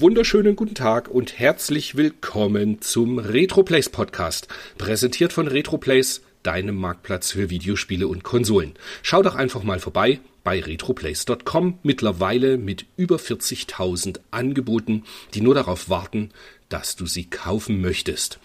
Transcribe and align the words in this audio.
wunderschönen 0.00 0.56
guten 0.56 0.74
Tag 0.74 1.08
und 1.08 1.38
herzlich 1.38 1.94
willkommen 1.94 2.80
zum 2.80 3.18
Retroplace 3.18 3.90
Podcast, 3.90 4.48
präsentiert 4.78 5.30
von 5.30 5.46
Retroplace, 5.46 6.22
deinem 6.42 6.76
Marktplatz 6.76 7.32
für 7.32 7.50
Videospiele 7.50 8.08
und 8.08 8.24
Konsolen. 8.24 8.72
Schau 9.02 9.22
doch 9.22 9.34
einfach 9.34 9.62
mal 9.62 9.78
vorbei 9.78 10.20
bei 10.42 10.58
retroplace.com, 10.58 11.80
mittlerweile 11.82 12.56
mit 12.56 12.86
über 12.96 13.16
40.000 13.16 14.20
Angeboten, 14.30 15.04
die 15.34 15.42
nur 15.42 15.54
darauf 15.54 15.90
warten, 15.90 16.30
dass 16.70 16.96
du 16.96 17.04
sie 17.04 17.28
kaufen 17.28 17.82
möchtest. 17.82 18.38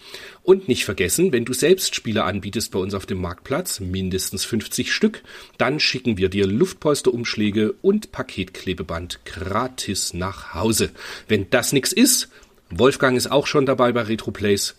Und 0.46 0.68
nicht 0.68 0.84
vergessen, 0.84 1.32
wenn 1.32 1.44
du 1.44 1.52
selbst 1.52 1.96
Spiele 1.96 2.22
anbietest 2.22 2.70
bei 2.70 2.78
uns 2.78 2.94
auf 2.94 3.04
dem 3.04 3.20
Marktplatz, 3.20 3.80
mindestens 3.80 4.44
50 4.44 4.92
Stück, 4.92 5.24
dann 5.58 5.80
schicken 5.80 6.18
wir 6.18 6.28
dir 6.28 6.46
Luftpolsterumschläge 6.46 7.74
und 7.82 8.12
Paketklebeband 8.12 9.24
gratis 9.24 10.14
nach 10.14 10.54
Hause. 10.54 10.90
Wenn 11.26 11.50
das 11.50 11.72
nichts 11.72 11.92
ist, 11.92 12.28
Wolfgang 12.70 13.16
ist 13.16 13.26
auch 13.26 13.48
schon 13.48 13.66
dabei 13.66 13.90
bei 13.90 14.02
Retroplace. 14.02 14.76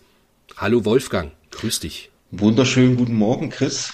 Hallo 0.56 0.86
Wolfgang, 0.86 1.32
grüß 1.50 1.80
dich. 1.80 2.10
Wunderschönen 2.30 2.96
guten 2.96 3.16
Morgen, 3.16 3.50
Chris. 3.50 3.92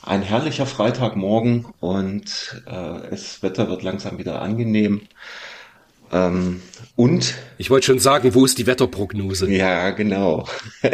Ein 0.00 0.22
herrlicher 0.22 0.64
Freitagmorgen 0.64 1.66
und 1.80 2.62
äh, 2.64 3.10
das 3.10 3.42
Wetter 3.42 3.68
wird 3.68 3.82
langsam 3.82 4.16
wieder 4.16 4.40
angenehm. 4.40 5.02
Ähm, 6.12 6.60
und 6.96 7.34
ich 7.58 7.70
wollte 7.70 7.86
schon 7.86 7.98
sagen, 7.98 8.34
wo 8.34 8.44
ist 8.44 8.58
die 8.58 8.66
Wetterprognose? 8.66 9.50
Ja, 9.50 9.90
genau. 9.90 10.46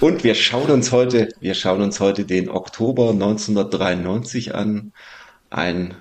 und 0.00 0.24
wir 0.24 0.34
schauen 0.34 0.70
uns 0.70 0.92
heute, 0.92 1.28
wir 1.40 1.54
schauen 1.54 1.82
uns 1.82 2.00
heute 2.00 2.24
den 2.24 2.48
Oktober 2.48 3.10
1993 3.10 4.54
an. 4.54 4.92
Ein 5.50 5.94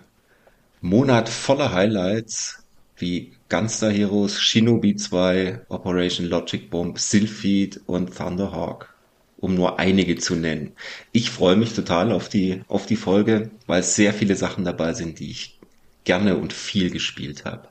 Monat 0.81 1.29
voller 1.29 1.73
Highlights 1.73 2.63
wie 2.95 3.33
Gunstar 3.49 3.91
Heroes, 3.91 4.39
Shinobi 4.39 4.95
2, 4.95 5.65
Operation 5.69 6.27
Logic 6.27 6.69
Bomb, 6.69 6.97
Sylphid 6.97 7.81
und 7.85 8.15
Thunderhawk, 8.15 8.93
um 9.37 9.55
nur 9.55 9.77
einige 9.77 10.15
zu 10.17 10.35
nennen. 10.35 10.71
Ich 11.11 11.31
freue 11.31 11.57
mich 11.57 11.73
total 11.73 12.11
auf 12.11 12.29
die, 12.29 12.61
auf 12.67 12.85
die 12.85 12.95
Folge, 12.95 13.51
weil 13.67 13.83
sehr 13.83 14.13
viele 14.13 14.35
Sachen 14.35 14.63
dabei 14.63 14.93
sind, 14.93 15.19
die 15.19 15.31
ich 15.31 15.59
gerne 16.03 16.37
und 16.37 16.53
viel 16.53 16.91
gespielt 16.91 17.43
habe. 17.43 17.70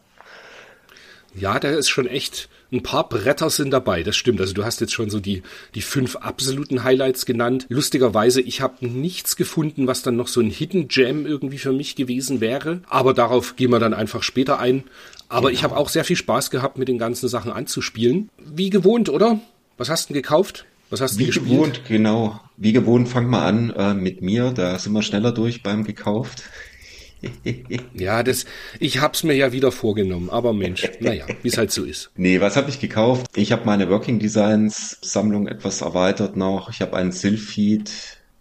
Ja, 1.34 1.58
da 1.58 1.70
ist 1.70 1.88
schon 1.88 2.06
echt 2.06 2.48
ein 2.72 2.82
paar 2.82 3.08
Bretter 3.08 3.50
sind 3.50 3.70
dabei, 3.70 4.02
das 4.02 4.16
stimmt. 4.16 4.40
Also 4.40 4.54
du 4.54 4.64
hast 4.64 4.80
jetzt 4.80 4.92
schon 4.92 5.10
so 5.10 5.18
die, 5.18 5.42
die 5.74 5.82
fünf 5.82 6.16
absoluten 6.16 6.84
Highlights 6.84 7.26
genannt. 7.26 7.66
Lustigerweise, 7.68 8.40
ich 8.40 8.60
habe 8.60 8.86
nichts 8.86 9.36
gefunden, 9.36 9.86
was 9.86 10.02
dann 10.02 10.16
noch 10.16 10.28
so 10.28 10.40
ein 10.40 10.50
Hidden 10.50 10.88
Gem 10.88 11.26
irgendwie 11.26 11.58
für 11.58 11.72
mich 11.72 11.96
gewesen 11.96 12.40
wäre. 12.40 12.82
Aber 12.88 13.12
darauf 13.12 13.56
gehen 13.56 13.70
wir 13.70 13.80
dann 13.80 13.94
einfach 13.94 14.22
später 14.22 14.60
ein. 14.60 14.84
Aber 15.28 15.48
genau. 15.48 15.58
ich 15.58 15.64
habe 15.64 15.76
auch 15.76 15.88
sehr 15.88 16.04
viel 16.04 16.16
Spaß 16.16 16.50
gehabt, 16.50 16.78
mit 16.78 16.88
den 16.88 16.98
ganzen 16.98 17.28
Sachen 17.28 17.50
anzuspielen. 17.50 18.30
Wie 18.38 18.70
gewohnt, 18.70 19.08
oder? 19.08 19.40
Was 19.76 19.88
hast 19.88 20.08
du 20.08 20.14
denn 20.14 20.22
gekauft? 20.22 20.66
Was 20.90 21.00
hast 21.00 21.14
du 21.14 21.20
Wie 21.20 21.26
gespielt? 21.26 21.48
gewohnt, 21.48 21.80
genau. 21.86 22.40
Wie 22.56 22.72
gewohnt, 22.72 23.08
fang 23.08 23.26
mal 23.26 23.46
an 23.46 23.70
äh, 23.70 23.94
mit 23.94 24.22
mir. 24.22 24.50
Da 24.50 24.78
sind 24.78 24.92
wir 24.92 25.02
schneller 25.02 25.32
durch 25.32 25.62
beim 25.62 25.84
gekauft. 25.84 26.42
ja, 27.94 28.22
das, 28.22 28.44
ich 28.78 29.00
hab's 29.00 29.22
mir 29.22 29.34
ja 29.34 29.52
wieder 29.52 29.72
vorgenommen, 29.72 30.30
aber 30.30 30.52
Mensch, 30.52 30.88
naja, 31.00 31.26
wie 31.42 31.48
es 31.48 31.58
halt 31.58 31.70
so 31.70 31.84
ist. 31.84 32.10
Nee, 32.16 32.40
was 32.40 32.56
habe 32.56 32.70
ich 32.70 32.80
gekauft? 32.80 33.26
Ich 33.34 33.52
habe 33.52 33.64
meine 33.66 33.88
Working 33.90 34.18
Designs 34.18 34.98
Sammlung 35.02 35.46
etwas 35.46 35.80
erweitert 35.80 36.36
noch. 36.36 36.70
Ich 36.70 36.80
habe 36.80 36.96
einen 36.96 37.12
Sylphid 37.12 37.90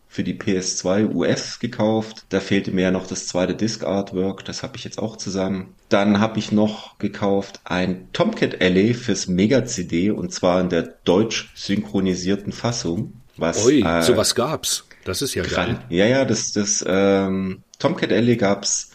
für 0.08 0.24
die 0.24 0.34
PS2 0.34 1.14
US 1.14 1.60
gekauft. 1.60 2.26
Da 2.30 2.40
fehlte 2.40 2.72
mir 2.72 2.82
ja 2.82 2.92
noch 2.92 3.06
das 3.06 3.28
zweite 3.28 3.54
Disc 3.54 3.84
Artwork, 3.84 4.44
das 4.44 4.64
habe 4.64 4.76
ich 4.76 4.84
jetzt 4.84 4.98
auch 4.98 5.18
zusammen. 5.18 5.76
Dann 5.88 6.20
habe 6.20 6.40
ich 6.40 6.52
noch 6.52 6.98
gekauft 6.98 7.62
ein 7.64 8.08
Tomcat 8.12 8.62
Alley 8.62 8.94
fürs 8.96 9.28
Mega 9.28 9.66
CD 9.66 10.10
und 10.10 10.34
zwar 10.34 10.62
in 10.62 10.70
der 10.70 10.96
deutsch 11.04 11.52
synchronisierten 11.56 12.52
Fassung. 12.52 13.14
Was, 13.38 13.66
Ui, 13.66 13.82
äh, 13.82 14.02
sowas 14.02 14.36
gab's. 14.36 14.89
Das 15.10 15.24
ist 15.24 15.34
ja 15.34 15.42
geil. 15.42 15.80
Ja, 15.90 16.06
ja, 16.06 16.24
das, 16.24 16.52
das 16.52 16.86
ähm, 16.88 17.64
Tomcat 17.80 18.12
Alley 18.12 18.38
gab's 18.38 18.92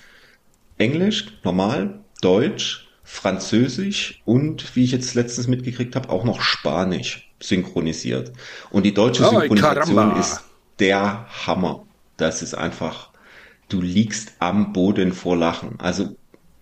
Englisch, 0.79 1.27
normal, 1.43 1.99
Deutsch, 2.21 2.89
Französisch 3.03 4.23
und, 4.25 4.77
wie 4.77 4.85
ich 4.85 4.93
jetzt 4.93 5.17
letztens 5.17 5.49
mitgekriegt 5.49 5.97
habe, 5.97 6.11
auch 6.11 6.23
noch 6.23 6.41
Spanisch 6.41 7.33
synchronisiert. 7.41 8.31
Und 8.71 8.87
die 8.87 8.95
deutsche 8.95 9.25
Synchronisation 9.25 10.13
oh, 10.13 10.21
ist 10.21 10.43
der 10.79 11.27
Hammer. 11.47 11.85
Das 12.17 12.43
ist 12.43 12.55
einfach, 12.55 13.11
du 13.69 13.83
liegst 13.83 14.35
am 14.39 14.73
Boden 14.73 15.13
vor 15.13 15.37
Lachen. 15.37 15.81
Also 15.81 16.15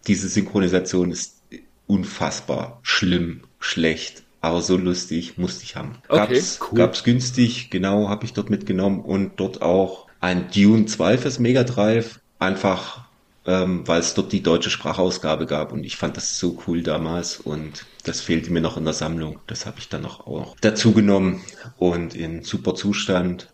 diese 0.07 0.29
Synchronisation 0.29 1.11
ist 1.11 1.43
unfassbar 1.87 2.81
schlimm, 2.83 3.43
schlecht, 3.61 4.23
aber 4.43 4.61
so 4.61 4.77
lustig, 4.77 5.39
musste 5.39 5.65
ich 5.65 5.77
haben. 5.77 5.97
Okay, 6.09 6.35
gab's, 6.35 6.61
cool. 6.61 6.79
gab's 6.79 7.05
günstig, 7.05 7.71
genau, 7.71 8.09
habe 8.09 8.25
ich 8.27 8.35
dort 8.35 8.51
mitgenommen 8.51 9.01
und 9.01 9.33
dort 9.37 9.63
auch 9.63 10.09
ein 10.21 10.51
Dune 10.51 10.85
2 10.87 11.17
fürs 11.17 11.39
Mega 11.39 11.65
Drive, 11.65 12.21
einfach 12.39 13.03
ähm, 13.47 13.87
weil 13.87 14.01
es 14.01 14.15
dort 14.15 14.33
die 14.33 14.43
deutsche 14.43 14.71
Sprachausgabe 14.71 15.47
gab 15.47 15.73
und 15.73 15.85
ich 15.85 15.97
fand 15.97 16.17
das 16.17 16.39
so 16.39 16.63
cool 16.67 16.83
damals 16.83 17.39
und 17.39 17.87
das 18.05 18.21
fehlte 18.21 18.53
mir 18.53 18.61
noch 18.61 18.77
in 18.77 18.85
der 18.85 18.95
Sammlung. 18.95 19.41
Das 19.47 19.67
habe 19.67 19.79
ich 19.79 19.89
dann 19.89 20.03
noch 20.03 20.27
auch 20.27 20.57
dazu 20.61 20.93
genommen 20.93 21.43
und 21.77 22.15
in 22.15 22.43
super 22.43 22.75
Zustand. 22.75 23.49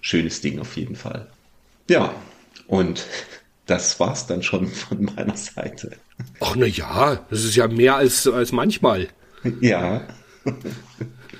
Schönes 0.00 0.40
Ding 0.40 0.60
auf 0.60 0.76
jeden 0.76 0.96
Fall. 0.96 1.28
Ja, 1.88 2.14
und 2.68 3.06
das 3.66 3.98
war's 3.98 4.26
dann 4.26 4.42
schon 4.42 4.68
von 4.68 5.04
meiner 5.16 5.36
Seite. 5.36 5.96
Ach 6.40 6.54
na 6.56 6.66
ja, 6.66 7.24
das 7.30 7.44
ist 7.44 7.56
ja 7.56 7.68
mehr 7.68 7.96
als 7.96 8.26
als 8.26 8.52
manchmal. 8.52 9.08
Ja. 9.60 10.06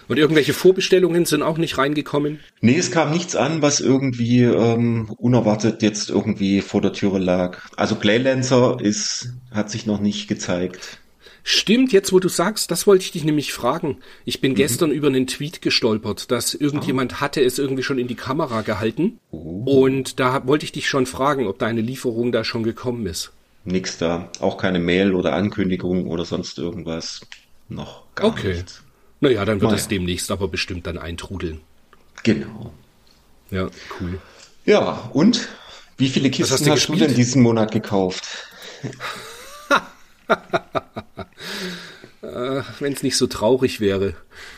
Und 0.08 0.18
irgendwelche 0.18 0.52
Vorbestellungen 0.52 1.24
sind 1.24 1.42
auch 1.42 1.58
nicht 1.58 1.78
reingekommen? 1.78 2.40
Nee, 2.60 2.76
es 2.76 2.90
kam 2.90 3.10
nichts 3.10 3.34
an, 3.34 3.60
was 3.62 3.80
irgendwie 3.80 4.42
ähm, 4.42 5.10
unerwartet 5.16 5.82
jetzt 5.82 6.10
irgendwie 6.10 6.60
vor 6.60 6.80
der 6.80 6.92
Türe 6.92 7.18
lag. 7.18 7.58
Also 7.76 7.96
Claylancer 7.96 8.78
ist, 8.80 9.30
hat 9.50 9.70
sich 9.70 9.86
noch 9.86 10.00
nicht 10.00 10.28
gezeigt. 10.28 11.00
Stimmt, 11.48 11.92
jetzt 11.92 12.12
wo 12.12 12.18
du 12.18 12.28
sagst, 12.28 12.72
das 12.72 12.88
wollte 12.88 13.04
ich 13.04 13.12
dich 13.12 13.22
nämlich 13.22 13.52
fragen. 13.52 13.98
Ich 14.24 14.40
bin 14.40 14.52
mhm. 14.52 14.56
gestern 14.56 14.90
über 14.90 15.06
einen 15.06 15.28
Tweet 15.28 15.62
gestolpert, 15.62 16.32
dass 16.32 16.54
irgendjemand 16.54 17.14
ah. 17.14 17.20
hatte 17.20 17.40
es 17.40 17.60
irgendwie 17.60 17.84
schon 17.84 18.00
in 18.00 18.08
die 18.08 18.16
Kamera 18.16 18.62
gehalten. 18.62 19.20
Oh. 19.30 19.62
Und 19.64 20.18
da 20.18 20.46
wollte 20.48 20.64
ich 20.64 20.72
dich 20.72 20.88
schon 20.88 21.06
fragen, 21.06 21.46
ob 21.46 21.60
deine 21.60 21.82
Lieferung 21.82 22.32
da 22.32 22.42
schon 22.42 22.64
gekommen 22.64 23.06
ist. 23.06 23.32
Nix 23.64 23.96
da. 23.98 24.28
Auch 24.40 24.56
keine 24.56 24.80
Mail 24.80 25.14
oder 25.14 25.34
Ankündigung 25.34 26.08
oder 26.08 26.24
sonst 26.24 26.58
irgendwas. 26.58 27.20
Noch 27.68 28.04
gar 28.14 28.28
okay. 28.28 28.54
nichts. 28.54 28.82
Naja, 29.20 29.44
dann 29.44 29.60
wird 29.60 29.72
es 29.72 29.88
demnächst 29.88 30.30
aber 30.30 30.48
bestimmt 30.48 30.86
dann 30.86 30.98
eintrudeln. 30.98 31.60
Genau. 32.22 32.72
Ja, 33.50 33.68
cool. 34.00 34.20
Ja, 34.64 35.10
und 35.12 35.48
wie 35.96 36.08
viele 36.08 36.30
Kisten 36.30 36.52
hast, 36.52 36.66
du, 36.66 36.70
hast 36.70 36.88
du 36.88 36.96
denn 36.96 37.14
diesen 37.14 37.42
Monat 37.42 37.70
gekauft? 37.70 38.26
äh, 42.22 42.62
Wenn 42.80 42.92
es 42.92 43.02
nicht 43.02 43.16
so 43.16 43.26
traurig 43.26 43.80
wäre. 43.80 44.14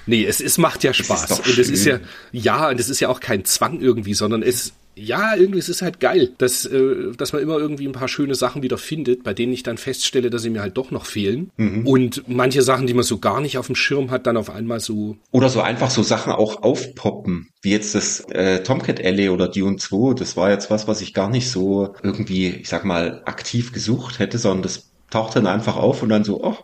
Nee, 0.06 0.24
es, 0.24 0.40
es 0.40 0.58
macht 0.58 0.82
ja 0.82 0.92
Spaß. 0.92 1.40
und 1.40 1.58
es 1.58 1.68
ist 1.70 1.84
ja, 1.84 2.00
ja, 2.32 2.70
und 2.70 2.80
es 2.80 2.88
ist 2.88 3.00
ja 3.00 3.08
auch 3.08 3.20
kein 3.20 3.44
Zwang 3.44 3.80
irgendwie, 3.80 4.14
sondern 4.14 4.42
es, 4.42 4.72
ja, 4.98 5.34
irgendwie, 5.36 5.58
es 5.58 5.68
ist 5.68 5.82
halt 5.82 6.00
geil, 6.00 6.30
dass, 6.38 6.64
äh, 6.64 7.12
dass 7.16 7.32
man 7.32 7.42
immer 7.42 7.58
irgendwie 7.58 7.86
ein 7.86 7.92
paar 7.92 8.08
schöne 8.08 8.34
Sachen 8.34 8.62
wieder 8.62 8.78
findet, 8.78 9.22
bei 9.22 9.34
denen 9.34 9.52
ich 9.52 9.62
dann 9.62 9.78
feststelle, 9.78 10.30
dass 10.30 10.42
sie 10.42 10.50
mir 10.50 10.60
halt 10.60 10.76
doch 10.76 10.90
noch 10.90 11.06
fehlen. 11.06 11.50
Mhm. 11.56 11.86
Und 11.86 12.24
manche 12.26 12.62
Sachen, 12.62 12.86
die 12.86 12.94
man 12.94 13.04
so 13.04 13.18
gar 13.18 13.40
nicht 13.40 13.58
auf 13.58 13.66
dem 13.66 13.76
Schirm 13.76 14.10
hat, 14.10 14.26
dann 14.26 14.36
auf 14.36 14.50
einmal 14.50 14.80
so. 14.80 15.16
Oder 15.30 15.48
so 15.48 15.60
einfach 15.60 15.90
so 15.90 16.02
Sachen 16.02 16.32
auch 16.32 16.62
aufpoppen, 16.62 17.48
wie 17.62 17.70
jetzt 17.70 17.94
das 17.94 18.20
äh, 18.30 18.62
Tomcat 18.62 19.04
Alley 19.04 19.28
oder 19.28 19.48
Dune 19.48 19.76
2. 19.76 20.14
Das 20.14 20.36
war 20.36 20.50
jetzt 20.50 20.70
was, 20.70 20.88
was 20.88 21.00
ich 21.00 21.14
gar 21.14 21.30
nicht 21.30 21.50
so 21.50 21.94
irgendwie, 22.02 22.48
ich 22.48 22.68
sag 22.68 22.84
mal, 22.84 23.22
aktiv 23.24 23.72
gesucht 23.72 24.18
hätte, 24.18 24.38
sondern 24.38 24.62
das 24.62 24.90
taucht 25.10 25.36
dann 25.36 25.46
einfach 25.46 25.76
auf 25.76 26.02
und 26.02 26.08
dann 26.08 26.24
so, 26.24 26.42
oh, 26.42 26.56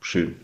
schön. 0.00 0.36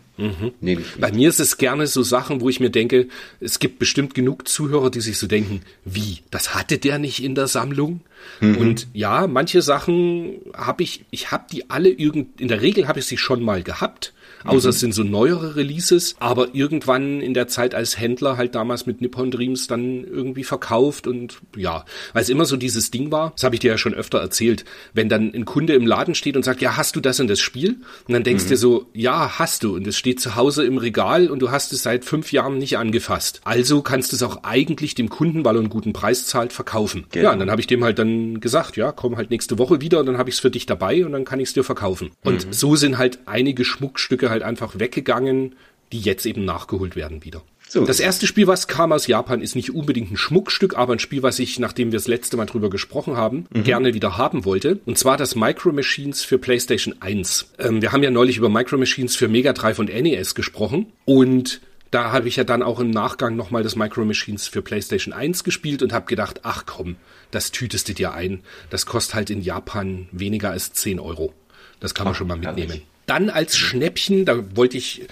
Nehme 0.61 0.81
ich 0.81 0.99
Bei 0.99 1.11
mir 1.11 1.29
ist 1.29 1.39
es 1.39 1.57
gerne 1.57 1.85
so 1.87 2.01
Sachen, 2.01 2.41
wo 2.41 2.49
ich 2.49 2.59
mir 2.59 2.71
denke, 2.71 3.07
es 3.39 3.59
gibt 3.59 3.77
bestimmt 3.77 4.15
genug 4.15 4.47
Zuhörer, 4.47 4.89
die 4.89 5.01
sich 5.01 5.17
so 5.17 5.27
denken, 5.27 5.61
wie, 5.85 6.19
das 6.31 6.55
hatte 6.55 6.79
der 6.79 6.97
nicht 6.97 7.23
in 7.23 7.35
der 7.35 7.47
Sammlung? 7.47 8.01
Und 8.41 8.87
ja, 8.93 9.27
manche 9.27 9.61
Sachen 9.61 10.39
habe 10.55 10.83
ich, 10.83 11.05
ich 11.11 11.31
habe 11.31 11.45
die 11.51 11.69
alle 11.69 11.89
irgend, 11.89 12.41
in 12.41 12.47
der 12.47 12.61
Regel 12.61 12.87
habe 12.87 12.99
ich 12.99 13.05
sie 13.05 13.17
schon 13.17 13.43
mal 13.43 13.61
gehabt. 13.61 14.13
Außer 14.43 14.69
es 14.69 14.79
sind 14.79 14.93
so 14.93 15.03
neuere 15.03 15.55
Releases, 15.55 16.15
aber 16.19 16.53
irgendwann 16.53 17.21
in 17.21 17.33
der 17.33 17.47
Zeit 17.47 17.75
als 17.75 17.99
Händler 17.99 18.37
halt 18.37 18.55
damals 18.55 18.85
mit 18.85 19.01
Nippon 19.01 19.31
Dreams 19.31 19.67
dann 19.67 20.03
irgendwie 20.03 20.43
verkauft 20.43 21.07
und 21.07 21.39
ja, 21.55 21.85
weil 22.13 22.21
es 22.21 22.29
immer 22.29 22.45
so 22.45 22.57
dieses 22.57 22.91
Ding 22.91 23.11
war, 23.11 23.31
das 23.35 23.43
habe 23.43 23.55
ich 23.55 23.59
dir 23.59 23.71
ja 23.71 23.77
schon 23.77 23.93
öfter 23.93 24.19
erzählt, 24.19 24.65
wenn 24.93 25.09
dann 25.09 25.33
ein 25.33 25.45
Kunde 25.45 25.73
im 25.73 25.85
Laden 25.85 26.15
steht 26.15 26.35
und 26.35 26.43
sagt, 26.43 26.61
ja, 26.61 26.77
hast 26.77 26.95
du 26.95 27.01
das 27.01 27.19
und 27.19 27.27
das 27.27 27.39
Spiel? 27.39 27.77
Und 28.07 28.13
dann 28.13 28.23
denkst 28.23 28.45
du 28.45 28.49
dir 28.49 28.57
so, 28.57 28.87
ja, 28.93 29.39
hast 29.39 29.63
du 29.63 29.75
und 29.75 29.87
es 29.87 29.97
steht 29.97 30.19
zu 30.19 30.35
Hause 30.35 30.65
im 30.65 30.77
Regal 30.77 31.29
und 31.29 31.39
du 31.39 31.51
hast 31.51 31.73
es 31.73 31.83
seit 31.83 32.05
fünf 32.05 32.31
Jahren 32.31 32.57
nicht 32.57 32.77
angefasst. 32.77 33.41
Also 33.43 33.81
kannst 33.81 34.11
du 34.11 34.15
es 34.15 34.23
auch 34.23 34.43
eigentlich 34.43 34.95
dem 34.95 35.09
Kunden, 35.09 35.43
weil 35.45 35.55
er 35.55 35.59
einen 35.59 35.69
guten 35.69 35.93
Preis 35.93 36.25
zahlt, 36.25 36.53
verkaufen. 36.53 37.05
Genau. 37.11 37.25
Ja, 37.25 37.33
und 37.33 37.39
dann 37.39 37.51
habe 37.51 37.61
ich 37.61 37.67
dem 37.67 37.83
halt 37.83 37.99
dann 37.99 38.39
gesagt, 38.39 38.77
ja, 38.77 38.91
komm 38.91 39.17
halt 39.17 39.29
nächste 39.29 39.57
Woche 39.57 39.81
wieder 39.81 39.99
und 39.99 40.05
dann 40.05 40.17
habe 40.17 40.29
ich 40.29 40.35
es 40.35 40.39
für 40.39 40.51
dich 40.51 40.65
dabei 40.65 41.05
und 41.05 41.11
dann 41.11 41.25
kann 41.25 41.39
ich 41.39 41.49
es 41.49 41.53
dir 41.53 41.63
verkaufen. 41.63 42.11
Und 42.23 42.53
so 42.53 42.75
sind 42.75 42.97
halt 42.97 43.19
einige 43.25 43.65
Schmuckstücke 43.65 44.26
halt 44.29 44.43
einfach 44.43 44.79
weggegangen, 44.79 45.55
die 45.91 45.99
jetzt 45.99 46.25
eben 46.25 46.45
nachgeholt 46.45 46.95
werden 46.95 47.23
wieder. 47.23 47.41
So. 47.69 47.85
Das 47.85 47.99
erste 47.99 48.27
Spiel, 48.27 48.47
was 48.47 48.67
kam 48.67 48.93
aus 48.93 49.07
Japan, 49.07 49.41
ist 49.41 49.55
nicht 49.55 49.75
unbedingt 49.75 50.11
ein 50.11 50.17
Schmuckstück, 50.17 50.77
aber 50.77 50.93
ein 50.93 50.99
Spiel, 50.99 51.21
was 51.21 51.37
ich, 51.39 51.59
nachdem 51.59 51.91
wir 51.91 51.99
das 51.99 52.07
letzte 52.07 52.37
Mal 52.37 52.45
drüber 52.45 52.69
gesprochen 52.69 53.17
haben, 53.17 53.45
gerne 53.51 53.93
wieder 53.93 54.17
haben 54.17 54.45
wollte. 54.45 54.79
Und 54.85 54.97
zwar 54.97 55.17
das 55.17 55.35
Micro 55.35 55.73
Machines 55.73 56.23
für 56.23 56.37
PlayStation 56.37 56.95
1. 57.01 57.53
Ähm, 57.59 57.81
wir 57.81 57.91
haben 57.91 58.03
ja 58.03 58.11
neulich 58.11 58.37
über 58.37 58.47
Micro 58.47 58.77
Machines 58.77 59.17
für 59.17 59.27
Mega 59.27 59.51
Drive 59.51 59.79
und 59.79 59.89
NES 59.89 60.33
gesprochen. 60.33 60.87
Und 61.03 61.59
da 61.91 62.11
habe 62.13 62.29
ich 62.29 62.37
ja 62.37 62.45
dann 62.45 62.63
auch 62.63 62.79
im 62.79 62.89
Nachgang 62.89 63.35
nochmal 63.35 63.63
das 63.63 63.75
Micro 63.75 64.05
Machines 64.05 64.47
für 64.47 64.61
PlayStation 64.61 65.13
1 65.13 65.43
gespielt 65.43 65.81
und 65.81 65.91
habe 65.91 66.05
gedacht, 66.05 66.41
ach 66.43 66.65
komm, 66.65 66.95
das 67.31 67.51
tütest 67.51 67.89
du 67.89 67.93
dir 67.93 68.13
ein. 68.13 68.41
Das 68.69 68.85
kostet 68.85 69.15
halt 69.15 69.29
in 69.29 69.41
Japan 69.41 70.07
weniger 70.11 70.51
als 70.51 70.71
10 70.71 70.99
Euro. 70.99 71.33
Das 71.81 71.93
kann 71.93 72.05
man 72.05 72.15
schon 72.15 72.27
mal 72.27 72.39
herrlich. 72.41 72.85
Dann 73.07 73.31
als 73.31 73.57
Schnäppchen, 73.57 74.25
da 74.25 74.43
wollte 74.55 74.77
ich, 74.77 75.07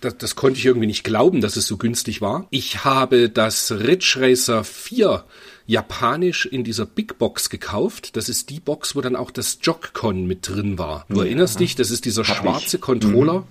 das, 0.00 0.18
das 0.18 0.36
konnte 0.36 0.58
ich 0.58 0.66
irgendwie 0.66 0.88
nicht 0.88 1.04
glauben, 1.04 1.40
dass 1.40 1.56
es 1.56 1.66
so 1.66 1.76
günstig 1.76 2.20
war. 2.20 2.48
Ich 2.50 2.84
habe 2.84 3.30
das 3.30 3.70
Ridge 3.70 4.16
Racer 4.18 4.64
4 4.64 5.24
japanisch 5.66 6.46
in 6.46 6.64
dieser 6.64 6.86
Big 6.86 7.18
Box 7.18 7.50
gekauft. 7.50 8.16
Das 8.16 8.28
ist 8.28 8.50
die 8.50 8.58
Box, 8.60 8.96
wo 8.96 9.02
dann 9.02 9.16
auch 9.16 9.30
das 9.30 9.58
Jock-Con 9.62 10.26
mit 10.26 10.48
drin 10.48 10.78
war. 10.78 11.04
Du 11.08 11.20
erinnerst 11.20 11.60
dich, 11.60 11.74
das 11.74 11.90
ist 11.90 12.04
dieser 12.04 12.22
Hab 12.22 12.36
ich. 12.36 12.42
schwarze 12.42 12.78
Controller. 12.78 13.44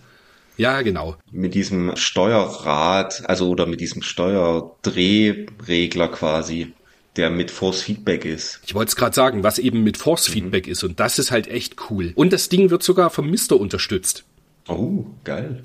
Ja, 0.57 0.81
genau. 0.81 1.17
mit 1.31 1.53
diesem 1.53 1.97
Steuerrad, 1.97 3.23
also 3.27 3.49
oder 3.49 3.65
mit 3.65 3.81
diesem 3.81 4.01
Steuerdrehregler 4.01 6.07
quasi, 6.07 6.71
der 7.15 7.29
mit 7.29 7.51
Force 7.51 7.81
Feedback 7.81 8.25
ist. 8.25 8.59
Ich 8.65 8.75
wollte 8.75 8.89
es 8.89 8.95
gerade 8.95 9.15
sagen, 9.15 9.44
was 9.44 9.59
eben 9.59 9.83
mit 9.83 9.97
Force 9.97 10.27
Feedback 10.27 10.67
ist 10.67 10.83
und 10.83 11.00
das 11.00 11.19
ist 11.19 11.31
halt 11.31 11.47
echt 11.47 11.89
cool. 11.89 12.13
Und 12.15 12.33
das 12.33 12.50
Ding 12.50 12.69
wird 12.69 12.83
sogar 12.83 13.09
vom 13.09 13.29
Mister 13.29 13.59
unterstützt. 13.59 14.23
Oh, 14.67 15.06
geil. 15.23 15.63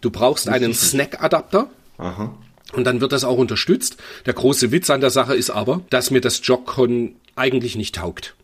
Du 0.00 0.10
brauchst 0.10 0.48
einen 0.48 0.74
Snack-Adapter 0.74 1.70
Aha. 1.98 2.36
und 2.72 2.84
dann 2.84 3.00
wird 3.00 3.12
das 3.12 3.24
auch 3.24 3.38
unterstützt. 3.38 3.96
Der 4.26 4.34
große 4.34 4.72
Witz 4.72 4.90
an 4.90 5.00
der 5.00 5.10
Sache 5.10 5.34
ist 5.34 5.50
aber, 5.50 5.82
dass 5.90 6.10
mir 6.10 6.20
das 6.20 6.40
Jock-Con 6.44 7.16
eigentlich 7.34 7.76
nicht 7.76 7.94
taugt. 7.94 8.34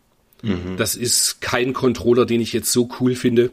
Das 0.75 0.95
ist 0.95 1.39
kein 1.39 1.71
Controller, 1.71 2.25
den 2.25 2.41
ich 2.41 2.51
jetzt 2.51 2.73
so 2.73 2.89
cool 2.99 3.15
finde. 3.15 3.51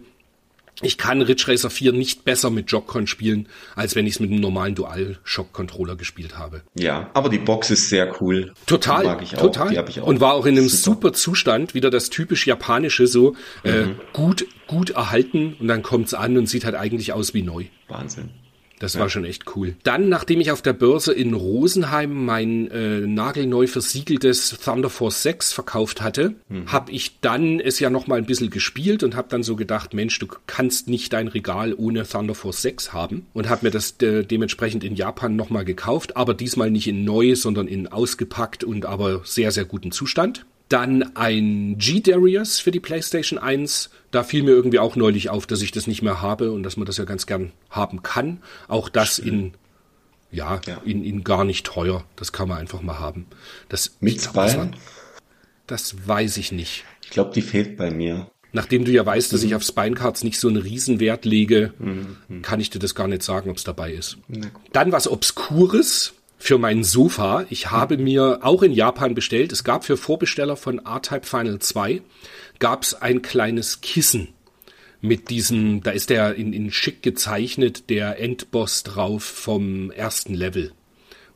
Ich 0.82 0.96
kann 0.98 1.20
Ridge 1.22 1.44
Racer 1.48 1.70
4 1.70 1.92
nicht 1.92 2.24
besser 2.24 2.50
mit 2.50 2.70
Jock-Con 2.70 3.06
spielen, 3.06 3.48
als 3.76 3.94
wenn 3.94 4.06
ich 4.06 4.14
es 4.14 4.20
mit 4.20 4.30
einem 4.30 4.40
normalen 4.40 4.74
Dual-Shock-Controller 4.74 5.96
gespielt 5.96 6.38
habe. 6.38 6.62
Ja, 6.74 7.10
aber 7.14 7.28
die 7.28 7.38
Box 7.38 7.70
ist 7.70 7.88
sehr 7.88 8.20
cool. 8.20 8.52
Total, 8.66 9.02
Die 9.02 9.06
mag 9.08 9.22
ich 9.22 9.36
auch. 9.36 9.42
total. 9.42 9.70
Die 9.70 9.78
hab 9.78 9.88
ich 9.88 10.00
auch. 10.00 10.06
Und 10.06 10.20
war 10.20 10.34
auch 10.34 10.46
in 10.46 10.56
einem 10.56 10.68
Super. 10.68 11.08
super, 11.08 11.12
Zustand, 11.12 11.74
wieder 11.74 11.90
das 11.90 12.10
typisch 12.10 12.46
japanische, 12.46 13.06
so 13.06 13.36
äh, 13.62 13.88
gut, 14.12 14.46
gut 14.66 14.90
erhalten 14.90 15.54
und 15.60 15.68
dann 15.68 15.82
kommt's 15.82 16.14
an 16.14 16.36
und 16.38 16.48
sieht 16.48 16.64
halt 16.64 16.74
eigentlich 16.74 17.12
aus 17.12 17.34
wie 17.34 17.42
neu. 17.42 17.64
Wahnsinn. 17.88 18.30
Das 18.80 18.98
war 18.98 19.10
schon 19.10 19.26
echt 19.26 19.44
cool. 19.54 19.76
Dann, 19.82 20.08
nachdem 20.08 20.40
ich 20.40 20.50
auf 20.50 20.62
der 20.62 20.72
Börse 20.72 21.12
in 21.12 21.34
Rosenheim 21.34 22.24
mein 22.24 22.70
äh, 22.70 23.00
nagelneu 23.00 23.66
versiegeltes 23.66 24.58
Thunder 24.64 24.88
Force 24.88 25.22
6 25.22 25.52
verkauft 25.52 26.00
hatte, 26.00 26.34
habe 26.66 26.90
ich 26.90 27.20
dann 27.20 27.60
es 27.60 27.78
ja 27.78 27.90
noch 27.90 28.06
mal 28.06 28.16
ein 28.16 28.24
bisschen 28.24 28.48
gespielt 28.48 29.02
und 29.02 29.14
habe 29.14 29.28
dann 29.28 29.42
so 29.42 29.54
gedacht, 29.54 29.92
Mensch, 29.92 30.18
du 30.18 30.26
kannst 30.46 30.88
nicht 30.88 31.12
dein 31.12 31.28
Regal 31.28 31.74
ohne 31.74 32.08
Thunder 32.08 32.34
Force 32.34 32.62
6 32.62 32.94
haben 32.94 33.26
und 33.34 33.50
habe 33.50 33.66
mir 33.66 33.70
das 33.70 33.96
äh, 34.00 34.24
dementsprechend 34.24 34.82
in 34.82 34.96
Japan 34.96 35.36
noch 35.36 35.50
mal 35.50 35.64
gekauft, 35.64 36.16
aber 36.16 36.32
diesmal 36.32 36.70
nicht 36.70 36.88
in 36.88 37.04
neu, 37.04 37.36
sondern 37.36 37.68
in 37.68 37.86
ausgepackt 37.86 38.64
und 38.64 38.86
aber 38.86 39.20
sehr, 39.24 39.52
sehr 39.52 39.66
guten 39.66 39.92
Zustand. 39.92 40.46
Dann 40.70 41.16
ein 41.16 41.76
G-Darius 41.78 42.60
für 42.60 42.70
die 42.70 42.80
PlayStation 42.80 43.38
1. 43.38 43.90
Da 44.10 44.22
fiel 44.24 44.42
mir 44.42 44.50
irgendwie 44.50 44.78
auch 44.80 44.96
neulich 44.96 45.30
auf, 45.30 45.46
dass 45.46 45.62
ich 45.62 45.70
das 45.72 45.86
nicht 45.86 46.02
mehr 46.02 46.20
habe 46.20 46.50
und 46.52 46.62
dass 46.64 46.76
man 46.76 46.86
das 46.86 46.96
ja 46.96 47.04
ganz 47.04 47.26
gern 47.26 47.52
haben 47.70 48.02
kann. 48.02 48.42
Auch 48.66 48.88
das 48.88 49.18
in, 49.20 49.54
ja, 50.32 50.60
Ja. 50.66 50.80
In, 50.84 51.04
in 51.04 51.22
gar 51.24 51.44
nicht 51.44 51.64
teuer. 51.66 52.04
Das 52.16 52.32
kann 52.32 52.48
man 52.48 52.58
einfach 52.58 52.82
mal 52.82 52.98
haben. 52.98 53.26
Das, 53.68 53.96
Mit 54.00 54.20
Spine? 54.20 54.72
das 55.66 56.06
weiß 56.08 56.36
ich 56.38 56.50
nicht. 56.52 56.84
Ich 57.04 57.10
glaube, 57.10 57.32
die 57.34 57.42
fehlt 57.42 57.76
bei 57.76 57.90
mir. 57.90 58.26
Nachdem 58.52 58.84
du 58.84 58.90
ja 58.90 59.06
weißt, 59.06 59.30
Mhm. 59.30 59.36
dass 59.36 59.44
ich 59.44 59.54
auf 59.54 59.62
Spinecards 59.62 60.24
nicht 60.24 60.40
so 60.40 60.48
einen 60.48 60.56
Riesenwert 60.56 61.24
lege, 61.24 61.72
kann 62.42 62.58
ich 62.58 62.70
dir 62.70 62.80
das 62.80 62.96
gar 62.96 63.06
nicht 63.06 63.22
sagen, 63.22 63.48
ob 63.48 63.58
es 63.58 63.64
dabei 63.64 63.92
ist. 63.92 64.18
Dann 64.72 64.90
was 64.90 65.06
Obskures 65.06 66.14
für 66.36 66.58
mein 66.58 66.82
Sofa. 66.82 67.44
Ich 67.50 67.70
habe 67.70 67.96
mir 67.96 68.40
auch 68.42 68.62
in 68.64 68.72
Japan 68.72 69.14
bestellt. 69.14 69.52
Es 69.52 69.62
gab 69.62 69.84
für 69.84 69.96
Vorbesteller 69.96 70.56
von 70.56 70.78
R-Type 70.84 71.26
Final 71.26 71.60
2 71.60 72.02
gab 72.60 72.84
es 72.84 72.94
ein 72.94 73.22
kleines 73.22 73.80
Kissen 73.80 74.28
mit 75.00 75.30
diesem, 75.30 75.82
da 75.82 75.90
ist 75.90 76.10
der 76.10 76.34
in, 76.34 76.52
in 76.52 76.70
schick 76.70 77.02
gezeichnet, 77.02 77.90
der 77.90 78.20
Endboss 78.20 78.82
drauf 78.82 79.24
vom 79.24 79.90
ersten 79.90 80.34
Level. 80.34 80.72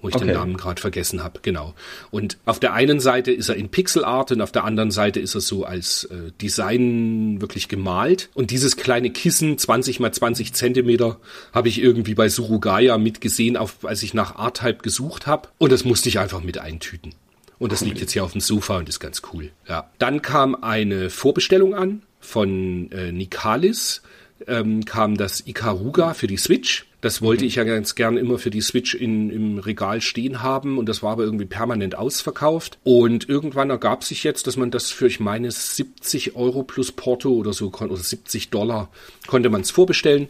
Wo 0.00 0.08
ich 0.08 0.16
den 0.16 0.24
Okay. 0.24 0.34
Namen 0.34 0.58
gerade 0.58 0.82
vergessen 0.82 1.24
habe, 1.24 1.40
genau. 1.40 1.72
Und 2.10 2.36
auf 2.44 2.60
der 2.60 2.74
einen 2.74 3.00
Seite 3.00 3.32
ist 3.32 3.48
er 3.48 3.56
in 3.56 3.70
Pixelart 3.70 4.32
und 4.32 4.42
auf 4.42 4.52
der 4.52 4.64
anderen 4.64 4.90
Seite 4.90 5.18
ist 5.18 5.34
er 5.34 5.40
so 5.40 5.64
als 5.64 6.04
äh, 6.04 6.30
Design 6.42 7.40
wirklich 7.40 7.68
gemalt. 7.68 8.28
Und 8.34 8.50
dieses 8.50 8.76
kleine 8.76 9.08
Kissen, 9.08 9.56
20 9.56 10.00
mal 10.00 10.12
20 10.12 10.52
Zentimeter, 10.52 11.20
habe 11.54 11.70
ich 11.70 11.80
irgendwie 11.80 12.14
bei 12.14 12.28
Surugaya 12.28 12.98
mitgesehen, 12.98 13.56
auf, 13.56 13.86
als 13.86 14.02
ich 14.02 14.12
nach 14.12 14.38
R-Type 14.38 14.82
gesucht 14.82 15.26
habe. 15.26 15.48
Und 15.56 15.72
das 15.72 15.86
musste 15.86 16.10
ich 16.10 16.18
einfach 16.18 16.42
mit 16.42 16.58
eintüten. 16.58 17.14
Und 17.58 17.72
das 17.72 17.82
liegt 17.82 18.00
jetzt 18.00 18.12
hier 18.12 18.24
auf 18.24 18.32
dem 18.32 18.40
Sofa 18.40 18.78
und 18.78 18.88
ist 18.88 19.00
ganz 19.00 19.22
cool. 19.32 19.50
Ja. 19.68 19.90
Dann 19.98 20.22
kam 20.22 20.54
eine 20.54 21.10
Vorbestellung 21.10 21.74
an 21.74 22.02
von 22.20 22.90
äh, 22.92 23.12
Nikalis. 23.12 24.02
Ähm, 24.46 24.84
kam 24.84 25.16
das 25.16 25.46
Ikaruga 25.46 26.12
für 26.12 26.26
die 26.26 26.36
Switch. 26.36 26.86
Das 27.00 27.20
wollte 27.20 27.44
ich 27.44 27.56
ja 27.56 27.64
ganz 27.64 27.94
gern 27.94 28.16
immer 28.16 28.38
für 28.38 28.50
die 28.50 28.62
Switch 28.62 28.94
in, 28.94 29.30
im 29.30 29.58
Regal 29.58 30.00
stehen 30.00 30.42
haben 30.42 30.78
und 30.78 30.88
das 30.88 31.02
war 31.02 31.12
aber 31.12 31.24
irgendwie 31.24 31.44
permanent 31.44 31.96
ausverkauft. 31.96 32.78
Und 32.82 33.28
irgendwann 33.28 33.68
ergab 33.68 34.04
sich 34.04 34.24
jetzt, 34.24 34.46
dass 34.46 34.56
man 34.56 34.70
das 34.70 34.90
für, 34.90 35.06
ich 35.06 35.20
meine, 35.20 35.50
70 35.50 36.34
Euro 36.34 36.62
plus 36.62 36.92
Porto 36.92 37.30
oder 37.30 37.52
so, 37.52 37.70
oder 37.70 37.96
70 37.96 38.48
Dollar 38.48 38.88
konnte 39.26 39.50
man 39.50 39.60
es 39.60 39.70
vorbestellen. 39.70 40.28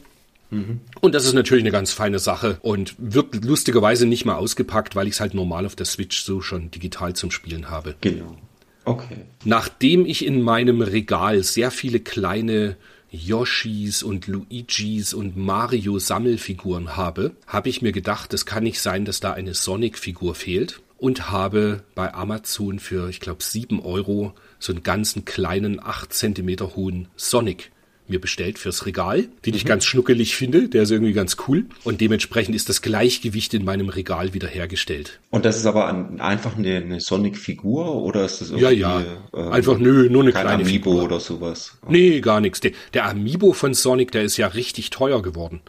Und 1.01 1.15
das 1.15 1.25
ist 1.25 1.33
natürlich 1.33 1.63
eine 1.63 1.71
ganz 1.71 1.93
feine 1.93 2.19
Sache 2.19 2.59
und 2.63 2.95
wird 2.99 3.45
lustigerweise 3.45 4.07
nicht 4.07 4.25
mal 4.25 4.37
ausgepackt, 4.37 4.97
weil 4.97 5.07
ich 5.07 5.15
es 5.15 5.21
halt 5.21 5.35
normal 5.35 5.67
auf 5.67 5.77
der 5.77 5.87
Switch 5.87 6.23
so 6.23 6.41
schon 6.41 6.71
digital 6.71 7.15
zum 7.15 7.31
Spielen 7.31 7.71
habe. 7.71 7.95
Genau. 8.01 8.37
Okay. 8.85 9.17
Nachdem 9.45 10.05
ich 10.05 10.25
in 10.25 10.43
meinem 10.43 10.83
Regal 10.83 11.43
sehr 11.43 11.71
viele 11.71 12.01
kleine 12.01 12.77
Yoshis 13.11 14.03
und 14.03 14.27
Luigis 14.27 15.15
und 15.15 15.37
Mario 15.37 15.99
Sammelfiguren 15.99 16.97
habe, 16.97 17.33
habe 17.47 17.69
ich 17.69 17.81
mir 17.81 17.93
gedacht, 17.93 18.35
es 18.35 18.45
kann 18.45 18.65
nicht 18.65 18.81
sein, 18.81 19.05
dass 19.05 19.21
da 19.21 19.33
eine 19.33 19.55
Sonic-Figur 19.55 20.35
fehlt 20.35 20.81
und 20.99 21.31
habe 21.31 21.85
bei 21.95 22.13
Amazon 22.13 22.79
für, 22.79 23.09
ich 23.09 23.21
glaube, 23.21 23.43
7 23.43 23.81
Euro 23.81 24.35
so 24.59 24.73
einen 24.73 24.83
ganzen 24.83 25.25
kleinen 25.25 25.81
8 25.81 26.13
Zentimeter 26.13 26.75
hohen 26.77 27.09
Sonic 27.17 27.71
mir 28.07 28.21
bestellt 28.21 28.59
fürs 28.59 28.85
Regal, 28.85 29.25
den 29.47 29.55
ich 29.55 29.65
ganz 29.65 29.85
schnuckelig 29.85 30.37
finde, 30.37 30.69
der 30.69 30.83
ist 30.83 30.91
irgendwie 30.91 31.15
ganz 31.15 31.37
cool 31.49 31.65
und 31.85 32.01
dementsprechend 32.01 32.55
ist 32.55 32.69
das 32.69 32.83
Gleichgewicht 32.83 33.55
in 33.55 33.65
meinem 33.65 33.89
Regal 33.89 34.35
wiederhergestellt. 34.35 35.21
Und 35.31 35.45
das 35.45 35.57
ist 35.57 35.65
aber 35.67 35.89
ein, 35.89 36.21
einfach 36.21 36.57
eine, 36.57 36.77
eine 36.77 37.01
Sonic-Figur 37.01 37.95
oder 38.03 38.27
ist 38.27 38.41
das 38.43 38.51
Ja, 38.51 38.71
irgendwie, 38.71 38.81
ja. 38.81 39.05
ähm, 39.35 39.53
Einfach 39.53 39.79
nö, 39.79 40.09
nur 40.11 40.23
eine 40.23 40.33
kleine 40.33 40.51
Amiibo 40.65 40.91
Figur. 40.91 41.05
oder 41.05 41.21
sowas? 41.21 41.79
Nee, 41.89 42.21
gar 42.21 42.41
nichts. 42.41 42.61
Der, 42.61 42.73
der 42.93 43.09
Amiibo 43.09 43.53
von 43.55 43.73
Sonic, 43.73 44.13
der 44.13 44.23
ist 44.23 44.37
ja 44.37 44.49
richtig 44.49 44.91
teuer 44.91 45.23
geworden. 45.23 45.61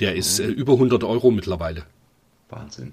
Der 0.00 0.14
ist 0.14 0.38
äh, 0.40 0.46
über 0.46 0.74
100 0.74 1.02
Euro 1.04 1.30
mittlerweile. 1.32 1.84
Wahnsinn. 2.50 2.92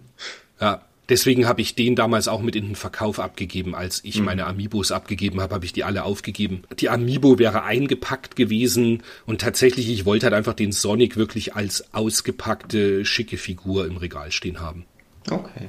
Ja, 0.60 0.82
Deswegen 1.12 1.46
habe 1.46 1.60
ich 1.60 1.76
den 1.76 1.98
damals 1.98 2.30
auch 2.30 2.42
mit 2.42 2.56
in 2.56 2.68
den 2.68 2.76
Verkauf 2.78 3.20
abgegeben. 3.20 3.76
Als 3.76 4.00
ich 4.06 4.20
mhm. 4.20 4.26
meine 4.28 4.48
Amiibos 4.48 4.94
abgegeben 4.94 5.42
habe, 5.42 5.54
habe 5.54 5.66
ich 5.66 5.74
die 5.74 5.84
alle 5.84 6.06
aufgegeben. 6.06 6.64
Die 6.80 6.88
Amiibo 6.88 7.38
wäre 7.38 7.64
eingepackt 7.64 8.38
gewesen 8.38 9.04
und 9.26 9.42
tatsächlich, 9.42 9.90
ich 9.90 10.06
wollte 10.06 10.28
halt 10.28 10.34
einfach 10.34 10.54
den 10.54 10.72
Sonic 10.72 11.18
wirklich 11.18 11.54
als 11.54 11.94
ausgepackte, 11.94 13.04
schicke 13.04 13.36
Figur 13.36 13.88
im 13.88 13.98
Regal 13.98 14.32
stehen 14.32 14.62
haben. 14.62 14.86
Okay. 15.30 15.68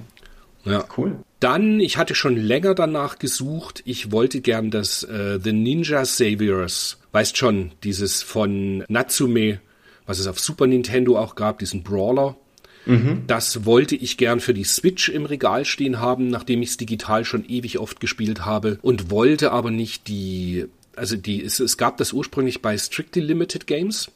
Ja. 0.65 0.85
Cool. 0.97 1.17
Dann, 1.41 1.81
ich 1.81 1.97
hatte 1.97 2.15
schon 2.15 2.37
länger 2.37 2.77
danach 2.77 3.19
gesucht, 3.19 3.83
ich 3.85 4.13
wollte 4.13 4.43
gern 4.43 4.71
das 4.71 5.03
äh, 5.03 5.41
The 5.43 5.53
Ninja 5.53 6.05
Saviors, 6.05 6.99
weißt 7.11 7.37
schon, 7.37 7.73
dieses 7.83 8.23
von 8.23 8.85
Natsume, 8.87 9.59
was 10.07 10.21
es 10.21 10.29
auf 10.29 10.39
Super 10.39 10.69
Nintendo 10.69 11.19
auch 11.19 11.35
gab, 11.35 11.59
diesen 11.59 11.83
Brawler. 11.83 12.37
Mhm. 12.87 13.25
Das 13.27 13.65
wollte 13.65 13.95
ich 13.97 14.17
gern 14.17 14.41
für 14.41 14.55
die 14.55 14.65
Switch 14.65 15.09
im 15.09 15.27
Regal 15.27 15.65
stehen 15.65 16.01
haben, 16.01 16.29
nachdem 16.29 16.63
ich 16.63 16.71
es 16.71 16.77
digital 16.77 17.25
schon 17.25 17.45
ewig 17.49 17.79
oft 17.79 18.01
gespielt 18.01 18.45
habe 18.45 18.79
und 18.83 19.11
wollte 19.11 19.53
aber 19.53 19.71
nicht 19.71 20.09
die, 20.09 20.67
also 20.97 21.17
die, 21.17 21.43
es, 21.43 21.61
es 21.61 21.77
gab 21.77 21.97
das 21.97 22.13
ursprünglich 22.13 22.63
bei 22.63 22.77
Strictly 22.77 23.23
Limited 23.23 23.67
Games. 23.67 24.11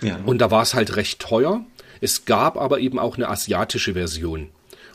Ja. 0.00 0.20
Und 0.24 0.38
da 0.38 0.50
war 0.50 0.62
es 0.62 0.74
halt 0.74 0.96
recht 0.96 1.18
teuer. 1.18 1.64
Es 2.00 2.24
gab 2.24 2.56
aber 2.56 2.78
eben 2.80 2.98
auch 2.98 3.16
eine 3.16 3.28
asiatische 3.28 3.94
Version. 3.94 4.48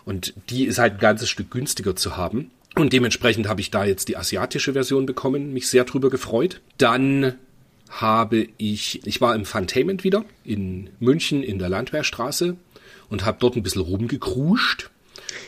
Und 0.06 0.34
die 0.50 0.66
ist 0.66 0.80
halt 0.80 0.94
ein 0.94 1.00
ganzes 1.00 1.30
Stück 1.30 1.52
günstiger 1.52 1.96
zu 1.96 2.18
haben. 2.18 2.52
Und 2.76 2.94
dementsprechend 2.94 3.48
habe 3.48 3.62
ich 3.62 3.70
da 3.70 3.86
jetzt 3.86 4.08
die 4.08 4.18
asiatische 4.18 4.74
Version 4.74 5.06
bekommen, 5.06 5.54
mich 5.54 5.68
sehr 5.68 5.84
drüber 5.84 6.10
gefreut. 6.10 6.62
Dann 6.78 7.36
habe 7.90 8.48
ich, 8.58 9.06
ich 9.06 9.22
war 9.22 9.36
im 9.36 9.46
Funtainment 9.46 10.04
wieder 10.04 10.26
in 10.44 10.90
München 11.00 11.44
in 11.44 11.60
der 11.60 11.70
Landwehrstraße 11.70 12.58
und 13.14 13.26
habe 13.26 13.38
dort 13.40 13.56
ein 13.56 13.62
bisschen 13.62 13.84
rumgekruscht 13.84 14.90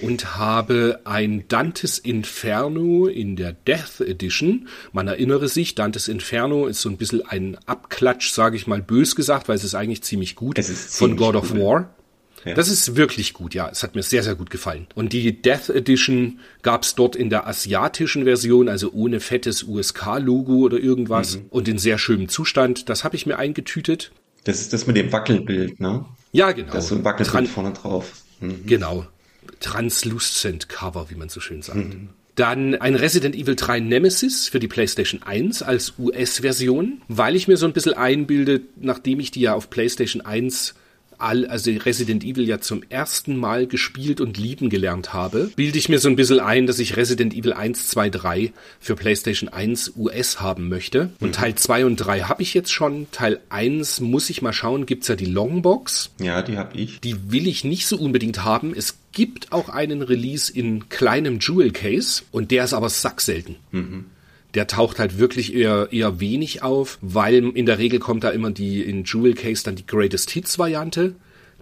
und 0.01 0.37
habe 0.37 1.01
ein 1.03 1.45
Dantes 1.47 1.97
Inferno 1.97 3.07
in 3.07 3.35
der 3.35 3.53
Death 3.53 4.01
Edition. 4.01 4.67
Man 4.93 5.07
erinnere 5.07 5.47
sich, 5.47 5.73
Dantes 5.73 6.07
Inferno 6.07 6.67
ist 6.67 6.81
so 6.81 6.89
ein 6.89 6.97
bisschen 6.97 7.27
ein 7.27 7.57
Abklatsch, 7.65 8.29
sage 8.29 8.55
ich 8.55 8.67
mal 8.67 8.83
bös 8.83 9.15
gesagt, 9.15 9.49
weil 9.49 9.55
es 9.55 9.63
ist 9.63 9.73
eigentlich 9.73 10.03
ziemlich 10.03 10.35
gut 10.35 10.63
von 10.63 11.17
God 11.17 11.35
of 11.35 11.53
War. 11.55 11.95
Das 12.43 12.69
ist 12.69 12.95
wirklich 12.95 13.33
gut, 13.33 13.55
ja. 13.55 13.67
Es 13.71 13.81
hat 13.81 13.95
mir 13.95 14.03
sehr, 14.03 14.21
sehr 14.21 14.35
gut 14.35 14.51
gefallen. 14.51 14.85
Und 14.93 15.13
die 15.13 15.41
Death 15.41 15.69
Edition 15.69 16.39
gab's 16.61 16.93
dort 16.93 17.15
in 17.15 17.31
der 17.31 17.47
asiatischen 17.47 18.25
Version, 18.25 18.69
also 18.69 18.91
ohne 18.93 19.19
fettes 19.19 19.63
USK-Logo 19.63 20.57
oder 20.57 20.77
irgendwas 20.77 21.37
mhm. 21.37 21.45
und 21.49 21.67
in 21.67 21.79
sehr 21.79 21.97
schönem 21.97 22.29
Zustand. 22.29 22.87
Das 22.89 23.03
habe 23.03 23.15
ich 23.15 23.25
mir 23.25 23.39
eingetütet. 23.39 24.11
Das 24.43 24.61
ist 24.61 24.73
das 24.73 24.85
mit 24.85 24.95
dem 24.95 25.11
Wackelbild, 25.11 25.79
ne? 25.79 26.05
Ja, 26.35 26.51
genau. 26.51 26.73
Das 26.73 26.83
ist 26.83 26.89
so 26.89 26.95
ein 26.95 27.05
Wackelbild 27.05 27.29
Tran 27.29 27.47
vorne 27.47 27.71
drauf. 27.71 28.11
Mhm. 28.41 28.65
Genau. 28.65 29.07
Translucent 29.59 30.67
Cover, 30.67 31.09
wie 31.09 31.15
man 31.15 31.29
so 31.29 31.39
schön 31.39 31.61
sagt. 31.61 31.77
Mhm. 31.77 32.09
Dann 32.35 32.75
ein 32.75 32.95
Resident 32.95 33.35
Evil 33.35 33.55
3 33.55 33.79
Nemesis 33.79 34.49
für 34.49 34.59
die 34.59 34.67
PlayStation 34.67 35.23
1 35.23 35.61
als 35.61 35.93
US-Version, 35.97 37.01
weil 37.07 37.37
ich 37.37 37.47
mir 37.47 37.55
so 37.55 37.65
ein 37.65 37.71
bisschen 37.71 37.93
einbilde, 37.93 38.61
nachdem 38.75 39.21
ich 39.21 39.31
die 39.31 39.39
ja 39.41 39.53
auf 39.53 39.69
PlayStation 39.69 40.21
1 40.21 40.75
all, 41.25 41.45
also 41.47 41.71
Resident 41.71 42.23
Evil 42.23 42.47
ja 42.47 42.61
zum 42.61 42.83
ersten 42.89 43.35
Mal 43.35 43.67
gespielt 43.67 44.21
und 44.21 44.37
lieben 44.37 44.69
gelernt 44.69 45.13
habe, 45.13 45.51
bilde 45.55 45.77
ich 45.77 45.89
mir 45.89 45.99
so 45.99 46.07
ein 46.07 46.15
bisschen 46.15 46.39
ein, 46.39 46.67
dass 46.67 46.79
ich 46.79 46.95
Resident 46.95 47.33
Evil 47.33 47.53
1, 47.53 47.87
2, 47.87 48.09
3 48.09 48.53
für 48.79 48.95
PlayStation 48.95 49.49
1 49.49 49.93
US 49.97 50.39
haben 50.39 50.69
möchte. 50.69 51.09
Und 51.19 51.29
mhm. 51.29 51.33
Teil 51.33 51.55
2 51.55 51.85
und 51.85 51.97
3 51.97 52.21
habe 52.21 52.43
ich 52.43 52.53
jetzt 52.53 52.71
schon. 52.71 53.07
Teil 53.11 53.39
1 53.49 54.01
muss 54.01 54.29
ich 54.29 54.41
mal 54.41 54.53
schauen, 54.53 54.85
gibt's 54.85 55.07
ja 55.07 55.15
die 55.15 55.25
Longbox. 55.25 56.11
Ja, 56.19 56.41
die 56.41 56.57
habe 56.57 56.77
ich. 56.77 56.99
Die 57.01 57.31
will 57.31 57.47
ich 57.47 57.63
nicht 57.63 57.87
so 57.87 57.97
unbedingt 57.97 58.43
haben. 58.43 58.73
Es 58.75 58.97
gibt 59.11 59.51
auch 59.51 59.69
einen 59.69 60.01
Release 60.01 60.51
in 60.51 60.89
kleinem 60.89 61.39
Jewel 61.39 61.71
Case 61.71 62.23
und 62.31 62.51
der 62.51 62.65
ist 62.65 62.73
aber 62.73 62.89
sackselten. 62.89 63.55
Mhm 63.71 64.05
der 64.55 64.67
taucht 64.67 64.99
halt 64.99 65.19
wirklich 65.19 65.53
eher, 65.53 65.89
eher 65.91 66.19
wenig 66.19 66.63
auf, 66.63 66.97
weil 67.01 67.35
in 67.55 67.65
der 67.65 67.77
Regel 67.77 67.99
kommt 67.99 68.23
da 68.23 68.29
immer 68.29 68.51
die 68.51 68.81
in 68.81 69.03
Jewel 69.03 69.33
Case 69.33 69.63
dann 69.63 69.75
die 69.75 69.85
Greatest 69.85 70.31
Hits 70.31 70.57
Variante 70.57 71.15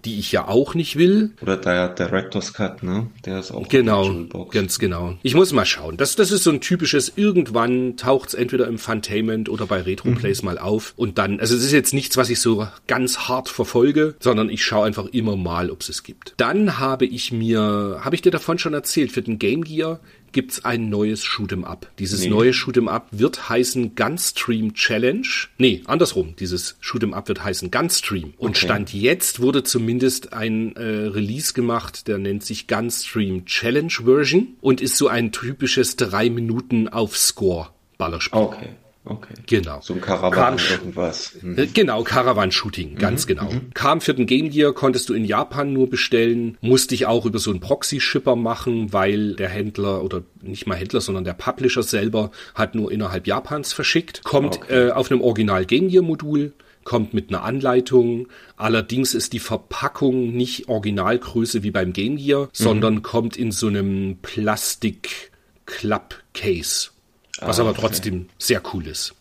die 0.04 0.18
ich 0.18 0.32
ja 0.32 0.46
auch 0.48 0.74
nicht 0.74 0.96
will. 0.96 1.30
Oder 1.40 1.56
der 1.56 1.88
Director's 1.88 2.52
Cut, 2.52 2.82
ne? 2.82 3.10
Der 3.24 3.38
ist 3.38 3.52
auch 3.52 3.68
genau, 3.68 4.26
ganz 4.50 4.78
genau. 4.78 5.16
Ich 5.22 5.34
muss 5.34 5.52
mal 5.52 5.64
schauen. 5.64 5.96
Das, 5.96 6.16
das 6.16 6.30
ist 6.30 6.44
so 6.44 6.50
ein 6.50 6.60
typisches, 6.60 7.12
irgendwann 7.16 7.96
taucht's 7.96 8.34
entweder 8.34 8.66
im 8.66 8.78
Funtainment 8.78 9.48
oder 9.48 9.66
bei 9.66 9.80
Retroplays 9.80 10.42
mhm. 10.42 10.46
mal 10.46 10.58
auf 10.58 10.92
und 10.96 11.18
dann, 11.18 11.40
also 11.40 11.54
es 11.54 11.64
ist 11.64 11.72
jetzt 11.72 11.94
nichts, 11.94 12.16
was 12.16 12.30
ich 12.30 12.40
so 12.40 12.66
ganz 12.86 13.20
hart 13.20 13.48
verfolge, 13.48 14.14
sondern 14.20 14.50
ich 14.50 14.64
schaue 14.64 14.86
einfach 14.86 15.06
immer 15.06 15.36
mal, 15.36 15.70
ob 15.70 15.80
es 15.80 15.88
es 15.88 16.02
gibt. 16.02 16.34
Dann 16.36 16.78
habe 16.78 17.06
ich 17.06 17.32
mir, 17.32 18.00
habe 18.02 18.14
ich 18.14 18.22
dir 18.22 18.30
davon 18.30 18.58
schon 18.58 18.74
erzählt, 18.74 19.12
für 19.12 19.22
den 19.22 19.38
Game 19.38 19.64
Gear 19.64 20.00
gibt's 20.34 20.66
ein 20.66 20.90
neues 20.90 21.24
Shoot'em 21.24 21.64
Up. 21.64 21.90
Dieses 21.98 22.20
nee. 22.20 22.28
neue 22.28 22.50
Shoot'em 22.50 22.88
Up 22.88 23.08
wird 23.10 23.48
heißen 23.48 23.94
Gunstream 23.94 24.74
Challenge. 24.74 25.26
Nee, 25.56 25.82
andersrum. 25.86 26.34
Dieses 26.38 26.76
Shoot'em 26.82 27.14
Up 27.14 27.28
wird 27.28 27.42
heißen 27.42 27.70
Gunstream. 27.70 28.34
Und 28.36 28.50
okay. 28.50 28.66
Stand 28.66 28.92
jetzt 28.92 29.40
wurde 29.40 29.62
zumindest 29.62 30.34
ein 30.34 30.76
äh, 30.76 30.82
Release 30.82 31.54
gemacht, 31.54 32.06
der 32.08 32.18
nennt 32.18 32.44
sich 32.44 32.66
Gunstream 32.66 33.46
Challenge 33.46 33.92
Version 34.04 34.56
und 34.60 34.82
ist 34.82 34.98
so 34.98 35.08
ein 35.08 35.32
typisches 35.32 35.96
drei 35.96 36.28
Minuten 36.28 36.88
auf 36.88 37.16
Score 37.16 37.70
Ballerspiel. 37.96 38.40
Okay. 38.40 38.68
Okay. 39.06 39.34
Genau. 39.46 39.80
So 39.82 39.92
ein 39.94 40.00
Caravan 40.00 40.56
irgendwas. 40.70 41.36
Mhm. 41.42 41.58
Äh, 41.58 41.66
genau, 41.66 42.04
Caravan-Shooting, 42.04 42.94
ganz 42.96 43.24
mhm. 43.24 43.28
genau. 43.28 43.50
Mhm. 43.50 43.70
Kam 43.74 44.00
für 44.00 44.14
den 44.14 44.24
Game 44.26 44.48
Gear, 44.48 44.72
konntest 44.72 45.10
du 45.10 45.14
in 45.14 45.26
Japan 45.26 45.74
nur 45.74 45.90
bestellen, 45.90 46.56
musste 46.62 46.94
ich 46.94 47.04
auch 47.06 47.26
über 47.26 47.38
so 47.38 47.50
einen 47.50 47.60
Proxy-Shipper 47.60 48.34
machen, 48.34 48.94
weil 48.94 49.34
der 49.34 49.50
Händler 49.50 50.02
oder 50.02 50.22
nicht 50.40 50.66
mal 50.66 50.76
Händler, 50.76 51.02
sondern 51.02 51.24
der 51.24 51.34
Publisher 51.34 51.82
selber 51.82 52.30
hat 52.54 52.74
nur 52.74 52.90
innerhalb 52.90 53.26
Japans 53.26 53.74
verschickt. 53.74 54.24
Kommt 54.24 54.56
okay. 54.56 54.88
äh, 54.88 54.92
auf 54.92 55.10
einem 55.10 55.20
Original 55.20 55.66
Game 55.66 55.88
Gear-Modul, 55.88 56.54
kommt 56.84 57.12
mit 57.12 57.28
einer 57.28 57.44
Anleitung. 57.44 58.28
Allerdings 58.56 59.12
ist 59.12 59.34
die 59.34 59.38
Verpackung 59.38 60.32
nicht 60.32 60.68
Originalgröße 60.68 61.62
wie 61.62 61.72
beim 61.72 61.92
Game 61.92 62.16
Gear, 62.16 62.44
mhm. 62.44 62.48
sondern 62.52 63.02
kommt 63.02 63.36
in 63.36 63.52
so 63.52 63.66
einem 63.66 64.16
Plastik-Club-Case 64.22 66.93
was 67.40 67.58
ah, 67.58 67.62
aber 67.62 67.74
trotzdem 67.74 68.14
okay. 68.14 68.26
sehr 68.38 68.62
cool 68.72 68.86
ist. 68.86 69.14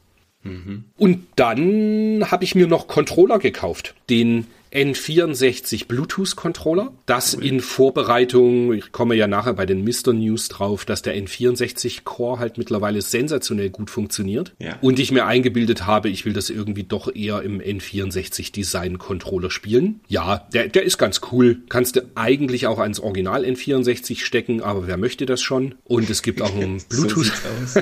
Mhm. 0.44 0.86
Und 0.98 1.28
dann 1.36 2.30
habe 2.30 2.44
ich 2.44 2.56
mir 2.56 2.68
noch 2.68 2.88
Controller 2.88 3.40
gekauft. 3.40 3.96
Den 4.10 4.48
N64 4.74 5.88
Bluetooth 5.88 6.36
Controller. 6.36 6.94
Das 7.06 7.34
in 7.34 7.60
Vorbereitung, 7.60 8.74
ich 8.74 8.92
komme 8.92 9.16
ja 9.16 9.28
nachher 9.28 9.54
bei 9.54 9.66
den 9.66 9.84
Mr. 9.84 10.14
News 10.14 10.48
drauf, 10.48 10.86
dass 10.86 11.02
der 11.02 11.16
N64 11.16 12.04
Core 12.04 12.40
halt 12.40 12.58
mittlerweile 12.58 13.02
sensationell 13.02 13.70
gut 13.70 13.90
funktioniert. 13.90 14.54
Ja. 14.60 14.78
Und 14.82 15.00
ich 15.00 15.12
mir 15.12 15.26
eingebildet 15.26 15.86
habe, 15.86 16.10
ich 16.10 16.26
will 16.26 16.34
das 16.34 16.50
irgendwie 16.50 16.84
doch 16.84 17.14
eher 17.14 17.44
im 17.44 17.62
N64 17.62 18.52
Design 18.52 18.98
Controller 18.98 19.52
spielen. 19.52 20.02
Ja, 20.08 20.48
der, 20.54 20.70
der 20.70 20.84
ist 20.84 20.98
ganz 20.98 21.22
cool. 21.32 21.62
Kannst 21.70 21.96
du 21.96 22.02
eigentlich 22.16 22.66
auch 22.66 22.80
ans 22.80 23.00
Original 23.00 23.46
N64 23.46 24.20
stecken, 24.20 24.62
aber 24.62 24.88
wer 24.88 24.98
möchte 24.98 25.26
das 25.26 25.42
schon? 25.42 25.76
Und 25.84 26.10
es 26.10 26.24
gibt 26.24 26.42
auch 26.42 26.54
einen 26.56 26.82
Bluetooth. 26.90 27.32
So 27.66 27.82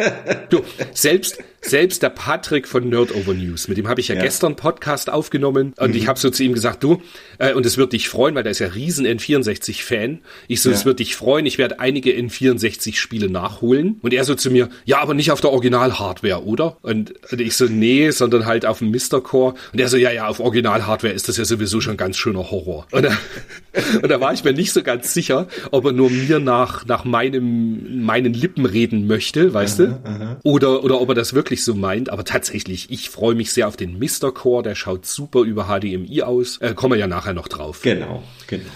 du, 0.50 0.62
selbst, 0.92 1.38
selbst 1.60 2.02
der 2.02 2.10
Patrick 2.10 2.68
von 2.68 2.88
Nerd 2.88 3.14
Over 3.14 3.34
News, 3.34 3.68
mit 3.68 3.76
dem 3.76 3.88
habe 3.88 4.00
ich 4.00 4.08
ja, 4.08 4.14
ja, 4.14 4.22
gestern 4.22 4.56
Podcast 4.56 5.10
aufgenommen 5.10 5.74
und 5.76 5.90
mhm. 5.90 5.96
ich 5.96 6.06
habe 6.06 6.18
so 6.18 6.27
zu 6.30 6.44
ihm 6.44 6.52
gesagt, 6.52 6.82
du, 6.82 7.02
äh, 7.38 7.54
und 7.54 7.66
es 7.66 7.76
wird 7.76 7.92
dich 7.92 8.08
freuen, 8.08 8.34
weil 8.34 8.42
der 8.42 8.52
ist 8.52 8.58
ja 8.58 8.68
riesen 8.68 9.06
N64-Fan. 9.06 10.20
Ich 10.48 10.62
so, 10.62 10.70
ja. 10.70 10.76
es 10.76 10.84
wird 10.84 10.98
dich 10.98 11.16
freuen, 11.16 11.46
ich 11.46 11.58
werde 11.58 11.80
einige 11.80 12.12
N64-Spiele 12.12 13.30
nachholen. 13.30 13.98
Und 14.02 14.12
er 14.12 14.24
so 14.24 14.34
zu 14.34 14.50
mir, 14.50 14.68
ja, 14.84 15.00
aber 15.00 15.14
nicht 15.14 15.30
auf 15.30 15.40
der 15.40 15.50
Original-Hardware, 15.50 16.44
oder? 16.44 16.76
Und, 16.82 17.14
und 17.30 17.40
ich 17.40 17.56
so, 17.56 17.66
nee, 17.66 18.10
sondern 18.10 18.46
halt 18.46 18.66
auf 18.66 18.78
dem 18.78 18.90
Mr. 18.90 19.22
Core. 19.22 19.54
Und 19.72 19.80
er 19.80 19.88
so, 19.88 19.96
ja, 19.96 20.10
ja, 20.10 20.26
auf 20.26 20.40
Original-Hardware 20.40 21.12
ist 21.12 21.28
das 21.28 21.36
ja 21.36 21.44
sowieso 21.44 21.80
schon 21.80 21.96
ganz 21.96 22.16
schöner 22.16 22.50
Horror. 22.50 22.86
Und 22.92 23.04
da, 23.04 23.16
und 24.02 24.08
da 24.08 24.20
war 24.20 24.32
ich 24.32 24.44
mir 24.44 24.52
nicht 24.52 24.72
so 24.72 24.82
ganz 24.82 25.14
sicher, 25.14 25.48
ob 25.70 25.84
er 25.86 25.92
nur 25.92 26.10
mir 26.10 26.40
nach, 26.40 26.86
nach 26.86 27.04
meinem, 27.04 28.04
meinen 28.04 28.34
Lippen 28.34 28.66
reden 28.66 29.06
möchte, 29.06 29.54
weißt 29.54 29.80
aha, 29.80 29.86
du? 29.86 30.08
Aha. 30.08 30.36
Oder, 30.42 30.84
oder 30.84 31.00
ob 31.00 31.08
er 31.10 31.14
das 31.14 31.34
wirklich 31.34 31.64
so 31.64 31.74
meint. 31.74 32.10
Aber 32.10 32.24
tatsächlich, 32.24 32.90
ich 32.90 33.10
freue 33.10 33.34
mich 33.34 33.52
sehr 33.52 33.68
auf 33.68 33.76
den 33.76 33.98
Mr. 33.98 34.32
Core, 34.32 34.62
der 34.62 34.74
schaut 34.74 35.06
super 35.06 35.42
über 35.42 35.64
HDMI 35.64 36.17
aus. 36.22 36.58
Äh, 36.58 36.74
kommen 36.74 36.92
wir 36.94 36.98
ja 36.98 37.06
nachher 37.06 37.34
noch 37.34 37.48
drauf. 37.48 37.82
Genau, 37.82 38.22
genau. 38.46 38.70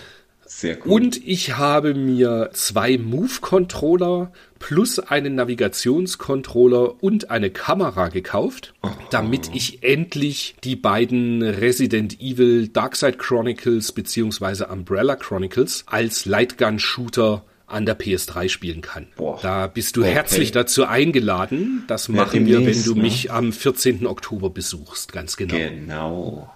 Sehr 0.46 0.76
gut. 0.76 0.92
Und 0.92 1.26
ich 1.26 1.56
habe 1.56 1.94
mir 1.94 2.50
zwei 2.52 2.98
Move-Controller 2.98 4.32
plus 4.58 4.98
einen 4.98 5.34
Navigationscontroller 5.34 7.02
und 7.02 7.30
eine 7.30 7.50
Kamera 7.50 8.08
gekauft, 8.08 8.74
oh. 8.82 8.90
damit 9.10 9.50
ich 9.54 9.82
endlich 9.82 10.54
die 10.62 10.76
beiden 10.76 11.42
Resident 11.42 12.20
Evil 12.20 12.68
Darkside 12.68 13.16
Chronicles 13.16 13.92
beziehungsweise 13.92 14.66
Umbrella 14.66 15.16
Chronicles 15.16 15.84
als 15.86 16.26
Lightgun-Shooter 16.26 17.44
an 17.66 17.86
der 17.86 17.98
PS3 17.98 18.48
spielen 18.48 18.82
kann. 18.82 19.08
Boah. 19.16 19.40
Da 19.42 19.66
bist 19.66 19.96
du 19.96 20.02
okay. 20.02 20.12
herzlich 20.12 20.52
dazu 20.52 20.84
eingeladen. 20.84 21.84
Das 21.88 22.08
machen 22.08 22.46
ja, 22.46 22.60
wir, 22.60 22.66
wenn 22.66 22.84
du 22.84 22.94
ne? 22.94 23.02
mich 23.02 23.32
am 23.32 23.52
14. 23.52 24.06
Oktober 24.06 24.50
besuchst, 24.50 25.12
ganz 25.12 25.36
genau. 25.36 25.56
Genau. 25.56 26.54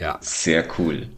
Ja. 0.00 0.18
Sehr 0.20 0.66
cool. 0.78 1.08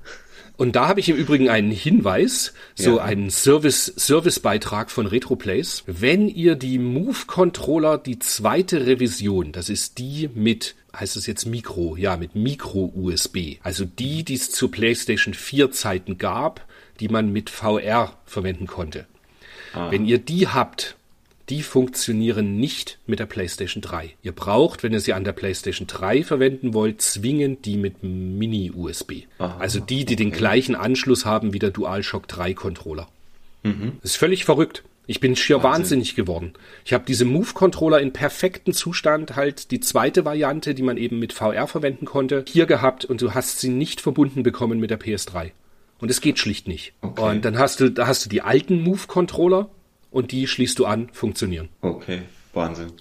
Und 0.59 0.77
da 0.77 0.87
habe 0.87 1.01
ich 1.01 1.09
im 1.09 1.17
Übrigen 1.17 1.49
einen 1.49 1.71
Hinweis, 1.71 2.53
so 2.75 2.99
Ja. 2.99 3.05
einen 3.05 3.31
Service, 3.31 3.87
Servicebeitrag 3.97 4.91
von 4.91 5.07
RetroPlays. 5.07 5.85
Wenn 5.87 6.29
ihr 6.29 6.57
die 6.57 6.79
Move 6.79 7.19
Controller, 7.27 7.97
die 7.97 8.19
zweite 8.19 8.87
Revision, 8.87 9.53
das 9.53 9.69
ist 9.71 9.99
die 9.99 10.29
mit, 10.35 10.75
heißt 10.95 11.17
es 11.17 11.27
jetzt 11.27 11.47
Mikro, 11.47 11.97
ja, 11.97 12.17
mit 12.17 12.35
Micro-USB, 12.35 13.59
also 13.63 13.85
die, 13.85 14.25
die 14.25 14.35
es 14.35 14.51
zu 14.51 14.69
PlayStation 14.69 15.33
4 15.33 15.71
Zeiten 15.73 16.19
gab, 16.19 16.67
die 17.01 17.09
man 17.09 17.33
mit 17.33 17.49
VR 17.51 18.19
verwenden 18.27 18.67
konnte. 18.67 19.07
Wenn 19.91 20.05
ihr 20.05 20.19
die 20.19 20.49
habt, 20.49 20.97
die 21.53 21.63
funktionieren 21.63 22.57
nicht 22.57 22.99
mit 23.07 23.19
der 23.19 23.27
PlayStation 23.27 23.83
3. 23.83 24.15
Ihr 24.23 24.33
braucht, 24.33 24.83
wenn 24.83 24.95
ihr 24.95 25.01
sie 25.01 25.13
an 25.13 25.23
der 25.23 25.33
PlayStation 25.33 25.87
3 25.87 26.25
verwenden 26.25 26.73
wollt, 26.73 27.03
zwingend 27.03 27.67
die 27.67 27.77
mit 27.77 28.03
Mini-USB. 28.03 29.25
Also 29.39 29.79
die, 29.79 30.07
die 30.07 30.17
den 30.17 30.31
gleichen 30.31 30.75
Anschluss 30.75 31.27
haben 31.27 31.53
wie 31.53 31.59
der 31.59 31.69
DualShock 31.69 32.27
3 32.27 32.55
Controller. 32.55 33.07
Das 34.01 34.13
ist 34.13 34.17
völlig 34.17 34.47
verrückt. 34.47 34.83
Ich 35.07 35.21
bin 35.21 35.37
schier 35.37 35.63
wahnsinnig 35.63 36.15
geworden. 36.15 36.55
Ich 36.87 36.95
habe 36.95 37.05
diese 37.07 37.27
Move-Controller 37.27 38.01
in 38.01 38.15
perfektem 38.15 38.73
Zustand, 38.73 39.37
halt 39.37 39.73
die 39.73 39.81
zweite 39.81 40.25
Variante, 40.25 40.75
die 40.75 40.83
man 40.83 40.97
eben 40.97 41.19
mit 41.19 41.35
VR 41.35 41.67
verwenden 41.67 42.07
konnte, 42.07 42.47
hier 42.49 42.65
gehabt 42.65 43.05
und 43.05 43.21
du 43.21 43.35
hast 43.35 43.61
sie 43.61 43.69
nicht 43.69 44.01
verbunden 44.01 44.43
bekommen 44.43 44.81
mit 44.81 44.89
der 44.89 44.99
PS3. 44.99 45.51
Und 46.01 46.11
es 46.11 46.23
geht 46.23 46.39
schlicht 46.39 46.67
nicht. 46.67 46.95
Okay. 47.03 47.21
Und 47.21 47.45
dann 47.45 47.59
hast 47.59 47.81
du, 47.81 47.91
da 47.91 48.07
hast 48.07 48.25
du 48.25 48.31
die 48.31 48.41
alten 48.41 48.81
Move-Controller 48.81 49.69
und 50.13 50.31
die 50.31 50.47
schließt 50.47 50.79
du 50.79 50.87
an, 50.87 51.09
funktionieren. 51.13 51.69
Okay, 51.81 52.23
Wahnsinn. 52.53 52.93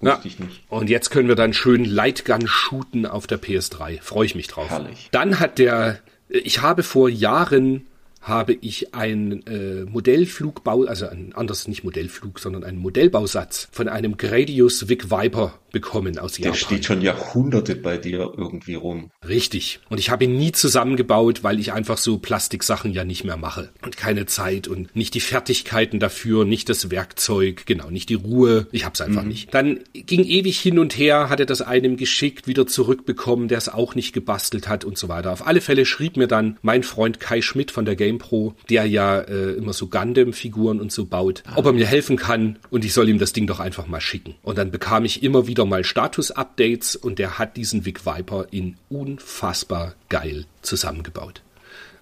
Ja. 0.00 0.20
Und 0.68 0.88
jetzt 0.88 1.10
können 1.10 1.26
wir 1.26 1.34
dann 1.34 1.52
schön 1.52 1.84
Lightgun 1.84 2.46
shooten 2.46 3.04
auf 3.04 3.26
der 3.26 3.40
PS3. 3.40 4.00
Freue 4.00 4.26
ich 4.26 4.36
mich 4.36 4.46
drauf. 4.46 4.70
Herrlich. 4.70 5.08
Dann 5.10 5.40
hat 5.40 5.58
der, 5.58 5.98
ich 6.28 6.62
habe 6.62 6.84
vor 6.84 7.08
Jahren 7.08 7.86
habe 8.20 8.52
ich 8.52 8.94
ein 8.94 9.46
äh, 9.46 9.84
Modellflugbau, 9.84 10.84
also 10.84 11.08
ein 11.08 11.32
anderes 11.34 11.66
nicht 11.66 11.84
Modellflug, 11.84 12.38
sondern 12.38 12.62
einen 12.62 12.78
Modellbausatz 12.78 13.68
von 13.72 13.88
einem 13.88 14.16
Gradius 14.16 14.88
Vic 14.88 15.10
Viper 15.10 15.58
bekommen 15.70 16.18
aus 16.18 16.32
Der 16.34 16.46
Japan. 16.46 16.58
steht 16.58 16.84
schon 16.84 17.02
Jahrhunderte 17.02 17.76
bei 17.76 17.96
dir 17.98 18.32
irgendwie 18.36 18.74
rum. 18.74 19.10
Richtig. 19.26 19.80
Und 19.88 19.98
ich 19.98 20.10
habe 20.10 20.24
ihn 20.24 20.36
nie 20.36 20.52
zusammengebaut, 20.52 21.42
weil 21.42 21.58
ich 21.60 21.72
einfach 21.72 21.98
so 21.98 22.18
Plastiksachen 22.18 22.92
ja 22.92 23.04
nicht 23.04 23.24
mehr 23.24 23.36
mache. 23.36 23.70
Und 23.84 23.96
keine 23.96 24.26
Zeit 24.26 24.68
und 24.68 24.94
nicht 24.94 25.14
die 25.14 25.20
Fertigkeiten 25.20 26.00
dafür, 26.00 26.44
nicht 26.44 26.68
das 26.68 26.90
Werkzeug, 26.90 27.66
genau, 27.66 27.90
nicht 27.90 28.08
die 28.08 28.14
Ruhe. 28.14 28.66
Ich 28.72 28.84
hab's 28.84 29.00
einfach 29.00 29.22
nicht. 29.22 29.52
Dann 29.54 29.80
ging 29.92 30.24
ewig 30.24 30.58
hin 30.60 30.78
und 30.78 30.96
her, 30.96 31.28
hat 31.28 31.40
er 31.40 31.46
das 31.46 31.62
einem 31.62 31.96
geschickt, 31.96 32.46
wieder 32.46 32.66
zurückbekommen, 32.66 33.48
der 33.48 33.58
es 33.58 33.68
auch 33.68 33.94
nicht 33.94 34.12
gebastelt 34.12 34.68
hat 34.68 34.84
und 34.84 34.98
so 34.98 35.08
weiter. 35.08 35.32
Auf 35.32 35.46
alle 35.46 35.60
Fälle 35.60 35.84
schrieb 35.86 36.16
mir 36.16 36.26
dann 36.28 36.58
mein 36.62 36.82
Freund 36.82 37.20
Kai 37.20 37.42
Schmidt 37.42 37.70
von 37.70 37.84
der 37.84 37.96
GamePro, 37.96 38.54
der 38.70 38.86
ja 38.86 39.20
äh, 39.20 39.52
immer 39.52 39.72
so 39.72 39.88
Gundam-Figuren 39.88 40.80
und 40.80 40.92
so 40.92 41.04
baut, 41.06 41.42
ob 41.54 41.66
er 41.66 41.72
mir 41.72 41.86
helfen 41.86 42.16
kann 42.16 42.58
und 42.70 42.84
ich 42.84 42.92
soll 42.92 43.08
ihm 43.08 43.18
das 43.18 43.32
Ding 43.32 43.46
doch 43.46 43.60
einfach 43.60 43.86
mal 43.86 44.00
schicken. 44.00 44.34
Und 44.42 44.58
dann 44.58 44.70
bekam 44.70 45.04
ich 45.04 45.22
immer 45.22 45.46
wieder 45.46 45.57
mal 45.66 45.84
Status-Updates 45.84 46.96
und 46.96 47.18
der 47.18 47.38
hat 47.38 47.56
diesen 47.56 47.84
Vic 47.84 48.04
Viper 48.04 48.46
in 48.50 48.76
unfassbar 48.88 49.94
geil 50.08 50.46
zusammengebaut. 50.62 51.42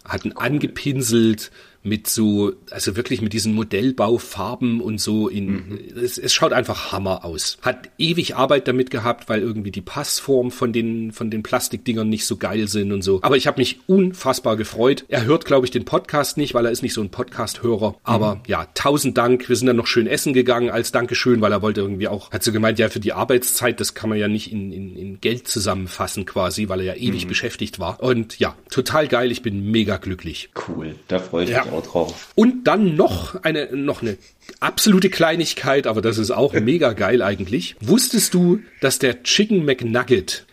Hat 0.05 0.25
ihn 0.25 0.33
angepinselt 0.33 1.51
mit 1.87 2.09
so, 2.09 2.53
also 2.71 2.97
wirklich 2.97 3.23
mit 3.23 3.33
diesen 3.33 3.55
Modellbaufarben 3.55 4.81
und 4.81 5.01
so 5.01 5.29
in, 5.29 5.79
es, 5.97 6.19
es 6.19 6.35
schaut 6.35 6.53
einfach 6.53 6.93
Hammer 6.93 7.25
aus. 7.25 7.59
Hat 7.63 7.89
ewig 7.99 8.37
Arbeit 8.37 8.69
damit 8.69 8.91
gehabt, 8.91 9.29
weil 9.29 9.41
irgendwie 9.41 9.71
die 9.71 9.81
Passform 9.81 10.51
von 10.51 10.73
den, 10.73 11.13
von 11.13 11.31
den 11.31 11.43
Plastikdingern 11.43 12.09
nicht 12.09 12.27
so 12.27 12.37
geil 12.37 12.69
sind 12.69 12.93
und 12.93 13.03
so. 13.03 13.21
Aber 13.23 13.37
ich 13.37 13.47
habe 13.47 13.61
mich 13.61 13.81
unfassbar 13.87 14.57
gefreut. 14.57 15.05
Er 15.09 15.25
hört, 15.25 15.45
glaube 15.45 15.67
ich, 15.67 15.71
den 15.71 15.85
Podcast 15.85 16.37
nicht, 16.37 16.55
weil 16.55 16.67
er 16.67 16.73
ist 16.73 16.83
nicht 16.83 16.93
so 16.95 17.01
ein 17.03 17.11
Podcast-Hörer. 17.11 17.95
Aber 18.03 18.41
ja, 18.47 18.67
tausend 18.75 19.17
Dank. 19.17 19.49
Wir 19.49 19.57
sind 19.57 19.67
dann 19.67 19.77
noch 19.77 19.87
schön 19.87 20.07
essen 20.07 20.33
gegangen 20.33 20.71
als 20.71 20.93
Dankeschön, 20.93 21.41
weil 21.41 21.53
er 21.53 21.63
wollte 21.63 21.81
irgendwie 21.81 22.09
auch, 22.09 22.31
hat 22.33 22.43
so 22.43 22.53
gemeint, 22.53 22.79
ja, 22.79 22.89
für 22.89 23.01
die 23.01 23.13
Arbeitszeit, 23.13 23.81
das 23.81 23.95
kann 23.95 24.11
man 24.11 24.19
ja 24.19 24.29
nicht 24.29 24.53
in, 24.53 24.73
in, 24.73 24.97
in 24.97 25.21
Geld 25.21 25.49
zusammenfassen 25.49 26.27
quasi, 26.27 26.69
weil 26.69 26.81
er 26.81 26.87
ja 26.87 26.95
ewig 26.95 27.27
beschäftigt 27.29 27.79
war. 27.79 28.03
Und 28.03 28.39
ja, 28.39 28.57
total 28.71 29.09
geil. 29.09 29.31
Ich 29.31 29.43
bin 29.43 29.71
mega 29.71 29.97
glücklich. 29.99 30.51
Cool, 30.69 30.95
da 31.09 31.19
freue 31.19 31.45
ich 31.45 31.51
Ja. 31.51 31.65
mich 31.65 31.73
auch 31.73 31.76
drauf. 31.83 32.33
Und 32.35 32.65
dann 32.65 32.97
noch 32.97 33.43
eine, 33.43 33.75
noch 33.77 34.03
eine 34.03 34.17
absolute 34.61 35.11
Kleinigkeit, 35.11 35.87
aber 35.87 36.03
das 36.03 36.19
ist 36.19 36.31
auch 36.31 36.53
mega 36.55 36.93
geil 36.93 37.23
eigentlich. 37.23 37.77
Wusstest 37.81 38.35
du, 38.35 38.61
dass 38.81 38.99
der 38.99 39.23
Chicken 39.23 39.65
McNugget 39.65 40.47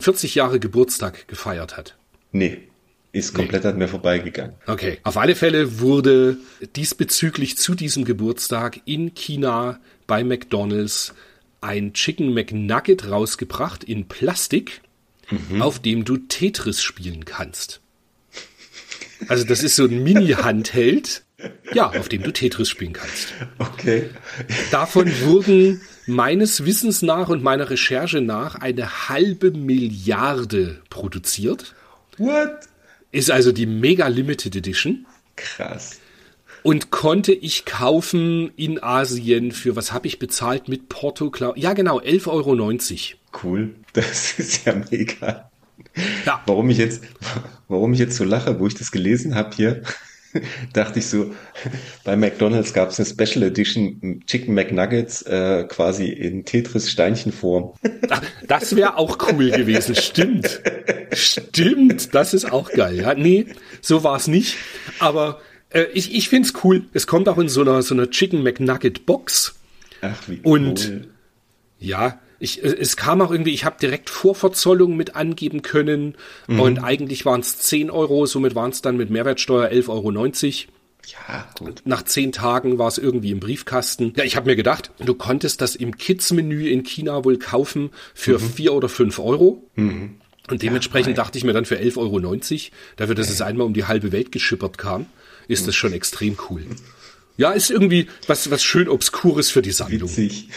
40 0.00 0.34
Jahre 0.34 0.60
Geburtstag 0.60 1.28
gefeiert 1.28 1.76
hat? 1.76 1.96
Nee, 2.32 2.58
ist 3.12 3.34
komplett 3.34 3.64
an 3.64 3.78
mir 3.78 3.88
vorbeigegangen. 3.88 4.54
Okay. 4.66 4.98
Auf 5.02 5.16
alle 5.16 5.34
Fälle 5.34 5.80
wurde 5.80 6.36
diesbezüglich 6.76 7.56
zu 7.56 7.74
diesem 7.74 8.04
Geburtstag 8.04 8.80
in 8.84 9.14
China 9.14 9.80
bei 10.06 10.24
McDonald's 10.24 11.14
ein 11.60 11.92
Chicken 11.92 12.32
McNugget 12.34 13.10
rausgebracht 13.10 13.82
in 13.82 14.06
Plastik, 14.06 14.82
auf 15.58 15.78
dem 15.78 16.04
du 16.04 16.16
Tetris 16.16 16.82
spielen 16.82 17.24
kannst. 17.24 17.80
Also 19.26 19.44
das 19.44 19.62
ist 19.64 19.74
so 19.76 19.84
ein 19.84 20.02
Mini-Handheld, 20.02 21.22
ja, 21.72 21.88
auf 21.88 22.08
dem 22.08 22.22
du 22.22 22.32
Tetris 22.32 22.68
spielen 22.68 22.92
kannst. 22.92 23.34
Okay. 23.58 24.10
Davon 24.70 25.10
wurden 25.22 25.80
meines 26.06 26.64
Wissens 26.64 27.02
nach 27.02 27.28
und 27.28 27.42
meiner 27.42 27.68
Recherche 27.70 28.20
nach 28.20 28.54
eine 28.56 29.08
halbe 29.08 29.50
Milliarde 29.50 30.80
produziert. 30.90 31.74
What? 32.18 32.50
Ist 33.10 33.30
also 33.30 33.52
die 33.52 33.66
Mega 33.66 34.06
Limited 34.08 34.54
Edition. 34.56 35.06
Krass. 35.36 35.98
Und 36.62 36.90
konnte 36.90 37.32
ich 37.32 37.64
kaufen 37.64 38.50
in 38.56 38.82
Asien 38.82 39.52
für, 39.52 39.76
was 39.76 39.92
habe 39.92 40.06
ich 40.08 40.18
bezahlt 40.18 40.68
mit 40.68 40.88
Porto? 40.88 41.30
Klau- 41.30 41.54
Ja, 41.56 41.72
genau, 41.72 42.00
11,90 42.00 42.26
Euro. 42.28 42.54
Cool. 43.42 43.74
Das 43.92 44.38
ist 44.38 44.64
ja 44.66 44.74
mega. 44.90 45.50
Ja, 46.26 46.42
Warum 46.46 46.68
ich 46.70 46.78
jetzt, 46.78 47.02
warum 47.68 47.92
ich 47.92 47.98
jetzt 47.98 48.16
so 48.16 48.24
lache, 48.24 48.58
wo 48.60 48.66
ich 48.66 48.74
das 48.74 48.90
gelesen 48.90 49.34
habe 49.34 49.54
hier, 49.54 49.82
dachte 50.72 50.98
ich 50.98 51.06
so, 51.06 51.32
bei 52.04 52.16
McDonald's 52.16 52.72
gab 52.74 52.90
es 52.90 52.98
eine 52.98 53.06
Special 53.08 53.44
Edition 53.44 54.22
Chicken 54.26 54.54
McNuggets 54.54 55.22
äh, 55.22 55.64
quasi 55.68 56.06
in 56.08 56.44
Tetris 56.44 56.90
Steinchenform. 56.90 57.72
das 58.46 58.76
wäre 58.76 58.96
auch 58.98 59.18
cool 59.32 59.50
gewesen. 59.50 59.94
Stimmt. 59.94 60.60
Stimmt, 61.12 62.14
das 62.14 62.34
ist 62.34 62.50
auch 62.52 62.70
geil. 62.70 62.96
Ja, 62.96 63.14
nee, 63.14 63.46
so 63.80 64.04
war 64.04 64.16
es 64.16 64.28
nicht. 64.28 64.56
Aber 64.98 65.40
äh, 65.70 65.84
ich, 65.94 66.14
ich 66.14 66.28
find's 66.28 66.52
cool. 66.62 66.84
Es 66.92 67.06
kommt 67.06 67.28
auch 67.28 67.38
in 67.38 67.48
so 67.48 67.62
einer, 67.62 67.80
so 67.82 67.94
einer 67.94 68.10
Chicken 68.10 68.42
McNugget 68.42 69.06
Box. 69.06 69.54
Ach, 70.02 70.16
wie 70.28 70.40
Und- 70.42 70.88
cool. 70.88 71.08
Ja, 71.80 72.18
ich, 72.38 72.62
äh, 72.62 72.68
es 72.68 72.96
kam 72.96 73.20
auch 73.20 73.30
irgendwie, 73.30 73.52
ich 73.52 73.64
habe 73.64 73.76
direkt 73.80 74.10
Vorverzollung 74.10 74.96
mit 74.96 75.16
angeben 75.16 75.62
können 75.62 76.14
und 76.46 76.78
eigentlich 76.78 77.24
waren 77.24 77.40
es 77.40 77.58
10 77.58 77.90
Euro, 77.90 78.26
somit 78.26 78.54
waren 78.54 78.70
es 78.70 78.82
dann 78.82 78.96
mit 78.96 79.10
Mehrwertsteuer 79.10 79.68
11,90 79.68 79.88
Euro. 79.88 80.72
Ja, 81.28 81.48
gut. 81.58 81.82
Nach 81.84 82.02
zehn 82.02 82.32
Tagen 82.32 82.78
war 82.78 82.88
es 82.88 82.98
irgendwie 82.98 83.30
im 83.30 83.40
Briefkasten. 83.40 84.12
Ja, 84.16 84.24
ich 84.24 84.36
habe 84.36 84.46
mir 84.46 84.56
gedacht, 84.56 84.90
du 84.98 85.14
konntest 85.14 85.60
das 85.60 85.74
im 85.74 85.96
Kids-Menü 85.96 86.68
in 86.68 86.82
China 86.82 87.24
wohl 87.24 87.38
kaufen 87.38 87.90
für 88.14 88.38
vier 88.38 88.74
oder 88.74 88.88
fünf 88.88 89.18
Euro. 89.18 89.62
Und 90.50 90.62
dementsprechend 90.62 91.06
fein. 91.06 91.14
dachte 91.14 91.38
ich 91.38 91.44
mir 91.44 91.52
dann 91.52 91.64
für 91.64 91.78
11,90 91.78 91.96
Euro, 91.98 92.20
dafür, 92.96 93.14
dass 93.14 93.30
es 93.30 93.40
einmal 93.40 93.66
um 93.66 93.74
die 93.74 93.84
halbe 93.84 94.12
Welt 94.12 94.32
geschippert 94.32 94.78
kam, 94.78 95.06
ist 95.46 95.66
das 95.66 95.74
schon 95.74 95.92
extrem 95.92 96.36
cool. 96.50 96.64
Ja, 97.36 97.52
ist 97.52 97.70
irgendwie 97.70 98.08
was, 98.26 98.50
was 98.50 98.62
schön 98.62 98.88
Obskures 98.88 99.50
für 99.50 99.62
die 99.62 99.70
Sammlung. 99.70 100.10
Witzig. 100.10 100.48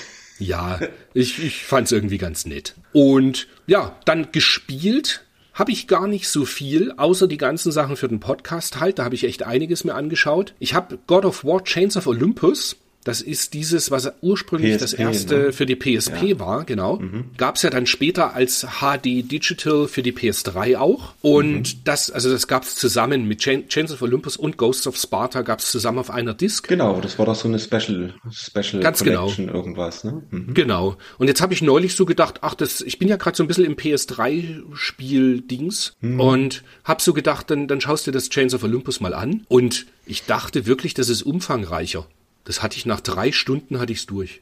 Ja, 0.42 0.80
ich, 1.14 1.44
ich 1.44 1.64
fand 1.64 1.86
es 1.86 1.92
irgendwie 1.92 2.18
ganz 2.18 2.46
nett. 2.46 2.76
Und 2.94 3.48
ja, 3.68 3.96
dann 4.06 4.32
gespielt 4.32 5.24
habe 5.54 5.72
ich 5.72 5.88
gar 5.88 6.08
nicht 6.08 6.30
so 6.30 6.46
viel, 6.46 6.94
außer 6.94 7.28
die 7.28 7.38
ganzen 7.38 7.72
Sachen 7.72 7.96
für 7.96 8.08
den 8.08 8.20
Podcast 8.20 8.80
halt. 8.80 9.00
Da 9.00 9.04
habe 9.04 9.16
ich 9.16 9.26
echt 9.26 9.44
einiges 9.44 9.84
mir 9.84 9.94
angeschaut. 9.94 10.56
Ich 10.60 10.74
habe 10.74 10.98
God 11.08 11.26
of 11.26 11.44
War 11.44 11.64
Chains 11.64 11.98
of 11.98 12.08
Olympus. 12.08 12.78
Das 13.04 13.22
ist 13.22 13.54
dieses, 13.54 13.90
was 13.90 14.12
ursprünglich 14.22 14.78
das 14.78 14.92
PSP, 14.92 15.02
erste 15.02 15.36
ne? 15.36 15.54
für 15.54 15.66
die 15.66 15.76
PSP 15.76 16.40
war, 16.40 16.66
genau. 16.66 17.02
Gab 17.38 17.56
es 17.56 17.64
ja 17.64 17.72
dann 17.72 17.88
später 17.88 18.34
als 18.34 18.66
HD 18.80 19.32
Digital 19.32 19.88
für 19.88 20.04
die 20.04 20.14
PS3 20.14 20.78
auch. 20.78 21.14
Und 21.22 21.88
das, 21.88 22.12
also 22.12 22.32
das 22.32 22.48
gab 22.48 22.64
es 22.64 22.76
zusammen 22.76 23.28
mit 23.28 23.40
Chain, 23.40 23.68
Chains 23.68 23.92
of 23.92 24.02
Olympus 24.02 24.38
und 24.38 24.58
Ghosts 24.58 24.88
of 24.88 24.98
Sparta 24.98 25.42
gab 25.42 25.60
es 25.60 25.72
zusammen 25.72 26.00
auf 26.00 26.12
einer 26.12 26.34
Disc. 26.34 26.68
Genau, 26.68 27.02
das 27.02 27.18
war 27.18 27.26
doch 27.26 27.36
so 27.36 27.48
eine 27.48 27.60
Special, 27.60 28.14
Special 28.32 28.84
Ganz 28.84 29.04
genau. 29.04 29.22
Collection 29.22 29.50
irgendwas, 29.50 30.04
ne? 30.04 30.22
Mhm. 30.30 30.54
Genau. 30.54 30.98
Und 31.18 31.28
jetzt 31.28 31.42
habe 31.42 31.54
ich 31.54 31.62
neulich 31.62 31.96
so 31.96 32.06
gedacht, 32.06 32.40
ach, 32.42 32.54
das, 32.54 32.82
ich 32.82 33.00
bin 33.00 33.08
ja 33.08 33.16
gerade 33.16 33.36
so 33.36 33.44
ein 33.44 33.48
bisschen 33.48 33.66
im 33.66 33.76
PS3-Spiel-Dings 33.76 35.94
und 36.02 36.64
habe 36.84 37.02
so 37.02 37.14
gedacht, 37.14 37.50
dann, 37.50 37.68
dann 37.68 37.82
schaust 37.82 38.08
du 38.08 38.12
das 38.12 38.30
Chains 38.30 38.54
of 38.54 38.64
Olympus 38.64 39.00
mal 39.00 39.14
an. 39.14 39.46
Und 39.48 39.86
ich 40.06 40.26
dachte 40.26 40.66
wirklich, 40.66 40.94
das 40.94 41.10
ist 41.10 41.24
umfangreicher. 41.24 42.06
Das 42.44 42.64
hatte 42.64 42.78
ich 42.78 42.86
nach 42.86 43.02
drei 43.02 43.32
Stunden 43.32 43.80
hatte 43.80 43.94
ich's 43.94 44.06
durch. 44.06 44.42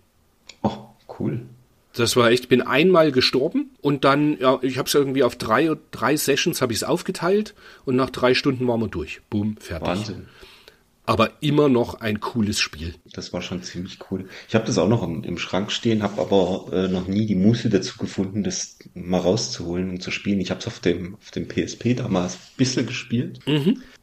Oh, 0.61 0.77
cool. 1.19 1.41
Das 1.93 2.15
war 2.15 2.29
echt, 2.29 2.43
ich 2.43 2.49
bin 2.49 2.61
einmal 2.61 3.11
gestorben 3.11 3.71
und 3.81 4.05
dann, 4.05 4.37
ja, 4.39 4.59
ich 4.61 4.77
habe 4.77 4.87
es 4.87 4.93
irgendwie 4.93 5.23
auf 5.23 5.35
drei, 5.35 5.75
drei 5.91 6.15
Sessions 6.15 6.61
habe 6.61 6.71
ich 6.71 6.79
es 6.79 6.83
aufgeteilt 6.83 7.55
und 7.85 7.95
nach 7.95 8.09
drei 8.09 8.35
Stunden 8.35 8.67
waren 8.67 8.79
wir 8.79 8.87
durch. 8.87 9.21
Boom, 9.29 9.57
fertig. 9.57 9.87
Wahnsinn. 9.87 10.27
Aber 11.05 11.31
immer 11.41 11.69
noch 11.69 12.01
ein 12.01 12.19
cooles 12.19 12.59
Spiel. 12.59 12.93
Das 13.13 13.33
war 13.33 13.41
schon 13.41 13.63
ziemlich 13.63 13.97
cool. 14.11 14.29
Ich 14.47 14.53
habe 14.53 14.65
das 14.65 14.77
auch 14.77 14.87
noch 14.87 15.01
im, 15.01 15.23
im 15.23 15.39
Schrank 15.39 15.71
stehen, 15.71 16.03
habe 16.03 16.21
aber 16.21 16.71
äh, 16.71 16.87
noch 16.87 17.07
nie 17.07 17.25
die 17.25 17.33
Muße 17.33 17.69
dazu 17.69 17.97
gefunden, 17.97 18.43
das 18.43 18.77
mal 18.93 19.19
rauszuholen 19.19 19.89
und 19.89 20.03
zu 20.03 20.11
spielen. 20.11 20.39
Ich 20.39 20.51
habe 20.51 20.59
es 20.59 20.67
auf 20.67 20.79
dem, 20.79 21.15
auf 21.15 21.31
dem 21.31 21.47
PSP 21.47 21.95
damals 21.95 22.35
ein 22.35 22.39
bisschen 22.57 22.85
gespielt. 22.85 23.39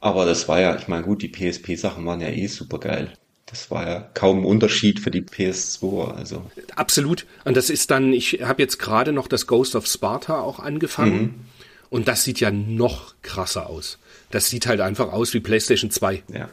Aber 0.01 0.25
das 0.25 0.49
war 0.49 0.61
ja, 0.61 0.77
ich 0.77 0.89
meine, 0.89 1.05
gut, 1.05 1.23
die 1.23 1.29
PSP-Sachen 1.29 2.05
waren 2.05 2.21
ja 2.21 2.29
eh 2.29 2.49
super 2.49 2.81
geil. 2.81 3.13
Das 3.47 3.71
war 3.71 3.89
ja 3.89 4.11
kaum 4.15 4.41
ein 4.41 4.45
Unterschied 4.45 5.01
für 5.01 5.11
die 5.11 5.23
PS2. 5.23 6.15
Also 6.15 6.51
Absolut. 6.75 7.27
Und 7.45 7.57
das 7.57 7.71
ist 7.71 7.91
dann, 7.91 8.13
ich 8.13 8.41
habe 8.43 8.61
jetzt 8.61 8.79
gerade 8.79 9.13
noch 9.13 9.29
das 9.29 9.47
Ghost 9.47 9.77
of 9.77 9.87
Sparta 9.87 10.41
auch 10.41 10.59
angefangen. 10.59 11.47
Und 11.89 12.09
das 12.09 12.25
sieht 12.25 12.41
ja 12.41 12.51
noch 12.51 13.15
krasser 13.23 13.71
aus. 13.71 13.99
Das 14.31 14.51
sieht 14.51 14.67
halt 14.67 14.81
einfach 14.81 15.13
aus 15.13 15.33
wie 15.35 15.41
PlayStation 15.41 15.91
2. 15.91 16.25
ja. 16.33 16.49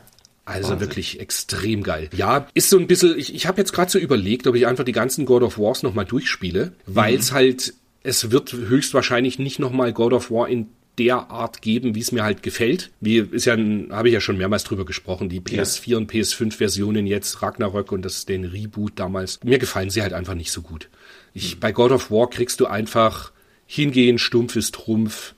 Also 0.46 0.72
Wahnsinn. 0.72 0.80
wirklich 0.82 1.20
extrem 1.22 1.84
geil. 1.84 2.10
Ja, 2.14 2.48
ist 2.54 2.70
so 2.70 2.78
ein 2.78 2.86
bisschen, 2.86 3.18
ich, 3.18 3.34
ich 3.34 3.48
habe 3.48 3.62
jetzt 3.62 3.72
gerade 3.72 3.90
so 3.90 3.98
überlegt, 3.98 4.46
ob 4.46 4.56
ich 4.56 4.68
einfach 4.68 4.84
die 4.84 4.92
ganzen 4.92 5.26
God 5.26 5.42
of 5.42 5.58
Wars 5.58 5.84
nochmal 5.84 6.04
durchspiele, 6.04 6.74
weil 6.86 7.16
es 7.16 7.32
halt, 7.32 7.74
es 8.04 8.30
wird 8.30 8.52
höchstwahrscheinlich 8.52 9.40
nicht 9.40 9.60
nochmal 9.60 9.94
God 9.94 10.12
of 10.12 10.32
War 10.32 10.50
in 10.50 10.68
der 10.98 11.32
Art 11.32 11.62
geben, 11.62 11.96
wie 11.96 12.00
es 12.02 12.12
mir 12.12 12.24
halt 12.24 12.44
gefällt. 12.44 12.92
Wie 13.00 13.18
ist 13.18 13.46
ja, 13.46 13.58
habe 13.90 14.10
ich 14.10 14.14
ja 14.14 14.22
schon 14.22 14.38
mehrmals 14.38 14.64
drüber 14.64 14.86
gesprochen, 14.86 15.28
die 15.30 15.42
PS4 15.42 15.98
und 15.98 16.12
PS5 16.12 16.54
Versionen 16.54 17.08
jetzt, 17.08 17.42
Ragnarök 17.42 17.92
und 17.92 18.04
das 18.04 18.26
den 18.26 18.46
Reboot 18.46 18.94
damals. 18.98 19.40
Mir 19.44 19.58
gefallen 19.58 19.90
sie 19.90 20.02
halt 20.02 20.14
einfach 20.14 20.36
nicht 20.36 20.52
so 20.52 20.62
gut. 20.62 20.90
Ich, 21.34 21.60
bei 21.60 21.72
God 21.72 21.92
of 21.92 22.12
War 22.12 22.30
kriegst 22.30 22.60
du 22.60 22.68
einfach 22.68 23.32
hingehen, 23.66 24.20
stumpf 24.20 24.56
ist 24.56 24.76
Trumpf, 24.76 25.34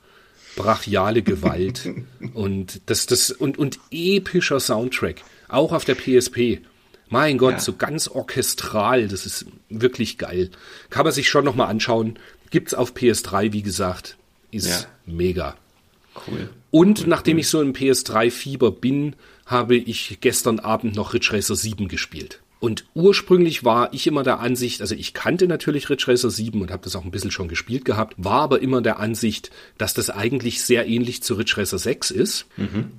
brachiale 0.58 1.22
Gewalt 1.22 1.90
und 2.34 2.82
das, 2.88 3.06
das, 3.06 3.32
und, 3.32 3.58
und 3.58 3.80
epischer 3.92 4.60
Soundtrack. 4.60 5.22
Auch 5.48 5.72
auf 5.72 5.86
der 5.86 5.96
PSP. 5.96 6.60
Mein 7.08 7.38
Gott, 7.38 7.54
Ja. 7.54 7.60
so 7.60 7.74
ganz 7.74 8.08
orchestral, 8.08 9.08
das 9.08 9.26
ist 9.26 9.46
wirklich 9.70 10.18
geil. 10.18 10.50
Kann 10.90 11.06
man 11.06 11.14
sich 11.14 11.30
schon 11.30 11.46
nochmal 11.46 11.68
anschauen. 11.70 12.18
Gibt's 12.50 12.74
auf 12.74 12.94
PS3, 12.94 13.54
wie 13.54 13.62
gesagt. 13.62 14.18
Ist 14.56 14.68
Ja. 14.68 14.86
mega. 15.06 15.56
Cool. 16.28 16.50
Und 16.72 17.08
nachdem 17.08 17.38
ich 17.38 17.48
so 17.48 17.62
im 17.62 17.74
PS3-Fieber 17.74 18.72
bin, 18.72 19.16
habe 19.46 19.76
ich 19.76 20.18
gestern 20.22 20.60
Abend 20.60 20.96
noch 20.96 21.14
Ridge 21.14 21.30
Racer 21.34 21.56
7 21.56 21.88
gespielt. 21.88 22.42
Und 22.62 22.86
ursprünglich 22.96 23.64
war 23.64 23.94
ich 23.94 24.08
immer 24.08 24.24
der 24.24 24.40
Ansicht, 24.40 24.82
also 24.82 24.96
ich 24.96 25.14
kannte 25.14 25.46
natürlich 25.48 25.90
Ridge 25.90 26.06
Racer 26.08 26.32
7 26.32 26.62
und 26.62 26.72
habe 26.72 26.84
das 26.84 26.96
auch 26.96 27.04
ein 27.04 27.12
bisschen 27.12 27.30
schon 27.30 27.48
gespielt 27.48 27.86
gehabt, 27.86 28.16
war 28.18 28.42
aber 28.42 28.62
immer 28.62 28.82
der 28.82 29.00
Ansicht, 29.00 29.52
dass 29.78 29.94
das 29.94 30.10
eigentlich 30.10 30.64
sehr 30.64 30.88
ähnlich 30.88 31.22
zu 31.22 31.36
Ridge 31.36 31.56
Racer 31.58 31.78
6 31.78 32.10
ist. 32.12 32.46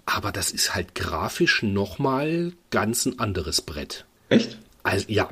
Aber 0.04 0.30
das 0.30 0.50
ist 0.52 0.74
halt 0.74 0.94
grafisch 0.94 1.62
nochmal 1.62 2.52
ganz 2.70 3.06
ein 3.06 3.18
anderes 3.18 3.60
Brett. 3.62 4.04
Echt? 4.28 4.58
Also, 4.84 5.06
ja, 5.08 5.30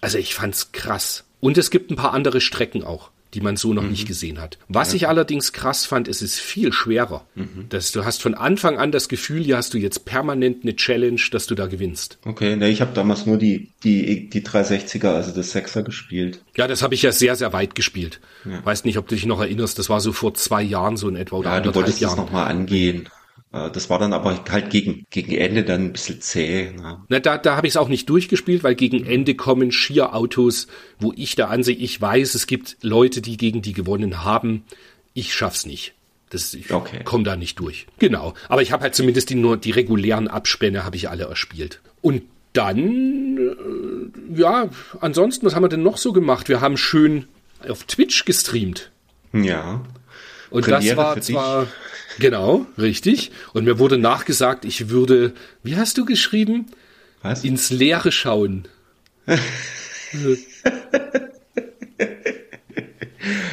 also 0.00 0.16
ich 0.18 0.34
fand's 0.34 0.72
krass. 0.72 1.24
Und 1.40 1.58
es 1.58 1.70
gibt 1.70 1.90
ein 1.90 1.96
paar 1.96 2.14
andere 2.14 2.40
Strecken 2.40 2.84
auch, 2.84 3.10
die 3.34 3.40
man 3.40 3.56
so 3.56 3.72
noch 3.74 3.82
nicht 3.82 4.06
gesehen 4.06 4.40
hat. 4.40 4.58
Was 4.68 4.94
ich 4.94 5.08
allerdings 5.08 5.52
krass 5.52 5.84
fand, 5.86 6.08
es 6.08 6.22
ist 6.22 6.38
viel 6.40 6.72
schwerer. 6.72 7.26
Dass 7.68 7.92
du 7.92 8.04
hast 8.04 8.22
von 8.22 8.34
Anfang 8.34 8.78
an 8.78 8.92
das 8.92 9.08
Gefühl, 9.08 9.42
hier 9.42 9.56
hast 9.56 9.74
du 9.74 9.78
jetzt 9.78 10.04
permanent 10.04 10.62
eine 10.62 10.76
Challenge, 10.76 11.20
dass 11.30 11.46
du 11.46 11.54
da 11.54 11.66
gewinnst. 11.66 12.18
Okay, 12.24 12.56
ne, 12.56 12.68
ich 12.70 12.80
habe 12.80 12.92
damals 12.94 13.26
nur 13.26 13.36
die, 13.36 13.72
die, 13.82 14.30
die 14.30 14.40
360er, 14.42 15.08
also 15.08 15.32
das 15.32 15.54
6er 15.54 15.82
gespielt. 15.82 16.42
Ja, 16.56 16.66
das 16.68 16.82
habe 16.82 16.94
ich 16.94 17.02
ja 17.02 17.12
sehr, 17.12 17.36
sehr 17.36 17.52
weit 17.52 17.74
gespielt. 17.74 18.20
Weiß 18.44 18.84
nicht, 18.84 18.98
ob 18.98 19.08
du 19.08 19.14
dich 19.14 19.26
noch 19.26 19.40
erinnerst, 19.40 19.78
das 19.78 19.88
war 19.88 20.00
so 20.00 20.12
vor 20.12 20.34
zwei 20.34 20.62
Jahren 20.62 20.96
so 20.96 21.08
in 21.08 21.16
etwa 21.16 21.36
oder 21.36 21.50
Ja, 21.50 21.60
du 21.60 21.74
wolltest 21.74 21.96
das 21.96 22.10
Jahren. 22.10 22.16
nochmal 22.16 22.46
angehen. 22.48 23.08
Äh, 23.54 23.70
Das 23.70 23.88
war 23.90 23.98
dann 23.98 24.12
aber 24.12 24.42
halt 24.50 24.70
gegen, 24.70 25.04
gegen 25.10 25.32
Ende 25.32 25.62
dann 25.64 25.86
ein 25.86 25.92
bisschen 25.92 26.20
zäh. 26.20 26.70
Ne? 26.72 26.98
Na, 27.08 27.20
da, 27.20 27.38
da 27.38 27.56
habe 27.56 27.66
ich 27.66 27.74
es 27.74 27.76
auch 27.76 27.88
nicht 27.88 28.08
durchgespielt, 28.10 28.64
weil 28.64 28.74
gegen 28.74 29.06
Ende 29.06 29.34
kommen 29.34 29.70
Schier-Autos, 29.72 30.66
wo 30.98 31.12
ich 31.16 31.36
da 31.36 31.46
ansehe, 31.48 31.76
ich 31.76 32.00
weiß, 32.00 32.34
es 32.34 32.46
gibt 32.46 32.76
Leute, 32.82 33.20
die 33.20 33.36
gegen 33.36 33.62
die 33.62 33.72
gewonnen 33.72 34.24
haben. 34.24 34.64
Ich 35.14 35.32
schaff's 35.34 35.66
nicht. 35.66 35.94
Das, 36.30 36.52
ich 36.54 36.72
Okay. 36.72 37.04
komme 37.04 37.22
da 37.24 37.36
nicht 37.36 37.60
durch. 37.60 37.86
Genau. 38.00 38.34
Aber 38.48 38.62
ich 38.62 38.72
habe 38.72 38.82
halt 38.82 38.94
zumindest 38.94 39.30
die, 39.30 39.36
nur 39.36 39.56
die 39.56 39.70
regulären 39.70 40.26
Abspänne 40.26 40.84
habe 40.84 40.96
ich 40.96 41.08
alle 41.08 41.24
erspielt. 41.24 41.80
Und 42.02 42.22
dann, 42.54 43.36
äh, 43.38 44.40
ja, 44.40 44.68
ansonsten, 45.00 45.46
was 45.46 45.54
haben 45.54 45.62
wir 45.64 45.68
denn 45.68 45.82
noch 45.82 45.96
so 45.98 46.12
gemacht? 46.12 46.48
Wir 46.48 46.60
haben 46.60 46.76
schön 46.76 47.26
auf 47.68 47.84
Twitch 47.84 48.24
gestreamt. 48.24 48.90
Ja. 49.32 49.82
Und 50.50 50.62
Premiere 50.64 50.96
das 50.96 50.96
war 50.96 51.14
für 51.14 51.20
dich. 51.20 51.36
Genau, 52.18 52.66
richtig. 52.78 53.30
Und 53.52 53.64
mir 53.64 53.78
wurde 53.78 53.98
nachgesagt, 53.98 54.64
ich 54.64 54.88
würde, 54.88 55.32
wie 55.62 55.76
hast 55.76 55.98
du 55.98 56.04
geschrieben? 56.04 56.66
Was? 57.22 57.42
ins 57.42 57.70
Leere 57.70 58.12
schauen. 58.12 58.68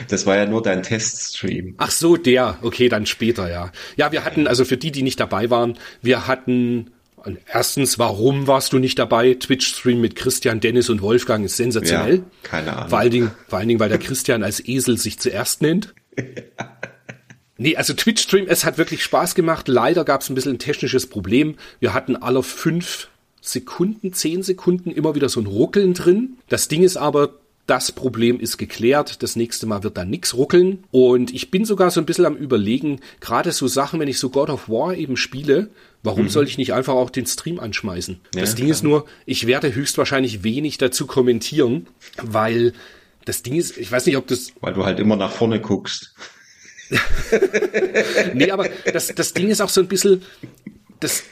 Das 0.10 0.26
war 0.26 0.36
ja 0.36 0.46
nur 0.46 0.62
dein 0.62 0.84
Teststream. 0.84 1.76
Ach 1.78 1.90
so, 1.90 2.18
der. 2.18 2.58
Okay, 2.62 2.90
dann 2.90 3.06
später, 3.06 3.50
ja. 3.50 3.72
Ja, 3.96 4.12
wir 4.12 4.26
hatten, 4.26 4.46
also 4.46 4.66
für 4.66 4.76
die, 4.76 4.92
die 4.92 5.04
nicht 5.04 5.22
dabei 5.22 5.50
waren, 5.50 5.78
wir 6.02 6.28
hatten 6.28 6.92
erstens, 7.48 7.98
warum 7.98 8.48
warst 8.48 8.74
du 8.74 8.80
nicht 8.80 9.00
dabei? 9.00 9.36
Twitch-Stream 9.36 10.02
mit 10.02 10.16
Christian, 10.18 10.60
Dennis 10.60 10.90
und 10.90 11.02
Wolfgang 11.02 11.46
ist 11.46 11.56
sensationell. 11.56 12.16
Ja, 12.18 12.24
keine 12.44 12.76
Ahnung. 12.76 12.90
Vor 12.90 13.00
allen 13.00 13.12
Dingen, 13.12 13.32
vor 13.48 13.60
allen 13.60 13.70
Dingen, 13.70 13.80
weil 13.80 13.90
der 13.90 14.00
Christian 14.00 14.44
als 14.44 14.60
Esel 14.68 14.98
sich 14.98 15.20
zuerst 15.20 15.62
nennt. 15.62 15.94
Nee, 17.62 17.76
also 17.76 17.94
Twitch-Stream, 17.94 18.48
es 18.48 18.66
hat 18.66 18.80
wirklich 18.80 19.04
Spaß 19.04 19.36
gemacht. 19.36 19.68
Leider 19.68 20.04
gab 20.04 20.22
es 20.22 20.30
ein 20.30 20.36
bisschen 20.36 20.54
ein 20.56 20.60
technisches 20.60 21.06
Problem. 21.06 21.58
Wir 21.80 21.94
hatten 21.94 22.16
alle 22.16 22.42
fünf 22.42 23.10
Sekunden, 23.40 24.14
zehn 24.14 24.42
Sekunden 24.42 24.90
immer 24.90 25.14
wieder 25.14 25.30
so 25.30 25.40
ein 25.40 25.46
Ruckeln 25.46 25.94
drin. 25.94 26.38
Das 26.50 26.70
Ding 26.70 26.82
ist 26.82 26.98
aber, 26.98 27.36
das 27.68 27.92
Problem 27.92 28.40
ist 28.40 28.58
geklärt. 28.58 29.22
Das 29.22 29.36
nächste 29.36 29.68
Mal 29.68 29.84
wird 29.84 29.96
da 29.96 30.06
nix 30.06 30.34
ruckeln. 30.34 30.86
Und 30.90 31.32
ich 31.36 31.52
bin 31.52 31.64
sogar 31.64 31.92
so 31.92 32.00
ein 32.00 32.08
bisschen 32.08 32.26
am 32.26 32.36
überlegen, 32.36 33.00
gerade 33.20 33.52
so 33.52 33.68
Sachen, 33.68 34.00
wenn 34.00 34.08
ich 34.08 34.18
so 34.18 34.32
God 34.32 34.50
of 34.50 34.68
War 34.68 34.96
eben 34.96 35.16
spiele, 35.16 35.70
warum 36.02 36.30
soll 36.30 36.48
ich 36.48 36.58
nicht 36.58 36.74
einfach 36.74 36.96
auch 36.96 37.12
den 37.12 37.28
Stream 37.28 37.60
anschmeißen? 37.60 38.20
das 38.34 38.50
Ja, 38.50 38.56
Ding 38.56 38.66
klar. 38.66 38.76
ist 38.76 38.84
nur, 38.84 39.06
ich 39.28 39.46
werde 39.46 39.76
höchstwahrscheinlich 39.76 40.44
wenig 40.44 40.80
dazu 40.80 41.06
kommentieren, 41.06 41.86
weil 42.24 42.74
das 43.26 43.44
Ding 43.44 43.54
ist, 43.54 43.78
ich 43.78 43.92
weiß 43.92 44.08
nicht, 44.08 44.18
ob 44.18 44.26
das 44.26 44.52
Weil 44.62 44.74
du 44.74 44.84
halt 44.84 45.00
immer 45.00 45.16
nach 45.16 45.32
vorne 45.32 45.62
guckst. 45.62 46.16
Nee, 48.34 48.52
aber 48.52 48.68
das, 48.92 49.08
das 49.16 49.34
Ding 49.34 49.50
ist 49.50 49.62
auch 49.62 49.70
so 49.70 49.82
ein 49.82 49.88
bisschen, 49.88 50.22
das, 51.00 51.24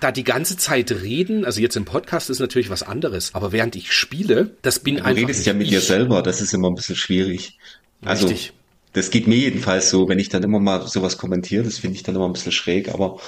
da 0.00 0.12
die 0.12 0.24
ganze 0.24 0.56
Zeit 0.56 0.90
reden, 0.90 1.44
also 1.44 1.60
jetzt 1.60 1.76
im 1.76 1.84
Podcast 1.84 2.30
ist 2.30 2.38
natürlich 2.38 2.70
was 2.70 2.82
anderes, 2.82 3.34
aber 3.34 3.52
während 3.52 3.76
ich 3.76 3.92
spiele, 3.92 4.56
das 4.62 4.78
bin 4.80 4.96
Du 4.96 5.04
einfach 5.04 5.22
redest 5.22 5.40
nicht 5.40 5.46
ja 5.46 5.52
mit 5.54 5.64
ich. 5.64 5.70
dir 5.70 5.80
selber, 5.80 6.22
das 6.22 6.40
ist 6.40 6.54
immer 6.54 6.68
ein 6.68 6.74
bisschen 6.74 6.96
schwierig. 6.96 7.58
Also, 8.04 8.28
Richtig. 8.28 8.52
das 8.92 9.10
geht 9.10 9.26
mir 9.26 9.36
jedenfalls 9.36 9.90
so, 9.90 10.08
wenn 10.08 10.18
ich 10.18 10.28
dann 10.28 10.42
immer 10.42 10.60
mal 10.60 10.86
sowas 10.86 11.18
kommentiere, 11.18 11.64
das 11.64 11.78
finde 11.78 11.96
ich 11.96 12.02
dann 12.02 12.14
immer 12.14 12.26
ein 12.26 12.32
bisschen 12.32 12.52
schräg, 12.52 12.88
aber 12.88 13.20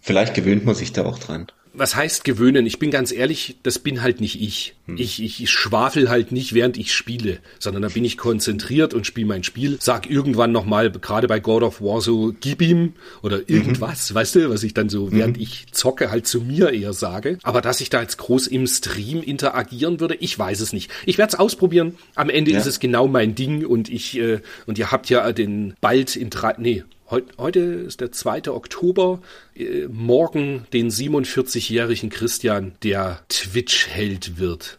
vielleicht 0.00 0.34
gewöhnt 0.34 0.64
man 0.64 0.74
sich 0.74 0.92
da 0.92 1.04
auch 1.04 1.18
dran. 1.18 1.46
Was 1.78 1.94
heißt 1.94 2.24
gewöhnen? 2.24 2.64
Ich 2.64 2.78
bin 2.78 2.90
ganz 2.90 3.12
ehrlich, 3.12 3.56
das 3.62 3.78
bin 3.78 4.00
halt 4.02 4.20
nicht 4.20 4.40
ich. 4.40 4.74
Hm. 4.86 4.96
Ich, 4.96 5.22
ich, 5.22 5.42
ich 5.42 5.50
schwafel 5.50 6.08
halt 6.08 6.32
nicht, 6.32 6.54
während 6.54 6.78
ich 6.78 6.94
spiele, 6.94 7.38
sondern 7.58 7.82
da 7.82 7.88
bin 7.88 8.02
ich 8.04 8.16
konzentriert 8.16 8.94
und 8.94 9.06
spiele 9.06 9.26
mein 9.26 9.44
Spiel. 9.44 9.76
Sag 9.78 10.08
irgendwann 10.08 10.52
nochmal, 10.52 10.90
gerade 10.90 11.28
bei 11.28 11.38
God 11.38 11.62
of 11.62 11.82
War 11.82 12.00
so, 12.00 12.32
gib 12.40 12.62
ihm 12.62 12.94
oder 13.22 13.48
irgendwas, 13.48 14.14
weißt 14.14 14.36
du, 14.36 14.50
was 14.50 14.62
ich 14.62 14.72
dann 14.72 14.88
so, 14.88 15.12
während 15.12 15.38
ich 15.38 15.66
zocke, 15.72 16.10
halt 16.10 16.26
zu 16.26 16.40
mir 16.40 16.70
eher 16.70 16.94
sage. 16.94 17.38
Aber 17.42 17.60
dass 17.60 17.82
ich 17.82 17.90
da 17.90 18.00
jetzt 18.00 18.16
groß 18.16 18.46
im 18.46 18.66
Stream 18.66 19.22
interagieren 19.22 20.00
würde, 20.00 20.14
ich 20.14 20.38
weiß 20.38 20.60
es 20.60 20.72
nicht. 20.72 20.90
Ich 21.04 21.18
werde 21.18 21.34
es 21.34 21.38
ausprobieren. 21.38 21.96
Am 22.14 22.30
Ende 22.30 22.52
Ja. 22.52 22.58
ist 22.58 22.66
es 22.66 22.80
genau 22.80 23.06
mein 23.06 23.34
Ding 23.34 23.66
und 23.66 23.90
ich, 23.90 24.18
äh, 24.18 24.40
und 24.64 24.78
ihr 24.78 24.90
habt 24.92 25.10
ja 25.10 25.30
den 25.32 25.74
bald 25.82 26.16
in 26.16 26.30
drei, 26.30 26.54
nee, 26.56 26.84
heute 27.10 27.60
ist 27.60 28.00
der 28.00 28.12
2. 28.12 28.50
Oktober, 28.50 29.20
äh, 29.54 29.86
morgen 29.88 30.66
den 30.72 30.90
47-jährigen 30.90 32.10
Christian, 32.10 32.72
der 32.82 33.20
Twitch-Held 33.28 34.38
wird. 34.38 34.78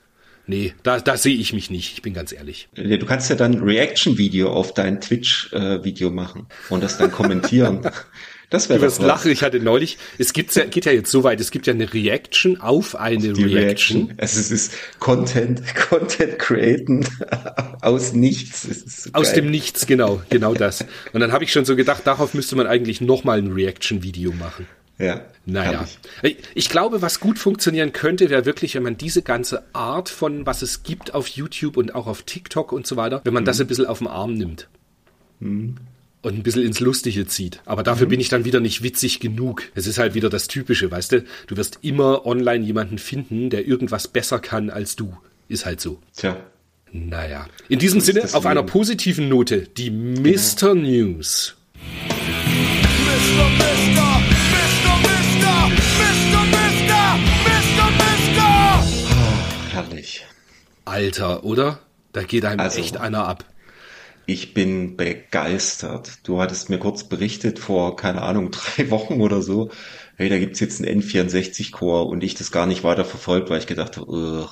Nee, 0.50 0.74
da, 0.84 1.00
da 1.00 1.18
sehe 1.18 1.36
ich 1.36 1.52
mich 1.52 1.70
nicht, 1.70 1.94
ich 1.94 2.02
bin 2.02 2.14
ganz 2.14 2.32
ehrlich. 2.32 2.70
Du 2.74 3.06
kannst 3.06 3.30
ja 3.30 3.36
dann 3.36 3.56
ein 3.56 3.64
Reaction-Video 3.64 4.50
auf 4.50 4.74
dein 4.74 5.02
Twitch-Video 5.02 6.10
machen 6.10 6.48
und 6.70 6.82
das 6.82 6.98
dann 6.98 7.12
kommentieren. 7.12 7.82
Das 8.50 8.70
wäre 8.70 8.80
Du 8.80 8.86
doch 8.86 8.92
wirst 8.92 9.00
was. 9.00 9.08
lachen, 9.08 9.32
ich 9.32 9.44
hatte 9.44 9.60
neulich, 9.60 9.98
es 10.18 10.32
gibt 10.32 10.56
ja, 10.56 10.64
geht 10.64 10.86
ja 10.86 10.94
jetzt 10.94 11.12
so 11.12 11.24
weit, 11.24 11.42
es 11.42 11.52
gibt 11.52 11.68
ja 11.68 11.74
eine 11.74 11.94
Reaction 11.94 12.62
auf 12.62 12.96
eine 12.96 13.34
Die 13.34 13.44
Reaction. 13.44 14.06
Reaction. 14.06 14.14
Also 14.18 14.40
es 14.40 14.52
ist 14.52 14.74
Content, 15.00 15.62
Content 15.90 16.40
createn 16.40 17.06
aus 17.82 18.14
nichts. 18.14 19.10
Aus 19.12 19.34
dem 19.34 19.52
Nichts, 19.52 19.86
genau, 19.86 20.22
genau 20.30 20.54
das. 20.54 20.86
Und 21.12 21.20
dann 21.20 21.34
habe 21.34 21.44
ich 21.44 21.52
schon 21.52 21.66
so 21.66 21.76
gedacht, 21.76 22.08
darauf 22.08 22.34
müsste 22.34 22.56
man 22.56 22.68
eigentlich 22.68 23.02
nochmal 23.02 23.40
ein 23.40 23.52
Reaction-Video 23.52 24.32
machen. 24.32 24.66
Ja. 24.98 25.22
Naja. 25.46 25.86
Ich 26.56 26.70
glaube, 26.70 27.02
was 27.02 27.20
gut 27.20 27.38
funktionieren 27.38 27.94
könnte, 27.94 28.30
wäre 28.30 28.46
wirklich, 28.46 28.76
wenn 28.76 28.84
man 28.84 28.98
diese 28.98 29.22
ganze 29.22 29.64
Art 29.74 30.10
von, 30.10 30.46
was 30.46 30.62
es 30.62 30.84
gibt 30.84 31.14
auf 31.14 31.28
YouTube 31.28 31.78
und 31.78 31.94
auch 31.96 32.08
auf 32.08 32.24
TikTok 32.24 32.72
und 32.72 32.88
so 32.88 32.96
weiter, 32.96 33.22
wenn 33.24 33.34
man 33.34 33.44
mhm. 33.44 33.48
das 33.48 33.62
ein 33.62 33.68
bisschen 33.68 33.86
auf 33.86 34.00
den 34.00 34.08
Arm 34.08 34.34
nimmt. 34.34 34.68
Mhm. 35.40 35.76
Und 36.28 36.38
ein 36.38 36.44
bisschen 36.44 36.64
ins 36.64 36.82
Lustige 36.82 37.26
zieht. 37.26 37.62
Aber 37.64 37.84
dafür 37.84 38.06
mhm. 38.06 38.10
bin 38.10 38.20
ich 38.20 38.28
dann 38.28 38.44
wieder 38.44 38.60
nicht 38.60 38.84
witzig 38.84 39.22
genug. 39.22 39.64
Es 39.76 39.88
ist 39.88 39.98
halt 39.98 40.14
wieder 40.14 40.30
das 40.30 40.50
Typische, 40.50 40.92
weißt 40.92 41.14
du? 41.14 41.24
Du 41.48 41.56
wirst 41.56 41.80
immer 41.84 42.26
online 42.26 42.66
jemanden 42.66 42.98
finden, 42.98 43.50
der 43.50 43.66
irgendwas 43.66 44.10
besser 44.10 44.40
kann 44.40 44.70
als 44.70 44.98
du. 44.98 45.16
Ist 45.48 45.66
halt 45.66 45.80
so. 45.80 46.02
Tja. 46.14 46.36
Naja. 46.92 47.48
In 47.70 47.80
diesem 47.80 48.02
Sinne, 48.02 48.28
auf 48.34 48.46
einer 48.46 48.64
positiven 48.64 49.30
Note, 49.30 49.70
die 49.78 49.90
Mr. 49.90 50.74
Genau. 50.74 50.74
News. 50.74 51.56
Mr. 52.10 52.14
Mr. 53.58 54.22
Mister, 54.52 54.98
Mr. 55.08 56.44
Mister, 56.44 57.20
Mr. 57.46 57.88
Mister. 58.04 58.84
Oh, 58.84 59.72
herrlich. 59.72 60.26
Alter, 60.84 61.46
oder? 61.46 61.80
Da 62.12 62.24
geht 62.24 62.44
einem 62.44 62.60
also, 62.60 62.82
echt 62.82 62.98
einer 62.98 63.26
ab. 63.30 63.46
Ich 64.30 64.54
bin 64.54 64.98
begeistert. 64.98 66.20
Du 66.28 66.42
hattest 66.42 66.70
mir 66.70 66.80
kurz 66.80 67.06
berichtet 67.06 67.60
vor, 67.60 67.96
keine 67.96 68.24
Ahnung, 68.24 68.52
drei 68.52 68.92
Wochen 68.92 69.22
oder 69.22 69.42
so, 69.42 69.72
hey, 70.18 70.28
da 70.28 70.38
gibt's 70.38 70.60
jetzt 70.60 70.84
einen 70.84 71.02
N64-Core 71.02 72.04
und 72.04 72.24
ich 72.24 72.36
das 72.36 72.52
gar 72.52 72.66
nicht 72.66 72.84
weiter 72.84 73.06
verfolgt, 73.06 73.50
weil 73.50 73.60
ich 73.60 73.68
gedacht 73.68 73.96
habe, 73.98 74.50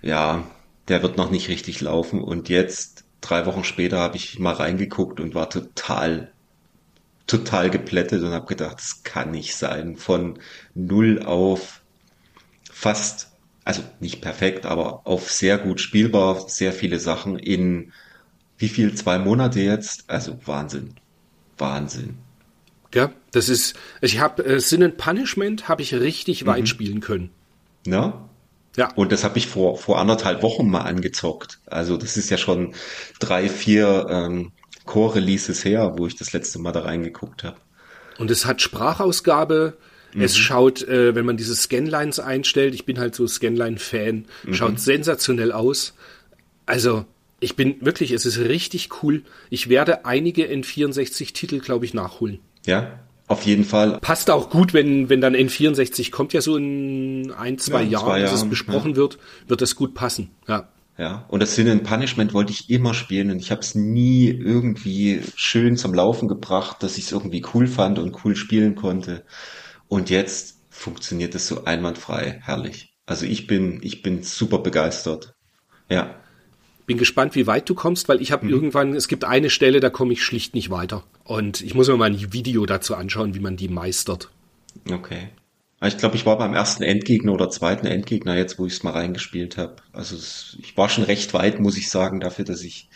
ja, 0.00 0.50
der 0.88 1.02
wird 1.02 1.18
noch 1.18 1.30
nicht 1.30 1.48
richtig 1.50 1.82
laufen. 1.82 2.22
Und 2.22 2.48
jetzt, 2.48 3.04
drei 3.20 3.44
Wochen 3.44 3.62
später, 3.62 3.98
habe 3.98 4.16
ich 4.16 4.38
mal 4.38 4.54
reingeguckt 4.54 5.20
und 5.20 5.34
war 5.34 5.50
total, 5.50 6.32
total 7.26 7.68
geplättet 7.68 8.22
und 8.22 8.30
habe 8.30 8.46
gedacht, 8.46 8.78
das 8.78 9.02
kann 9.02 9.32
nicht 9.32 9.54
sein. 9.54 9.96
Von 9.98 10.38
null 10.74 11.22
auf 11.22 11.82
fast, 12.70 13.32
also 13.64 13.82
nicht 14.00 14.22
perfekt, 14.22 14.64
aber 14.64 15.06
auf 15.06 15.30
sehr 15.30 15.58
gut 15.58 15.82
spielbar, 15.82 16.48
sehr 16.48 16.72
viele 16.72 16.98
Sachen 16.98 17.38
in 17.38 17.92
wie 18.58 18.68
viel, 18.68 18.94
zwei 18.94 19.18
Monate 19.18 19.60
jetzt? 19.60 20.04
Also 20.08 20.38
Wahnsinn. 20.44 20.94
Wahnsinn. 21.56 22.18
Ja, 22.94 23.12
das 23.32 23.48
ist, 23.48 23.76
ich 24.00 24.18
habe 24.18 24.44
äh, 24.44 24.60
Sin 24.60 24.82
and 24.82 24.96
Punishment 24.96 25.68
habe 25.68 25.82
ich 25.82 25.94
richtig 25.94 26.44
mhm. 26.44 26.48
weit 26.48 26.68
spielen 26.68 27.00
können. 27.00 27.30
Na? 27.86 28.28
Ja. 28.76 28.92
Und 28.94 29.12
das 29.12 29.24
habe 29.24 29.38
ich 29.38 29.48
vor, 29.48 29.76
vor 29.76 29.98
anderthalb 29.98 30.42
Wochen 30.42 30.70
mal 30.70 30.82
angezockt. 30.82 31.58
Also 31.66 31.96
das 31.96 32.16
ist 32.16 32.30
ja 32.30 32.38
schon 32.38 32.74
drei, 33.18 33.48
vier 33.48 34.06
ähm, 34.08 34.52
Core-Releases 34.84 35.64
her, 35.64 35.94
wo 35.96 36.06
ich 36.06 36.16
das 36.16 36.32
letzte 36.32 36.58
Mal 36.58 36.72
da 36.72 36.80
reingeguckt 36.80 37.44
habe. 37.44 37.56
Und 38.18 38.30
es 38.30 38.46
hat 38.46 38.62
Sprachausgabe. 38.62 39.76
Mhm. 40.14 40.22
Es 40.22 40.36
schaut, 40.36 40.82
äh, 40.82 41.14
wenn 41.14 41.26
man 41.26 41.36
diese 41.36 41.54
Scanlines 41.54 42.20
einstellt, 42.20 42.74
ich 42.74 42.86
bin 42.86 42.98
halt 42.98 43.14
so 43.14 43.26
Scanline-Fan, 43.26 44.26
mhm. 44.44 44.54
schaut 44.54 44.80
sensationell 44.80 45.52
aus. 45.52 45.94
Also, 46.64 47.04
ich 47.40 47.56
bin 47.56 47.76
wirklich, 47.80 48.12
es 48.12 48.26
ist 48.26 48.38
richtig 48.38 49.02
cool. 49.02 49.22
Ich 49.50 49.68
werde 49.68 50.04
einige 50.04 50.46
N64-Titel, 50.46 51.60
glaube 51.60 51.84
ich, 51.84 51.94
nachholen. 51.94 52.40
Ja, 52.66 53.00
auf 53.28 53.42
jeden 53.42 53.64
Fall. 53.64 53.98
Passt 54.00 54.30
auch 54.30 54.50
gut, 54.50 54.72
wenn, 54.74 55.08
wenn 55.08 55.20
dann 55.20 55.34
N64 55.34 56.10
kommt 56.10 56.32
ja 56.32 56.40
so 56.40 56.56
in 56.56 57.32
ein, 57.32 57.58
zwei 57.58 57.82
ja, 57.82 57.90
Jahren, 57.90 58.06
zwei 58.06 58.20
dass 58.22 58.32
es 58.32 58.48
besprochen 58.48 58.92
ja. 58.92 58.96
wird, 58.96 59.18
wird 59.46 59.60
das 59.60 59.76
gut 59.76 59.94
passen. 59.94 60.30
Ja. 60.48 60.68
Ja, 60.96 61.26
und 61.28 61.40
das 61.40 61.54
Sin 61.54 61.68
and 61.68 61.84
Punishment 61.84 62.34
wollte 62.34 62.52
ich 62.52 62.70
immer 62.70 62.92
spielen 62.92 63.30
und 63.30 63.38
ich 63.38 63.52
habe 63.52 63.60
es 63.60 63.76
nie 63.76 64.26
irgendwie 64.26 65.22
schön 65.36 65.76
zum 65.76 65.94
Laufen 65.94 66.26
gebracht, 66.26 66.82
dass 66.82 66.98
ich 66.98 67.04
es 67.04 67.12
irgendwie 67.12 67.44
cool 67.54 67.68
fand 67.68 68.00
und 68.00 68.24
cool 68.24 68.34
spielen 68.34 68.74
konnte. 68.74 69.24
Und 69.86 70.10
jetzt 70.10 70.58
funktioniert 70.70 71.36
es 71.36 71.46
so 71.46 71.64
einwandfrei, 71.64 72.40
herrlich. 72.42 72.96
Also 73.06 73.26
ich 73.26 73.46
bin, 73.46 73.78
ich 73.82 74.02
bin 74.02 74.24
super 74.24 74.58
begeistert. 74.58 75.34
Ja. 75.88 76.16
Bin 76.88 76.96
gespannt, 76.96 77.34
wie 77.34 77.46
weit 77.46 77.68
du 77.68 77.74
kommst, 77.74 78.08
weil 78.08 78.22
ich 78.22 78.32
habe 78.32 78.46
mhm. 78.46 78.52
irgendwann, 78.52 78.94
es 78.94 79.08
gibt 79.08 79.24
eine 79.24 79.50
Stelle, 79.50 79.78
da 79.78 79.90
komme 79.90 80.14
ich 80.14 80.24
schlicht 80.24 80.54
nicht 80.54 80.70
weiter. 80.70 81.04
Und 81.22 81.60
ich 81.60 81.74
muss 81.74 81.86
mir 81.86 81.98
mal 81.98 82.10
ein 82.10 82.32
Video 82.32 82.64
dazu 82.64 82.94
anschauen, 82.94 83.34
wie 83.34 83.40
man 83.40 83.58
die 83.58 83.68
meistert. 83.68 84.30
Okay. 84.90 85.28
Ich 85.84 85.98
glaube, 85.98 86.16
ich 86.16 86.26
war 86.26 86.38
beim 86.38 86.54
ersten 86.54 86.82
Endgegner 86.82 87.32
oder 87.32 87.50
zweiten 87.50 87.86
Endgegner 87.86 88.36
jetzt, 88.36 88.58
wo 88.58 88.66
ich 88.66 88.72
es 88.72 88.82
mal 88.82 88.94
reingespielt 88.94 89.58
habe. 89.58 89.76
Also 89.92 90.16
ich 90.16 90.76
war 90.76 90.88
schon 90.88 91.04
recht 91.04 91.34
weit, 91.34 91.60
muss 91.60 91.76
ich 91.76 91.90
sagen, 91.90 92.20
dafür, 92.20 92.46
dass 92.46 92.62
ich 92.62 92.88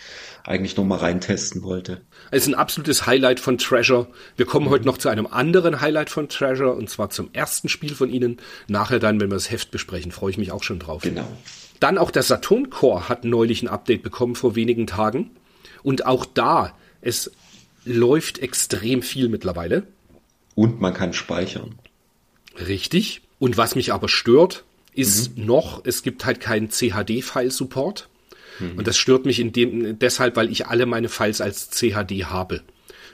eigentlich 0.44 0.76
noch 0.76 0.84
mal 0.84 0.98
reintesten 0.98 1.62
wollte. 1.62 2.00
Es 2.30 2.42
ist 2.42 2.48
ein 2.48 2.54
absolutes 2.54 3.06
Highlight 3.06 3.40
von 3.40 3.58
Treasure. 3.58 4.08
Wir 4.36 4.46
kommen 4.46 4.66
mhm. 4.66 4.70
heute 4.70 4.86
noch 4.86 4.98
zu 4.98 5.10
einem 5.10 5.28
anderen 5.28 5.80
Highlight 5.80 6.10
von 6.10 6.28
Treasure 6.28 6.72
und 6.72 6.90
zwar 6.90 7.10
zum 7.10 7.28
ersten 7.32 7.68
Spiel 7.68 7.94
von 7.94 8.08
Ihnen. 8.08 8.38
Nachher 8.66 8.98
dann, 8.98 9.20
wenn 9.20 9.30
wir 9.30 9.36
das 9.36 9.50
Heft 9.50 9.70
besprechen, 9.70 10.10
freue 10.10 10.30
ich 10.30 10.38
mich 10.38 10.50
auch 10.50 10.64
schon 10.64 10.80
drauf. 10.80 11.02
Genau. 11.02 11.28
Dann 11.82 11.98
auch 11.98 12.12
der 12.12 12.22
Saturn 12.22 12.70
Core 12.70 13.08
hat 13.08 13.24
neulich 13.24 13.60
ein 13.62 13.68
Update 13.68 14.04
bekommen 14.04 14.36
vor 14.36 14.54
wenigen 14.54 14.86
Tagen. 14.86 15.32
Und 15.82 16.06
auch 16.06 16.24
da, 16.24 16.76
es 17.00 17.32
läuft 17.84 18.38
extrem 18.38 19.02
viel 19.02 19.28
mittlerweile. 19.28 19.88
Und 20.54 20.80
man 20.80 20.94
kann 20.94 21.12
speichern. 21.12 21.74
Richtig. 22.68 23.22
Und 23.40 23.56
was 23.56 23.74
mich 23.74 23.92
aber 23.92 24.08
stört, 24.08 24.62
ist 24.94 25.36
mhm. 25.36 25.46
noch, 25.46 25.84
es 25.84 26.04
gibt 26.04 26.24
halt 26.24 26.38
keinen 26.38 26.70
CHD-File-Support. 26.70 28.08
Mhm. 28.60 28.78
Und 28.78 28.86
das 28.86 28.96
stört 28.96 29.26
mich 29.26 29.40
in 29.40 29.50
dem, 29.50 29.98
deshalb, 29.98 30.36
weil 30.36 30.52
ich 30.52 30.68
alle 30.68 30.86
meine 30.86 31.08
Files 31.08 31.40
als 31.40 31.70
CHD 31.70 32.26
habe. 32.26 32.62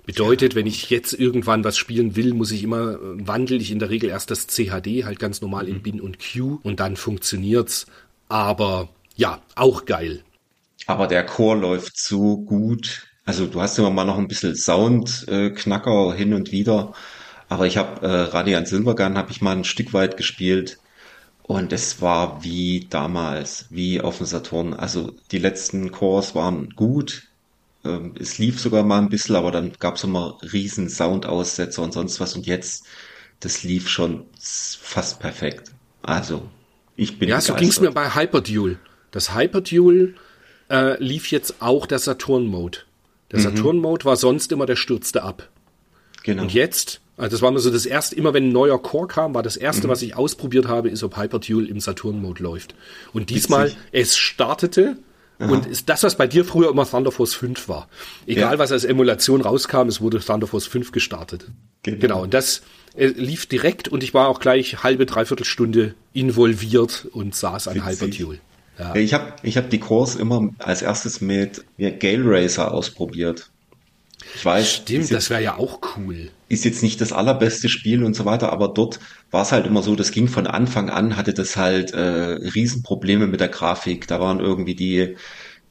Bedeutet, 0.04 0.54
wenn 0.54 0.66
ich 0.66 0.90
jetzt 0.90 1.14
irgendwann 1.14 1.64
was 1.64 1.78
spielen 1.78 2.16
will, 2.16 2.34
muss 2.34 2.50
ich 2.50 2.64
immer, 2.64 2.98
wandel 3.00 3.62
ich 3.62 3.70
in 3.70 3.78
der 3.78 3.88
Regel 3.88 4.10
erst 4.10 4.30
das 4.30 4.46
CHD 4.46 5.04
halt 5.04 5.18
ganz 5.18 5.40
normal 5.40 5.68
in 5.68 5.76
mhm. 5.76 5.82
Bin 5.82 6.00
und 6.02 6.18
Q 6.18 6.60
und 6.62 6.80
dann 6.80 6.96
funktioniert's. 6.96 7.86
Aber 8.28 8.88
ja, 9.16 9.40
auch 9.54 9.84
geil. 9.84 10.22
Aber 10.86 11.06
der 11.06 11.26
Chor 11.26 11.56
läuft 11.56 11.98
so 11.98 12.38
gut. 12.38 13.06
Also 13.24 13.46
du 13.46 13.60
hast 13.60 13.78
immer 13.78 13.90
mal 13.90 14.04
noch 14.04 14.18
ein 14.18 14.28
bisschen 14.28 14.56
Soundknacker 14.56 16.14
hin 16.14 16.32
und 16.32 16.52
wieder. 16.52 16.94
Aber 17.48 17.66
ich 17.66 17.76
habe 17.76 18.06
äh, 18.06 18.10
Radiant 18.30 18.68
Silvergun 18.68 19.16
habe 19.18 19.30
ich 19.30 19.42
mal 19.42 19.56
ein 19.56 19.64
Stück 19.64 19.92
weit 19.92 20.16
gespielt. 20.16 20.78
Und 21.42 21.72
es 21.72 22.02
war 22.02 22.44
wie 22.44 22.86
damals, 22.90 23.66
wie 23.70 24.00
auf 24.00 24.18
dem 24.18 24.26
Saturn. 24.26 24.74
Also 24.74 25.14
die 25.30 25.38
letzten 25.38 25.92
Chors 25.92 26.34
waren 26.34 26.70
gut. 26.76 27.24
Ähm, 27.84 28.14
es 28.18 28.38
lief 28.38 28.60
sogar 28.60 28.82
mal 28.82 28.98
ein 28.98 29.08
bisschen, 29.08 29.36
aber 29.36 29.50
dann 29.50 29.72
gab 29.78 29.96
es 29.96 30.04
immer 30.04 30.38
riesen 30.52 30.88
Soundaussetzer 30.90 31.82
und 31.82 31.92
sonst 31.92 32.20
was. 32.20 32.34
Und 32.34 32.46
jetzt, 32.46 32.86
das 33.40 33.62
lief 33.62 33.88
schon 33.88 34.26
fast 34.38 35.20
perfekt. 35.20 35.72
Also 36.02 36.48
ich 36.98 37.18
bin 37.18 37.28
Ja, 37.28 37.36
begeistert. 37.36 37.56
so 37.56 37.60
ging 37.60 37.68
es 37.70 37.80
mir 37.80 37.92
bei 37.92 38.14
Hyperduel. 38.14 38.78
Das 39.12 39.34
Hyperduel 39.34 40.14
äh, 40.70 41.02
lief 41.02 41.30
jetzt 41.30 41.62
auch 41.62 41.86
der 41.86 42.00
Saturn-Mode. 42.00 42.78
Der 43.30 43.38
mhm. 43.38 43.44
Saturn-Mode 43.44 44.04
war 44.04 44.16
sonst 44.16 44.52
immer 44.52 44.66
der 44.66 44.76
stürzte 44.76 45.22
ab. 45.22 45.48
Genau. 46.24 46.42
Und 46.42 46.52
jetzt, 46.52 47.00
also 47.16 47.30
das 47.30 47.40
war 47.40 47.52
mir 47.52 47.60
so 47.60 47.70
das 47.70 47.86
erste, 47.86 48.16
immer 48.16 48.34
wenn 48.34 48.48
ein 48.48 48.52
neuer 48.52 48.82
Core 48.82 49.06
kam, 49.06 49.32
war 49.32 49.44
das 49.44 49.56
erste, 49.56 49.86
mhm. 49.86 49.92
was 49.92 50.02
ich 50.02 50.16
ausprobiert 50.16 50.66
habe, 50.66 50.90
ist, 50.90 51.02
ob 51.04 51.16
Hyperduel 51.16 51.66
im 51.68 51.78
Saturn-Mode 51.80 52.42
läuft. 52.42 52.74
Und 53.12 53.30
diesmal, 53.30 53.66
Witzig. 53.66 53.78
es 53.92 54.16
startete 54.16 54.98
Aha. 55.38 55.52
und 55.52 55.66
ist 55.66 55.88
das, 55.88 56.02
was 56.02 56.16
bei 56.16 56.26
dir 56.26 56.44
früher 56.44 56.70
immer 56.70 56.88
Thunder 56.88 57.12
Force 57.12 57.34
5 57.34 57.68
war. 57.68 57.88
Egal, 58.26 58.54
ja. 58.54 58.58
was 58.58 58.72
als 58.72 58.84
Emulation 58.84 59.40
rauskam, 59.40 59.86
es 59.88 60.00
wurde 60.00 60.18
Thunder 60.18 60.46
Force 60.46 60.66
5 60.66 60.90
gestartet. 60.92 61.46
Genau. 61.82 61.98
genau. 61.98 62.22
Und 62.22 62.34
das, 62.34 62.62
er 62.94 63.08
lief 63.08 63.46
direkt 63.46 63.88
und 63.88 64.02
ich 64.02 64.14
war 64.14 64.28
auch 64.28 64.40
gleich 64.40 64.82
halbe, 64.82 65.06
dreiviertel 65.06 65.44
Stunde 65.44 65.94
involviert 66.12 67.06
und 67.12 67.34
saß 67.34 67.68
an 67.68 67.86
Hyperduel. 67.86 68.40
Ja. 68.78 68.94
Ich 68.94 69.14
habe 69.14 69.32
ich 69.42 69.56
hab 69.56 69.70
die 69.70 69.78
Kurs 69.78 70.14
immer 70.14 70.50
als 70.58 70.82
erstes 70.82 71.20
mit 71.20 71.64
ja, 71.76 71.90
Gale 71.90 72.22
Racer 72.24 72.72
ausprobiert. 72.72 73.50
Ich 74.34 74.44
weiß. 74.44 74.72
Stimmt, 74.72 75.10
das 75.10 75.30
wäre 75.30 75.42
ja 75.42 75.56
auch 75.56 75.80
cool. 75.96 76.30
Ist 76.48 76.64
jetzt 76.64 76.82
nicht 76.82 77.00
das 77.00 77.12
allerbeste 77.12 77.68
Spiel 77.68 78.04
und 78.04 78.14
so 78.14 78.24
weiter, 78.24 78.52
aber 78.52 78.68
dort 78.68 79.00
war 79.30 79.42
es 79.42 79.52
halt 79.52 79.66
immer 79.66 79.82
so, 79.82 79.96
das 79.96 80.12
ging 80.12 80.28
von 80.28 80.46
Anfang 80.46 80.90
an, 80.90 81.16
hatte 81.16 81.34
das 81.34 81.56
halt 81.56 81.92
äh, 81.92 82.00
Riesenprobleme 82.00 83.26
mit 83.26 83.40
der 83.40 83.48
Grafik. 83.48 84.06
Da 84.06 84.20
waren 84.20 84.40
irgendwie 84.40 84.74
die 84.74 85.16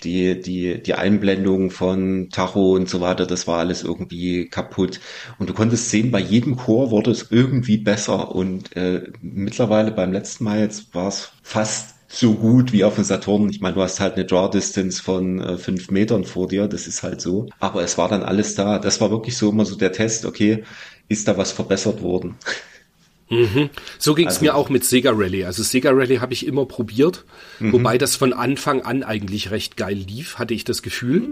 die, 0.03 0.39
die, 0.39 0.81
die 0.81 0.93
Einblendung 0.93 1.71
von 1.71 2.29
Tacho 2.31 2.73
und 2.73 2.89
so 2.89 3.01
weiter, 3.01 3.25
das 3.25 3.47
war 3.47 3.59
alles 3.59 3.83
irgendwie 3.83 4.47
kaputt. 4.47 4.99
Und 5.39 5.49
du 5.49 5.53
konntest 5.53 5.89
sehen, 5.89 6.11
bei 6.11 6.19
jedem 6.19 6.55
Chor 6.55 6.91
wurde 6.91 7.11
es 7.11 7.31
irgendwie 7.31 7.77
besser. 7.77 8.33
Und 8.35 8.75
äh, 8.75 9.11
mittlerweile 9.21 9.91
beim 9.91 10.11
letzten 10.11 10.43
Mal 10.43 10.59
jetzt 10.59 10.93
war 10.93 11.07
es 11.07 11.31
fast 11.41 11.95
so 12.07 12.33
gut 12.33 12.71
wie 12.71 12.83
auf 12.83 12.95
dem 12.95 13.03
Saturn. 13.03 13.49
Ich 13.49 13.59
meine, 13.59 13.75
du 13.75 13.81
hast 13.81 13.99
halt 13.99 14.15
eine 14.15 14.25
Draw 14.25 14.49
Distance 14.49 15.01
von 15.01 15.41
äh, 15.41 15.57
fünf 15.57 15.91
Metern 15.91 16.23
vor 16.23 16.47
dir, 16.47 16.67
das 16.67 16.87
ist 16.87 17.03
halt 17.03 17.21
so. 17.21 17.49
Aber 17.59 17.83
es 17.83 17.97
war 17.97 18.07
dann 18.07 18.23
alles 18.23 18.55
da. 18.55 18.79
Das 18.79 19.01
war 19.01 19.11
wirklich 19.11 19.37
so 19.37 19.49
immer 19.49 19.65
so 19.65 19.75
der 19.75 19.91
Test, 19.91 20.25
okay, 20.25 20.63
ist 21.09 21.27
da 21.27 21.37
was 21.37 21.51
verbessert 21.51 22.01
worden? 22.01 22.35
Mhm. 23.29 23.69
So 23.99 24.13
ging 24.13 24.27
es 24.27 24.35
also, 24.35 24.45
mir 24.45 24.55
auch 24.55 24.69
mit 24.69 24.85
Sega 24.85 25.11
Rally. 25.13 25.43
Also 25.43 25.61
Sega 25.63 25.91
Rally 25.91 26.17
habe 26.17 26.33
ich 26.33 26.47
immer 26.47 26.65
probiert, 26.65 27.25
mhm. 27.59 27.73
wobei 27.73 27.97
das 27.97 28.15
von 28.15 28.31
Anfang 28.31 28.81
an 28.81 29.03
eigentlich 29.03 29.51
recht 29.51 29.75
geil 29.75 29.97
lief, 29.97 30.39
hatte 30.39 30.53
ich 30.53 30.63
das 30.63 30.81
Gefühl. 30.81 31.27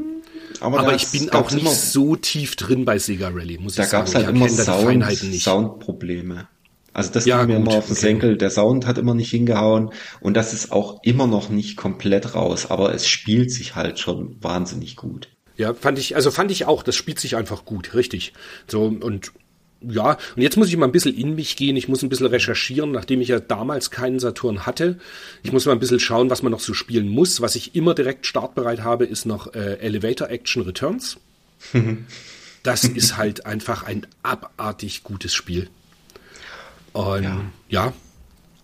Aber, 0.59 0.79
aber 0.79 0.95
ich 0.95 1.07
bin 1.07 1.29
auch 1.31 1.51
nicht 1.51 1.71
so 1.71 2.15
tief 2.15 2.55
drin 2.57 2.85
bei 2.85 2.99
Sega 2.99 3.29
Rally, 3.29 3.57
muss 3.59 3.77
ich 3.77 3.85
sagen. 3.85 3.91
Da 3.91 3.97
gab 3.97 4.07
es 4.07 4.15
halt 4.15 4.29
immer 4.29 4.49
Sound, 4.49 5.05
Soundprobleme. 5.41 6.47
Also 6.95 7.11
das 7.11 7.25
ja, 7.25 7.43
ging 7.43 7.47
mir 7.47 7.59
gut, 7.59 7.67
immer 7.67 7.77
auf 7.77 7.87
den 7.87 7.91
okay. 7.91 8.01
Senkel. 8.01 8.37
Der 8.37 8.49
Sound 8.49 8.87
hat 8.87 8.97
immer 8.97 9.13
nicht 9.13 9.29
hingehauen 9.29 9.91
und 10.21 10.33
das 10.35 10.53
ist 10.53 10.71
auch 10.71 11.03
immer 11.03 11.27
noch 11.27 11.49
nicht 11.49 11.75
komplett 11.75 12.35
raus, 12.35 12.67
aber 12.71 12.93
es 12.93 13.05
spielt 13.05 13.51
sich 13.51 13.75
halt 13.75 13.99
schon 13.99 14.41
wahnsinnig 14.41 14.95
gut. 14.95 15.27
Ja, 15.57 15.73
fand 15.73 15.99
ich, 15.99 16.15
also 16.15 16.31
fand 16.31 16.51
ich 16.51 16.65
auch, 16.65 16.83
das 16.83 16.95
spielt 16.95 17.19
sich 17.19 17.35
einfach 17.35 17.65
gut, 17.65 17.95
richtig. 17.95 18.31
So, 18.67 18.85
und 18.85 19.33
ja, 19.81 20.17
und 20.37 20.41
jetzt 20.41 20.55
muss 20.55 20.69
ich 20.69 20.77
mal 20.77 20.85
ein 20.85 20.93
bisschen 20.93 21.13
in 21.13 21.35
mich 21.35 21.57
gehen. 21.57 21.75
Ich 21.75 21.89
muss 21.89 22.01
ein 22.01 22.07
bisschen 22.07 22.27
recherchieren, 22.27 22.93
nachdem 22.93 23.19
ich 23.19 23.27
ja 23.27 23.41
damals 23.41 23.91
keinen 23.91 24.19
Saturn 24.19 24.65
hatte. 24.65 24.97
Ich 25.43 25.51
muss 25.51 25.65
mal 25.65 25.73
ein 25.73 25.79
bisschen 25.79 25.99
schauen, 25.99 26.29
was 26.29 26.43
man 26.43 26.53
noch 26.53 26.61
so 26.61 26.73
spielen 26.73 27.09
muss. 27.09 27.41
Was 27.41 27.57
ich 27.57 27.75
immer 27.75 27.93
direkt 27.93 28.25
startbereit 28.25 28.83
habe, 28.83 29.05
ist 29.05 29.25
noch 29.25 29.53
äh, 29.53 29.79
Elevator 29.79 30.29
Action 30.29 30.63
Returns. 30.63 31.17
das 32.63 32.85
ist 32.85 33.17
halt 33.17 33.45
einfach 33.45 33.83
ein 33.83 34.07
abartig 34.23 35.03
gutes 35.03 35.33
Spiel. 35.33 35.69
Und 36.95 37.23
ja, 37.23 37.41
ja 37.69 37.93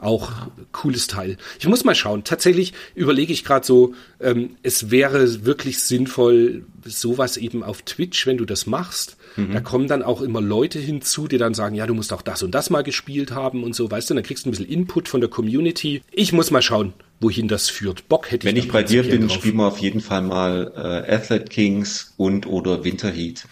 auch 0.01 0.31
cooles 0.71 1.07
Teil. 1.07 1.37
Ich 1.59 1.67
muss 1.67 1.83
mal 1.83 1.95
schauen. 1.95 2.23
Tatsächlich 2.23 2.73
überlege 2.95 3.31
ich 3.31 3.45
gerade 3.45 3.65
so, 3.65 3.93
ähm, 4.19 4.57
es 4.63 4.89
wäre 4.89 5.45
wirklich 5.45 5.79
sinnvoll, 5.83 6.65
sowas 6.83 7.37
eben 7.37 7.63
auf 7.63 7.83
Twitch, 7.83 8.25
wenn 8.25 8.37
du 8.37 8.45
das 8.45 8.65
machst. 8.65 9.17
Mhm. 9.35 9.53
Da 9.53 9.59
kommen 9.59 9.87
dann 9.87 10.01
auch 10.01 10.21
immer 10.21 10.41
Leute 10.41 10.79
hinzu, 10.79 11.27
die 11.27 11.37
dann 11.37 11.53
sagen, 11.53 11.75
ja, 11.75 11.85
du 11.85 11.93
musst 11.93 12.11
auch 12.13 12.23
das 12.23 12.41
und 12.43 12.51
das 12.51 12.69
mal 12.69 12.81
gespielt 12.81 13.31
haben 13.31 13.63
und 13.63 13.75
so, 13.75 13.89
weißt 13.89 14.09
du, 14.09 14.15
dann 14.15 14.23
kriegst 14.23 14.45
du 14.45 14.49
ein 14.49 14.51
bisschen 14.51 14.67
Input 14.67 15.07
von 15.07 15.21
der 15.21 15.29
Community. 15.29 16.01
Ich 16.11 16.33
muss 16.33 16.51
mal 16.51 16.63
schauen, 16.63 16.93
wohin 17.19 17.47
das 17.47 17.69
führt. 17.69 18.09
Bock 18.09 18.31
hätte 18.31 18.45
wenn 18.47 18.55
ich. 18.55 18.63
Wenn 18.63 18.67
ich 18.67 18.73
bei 18.73 18.83
dir 18.83 19.03
bin, 19.03 19.29
spielen 19.29 19.57
wir 19.57 19.67
auf 19.67 19.77
jeden 19.77 20.01
Fall 20.01 20.23
mal 20.23 20.71
äh, 20.75 21.15
Athlete 21.15 21.45
Kings 21.45 22.13
und 22.17 22.47
oder 22.47 22.83
Winterheat. 22.83 23.45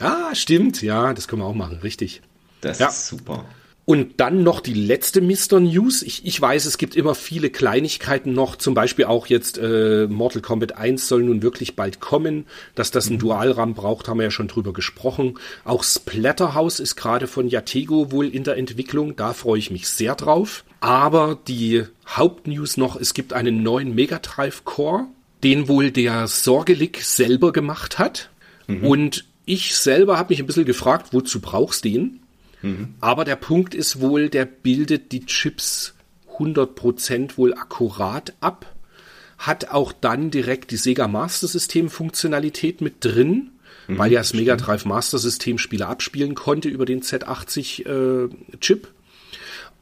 Ah, 0.00 0.34
stimmt, 0.34 0.82
ja, 0.82 1.14
das 1.14 1.28
können 1.28 1.42
wir 1.42 1.46
auch 1.46 1.54
machen, 1.54 1.78
richtig. 1.78 2.20
Das 2.60 2.80
ja. 2.80 2.88
ist 2.88 3.06
super. 3.06 3.44
Und 3.86 4.14
dann 4.18 4.42
noch 4.42 4.58
die 4.58 4.74
letzte 4.74 5.20
Mr. 5.20 5.60
News. 5.60 6.02
Ich, 6.02 6.26
ich 6.26 6.40
weiß, 6.40 6.66
es 6.66 6.76
gibt 6.76 6.96
immer 6.96 7.14
viele 7.14 7.50
Kleinigkeiten 7.50 8.32
noch. 8.32 8.56
Zum 8.56 8.74
Beispiel 8.74 9.04
auch 9.04 9.28
jetzt 9.28 9.58
äh, 9.58 10.08
Mortal 10.08 10.42
Kombat 10.42 10.76
1 10.76 11.06
soll 11.06 11.22
nun 11.22 11.40
wirklich 11.40 11.76
bald 11.76 12.00
kommen. 12.00 12.46
Dass 12.74 12.90
das 12.90 13.08
ein 13.08 13.14
mhm. 13.14 13.20
Dualram 13.20 13.74
braucht, 13.74 14.08
haben 14.08 14.18
wir 14.18 14.24
ja 14.24 14.32
schon 14.32 14.48
drüber 14.48 14.72
gesprochen. 14.72 15.38
Auch 15.64 15.84
Splatterhouse 15.84 16.80
ist 16.80 16.96
gerade 16.96 17.28
von 17.28 17.46
Yatego 17.46 18.10
wohl 18.10 18.26
in 18.26 18.42
der 18.42 18.56
Entwicklung. 18.56 19.14
Da 19.14 19.32
freue 19.32 19.60
ich 19.60 19.70
mich 19.70 19.86
sehr 19.86 20.16
drauf. 20.16 20.64
Aber 20.80 21.38
die 21.46 21.84
Hauptnews 22.08 22.76
noch, 22.76 23.00
es 23.00 23.14
gibt 23.14 23.32
einen 23.34 23.62
neuen 23.62 23.94
Mega 23.94 24.18
Drive 24.18 24.64
Core, 24.64 25.04
den 25.44 25.68
wohl 25.68 25.92
der 25.92 26.26
Sorgelig 26.26 27.04
selber 27.04 27.52
gemacht 27.52 28.00
hat. 28.00 28.30
Mhm. 28.66 28.84
Und 28.84 29.24
ich 29.44 29.76
selber 29.76 30.18
habe 30.18 30.32
mich 30.32 30.40
ein 30.40 30.46
bisschen 30.46 30.64
gefragt, 30.64 31.12
wozu 31.12 31.40
brauchst 31.40 31.84
du 31.84 31.90
den? 31.90 32.20
Mhm. 32.66 32.94
Aber 33.00 33.24
der 33.24 33.36
Punkt 33.36 33.74
ist 33.74 34.00
wohl, 34.00 34.28
der 34.28 34.44
bildet 34.44 35.12
die 35.12 35.24
Chips 35.26 35.94
100% 36.38 37.36
wohl 37.36 37.54
akkurat 37.54 38.34
ab, 38.40 38.74
hat 39.38 39.70
auch 39.70 39.92
dann 39.92 40.30
direkt 40.30 40.70
die 40.70 40.76
Sega 40.76 41.08
Master 41.08 41.46
System 41.46 41.90
Funktionalität 41.90 42.80
mit 42.80 43.04
drin, 43.04 43.50
mhm, 43.86 43.98
weil 43.98 44.12
ja 44.12 44.20
das 44.20 44.34
Mega 44.34 44.56
Drive 44.56 44.84
Master 44.84 45.18
System 45.18 45.58
Spiele 45.58 45.86
abspielen 45.86 46.34
konnte 46.34 46.68
über 46.68 46.86
den 46.86 47.02
Z80 47.02 47.86
äh, 47.86 48.28
Chip. 48.60 48.88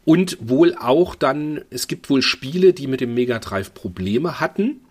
Und 0.05 0.37
wohl 0.40 0.75
auch 0.75 1.14
dann, 1.14 1.62
es 1.70 1.87
gibt 1.88 2.11
wohl 2.11 2.20
Spiele, 2.20 2.75
die 2.75 2.88
mit 2.88 3.01
dem 3.01 3.14
Mega 3.14 3.38
Drive 3.38 3.73
Probleme 3.73 4.38
hatten. 4.38 4.83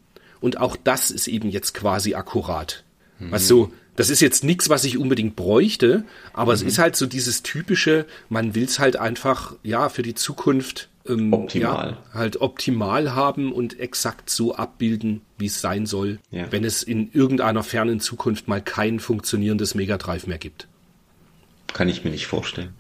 Und 0.42 0.60
auch 0.60 0.76
das 0.76 1.12
ist 1.12 1.28
eben 1.28 1.50
jetzt 1.50 1.74
quasi 1.76 2.16
akkurat. 2.16 2.84
Mhm. 3.20 3.32
Was 3.32 3.48
so, 3.48 3.72
das 3.96 4.10
ist 4.10 4.22
jetzt 4.22 4.44
nichts, 4.44 4.70
was 4.70 4.84
ich 4.86 4.98
unbedingt 4.98 5.36
bräuchte, 5.36 6.04
aber 6.34 6.52
mhm. 6.52 6.56
es 6.56 6.62
ist 6.64 6.80
halt 6.80 6.96
so 6.96 7.06
dieses 7.06 7.44
typische, 7.44 8.06
man 8.30 8.56
will 8.56 8.66
es 8.66 8.80
halt 8.80 8.96
einfach, 8.96 9.56
ja, 9.64 9.90
für 9.90 10.02
die 10.02 10.16
Zukunft 10.16 10.90
ähm, 11.08 11.34
optimal. 11.34 11.92
Ja, 11.92 12.14
halt 12.14 12.42
optimal 12.42 13.14
haben 13.14 13.52
und 13.52 13.80
exakt 13.80 14.30
so 14.30 14.56
abbilden, 14.56 15.22
wie 15.38 15.48
es 15.48 15.62
sein 15.62 15.86
soll, 15.86 16.20
ja. 16.32 16.52
wenn 16.52 16.64
es 16.64 16.82
in 16.84 17.12
irgendeiner 17.12 17.64
fernen 17.64 18.00
Zukunft 18.00 18.48
mal 18.48 18.62
kein 18.62 19.00
funktionierendes 19.00 19.76
Mega 19.76 19.98
Drive 19.98 20.28
mehr 20.28 20.38
gibt. 20.38 20.68
Kann 21.74 21.90
ich 21.90 22.04
mir 22.04 22.12
nicht 22.12 22.28
vorstellen. 22.28 22.74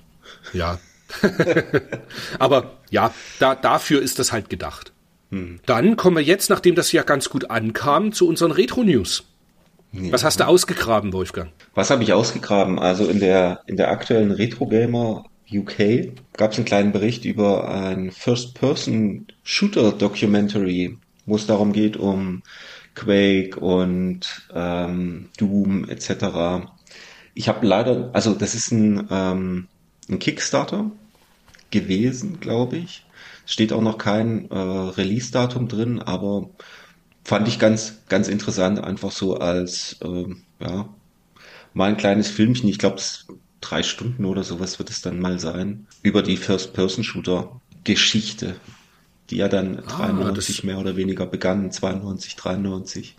Ja. 0.53 0.79
aber 2.39 2.77
ja, 2.89 3.13
da, 3.39 3.55
dafür 3.55 4.01
ist 4.01 4.19
das 4.19 4.31
halt 4.31 4.49
gedacht. 4.49 4.93
Hm. 5.31 5.59
Dann 5.65 5.95
kommen 5.95 6.15
wir 6.15 6.23
jetzt, 6.23 6.49
nachdem 6.49 6.75
das 6.75 6.91
ja 6.91 7.03
ganz 7.03 7.29
gut 7.29 7.49
ankam, 7.49 8.13
zu 8.13 8.27
unseren 8.27 8.51
Retro-News. 8.51 9.25
Ja. 9.93 10.11
Was 10.11 10.23
hast 10.23 10.39
du 10.39 10.47
ausgegraben, 10.47 11.13
Wolfgang? 11.13 11.51
Was 11.75 11.91
habe 11.91 12.01
ich 12.01 12.13
ausgegraben? 12.13 12.79
Also 12.79 13.05
in 13.05 13.19
der, 13.19 13.61
in 13.67 13.77
der 13.77 13.91
aktuellen 13.91 14.31
Retro 14.31 14.65
Gamer 14.65 15.25
UK 15.51 16.15
gab 16.35 16.51
es 16.51 16.57
einen 16.57 16.65
kleinen 16.65 16.91
Bericht 16.91 17.25
über 17.25 17.69
ein 17.69 18.09
First-Person-Shooter-Documentary, 18.11 20.97
wo 21.27 21.35
es 21.35 21.45
darum 21.45 21.73
geht, 21.73 21.95
um 21.97 22.41
Quake 22.95 23.59
und 23.59 24.47
ähm, 24.53 25.29
Doom 25.37 25.87
etc. 25.87 26.65
Ich 27.35 27.47
habe 27.47 27.63
leider, 27.65 28.09
also 28.13 28.33
das 28.33 28.55
ist 28.55 28.71
ein, 28.71 29.07
ähm, 29.11 29.67
ein 30.09 30.17
Kickstarter 30.17 30.89
gewesen, 31.69 32.39
glaube 32.39 32.77
ich. 32.77 33.05
Steht 33.45 33.73
auch 33.73 33.81
noch 33.81 33.99
kein 33.99 34.49
äh, 34.49 34.57
Release-Datum 34.57 35.67
drin, 35.67 35.99
aber 35.99 36.49
fand 37.23 37.47
ich 37.47 37.59
ganz, 37.59 37.99
ganz 38.09 38.27
interessant, 38.27 38.83
einfach 38.83 39.11
so 39.11 39.37
als, 39.37 39.97
ähm, 40.03 40.41
ja, 40.59 40.89
mal 41.73 41.89
ein 41.89 41.97
kleines 41.97 42.29
Filmchen, 42.29 42.69
ich 42.69 42.79
glaube, 42.79 43.01
drei 43.61 43.83
Stunden 43.83 44.25
oder 44.25 44.43
sowas 44.43 44.79
wird 44.79 44.89
es 44.89 45.01
dann 45.01 45.19
mal 45.19 45.39
sein, 45.39 45.87
über 46.01 46.21
die 46.21 46.35
First-Person-Shooter-Geschichte, 46.37 48.55
die 49.29 49.37
ja 49.37 49.47
dann 49.47 49.79
ah, 49.79 50.07
93 50.07 50.63
mehr 50.63 50.79
oder 50.79 50.97
weniger 50.97 51.25
begann, 51.25 51.71
92, 51.71 52.35
93. 52.35 53.15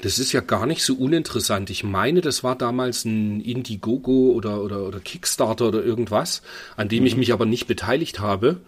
Das 0.00 0.20
ist 0.20 0.30
ja 0.32 0.40
gar 0.40 0.66
nicht 0.66 0.84
so 0.84 0.94
uninteressant. 0.94 1.70
Ich 1.70 1.82
meine, 1.82 2.20
das 2.20 2.44
war 2.44 2.54
damals 2.54 3.04
ein 3.04 3.40
Indiegogo 3.40 4.30
oder, 4.30 4.62
oder, 4.62 4.86
oder 4.86 5.00
Kickstarter 5.00 5.66
oder 5.66 5.82
irgendwas, 5.82 6.42
an 6.76 6.88
dem 6.88 7.00
mhm. 7.00 7.08
ich 7.08 7.16
mich 7.16 7.32
aber 7.32 7.46
nicht 7.46 7.66
beteiligt 7.66 8.20
habe. 8.20 8.60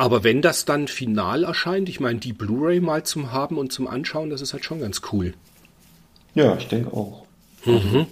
Aber 0.00 0.24
wenn 0.24 0.40
das 0.40 0.64
dann 0.64 0.88
final 0.88 1.44
erscheint, 1.44 1.90
ich 1.90 2.00
meine, 2.00 2.18
die 2.18 2.32
Blu-ray 2.32 2.80
mal 2.80 3.02
zum 3.02 3.32
Haben 3.32 3.58
und 3.58 3.70
zum 3.70 3.86
Anschauen, 3.86 4.30
das 4.30 4.40
ist 4.40 4.54
halt 4.54 4.64
schon 4.64 4.80
ganz 4.80 5.02
cool. 5.12 5.34
Ja, 6.34 6.56
ich 6.56 6.68
denke 6.68 6.94
auch. 6.94 7.26
Mhm. 7.66 8.06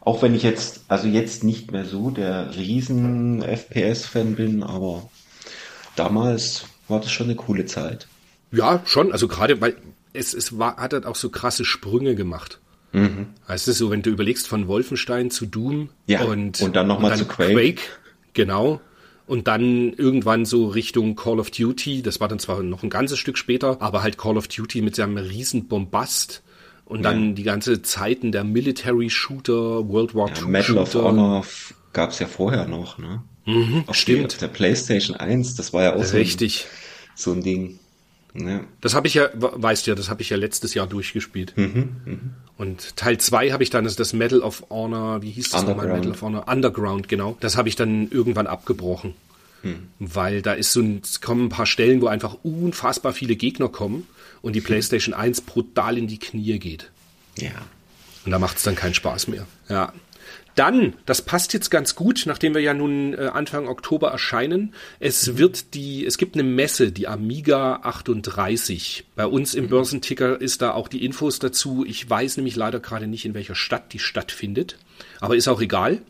Auch 0.00 0.22
wenn 0.22 0.34
ich 0.34 0.42
jetzt, 0.42 0.80
also 0.88 1.08
jetzt 1.08 1.44
nicht 1.44 1.72
mehr 1.72 1.84
so 1.84 2.08
der 2.08 2.56
riesen 2.56 3.42
FPS-Fan 3.42 4.36
bin, 4.36 4.62
aber 4.62 5.10
damals 5.94 6.64
war 6.88 7.00
das 7.00 7.12
schon 7.12 7.26
eine 7.26 7.36
coole 7.36 7.66
Zeit. 7.66 8.08
Ja, 8.50 8.80
schon. 8.86 9.12
Also 9.12 9.28
gerade, 9.28 9.60
weil 9.60 9.76
es, 10.14 10.32
es 10.32 10.58
war, 10.58 10.78
hat 10.78 10.94
halt 10.94 11.04
auch 11.04 11.16
so 11.16 11.28
krasse 11.28 11.66
Sprünge 11.66 12.14
gemacht. 12.14 12.60
Mhm. 12.92 13.26
Heißt 13.46 13.68
es 13.68 13.76
so, 13.76 13.90
wenn 13.90 14.00
du 14.00 14.08
überlegst 14.08 14.48
von 14.48 14.68
Wolfenstein 14.68 15.30
zu 15.30 15.44
Doom 15.44 15.90
ja, 16.06 16.22
und, 16.22 16.62
und 16.62 16.74
dann 16.74 16.86
nochmal 16.86 17.14
zu 17.18 17.26
Quake. 17.26 17.52
Quake. 17.52 17.82
Genau. 18.32 18.80
Und 19.30 19.46
dann 19.46 19.92
irgendwann 19.92 20.44
so 20.44 20.66
Richtung 20.66 21.14
Call 21.14 21.38
of 21.38 21.52
Duty, 21.52 22.02
das 22.02 22.18
war 22.18 22.26
dann 22.26 22.40
zwar 22.40 22.64
noch 22.64 22.82
ein 22.82 22.90
ganzes 22.90 23.20
Stück 23.20 23.38
später, 23.38 23.80
aber 23.80 24.02
halt 24.02 24.18
Call 24.18 24.36
of 24.36 24.48
Duty 24.48 24.82
mit 24.82 24.96
seinem 24.96 25.18
riesen 25.18 25.68
Bombast. 25.68 26.42
Und 26.84 27.04
dann 27.04 27.28
ja. 27.28 27.34
die 27.34 27.42
ganze 27.44 27.80
Zeiten 27.82 28.32
der 28.32 28.42
Military 28.42 29.08
Shooter, 29.08 29.88
World 29.88 30.16
War 30.16 30.30
ja, 30.30 30.34
II 30.34 30.48
Medal 30.48 30.64
Shooter. 30.64 30.82
of 30.82 31.04
Honor 31.04 31.44
gab's 31.92 32.18
ja 32.18 32.26
vorher 32.26 32.66
noch, 32.66 32.98
ne? 32.98 33.22
Mhm, 33.46 33.84
auf 33.86 33.94
stimmt. 33.94 34.34
Die, 34.34 34.38
der 34.38 34.48
PlayStation 34.48 35.16
1, 35.16 35.54
das 35.54 35.72
war 35.72 35.84
ja 35.84 35.94
auch 35.94 36.12
Richtig. 36.12 36.66
So, 37.14 37.30
ein, 37.30 37.34
so 37.34 37.38
ein 37.38 37.42
Ding. 37.44 37.78
Ja. 38.34 38.60
Das 38.80 38.94
habe 38.94 39.08
ich 39.08 39.14
ja, 39.14 39.28
weißt 39.34 39.86
du 39.86 39.90
ja, 39.90 39.94
das 39.94 40.08
habe 40.08 40.22
ich 40.22 40.30
ja 40.30 40.36
letztes 40.36 40.74
Jahr 40.74 40.86
durchgespielt. 40.86 41.56
Mhm, 41.56 41.88
mh. 42.04 42.18
Und 42.56 42.96
Teil 42.96 43.18
2 43.18 43.50
habe 43.50 43.62
ich 43.62 43.70
dann, 43.70 43.84
das, 43.84 43.96
das 43.96 44.12
Medal 44.12 44.40
of 44.40 44.64
Honor, 44.70 45.22
wie 45.22 45.30
hieß 45.30 45.50
das 45.50 45.64
nochmal? 45.64 45.88
Medal 45.88 46.12
of 46.12 46.22
Honor? 46.22 46.46
Underground, 46.46 47.08
genau. 47.08 47.36
Das 47.40 47.56
habe 47.56 47.68
ich 47.68 47.76
dann 47.76 48.10
irgendwann 48.10 48.46
abgebrochen. 48.46 49.14
Hm. 49.62 49.88
Weil 49.98 50.42
da 50.42 50.52
ist 50.52 50.72
so 50.72 50.80
ein, 50.80 51.00
es 51.02 51.20
kommen 51.20 51.46
ein 51.46 51.48
paar 51.48 51.66
Stellen, 51.66 52.00
wo 52.00 52.06
einfach 52.06 52.36
unfassbar 52.42 53.12
viele 53.12 53.36
Gegner 53.36 53.68
kommen 53.68 54.06
und 54.42 54.54
die 54.54 54.60
hm. 54.60 54.66
PlayStation 54.66 55.14
1 55.14 55.42
brutal 55.42 55.98
in 55.98 56.06
die 56.06 56.18
Knie 56.18 56.58
geht. 56.58 56.90
Ja. 57.38 57.50
Und 58.24 58.32
da 58.32 58.38
macht 58.38 58.58
es 58.58 58.62
dann 58.62 58.74
keinen 58.74 58.94
Spaß 58.94 59.28
mehr. 59.28 59.46
Ja. 59.68 59.92
Dann, 60.54 60.94
das 61.06 61.22
passt 61.22 61.52
jetzt 61.52 61.70
ganz 61.70 61.94
gut, 61.94 62.24
nachdem 62.26 62.54
wir 62.54 62.60
ja 62.60 62.74
nun 62.74 63.14
äh, 63.14 63.30
Anfang 63.32 63.68
Oktober 63.68 64.10
erscheinen. 64.10 64.74
Es 64.98 65.26
mhm. 65.26 65.38
wird 65.38 65.74
die, 65.74 66.04
es 66.04 66.18
gibt 66.18 66.34
eine 66.34 66.42
Messe, 66.42 66.92
die 66.92 67.08
Amiga 67.08 67.80
38. 67.82 69.04
Bei 69.14 69.26
uns 69.26 69.54
im 69.54 69.64
mhm. 69.64 69.68
Börsenticker 69.68 70.40
ist 70.40 70.62
da 70.62 70.72
auch 70.72 70.88
die 70.88 71.04
Infos 71.04 71.38
dazu. 71.38 71.84
Ich 71.86 72.08
weiß 72.08 72.36
nämlich 72.36 72.56
leider 72.56 72.80
gerade 72.80 73.06
nicht, 73.06 73.24
in 73.24 73.34
welcher 73.34 73.54
Stadt 73.54 73.92
die 73.92 73.98
stattfindet. 73.98 74.76
Aber 75.20 75.36
ist 75.36 75.48
auch 75.48 75.60
egal. 75.60 76.02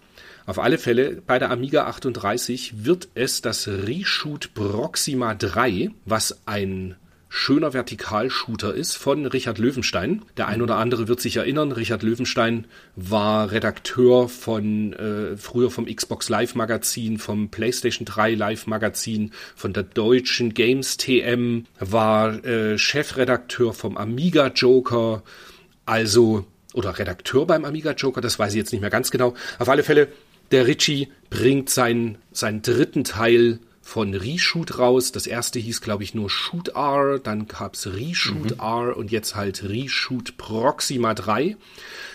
Auf 0.46 0.58
alle 0.58 0.78
Fälle, 0.78 1.22
bei 1.24 1.38
der 1.38 1.50
Amiga 1.50 1.86
38 1.86 2.84
wird 2.84 3.08
es 3.14 3.40
das 3.42 3.68
Reshoot 3.68 4.54
Proxima 4.54 5.34
3, 5.34 5.90
was 6.06 6.40
ein 6.46 6.96
schöner 7.32 7.72
Vertikalshooter 7.72 8.74
ist 8.74 8.96
von 8.96 9.24
Richard 9.24 9.58
Löwenstein. 9.58 10.22
Der 10.36 10.48
ein 10.48 10.60
oder 10.60 10.76
andere 10.76 11.06
wird 11.06 11.20
sich 11.20 11.36
erinnern, 11.36 11.70
Richard 11.70 12.02
Löwenstein 12.02 12.66
war 12.96 13.52
Redakteur 13.52 14.28
von 14.28 14.92
äh, 14.94 15.36
früher 15.36 15.70
vom 15.70 15.86
Xbox 15.86 16.28
Live 16.28 16.56
Magazin, 16.56 17.18
vom 17.18 17.48
PlayStation 17.48 18.04
3 18.04 18.34
Live 18.34 18.66
Magazin, 18.66 19.30
von 19.54 19.72
der 19.72 19.84
deutschen 19.84 20.54
Games 20.54 20.96
TM, 20.96 21.66
war 21.78 22.44
äh, 22.44 22.76
Chefredakteur 22.76 23.72
vom 23.72 23.96
Amiga 23.96 24.48
Joker, 24.48 25.22
also 25.86 26.44
oder 26.74 26.98
Redakteur 26.98 27.46
beim 27.46 27.64
Amiga 27.64 27.92
Joker, 27.92 28.20
das 28.20 28.38
weiß 28.38 28.52
ich 28.52 28.58
jetzt 28.58 28.72
nicht 28.72 28.80
mehr 28.80 28.90
ganz 28.90 29.12
genau. 29.12 29.34
Auf 29.60 29.68
alle 29.68 29.84
Fälle, 29.84 30.08
der 30.50 30.66
Richie 30.66 31.08
bringt 31.30 31.70
seinen, 31.70 32.18
seinen 32.32 32.62
dritten 32.62 33.04
Teil 33.04 33.60
von 33.90 34.14
Reshoot 34.14 34.78
raus. 34.78 35.10
Das 35.10 35.26
erste 35.26 35.58
hieß, 35.58 35.80
glaube 35.80 36.04
ich, 36.04 36.14
nur 36.14 36.30
Shoot 36.30 36.68
R, 36.68 37.18
dann 37.18 37.48
gab's 37.48 37.88
Reshoot 37.88 38.52
mhm. 38.52 38.60
R 38.60 38.96
und 38.96 39.10
jetzt 39.10 39.34
halt 39.34 39.64
Reshoot 39.68 40.36
Proxima 40.36 41.12
3. 41.12 41.56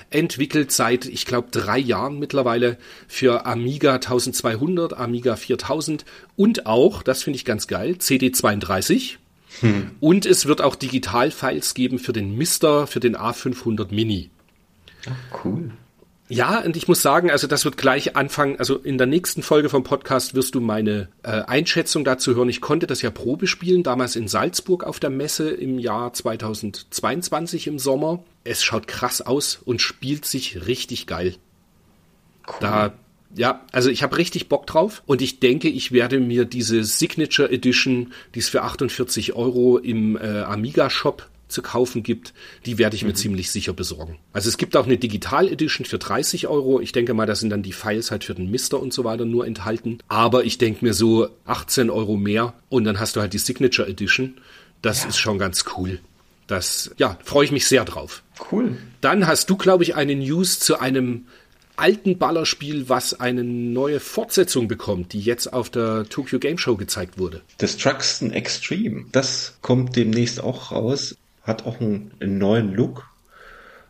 Entwickelt 0.10 0.72
seit, 0.72 1.06
ich 1.06 1.26
glaube, 1.26 1.50
drei 1.52 1.78
Jahren 1.78 2.18
mittlerweile 2.18 2.78
für 3.10 3.46
Amiga 3.46 3.96
1200, 3.96 4.94
Amiga 4.94 5.36
4000 5.36 6.06
und 6.38 6.66
auch, 6.66 7.04
das 7.04 7.24
finde 7.24 7.36
ich 7.36 7.44
ganz 7.44 7.68
geil, 7.68 7.98
CD32. 8.00 9.18
Hm. 9.60 9.92
Und 10.00 10.26
es 10.26 10.46
wird 10.46 10.62
auch 10.62 10.76
Digital-Files 10.76 11.74
geben 11.74 12.00
für 12.00 12.14
den 12.14 12.38
Mister, 12.38 12.88
für 12.88 13.02
den 13.02 13.18
A500 13.18 13.94
Mini. 13.94 14.30
Ach, 15.10 15.44
cool. 15.44 15.72
Ja, 16.28 16.62
und 16.62 16.76
ich 16.76 16.88
muss 16.88 17.04
sagen, 17.04 17.30
also 17.30 17.46
das 17.46 17.66
wird 17.66 17.78
gleich 17.78 18.16
anfangen. 18.16 18.58
Also 18.58 18.78
in 18.78 18.98
der 18.98 19.06
nächsten 19.06 19.44
Folge 19.44 19.70
vom 19.70 19.84
Podcast 19.84 20.34
wirst 20.34 20.56
du 20.56 20.60
meine 20.60 21.08
äh, 21.22 21.42
Einschätzung 21.42 22.04
dazu 22.04 22.36
hören. 22.36 22.50
Ich 22.50 22.62
konnte 22.62 22.88
das 22.88 23.04
ja 23.04 23.12
Probe 23.12 23.46
spielen, 23.46 23.84
damals 23.84 24.16
in 24.16 24.28
Salzburg 24.28 24.84
auf 24.84 25.00
der 25.00 25.12
Messe 25.12 25.52
im 25.52 25.78
Jahr 25.78 26.14
2022 26.14 27.68
im 27.68 27.78
Sommer. 27.78 28.24
Es 28.44 28.64
schaut 28.64 28.88
krass 28.88 29.22
aus 29.22 29.60
und 29.64 29.82
spielt 29.82 30.26
sich 30.26 30.66
richtig 30.66 31.06
geil. 31.06 31.36
Cool. 32.48 32.56
Da 32.60 32.94
ja, 33.38 33.66
also 33.72 33.90
ich 33.90 34.02
habe 34.02 34.18
richtig 34.18 34.48
Bock 34.48 34.66
drauf 34.66 35.04
und 35.06 35.22
ich 35.22 35.40
denke, 35.40 35.68
ich 35.68 35.92
werde 35.92 36.20
mir 36.20 36.46
diese 36.46 36.84
Signature 36.86 37.52
Edition, 37.52 38.14
die 38.34 38.40
es 38.40 38.48
für 38.48 38.64
48 38.64 39.34
Euro 39.34 39.78
im 39.78 40.16
äh, 40.16 40.42
Amiga 40.42 40.90
Shop 40.90 41.28
zu 41.48 41.62
kaufen 41.62 42.04
gibt, 42.04 42.34
die 42.66 42.78
werde 42.78 42.96
ich 42.96 43.04
mir 43.04 43.10
mhm. 43.10 43.16
ziemlich 43.16 43.52
sicher 43.52 43.74
besorgen. 43.74 44.18
Also 44.34 44.50
es 44.50 44.58
gibt 44.58 44.76
auch 44.76 44.86
eine 44.86 44.98
Digital 44.98 45.48
Edition 45.48 45.86
für 45.86 45.98
30 45.98 46.48
Euro. 46.48 46.80
Ich 46.80 46.92
denke 46.92 47.14
mal, 47.14 47.26
da 47.26 47.36
sind 47.36 47.50
dann 47.50 47.64
die 47.64 47.72
Files 47.72 48.12
halt 48.12 48.24
für 48.24 48.36
den 48.36 48.50
Mister 48.50 48.80
und 48.80 48.94
so 48.94 49.04
weiter 49.04 49.26
nur 49.26 49.46
enthalten. 49.46 50.00
Aber 50.08 50.44
ich 50.44 50.58
denke 50.58 50.84
mir 50.84 50.94
so 50.94 51.30
18 51.46 51.90
Euro 51.90 52.18
mehr 52.18 52.54
und 52.70 52.84
dann 52.84 53.00
hast 53.00 53.16
du 53.16 53.22
halt 53.22 53.34
die 53.34 53.40
Signature 53.40 53.88
Edition. 53.88 54.36
Das 54.82 55.04
ja. 55.04 55.10
ist 55.10 55.18
schon 55.18 55.40
ganz 55.40 55.66
cool. 55.78 56.00
Das, 56.48 56.92
ja, 56.98 57.18
freue 57.24 57.46
ich 57.46 57.52
mich 57.52 57.68
sehr 57.68 57.86
drauf. 57.86 58.22
Cool. 58.52 58.78
Dann 59.02 59.26
hast 59.26 59.50
du, 59.50 59.58
glaube 59.58 59.84
ich, 59.84 59.96
eine 59.96 60.16
News 60.16 60.60
zu 60.60 60.80
einem 60.80 61.26
alten 61.76 62.18
Ballerspiel, 62.18 62.88
was 62.90 63.20
eine 63.20 63.44
neue 63.44 64.00
Fortsetzung 64.00 64.68
bekommt, 64.68 65.14
die 65.14 65.20
jetzt 65.20 65.52
auf 65.52 65.70
der 65.70 66.06
Tokyo 66.08 66.40
Game 66.40 66.58
Show 66.58 66.78
gezeigt 66.78 67.18
wurde. 67.18 67.42
Destruction 67.60 68.32
Extreme. 68.32 69.06
Das 69.12 69.58
kommt 69.62 69.96
demnächst 69.96 70.42
auch 70.42 70.72
raus 70.72 71.16
hat 71.46 71.66
auch 71.66 71.80
einen, 71.80 72.12
einen 72.20 72.38
neuen 72.38 72.74
Look. 72.74 73.08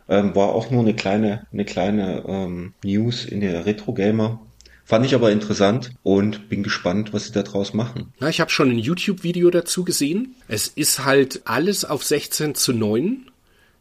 Ähm, 0.08 0.36
war 0.36 0.50
auch 0.50 0.70
nur 0.70 0.82
eine 0.82 0.94
kleine, 0.94 1.46
eine 1.52 1.64
kleine 1.64 2.24
ähm, 2.28 2.74
News 2.84 3.24
in 3.24 3.40
der 3.40 3.66
Retro 3.66 3.92
Gamer. 3.92 4.40
Fand 4.84 5.04
ich 5.04 5.16
aber 5.16 5.32
interessant 5.32 5.90
und 6.04 6.48
bin 6.48 6.62
gespannt, 6.62 7.12
was 7.12 7.26
sie 7.26 7.32
da 7.32 7.42
draus 7.42 7.74
machen. 7.74 8.12
Na, 8.20 8.28
ich 8.28 8.40
habe 8.40 8.52
schon 8.52 8.70
ein 8.70 8.78
YouTube-Video 8.78 9.50
dazu 9.50 9.84
gesehen. 9.84 10.36
Es 10.46 10.68
ist 10.68 11.04
halt 11.04 11.40
alles 11.44 11.84
auf 11.84 12.04
16 12.04 12.54
zu 12.54 12.72
9, 12.72 13.28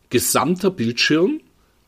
gesamter 0.09 0.71
Bildschirm 0.71 1.41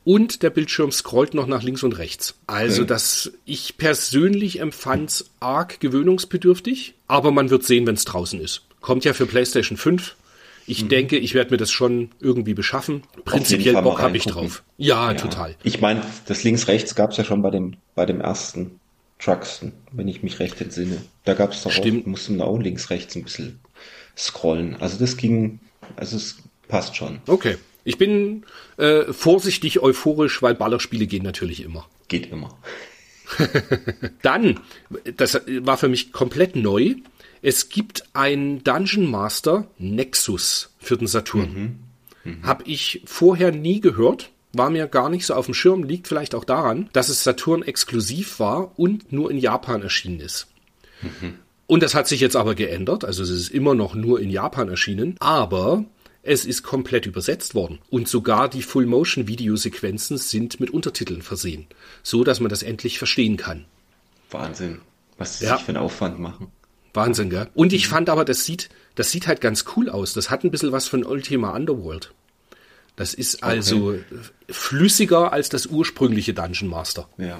und 0.03 0.43
der 0.43 0.51
Bildschirm 0.51 0.91
scrollt 0.91 1.33
noch 1.33 1.47
nach 1.47 1.63
links 1.63 1.81
und 1.81 1.97
rechts. 1.97 2.35
Also, 2.45 2.83
okay. 2.83 2.89
das 2.89 3.31
ich 3.45 3.77
persönlich 3.77 4.59
empfand's 4.59 5.31
arg 5.39 5.79
gewöhnungsbedürftig, 5.79 6.93
aber 7.07 7.31
man 7.31 7.49
wird 7.49 7.63
sehen, 7.63 7.87
wenn 7.87 7.95
es 7.95 8.05
draußen 8.05 8.39
ist. 8.39 8.61
Kommt 8.81 9.03
ja 9.03 9.13
für 9.13 9.25
PlayStation 9.25 9.77
5 9.77 10.15
ich 10.67 10.83
mhm. 10.83 10.89
denke, 10.89 11.17
ich 11.17 11.33
werde 11.33 11.51
mir 11.51 11.57
das 11.57 11.71
schon 11.71 12.09
irgendwie 12.19 12.53
beschaffen. 12.53 13.01
Prinzipiell 13.23 13.81
Bock 13.81 14.01
habe 14.01 14.17
ich 14.17 14.25
drauf. 14.25 14.63
Ja, 14.77 15.11
ja. 15.11 15.17
total. 15.17 15.55
Ich 15.63 15.79
meine, 15.79 16.01
das 16.25 16.43
links-rechts 16.43 16.93
gab 16.93 17.11
es 17.11 17.17
ja 17.17 17.23
schon 17.23 17.41
bei 17.41 17.49
dem, 17.49 17.77
bei 17.95 18.05
dem 18.05 18.19
ersten 18.19 18.79
Truxton, 19.17 19.71
wenn 19.93 20.09
ich 20.09 20.23
mich 20.23 20.39
recht 20.39 20.59
entsinne. 20.59 21.01
Da 21.23 21.33
gab 21.33 21.53
es 21.53 21.63
doch 21.63 21.71
Stimmt. 21.71 22.03
auch, 22.03 22.07
musste 22.11 22.33
man 22.33 22.45
auch 22.45 22.59
links-rechts 22.59 23.15
ein 23.15 23.23
bisschen 23.23 23.59
scrollen. 24.17 24.75
Also 24.81 24.99
das 24.99 25.15
ging, 25.15 25.59
also 25.95 26.17
es 26.17 26.37
passt 26.67 26.97
schon. 26.97 27.19
Okay. 27.27 27.57
Ich 27.85 27.97
bin 27.97 28.43
äh, 28.75 29.13
vorsichtig 29.13 29.79
euphorisch, 29.79 30.41
weil 30.41 30.53
Ballerspiele 30.53 31.07
gehen 31.07 31.23
natürlich 31.23 31.63
immer. 31.63 31.87
Geht 32.09 32.29
immer. 32.29 32.57
Dann, 34.21 34.59
das 35.15 35.39
war 35.61 35.77
für 35.77 35.87
mich 35.87 36.11
komplett 36.11 36.57
neu. 36.57 36.95
Es 37.47 37.69
gibt 37.69 38.03
ein 38.11 38.61
Dungeon 38.65 39.09
Master 39.09 39.67
Nexus 39.77 40.71
für 40.79 40.97
den 40.97 41.07
Saturn. 41.07 41.79
Mhm. 42.25 42.31
Mhm. 42.33 42.43
Hab 42.45 42.67
ich 42.67 43.03
vorher 43.05 43.53
nie 43.53 43.79
gehört. 43.79 44.31
War 44.51 44.69
mir 44.69 44.85
gar 44.87 45.07
nicht 45.07 45.25
so 45.25 45.33
auf 45.33 45.45
dem 45.45 45.53
Schirm, 45.53 45.83
liegt 45.83 46.09
vielleicht 46.09 46.35
auch 46.35 46.43
daran, 46.43 46.89
dass 46.91 47.07
es 47.07 47.23
Saturn 47.23 47.61
exklusiv 47.63 48.41
war 48.41 48.77
und 48.77 49.13
nur 49.13 49.31
in 49.31 49.37
Japan 49.37 49.81
erschienen 49.81 50.19
ist. 50.19 50.47
Mhm. 51.01 51.35
Und 51.67 51.83
das 51.83 51.95
hat 51.95 52.09
sich 52.09 52.19
jetzt 52.19 52.35
aber 52.35 52.53
geändert, 52.53 53.05
also 53.05 53.23
es 53.23 53.29
ist 53.29 53.49
immer 53.51 53.75
noch 53.75 53.95
nur 53.95 54.19
in 54.19 54.29
Japan 54.29 54.67
erschienen, 54.67 55.15
aber 55.19 55.85
es 56.23 56.43
ist 56.43 56.63
komplett 56.63 57.05
übersetzt 57.05 57.55
worden 57.55 57.79
und 57.89 58.09
sogar 58.09 58.49
die 58.49 58.61
Full-Motion-Videosequenzen 58.61 60.17
sind 60.17 60.59
mit 60.59 60.69
Untertiteln 60.69 61.21
versehen, 61.21 61.67
so 62.03 62.25
dass 62.25 62.41
man 62.41 62.49
das 62.49 62.61
endlich 62.61 62.97
verstehen 62.97 63.37
kann. 63.37 63.63
Wahnsinn, 64.31 64.81
was 65.17 65.39
sie 65.39 65.45
ja. 65.45 65.55
sich 65.55 65.63
für 65.65 65.69
einen 65.69 65.77
Aufwand 65.77 66.19
machen. 66.19 66.51
Wahnsinn, 66.97 67.29
gell? 67.29 67.49
Und 67.53 67.71
ich 67.71 67.87
mhm. 67.87 67.91
fand 67.91 68.09
aber, 68.09 68.25
das 68.25 68.43
sieht, 68.43 68.67
das 68.95 69.09
sieht 69.11 69.27
halt 69.27 69.39
ganz 69.39 69.63
cool 69.75 69.89
aus. 69.89 70.11
Das 70.11 70.29
hat 70.29 70.43
ein 70.43 70.51
bisschen 70.51 70.73
was 70.73 70.89
von 70.89 71.05
Ultima 71.05 71.51
Underworld. 71.51 72.13
Das 72.97 73.13
ist 73.13 73.43
also 73.43 73.89
okay. 73.91 74.03
flüssiger 74.49 75.31
als 75.31 75.47
das 75.49 75.67
ursprüngliche 75.67 76.33
Dungeon 76.33 76.69
Master. 76.69 77.07
Ja. 77.17 77.39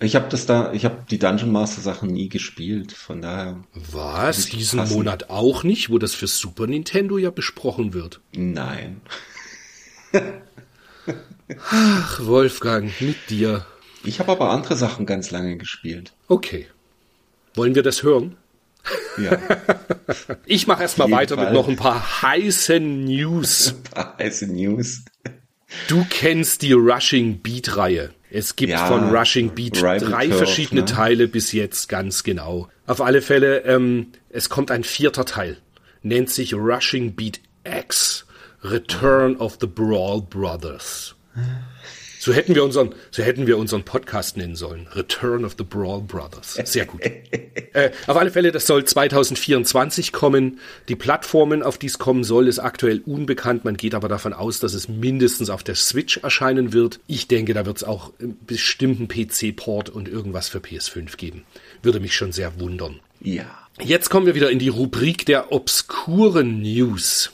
Ich 0.00 0.16
habe 0.16 0.28
das 0.28 0.46
da, 0.46 0.72
ich 0.72 0.84
habe 0.84 1.04
die 1.10 1.18
Dungeon 1.18 1.52
Master 1.52 1.80
Sachen 1.80 2.10
nie 2.10 2.28
gespielt, 2.28 2.92
von 2.92 3.20
daher. 3.22 3.62
Was? 3.74 4.46
Diesen 4.46 4.78
passen. 4.78 4.94
Monat 4.94 5.30
auch 5.30 5.62
nicht, 5.62 5.90
wo 5.90 5.98
das 5.98 6.14
für 6.14 6.26
Super 6.26 6.66
Nintendo 6.66 7.18
ja 7.18 7.30
besprochen 7.30 7.94
wird? 7.94 8.20
Nein. 8.32 9.00
Ach, 11.70 12.24
Wolfgang, 12.24 12.92
mit 13.00 13.30
dir. 13.30 13.66
Ich 14.04 14.18
habe 14.18 14.32
aber 14.32 14.50
andere 14.50 14.76
Sachen 14.76 15.06
ganz 15.06 15.30
lange 15.30 15.56
gespielt. 15.56 16.12
Okay. 16.28 16.66
Wollen 17.54 17.74
wir 17.74 17.82
das 17.82 18.02
hören? 18.02 18.36
Ja. 19.18 19.38
Ich 20.46 20.66
mache 20.66 20.82
erstmal 20.82 21.10
weiter 21.10 21.36
Fall. 21.36 21.46
mit 21.46 21.54
noch 21.54 21.68
ein 21.68 21.76
paar 21.76 22.22
heißen 22.22 23.04
News. 23.04 23.74
Ein 23.74 23.82
paar 23.84 24.18
heiße 24.18 24.46
News. 24.48 25.02
Du 25.88 26.04
kennst 26.10 26.62
die 26.62 26.72
Rushing 26.72 27.40
Beat 27.40 27.76
Reihe. 27.76 28.10
Es 28.30 28.56
gibt 28.56 28.72
ja, 28.72 28.86
von 28.86 29.14
Rushing 29.14 29.54
Beat 29.54 29.78
Rival 29.78 29.98
drei 29.98 30.26
Curve, 30.26 30.38
verschiedene 30.38 30.80
ne? 30.82 30.86
Teile 30.86 31.28
bis 31.28 31.52
jetzt, 31.52 31.88
ganz 31.88 32.24
genau. 32.24 32.68
Auf 32.86 33.00
alle 33.00 33.22
Fälle, 33.22 33.60
ähm, 33.60 34.08
es 34.30 34.48
kommt 34.48 34.70
ein 34.70 34.84
vierter 34.84 35.24
Teil. 35.24 35.58
Nennt 36.02 36.30
sich 36.30 36.54
Rushing 36.54 37.14
Beat 37.14 37.40
X. 37.64 38.26
Return 38.64 39.36
of 39.36 39.58
the 39.60 39.66
Brawl 39.66 40.22
Brothers. 40.22 41.14
So 42.24 42.32
hätten 42.32 42.54
wir 42.54 42.62
unseren, 42.62 42.94
so 43.10 43.24
hätten 43.24 43.48
wir 43.48 43.58
unseren 43.58 43.82
Podcast 43.82 44.36
nennen 44.36 44.54
sollen. 44.54 44.86
Return 44.94 45.44
of 45.44 45.56
the 45.58 45.64
Brawl 45.64 46.02
Brothers. 46.02 46.54
Sehr 46.66 46.86
gut. 46.86 47.00
äh, 47.72 47.90
auf 48.06 48.16
alle 48.16 48.30
Fälle, 48.30 48.52
das 48.52 48.64
soll 48.64 48.84
2024 48.84 50.12
kommen. 50.12 50.60
Die 50.86 50.94
Plattformen, 50.94 51.64
auf 51.64 51.78
die 51.78 51.88
es 51.88 51.98
kommen 51.98 52.22
soll, 52.22 52.46
ist 52.46 52.60
aktuell 52.60 53.02
unbekannt. 53.04 53.64
Man 53.64 53.76
geht 53.76 53.96
aber 53.96 54.06
davon 54.06 54.34
aus, 54.34 54.60
dass 54.60 54.72
es 54.72 54.88
mindestens 54.88 55.50
auf 55.50 55.64
der 55.64 55.74
Switch 55.74 56.18
erscheinen 56.18 56.72
wird. 56.72 57.00
Ich 57.08 57.26
denke, 57.26 57.54
da 57.54 57.66
wird 57.66 57.78
es 57.78 57.82
auch 57.82 58.12
einen 58.20 58.38
bestimmten 58.46 59.08
PC-Port 59.08 59.90
und 59.90 60.06
irgendwas 60.06 60.48
für 60.48 60.58
PS5 60.58 61.16
geben. 61.16 61.42
Würde 61.82 61.98
mich 61.98 62.14
schon 62.14 62.30
sehr 62.30 62.60
wundern. 62.60 63.00
Ja. 63.20 63.46
Jetzt 63.80 64.10
kommen 64.10 64.26
wir 64.26 64.36
wieder 64.36 64.52
in 64.52 64.60
die 64.60 64.68
Rubrik 64.68 65.26
der 65.26 65.50
obskuren 65.50 66.62
News. 66.62 67.32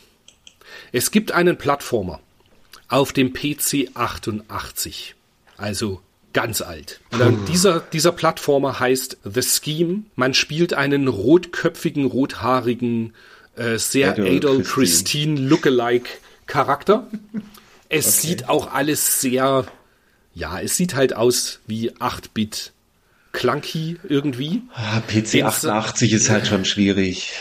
Es 0.92 1.10
gibt 1.10 1.32
einen 1.32 1.58
Plattformer 1.58 2.20
auf 2.88 3.12
dem 3.12 3.32
PC 3.32 3.90
88. 3.94 5.14
Also 5.56 6.00
ganz 6.32 6.60
alt. 6.60 7.00
Hm. 7.12 7.44
Dieser, 7.46 7.80
dieser 7.80 8.12
Plattformer 8.12 8.80
heißt 8.80 9.18
The 9.24 9.42
Scheme. 9.42 10.04
Man 10.16 10.34
spielt 10.34 10.74
einen 10.74 11.08
rotköpfigen, 11.08 12.04
rothaarigen, 12.06 13.14
äh, 13.56 13.78
sehr 13.78 14.12
Adol, 14.12 14.28
Adol 14.28 14.62
Christine, 14.62 15.36
Christine 15.36 15.40
Lookalike 15.40 16.10
Charakter. 16.46 17.08
Es 17.88 18.18
okay. 18.18 18.28
sieht 18.28 18.48
auch 18.48 18.72
alles 18.72 19.20
sehr, 19.20 19.66
ja, 20.34 20.60
es 20.60 20.76
sieht 20.76 20.94
halt 20.94 21.14
aus 21.14 21.60
wie 21.66 21.90
8-Bit 21.92 22.72
clunky 23.32 23.98
irgendwie. 24.08 24.62
Ah, 24.74 25.00
PC 25.00 25.42
88 25.42 26.12
ist 26.12 26.30
halt 26.30 26.46
schon 26.46 26.64
schwierig. 26.64 27.32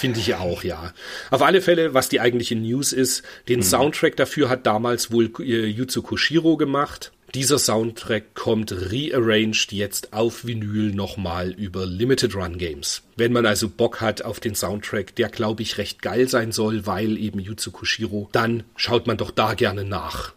Finde 0.00 0.18
ich 0.18 0.34
auch, 0.34 0.64
ja. 0.64 0.94
Auf 1.30 1.42
alle 1.42 1.60
Fälle, 1.60 1.92
was 1.92 2.08
die 2.08 2.20
eigentliche 2.20 2.56
News 2.56 2.94
ist, 2.94 3.22
den 3.50 3.58
mhm. 3.58 3.64
Soundtrack 3.64 4.16
dafür 4.16 4.48
hat 4.48 4.64
damals 4.64 5.12
wohl 5.12 5.30
äh, 5.40 5.66
Yuzo 5.66 6.00
Koshiro 6.00 6.56
gemacht. 6.56 7.12
Dieser 7.34 7.58
Soundtrack 7.58 8.34
kommt 8.34 8.72
rearranged 8.72 9.72
jetzt 9.72 10.14
auf 10.14 10.46
Vinyl 10.46 10.94
nochmal 10.94 11.50
über 11.50 11.84
Limited 11.84 12.34
Run 12.34 12.56
Games. 12.56 13.02
Wenn 13.16 13.34
man 13.34 13.44
also 13.44 13.68
Bock 13.68 14.00
hat 14.00 14.22
auf 14.22 14.40
den 14.40 14.54
Soundtrack, 14.54 15.14
der 15.16 15.28
glaube 15.28 15.60
ich 15.60 15.76
recht 15.76 16.00
geil 16.00 16.30
sein 16.30 16.50
soll, 16.50 16.86
weil 16.86 17.18
eben 17.18 17.38
Yuzo 17.38 17.70
Koshiro, 17.70 18.30
dann 18.32 18.62
schaut 18.76 19.06
man 19.06 19.18
doch 19.18 19.30
da 19.30 19.52
gerne 19.52 19.84
nach. 19.84 20.32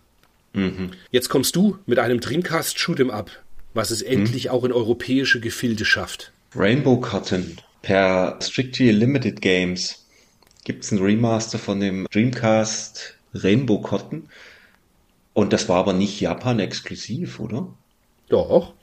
Mhm. 0.51 0.91
Jetzt 1.09 1.29
kommst 1.29 1.55
du 1.55 1.79
mit 1.85 1.99
einem 1.99 2.19
Dreamcast 2.19 2.77
Shoot'em 2.77 3.11
Up, 3.11 3.31
was 3.73 3.91
es 3.91 4.03
mhm. 4.03 4.11
endlich 4.11 4.49
auch 4.49 4.65
in 4.65 4.73
europäische 4.73 5.39
Gefilde 5.39 5.85
schafft. 5.85 6.33
Rainbow 6.53 6.97
Cotton 6.99 7.57
per 7.83 8.39
Strictly 8.41 8.89
Limited 8.91 9.41
Games 9.41 10.07
gibt 10.63 10.85
es 10.85 10.91
ein 10.91 10.99
Remaster 10.99 11.59
von 11.59 11.79
dem 11.79 12.07
Dreamcast 12.11 13.15
Rainbow 13.35 13.79
Cotton. 13.81 14.29
Und 15.33 15.53
das 15.53 15.69
war 15.69 15.77
aber 15.77 15.93
nicht 15.93 16.19
Japan-exklusiv, 16.19 17.39
oder? 17.39 17.67
Doch. 18.29 18.73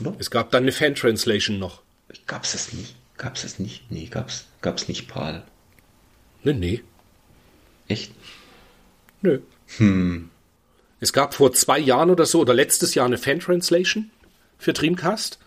Oder? 0.00 0.14
Es 0.18 0.30
gab 0.30 0.50
dann 0.52 0.64
eine 0.64 0.72
Fan-Translation 0.72 1.58
noch. 1.58 1.82
Gab 2.26 2.44
es 2.44 2.52
das 2.52 2.72
nicht? 2.72 2.94
Gab 3.16 3.36
es 3.36 3.42
das 3.42 3.58
nicht? 3.58 3.90
Nee, 3.90 4.06
gab's, 4.06 4.46
gab's 4.60 4.88
nicht 4.88 5.08
PAL. 5.08 5.44
Nee, 6.44 6.52
nee. 6.52 6.82
Echt? 7.88 8.12
Nö. 9.20 9.40
Hm. 9.78 10.30
Es 11.00 11.12
gab 11.12 11.34
vor 11.34 11.52
zwei 11.52 11.78
Jahren 11.78 12.10
oder 12.10 12.26
so 12.26 12.40
oder 12.40 12.54
letztes 12.54 12.94
Jahr 12.94 13.06
eine 13.06 13.18
Fan-Translation 13.18 14.10
für 14.58 14.72
Dreamcast. 14.72 15.38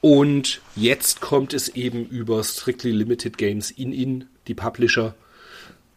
Und 0.00 0.60
jetzt 0.76 1.20
kommt 1.20 1.52
es 1.52 1.68
eben 1.68 2.06
über 2.06 2.42
Strictly 2.42 2.90
Limited 2.90 3.36
Games 3.36 3.70
in 3.70 3.92
in 3.92 4.26
die 4.46 4.54
Publisher 4.54 5.14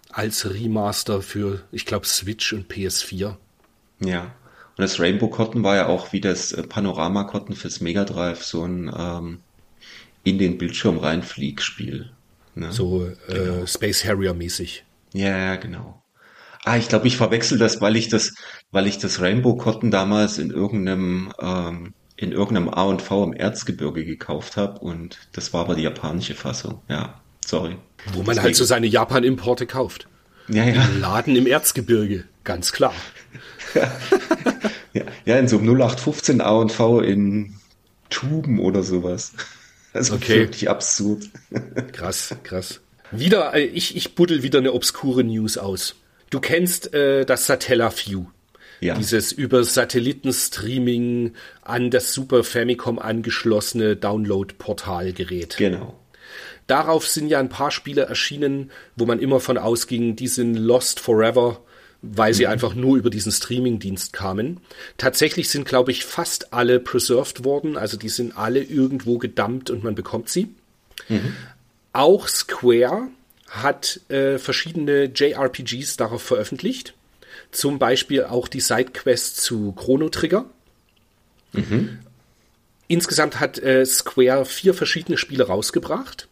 als 0.10 0.47
Remaster 0.49 1.22
für, 1.22 1.62
ich 1.72 1.86
glaube, 1.86 2.06
Switch 2.06 2.54
und 2.54 2.72
PS4. 2.72 3.36
Ja. 3.99 4.22
Und 4.76 4.82
das 4.82 4.99
Rainbow 4.99 5.28
Cotton 5.28 5.64
war 5.64 5.76
ja 5.76 5.88
auch 5.88 6.14
wie 6.14 6.22
das 6.22 6.51
äh, 6.51 6.64
Panorama 6.64 7.24
Cotton 7.24 7.56
fürs 7.56 7.82
Mega 7.82 8.06
Drive 8.06 8.43
so 8.43 8.64
ein 8.64 8.91
ähm, 8.95 9.39
in 10.24 10.38
den 10.38 10.58
Bildschirm 10.58 10.97
reinflieg-Spiel. 10.97 12.12
Ne? 12.56 12.72
So 12.72 13.06
äh, 13.06 13.16
genau. 13.28 13.66
Space 13.66 14.06
Harrier 14.06 14.34
mäßig. 14.34 14.84
Ja, 15.14 15.56
genau. 15.58 16.01
Ah, 16.64 16.78
ich 16.78 16.88
glaube, 16.88 17.08
ich 17.08 17.18
verwechsel 17.18 17.58
das, 17.58 17.82
weil 17.82 17.95
ich 17.95 18.08
das, 18.08 18.34
weil 18.72 18.88
ich 18.88 18.97
das 18.97 19.20
Rainbow 19.20 19.56
Cotton 19.56 19.91
damals 19.91 20.38
in 20.38 20.49
irgendeinem 20.49 21.34
ähm, 21.39 21.93
in 22.24 22.32
irgendeinem 22.32 22.69
A 22.69 22.84
und 22.84 23.01
V 23.01 23.24
im 23.24 23.34
Erzgebirge 23.34 24.05
gekauft 24.05 24.57
habe 24.57 24.80
und 24.80 25.17
das 25.34 25.53
war 25.53 25.61
aber 25.61 25.76
die 25.76 25.84
japanische 25.84 26.36
Fassung. 26.36 26.82
Ja, 26.89 27.21
sorry. 27.45 27.78
Wo 28.11 28.19
man 28.19 28.28
Deswegen. 28.28 28.43
halt 28.43 28.55
so 28.55 28.65
seine 28.65 28.88
Japan-Importe 28.88 29.65
kauft. 29.67 30.07
Ja, 30.47 30.65
ja. 30.65 30.86
Im 30.86 31.01
Laden 31.01 31.36
im 31.36 31.47
Erzgebirge, 31.47 32.26
ganz 32.43 32.71
klar. 32.71 32.93
ja, 34.93 35.03
ja, 35.26 35.38
in 35.38 35.47
so 35.47 35.57
einem 35.57 35.69
0815 35.69 36.41
A 36.41 36.51
und 36.51 36.71
V 36.71 36.99
in 36.99 37.55
Tuben 38.09 38.59
oder 38.59 38.84
sowas. 38.84 39.34
Also 39.93 40.15
okay. 40.15 40.39
wirklich 40.39 40.69
absurd. 40.69 41.30
krass, 41.93 42.36
krass. 42.43 42.82
Wieder, 43.11 43.53
äh, 43.53 43.63
ich, 43.63 43.95
ich 43.95 44.15
buddel 44.15 44.43
wieder 44.43 44.59
eine 44.59 44.74
obskure 44.74 45.24
News 45.24 45.57
aus. 45.57 45.95
Du 46.30 46.39
kennst 46.39 46.93
äh, 46.93 47.26
das 47.26 47.45
Satellaview. 47.45 48.26
Ja. 48.84 48.96
Dieses 48.96 49.32
über 49.32 49.64
Satellitenstreaming 49.64 51.34
an 51.62 51.90
das 51.90 52.14
Super 52.14 52.44
Famicom 52.44 53.00
angeschlossene 53.00 53.96
Download-Portalgerät. 53.96 55.56
Genau. 55.58 55.98
Darauf 56.68 57.08
sind 57.08 57.28
ja 57.28 57.40
ein 57.40 57.50
paar 57.50 57.72
Spiele 57.72 58.04
erschienen, 58.04 58.72
wo 58.98 59.06
man 59.06 59.20
immer 59.20 59.40
von 59.40 59.58
ausging, 59.58 60.18
die 60.18 60.28
sind 60.28 60.56
lost 60.56 61.00
forever, 61.00 61.62
weil 62.02 62.34
sie 62.34 62.44
mhm. 62.44 62.52
einfach 62.52 62.76
nur 62.76 62.98
über 62.98 63.10
diesen 63.10 63.32
Streaming-Dienst 63.32 64.12
kamen. 64.12 64.60
Tatsächlich 64.98 65.50
sind, 65.50 65.66
glaube 65.66 65.92
ich, 65.92 66.04
fast 66.04 66.54
alle 66.54 66.82
preserved 66.82 67.46
worden, 67.46 67.78
also 67.78 67.98
die 67.98 68.10
sind 68.10 68.38
alle 68.38 68.62
irgendwo 68.62 69.18
gedumpt 69.18 69.70
und 69.70 69.84
man 69.84 69.96
bekommt 69.96 70.28
sie. 70.28 70.54
Mhm. 71.08 71.34
Auch 71.94 72.28
Square 72.28 73.08
hat 73.48 74.02
äh, 74.10 74.38
verschiedene 74.40 75.06
JRPGs 75.06 75.96
darauf 75.96 76.22
veröffentlicht. 76.22 76.96
Zum 77.54 77.80
Beispiel 77.80 78.26
auch 78.26 78.47
die 78.47 78.60
Sidequest 78.60 79.38
zu 79.38 79.72
Chrono 79.74 80.10
Trigger. 80.10 80.45
Mhm. 81.54 81.99
Insgesamt 82.88 83.39
hat 83.39 83.60
äh, 83.60 83.86
Square 83.86 84.45
vier 84.45 84.74
verschiedene 84.74 85.18
Spiele 85.18 85.45
rausgebracht. 85.47 86.28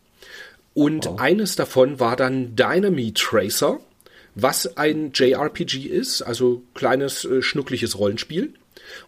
Und 0.74 1.05
wow. 1.05 1.19
eines 1.19 1.55
davon 1.55 1.99
war 1.99 2.15
dann 2.15 2.55
Dynamite 2.55 3.22
Tracer, 3.22 3.80
was 4.36 4.78
ein 4.78 5.11
JRPG 5.13 5.88
ist, 5.88 6.22
also 6.22 6.63
kleines, 6.74 7.26
äh, 7.26 7.41
schnuckliches 7.41 7.97
Rollenspiel. 7.97 8.53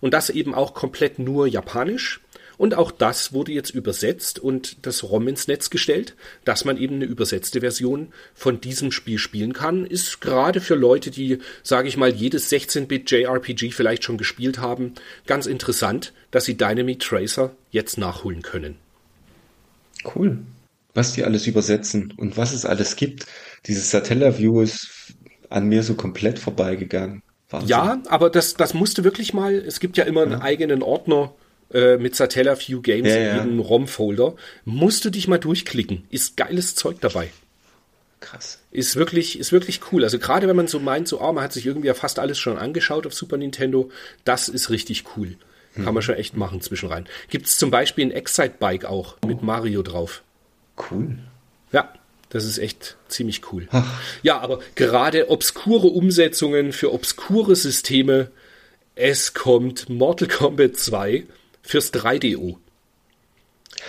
Und 0.02 0.14
das 0.14 0.30
eben 0.30 0.54
auch 0.54 0.74
komplett 0.74 1.20
nur 1.20 1.48
japanisch. 1.48 2.22
Und 2.58 2.76
auch 2.76 2.92
das 2.92 3.34
wurde 3.34 3.52
jetzt 3.52 3.72
übersetzt 3.72 4.40
und 4.40 4.86
das 4.86 5.04
ROM 5.04 5.28
ins 5.28 5.48
Netz 5.48 5.70
gestellt, 5.70 6.16
dass 6.46 6.66
man 6.66 6.78
eben 6.78 6.96
eine 6.96 7.06
übersetzte 7.06 7.62
Version 7.62 8.14
von 8.34 8.62
diesem 8.62 8.92
Spiel 8.92 9.18
spielen 9.18 9.54
kann. 9.54 9.86
Ist 9.86 10.22
gerade 10.22 10.62
für 10.62 10.76
Leute, 10.76 11.12
die, 11.12 11.40
sage 11.64 11.88
ich 11.88 11.98
mal, 11.98 12.14
jedes 12.14 12.52
16-Bit 12.52 13.12
JRPG 13.12 13.72
vielleicht 13.72 14.04
schon 14.04 14.18
gespielt 14.18 14.60
haben, 14.60 14.94
ganz 15.26 15.46
interessant, 15.46 16.14
dass 16.32 16.46
sie 16.46 16.58
Dynamite 16.58 17.06
Tracer 17.06 17.56
jetzt 17.72 17.98
nachholen 17.98 18.42
können. 18.42 18.76
Cool. 20.16 20.40
Was 20.94 21.14
die 21.14 21.24
alles 21.24 21.48
übersetzen 21.48 22.14
und 22.18 22.38
was 22.38 22.54
es 22.54 22.66
alles 22.66 22.96
gibt. 22.96 23.26
Dieses 23.66 23.90
Satellaview 23.90 24.62
ist 24.62 25.14
an 25.50 25.68
mir 25.68 25.84
so 25.84 25.96
komplett 25.96 26.40
vorbeigegangen. 26.40 27.24
Wahnsinn. 27.50 27.70
Ja, 27.70 28.02
aber 28.08 28.30
das, 28.30 28.56
das 28.56 28.74
musste 28.74 29.04
wirklich 29.04 29.34
mal, 29.34 29.54
es 29.54 29.80
gibt 29.80 29.98
ja 29.98 30.04
immer 30.04 30.24
einen 30.24 30.42
eigenen 30.42 30.82
Ordner 30.82 31.34
äh, 31.74 31.98
mit 31.98 32.16
Satellaview 32.16 32.82
Games 32.82 33.10
ja, 33.10 33.18
ja. 33.18 33.32
in 33.32 33.38
jedem 33.38 33.60
ROM-Folder. 33.60 34.36
Musst 34.66 35.06
du 35.06 35.10
dich 35.10 35.28
mal 35.28 35.40
durchklicken. 35.40 36.06
Ist 36.10 36.38
geiles 36.38 36.76
Zeug 36.76 36.98
dabei. 37.02 37.32
Krass. 38.20 38.60
Ist 38.72 38.96
wirklich, 38.96 39.38
ist 39.38 39.52
wirklich 39.52 39.82
cool. 39.92 40.04
Also 40.04 40.18
gerade 40.18 40.48
wenn 40.48 40.56
man 40.56 40.68
so 40.68 40.80
meint, 40.80 41.08
so, 41.08 41.20
oh, 41.20 41.34
man 41.34 41.44
hat 41.44 41.52
sich 41.52 41.66
irgendwie 41.66 41.88
ja 41.88 41.94
fast 41.94 42.20
alles 42.20 42.40
schon 42.40 42.58
angeschaut 42.58 43.06
auf 43.06 43.14
Super 43.14 43.38
Nintendo, 43.38 43.92
das 44.24 44.48
ist 44.48 44.70
richtig 44.70 45.04
cool. 45.18 45.36
Kann 45.76 45.88
hm. 45.88 45.94
man 45.96 46.04
schon 46.04 46.16
echt 46.16 46.38
machen 46.38 46.62
zwischenrein. 46.62 47.08
Gibt 47.30 47.48
es 47.48 47.58
zum 47.58 47.72
Beispiel 47.72 48.06
ein 48.06 48.12
Excite-Bike 48.12 48.86
auch 48.86 49.18
mit 49.26 49.42
Mario 49.42 49.82
drauf. 49.82 50.24
Cool. 50.90 51.18
Ja, 51.72 51.92
das 52.30 52.46
ist 52.46 52.60
echt 52.60 52.98
ziemlich 53.08 53.52
cool. 53.52 53.68
Ach. 53.72 54.00
Ja, 54.22 54.40
aber 54.40 54.60
gerade 54.76 55.30
obskure 55.30 55.88
Umsetzungen 55.88 56.72
für 56.72 56.94
obskure 56.94 57.56
Systeme. 57.56 58.32
Es 58.96 59.34
kommt 59.34 59.90
Mortal 59.90 60.28
Kombat 60.28 60.78
2 60.78 61.26
fürs 61.64 61.94
3DO. 61.94 62.58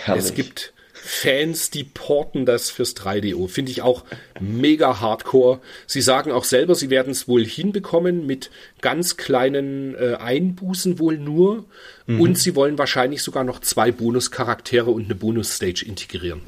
Herrlich. 0.03 0.25
Es 0.25 0.33
gibt 0.33 0.73
Fans, 0.93 1.69
die 1.69 1.83
porten 1.83 2.47
das 2.47 2.71
fürs 2.71 2.95
3DO. 2.95 3.47
Finde 3.47 3.71
ich 3.71 3.83
auch 3.83 4.05
mega 4.39 5.01
hardcore. 5.01 5.59
Sie 5.85 6.01
sagen 6.01 6.31
auch 6.31 6.45
selber, 6.45 6.73
sie 6.73 6.89
werden 6.89 7.11
es 7.11 7.27
wohl 7.27 7.45
hinbekommen 7.45 8.25
mit 8.25 8.49
ganz 8.81 9.15
kleinen 9.15 9.93
äh, 9.93 10.15
Einbußen 10.15 10.97
wohl 10.97 11.19
nur. 11.19 11.65
Mhm. 12.07 12.21
Und 12.21 12.39
sie 12.39 12.55
wollen 12.55 12.79
wahrscheinlich 12.79 13.21
sogar 13.21 13.43
noch 13.43 13.59
zwei 13.59 13.91
Bonuscharaktere 13.91 14.89
und 14.89 15.05
eine 15.05 15.15
Bonusstage 15.15 15.85
integrieren. 15.85 16.41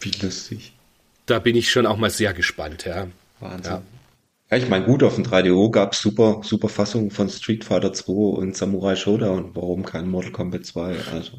Wie 0.00 0.12
lustig. 0.22 0.72
Da 1.26 1.40
bin 1.40 1.56
ich 1.56 1.72
schon 1.72 1.86
auch 1.86 1.96
mal 1.96 2.10
sehr 2.10 2.32
gespannt, 2.32 2.84
ja. 2.84 3.08
Wahnsinn. 3.40 3.72
Ja. 3.72 3.82
Ja, 4.50 4.56
ich 4.56 4.68
meine, 4.68 4.84
gut, 4.84 5.04
auf 5.04 5.14
dem 5.14 5.24
3DO 5.24 5.70
gab 5.70 5.92
es 5.92 6.00
super, 6.00 6.40
super 6.42 6.68
Fassungen 6.68 7.12
von 7.12 7.28
Street 7.28 7.64
Fighter 7.64 7.92
2 7.92 8.12
und 8.12 8.56
Samurai 8.56 8.96
Showdown. 8.96 9.50
Warum 9.54 9.84
kein 9.84 10.08
Mortal 10.10 10.32
Kombat 10.32 10.66
2? 10.66 10.96
Also. 11.12 11.38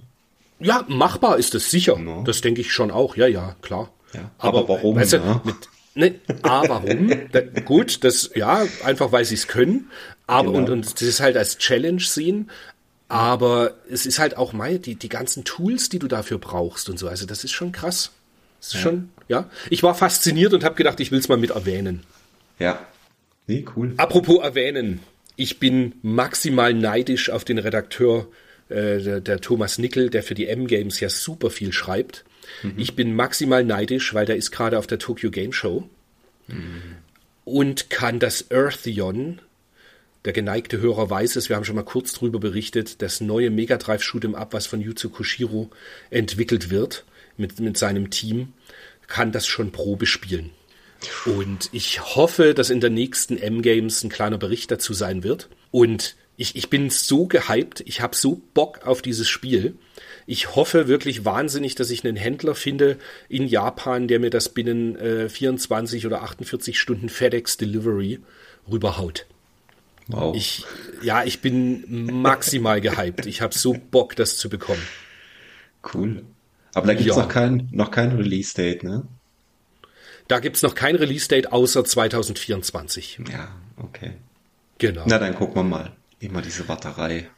Ja, 0.60 0.86
machbar 0.88 1.38
ist 1.38 1.54
es 1.54 1.70
sicher. 1.70 1.98
No. 1.98 2.24
Das 2.24 2.40
denke 2.40 2.62
ich 2.62 2.72
schon 2.72 2.90
auch. 2.90 3.18
Ja, 3.18 3.28
ja, 3.28 3.56
klar. 3.62 3.92
Ja, 4.14 4.32
aber, 4.38 4.60
aber, 4.60 4.70
warum? 4.70 4.96
Weißt 4.96 5.14
du, 5.14 5.18
ja? 5.18 5.42
mit, 5.44 5.56
ne, 5.94 6.16
A, 6.44 6.64
warum? 6.70 7.12
da, 7.34 7.42
gut, 7.42 8.02
das, 8.06 8.32
ja, 8.34 8.64
einfach 8.86 9.12
weil 9.12 9.26
sie 9.26 9.36
es 9.36 9.48
können. 9.48 9.90
Aber, 10.26 10.54
genau. 10.54 10.60
und, 10.60 10.70
und 10.70 10.94
das 10.94 11.02
ist 11.02 11.20
halt 11.20 11.36
als 11.36 11.58
Challenge 11.58 12.02
sehen. 12.02 12.50
Aber 13.10 13.74
es 13.90 14.06
ist 14.06 14.20
halt 14.20 14.38
auch 14.38 14.54
mal 14.54 14.80
die, 14.80 14.96
die 14.96 15.10
ganzen 15.10 15.44
Tools, 15.44 15.90
die 15.90 16.00
du 16.00 16.08
dafür 16.08 16.38
brauchst 16.38 16.90
und 16.90 16.98
so. 16.98 17.10
Also, 17.10 17.26
das 17.26 17.44
ist 17.44 17.52
schon 17.52 17.74
krass. 17.74 18.12
Das 18.62 18.70
ist 18.70 18.74
ja. 18.76 18.80
schon, 18.80 19.10
ja. 19.28 19.50
Ich 19.70 19.84
war 19.84 19.96
fasziniert 19.96 20.54
und 20.54 20.64
habe 20.64 20.76
gedacht, 20.76 21.02
ich 21.02 21.12
will 21.12 21.20
es 21.20 21.28
mal 21.28 21.38
mit 21.38 21.50
erwähnen. 21.50 22.04
Ja, 22.58 22.80
Nee, 23.52 23.66
cool. 23.76 23.94
Apropos 23.98 24.42
erwähnen, 24.42 25.02
ich 25.36 25.60
bin 25.60 25.96
maximal 26.02 26.74
neidisch 26.74 27.30
auf 27.30 27.44
den 27.44 27.58
Redakteur, 27.58 28.28
äh, 28.70 29.00
der, 29.00 29.20
der, 29.20 29.42
Thomas 29.42 29.78
Nickel, 29.78 30.10
der 30.10 30.24
für 30.24 30.36
die 30.36 30.48
M-Games 30.48 31.02
ja 31.02 31.10
super 31.10 31.50
viel 31.50 31.74
schreibt. 31.74 32.24
Mhm. 32.64 32.74
Ich 32.78 32.96
bin 32.96 33.14
maximal 33.14 33.66
neidisch, 33.66 34.14
weil 34.14 34.26
der 34.26 34.38
ist 34.38 34.52
gerade 34.52 34.80
auf 34.80 34.88
der 34.88 35.00
Tokyo 35.00 35.32
Game 35.32 35.52
Show 35.52 35.90
mhm. 36.48 36.96
und 37.44 37.90
kann 37.90 38.20
das 38.20 38.50
Eartheon, 38.52 39.42
der 40.24 40.32
geneigte 40.32 40.80
Hörer 40.80 41.10
weiß 41.10 41.36
es, 41.36 41.50
wir 41.50 41.58
haben 41.58 41.66
schon 41.66 41.76
mal 41.76 41.84
kurz 41.84 42.14
drüber 42.14 42.40
berichtet, 42.40 43.02
das 43.02 43.20
neue 43.20 43.50
Mega 43.50 43.76
Drive 43.76 44.02
Shoot'em 44.02 44.34
Up, 44.34 44.54
was 44.54 44.66
von 44.66 44.80
Yuzo 44.80 45.10
Koshiro 45.10 45.70
entwickelt 46.10 46.70
wird 46.70 47.04
mit, 47.36 47.60
mit 47.60 47.78
seinem 47.78 48.12
Team 48.12 48.54
kann 49.08 49.34
das 49.34 49.46
schon 49.46 49.74
Probe 49.74 50.06
spielen. 50.06 50.52
Und 51.26 51.70
ich 51.72 52.16
hoffe, 52.16 52.54
dass 52.54 52.70
in 52.70 52.80
der 52.80 52.90
nächsten 52.90 53.38
M-Games 53.38 54.04
ein 54.04 54.10
kleiner 54.10 54.38
Bericht 54.38 54.72
dazu 54.72 54.94
sein 54.94 55.24
wird. 55.24 55.50
Und 55.72 56.16
ich, 56.38 56.56
ich 56.56 56.70
bin 56.70 56.90
so 56.90 57.28
gehypt, 57.28 57.84
ich 57.86 58.02
habe 58.02 58.16
so 58.16 58.42
Bock 58.54 58.86
auf 58.86 59.02
dieses 59.02 59.30
Spiel. 59.30 59.76
Ich 60.26 60.56
hoffe 60.56 60.88
wirklich 60.88 61.26
wahnsinnig, 61.26 61.76
dass 61.76 61.90
ich 61.90 62.06
einen 62.06 62.16
Händler 62.16 62.56
finde 62.56 62.98
in 63.30 63.48
Japan, 63.48 64.08
der 64.08 64.20
mir 64.20 64.30
das 64.30 64.50
binnen 64.50 64.96
äh, 64.96 65.30
24 65.30 66.06
oder 66.06 66.24
48 66.24 66.80
Stunden 66.80 67.10
FedEx 67.10 67.58
Delivery 67.58 68.20
rüberhaut. 68.72 69.26
Wow. 70.08 70.36
Ich, 70.36 70.66
ja, 71.02 71.24
ich 71.24 71.42
bin 71.42 72.12
maximal 72.22 72.82
gehypt. 72.82 73.26
Ich 73.26 73.42
habe 73.42 73.54
so 73.54 73.76
Bock, 73.92 74.16
das 74.16 74.38
zu 74.38 74.50
bekommen. 74.50 74.82
Cool. 75.94 76.24
Aber 76.74 76.88
da 76.88 76.94
gibt 76.94 77.10
es 77.10 77.16
ja. 77.16 77.22
noch 77.22 77.30
kein, 77.30 77.68
noch 77.72 77.92
kein 77.92 78.12
Release-Date, 78.12 78.84
ne? 78.84 79.08
Da 80.32 80.40
gibt 80.40 80.56
es 80.56 80.64
noch 80.64 80.76
kein 80.76 80.96
Release-Date 80.96 81.52
außer 81.52 81.84
2024. 81.84 83.20
Ja, 83.30 83.50
okay. 83.76 84.14
Genau. 84.78 85.04
Na, 85.06 85.20
dann 85.20 85.36
gucken 85.36 85.56
wir 85.56 85.64
mal. 85.64 85.92
Immer 86.22 86.42
diese 86.42 86.70
Warterei. 86.70 87.30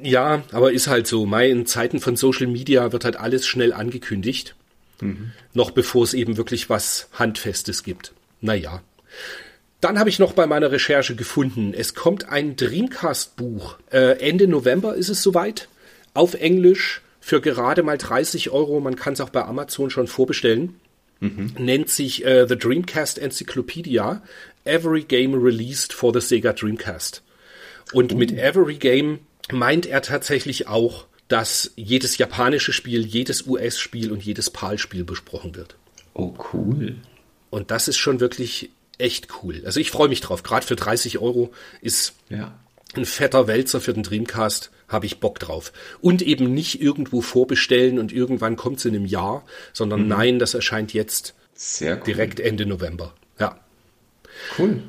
Ja, 0.00 0.44
aber 0.52 0.70
ist 0.70 0.86
halt 0.86 1.08
so. 1.08 1.26
Mai, 1.26 1.50
in 1.50 1.66
Zeiten 1.66 1.98
von 1.98 2.14
Social 2.14 2.46
Media 2.46 2.92
wird 2.92 3.04
halt 3.04 3.16
alles 3.16 3.48
schnell 3.48 3.72
angekündigt. 3.72 4.54
Mhm. 5.00 5.32
Noch 5.54 5.72
bevor 5.72 6.04
es 6.04 6.14
eben 6.14 6.36
wirklich 6.36 6.70
was 6.70 7.08
Handfestes 7.14 7.82
gibt. 7.82 8.12
Naja. 8.40 8.80
Dann 9.80 9.98
habe 9.98 10.08
ich 10.08 10.20
noch 10.20 10.32
bei 10.32 10.46
meiner 10.46 10.70
Recherche 10.70 11.16
gefunden, 11.16 11.74
es 11.74 11.96
kommt 11.96 12.28
ein 12.28 12.54
Dreamcast-Buch. 12.54 13.76
Äh, 13.90 14.20
Ende 14.20 14.46
November 14.46 14.94
ist 14.94 15.08
es 15.08 15.20
soweit. 15.20 15.66
Auf 16.14 16.34
Englisch 16.34 17.02
für 17.20 17.40
gerade 17.40 17.82
mal 17.82 17.98
30 17.98 18.50
Euro. 18.50 18.78
Man 18.78 18.94
kann 18.94 19.14
es 19.14 19.20
auch 19.20 19.30
bei 19.30 19.44
Amazon 19.44 19.90
schon 19.90 20.06
vorbestellen. 20.06 20.76
Mhm. 21.20 21.52
Nennt 21.58 21.90
sich 21.90 22.24
äh, 22.24 22.46
The 22.48 22.56
Dreamcast 22.56 23.18
Encyclopedia. 23.18 24.22
Every 24.64 25.02
Game 25.02 25.34
Released 25.34 25.92
for 25.92 26.12
the 26.12 26.20
Sega 26.20 26.52
Dreamcast. 26.52 27.22
Und 27.92 28.12
uh. 28.12 28.16
mit 28.16 28.32
Every 28.32 28.76
Game 28.76 29.20
meint 29.52 29.86
er 29.86 30.02
tatsächlich 30.02 30.68
auch, 30.68 31.06
dass 31.28 31.72
jedes 31.76 32.18
japanische 32.18 32.72
Spiel, 32.72 33.06
jedes 33.06 33.46
US-Spiel 33.46 34.10
und 34.10 34.24
jedes 34.24 34.50
PAL-Spiel 34.50 35.04
besprochen 35.04 35.54
wird. 35.54 35.76
Oh, 36.14 36.34
cool. 36.52 36.96
Und 37.50 37.70
das 37.70 37.88
ist 37.88 37.98
schon 37.98 38.20
wirklich 38.20 38.70
echt 38.98 39.28
cool. 39.42 39.62
Also 39.64 39.80
ich 39.80 39.90
freue 39.90 40.08
mich 40.08 40.20
drauf. 40.20 40.42
Gerade 40.42 40.66
für 40.66 40.76
30 40.76 41.18
Euro 41.18 41.52
ist 41.80 42.14
ja. 42.28 42.58
Ein 42.96 43.04
fetter 43.04 43.46
Wälzer 43.46 43.80
für 43.80 43.92
den 43.92 44.02
Dreamcast. 44.02 44.70
Habe 44.88 45.06
ich 45.06 45.20
Bock 45.20 45.38
drauf. 45.38 45.72
Und 46.00 46.20
eben 46.22 46.52
nicht 46.52 46.82
irgendwo 46.82 47.20
vorbestellen 47.20 47.98
und 47.98 48.12
irgendwann 48.12 48.56
kommt 48.56 48.78
es 48.78 48.84
in 48.84 48.94
einem 48.94 49.06
Jahr, 49.06 49.44
sondern 49.72 50.02
mhm. 50.02 50.08
nein, 50.08 50.38
das 50.38 50.54
erscheint 50.54 50.92
jetzt 50.92 51.34
cool. 51.80 52.00
direkt 52.04 52.40
Ende 52.40 52.66
November. 52.66 53.14
Ja. 53.38 53.58
Cool. 54.58 54.82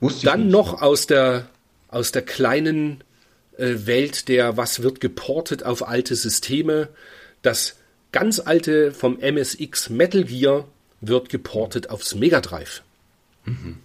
Wusste 0.00 0.26
Dann 0.26 0.48
noch 0.48 0.80
aus 0.80 1.06
der, 1.06 1.48
aus 1.88 2.12
der 2.12 2.22
kleinen 2.22 3.02
äh, 3.56 3.86
Welt 3.86 4.28
der, 4.28 4.56
was 4.56 4.82
wird 4.82 5.00
geportet 5.00 5.64
auf 5.64 5.86
alte 5.86 6.14
Systeme. 6.14 6.88
Das 7.42 7.76
ganz 8.12 8.40
alte 8.40 8.92
vom 8.92 9.18
MSX 9.18 9.90
Metal 9.90 10.24
Gear 10.24 10.68
wird 11.00 11.28
geportet 11.28 11.90
aufs 11.90 12.14
Mega 12.14 12.40
Drive. 12.40 12.82
Mhm. 13.44 13.52
Mhm. 13.52 13.78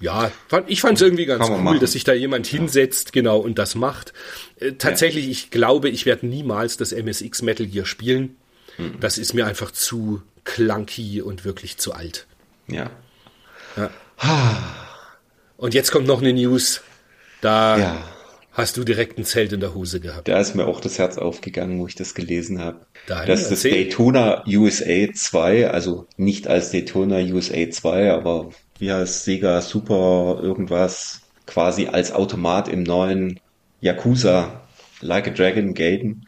Ja, 0.00 0.32
ich 0.66 0.80
fand 0.80 0.96
es 0.96 1.02
irgendwie 1.02 1.26
ganz 1.26 1.46
cool, 1.48 1.58
machen. 1.58 1.80
dass 1.80 1.92
sich 1.92 2.04
da 2.04 2.14
jemand 2.14 2.46
hinsetzt, 2.46 3.12
genau, 3.12 3.38
und 3.38 3.58
das 3.58 3.74
macht. 3.74 4.14
Äh, 4.58 4.72
tatsächlich, 4.72 5.26
ja. 5.26 5.30
ich 5.30 5.50
glaube, 5.50 5.90
ich 5.90 6.06
werde 6.06 6.26
niemals 6.26 6.78
das 6.78 6.92
MSX 6.92 7.42
Metal 7.42 7.66
Gear 7.66 7.84
spielen. 7.84 8.36
Mhm. 8.78 8.98
Das 9.00 9.18
ist 9.18 9.34
mir 9.34 9.46
einfach 9.46 9.70
zu 9.70 10.22
clunky 10.44 11.20
und 11.20 11.44
wirklich 11.44 11.76
zu 11.76 11.92
alt. 11.92 12.26
Ja. 12.66 12.90
ja. 13.76 13.90
Und 15.56 15.74
jetzt 15.74 15.90
kommt 15.90 16.06
noch 16.06 16.20
eine 16.20 16.32
News. 16.32 16.80
Da 17.42 17.78
ja. 17.78 18.04
hast 18.52 18.78
du 18.78 18.84
direkt 18.84 19.18
ein 19.18 19.24
Zelt 19.24 19.52
in 19.52 19.60
der 19.60 19.74
Hose 19.74 20.00
gehabt. 20.00 20.28
Da 20.28 20.40
ist 20.40 20.54
mir 20.54 20.66
auch 20.66 20.80
das 20.80 20.98
Herz 20.98 21.18
aufgegangen, 21.18 21.78
wo 21.78 21.86
ich 21.86 21.94
das 21.94 22.14
gelesen 22.14 22.58
habe. 22.58 22.86
das 23.06 23.42
ist 23.42 23.50
das 23.50 23.62
Daytona 23.62 24.44
USA 24.46 25.12
2, 25.12 25.70
also 25.70 26.06
nicht 26.16 26.48
als 26.48 26.70
Daytona 26.70 27.18
USA 27.18 27.70
2, 27.70 28.12
aber 28.12 28.50
wie 28.80 28.92
heißt 28.92 29.24
Sega 29.24 29.60
Super 29.60 30.40
irgendwas, 30.42 31.22
quasi 31.46 31.86
als 31.86 32.12
Automat 32.12 32.68
im 32.68 32.82
neuen 32.82 33.40
Yakuza 33.80 34.62
Like 35.00 35.28
a 35.28 35.30
Dragon 35.30 35.74
Gaiden, 35.74 36.26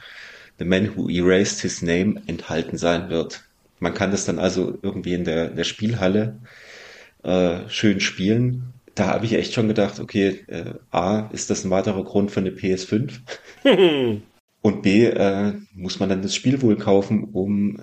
The 0.59 0.65
Man 0.65 0.97
Who 0.97 1.09
Erased 1.09 1.61
His 1.61 1.83
Name 1.83 2.23
enthalten 2.27 2.79
sein 2.79 3.11
wird. 3.11 3.45
Man 3.81 3.95
kann 3.95 4.11
das 4.11 4.25
dann 4.25 4.39
also 4.39 4.79
irgendwie 4.83 5.15
in 5.15 5.25
der, 5.25 5.49
der 5.49 5.65
Spielhalle 5.65 6.39
äh, 7.23 7.69
schön 7.69 8.01
spielen 8.01 8.73
da 8.95 9.09
habe 9.09 9.25
ich 9.25 9.35
echt 9.35 9.55
schon 9.55 9.69
gedacht, 9.69 10.01
okay, 10.01 10.45
äh, 10.49 10.75
A, 10.91 11.31
ist 11.33 11.51
das 11.51 11.65
ein 11.65 11.71
weiterer 11.71 12.05
Grund 12.05 12.31
für 12.31 12.41
eine 12.41 12.51
PS5? 12.51 13.21
Und 14.63 14.83
B, 14.83 15.07
äh, 15.07 15.55
muss 15.75 15.99
man 15.99 16.09
dann 16.09 16.23
das 16.23 16.35
Spiel 16.35 16.63
wohl 16.63 16.77
kaufen, 16.77 17.25
um 17.25 17.83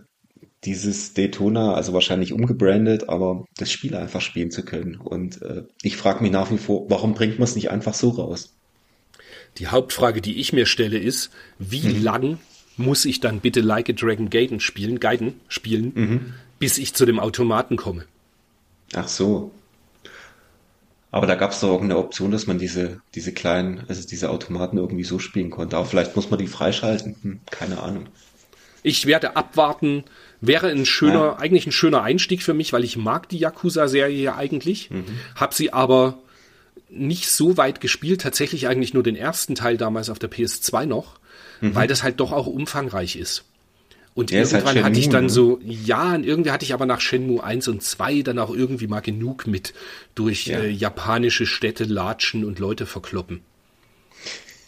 dieses 0.66 1.14
Daytona, 1.14 1.74
also 1.74 1.94
wahrscheinlich 1.94 2.34
umgebrandet, 2.34 3.08
aber 3.08 3.46
das 3.58 3.72
Spiel 3.72 3.96
einfach 3.96 4.22
spielen 4.22 4.52
zu 4.52 4.64
können. 4.64 4.96
Und 4.96 5.42
äh, 5.42 5.64
ich 5.82 5.96
frage 5.96 6.22
mich 6.22 6.32
nach 6.32 6.52
wie 6.52 6.58
vor, 6.58 6.90
warum 6.90 7.14
bringt 7.14 7.40
man 7.40 7.46
es 7.46 7.56
nicht 7.56 7.72
einfach 7.72 7.94
so 7.94 8.10
raus? 8.10 8.54
Die 9.58 9.68
Hauptfrage, 9.68 10.22
die 10.22 10.40
ich 10.40 10.54
mir 10.54 10.66
stelle, 10.66 10.98
ist, 10.98 11.32
wie 11.58 11.94
mhm. 11.94 12.04
lang 12.04 12.40
muss 12.78 13.06
ich 13.06 13.20
dann 13.20 13.40
bitte 13.40 13.62
Like 13.62 13.90
a 13.90 13.94
Dragon 13.94 14.30
Gaiden 14.30 14.60
spielen, 14.60 15.00
Gaiden 15.00 15.40
spielen, 15.48 15.92
mhm. 15.96 16.34
bis 16.60 16.78
ich 16.78 16.94
zu 16.94 17.06
dem 17.06 17.20
Automaten 17.20 17.78
komme? 17.78 18.06
Ach 18.94 19.08
so. 19.08 19.52
Aber 21.12 21.26
da 21.26 21.36
gab 21.36 21.52
es 21.52 21.60
doch 21.60 21.70
irgendeine 21.70 22.00
Option, 22.00 22.32
dass 22.32 22.48
man 22.48 22.60
diese, 22.60 23.02
diese 23.16 23.34
kleinen, 23.34 23.84
also 23.88 24.08
diese 24.08 24.30
Automaten 24.30 24.78
irgendwie 24.78 25.04
so 25.04 25.20
spielen 25.20 25.50
konnte. 25.50 25.76
Aber 25.78 25.86
vielleicht 25.86 26.16
muss 26.16 26.30
man 26.30 26.40
die 26.40 26.48
freischalten. 26.48 27.16
Hm, 27.22 27.40
keine 27.50 27.82
Ahnung. 27.82 28.06
Ich 28.84 29.06
werde 29.06 29.36
abwarten. 29.36 30.04
Wäre 30.42 30.68
ein 30.68 30.86
schöner, 30.86 31.14
ja. 31.14 31.36
eigentlich 31.38 31.68
ein 31.68 31.72
schöner 31.72 32.02
Einstieg 32.02 32.44
für 32.44 32.54
mich, 32.54 32.72
weil 32.72 32.84
ich 32.84 32.96
mag 32.96 33.28
die 33.30 33.40
Yakuza-Serie 33.40 34.22
ja 34.22 34.36
eigentlich. 34.36 34.90
Mhm. 34.90 35.06
Hab 35.36 35.54
sie 35.54 35.74
aber 35.74 36.20
nicht 36.90 37.30
so 37.30 37.58
weit 37.58 37.82
gespielt, 37.82 38.22
tatsächlich 38.22 38.68
eigentlich 38.68 38.94
nur 38.94 39.04
den 39.04 39.16
ersten 39.16 39.56
Teil 39.56 39.78
damals 39.78 40.10
auf 40.10 40.20
der 40.20 40.32
PS2 40.32 40.86
noch, 40.86 41.20
mhm. 41.62 41.76
weil 41.76 41.88
das 41.88 42.04
halt 42.04 42.20
doch 42.20 42.32
auch 42.32 42.48
umfangreich 42.48 43.16
ist. 43.16 43.46
Und 44.16 44.32
ja, 44.32 44.40
irgendwann 44.40 44.66
halt 44.66 44.84
hatte 44.84 45.00
ich 45.00 45.10
dann 45.10 45.26
ne? 45.26 45.30
so, 45.30 45.60
ja, 45.64 46.14
und 46.16 46.26
irgendwie 46.26 46.52
hatte 46.52 46.66
ich 46.66 46.74
aber 46.74 46.86
nach 46.86 47.00
Shenmue 47.00 47.44
1 47.44 47.68
und 47.68 47.84
2 47.84 48.24
dann 48.24 48.40
auch 48.40 48.54
irgendwie 48.54 48.88
mal 48.88 49.00
genug 49.02 49.48
mit 49.48 49.74
durch 50.16 50.48
ja. 50.48 50.60
äh, 50.60 50.70
japanische 50.70 51.46
Städte 51.46 51.86
latschen 51.86 52.44
und 52.44 52.60
Leute 52.60 52.86
verkloppen. 52.86 53.42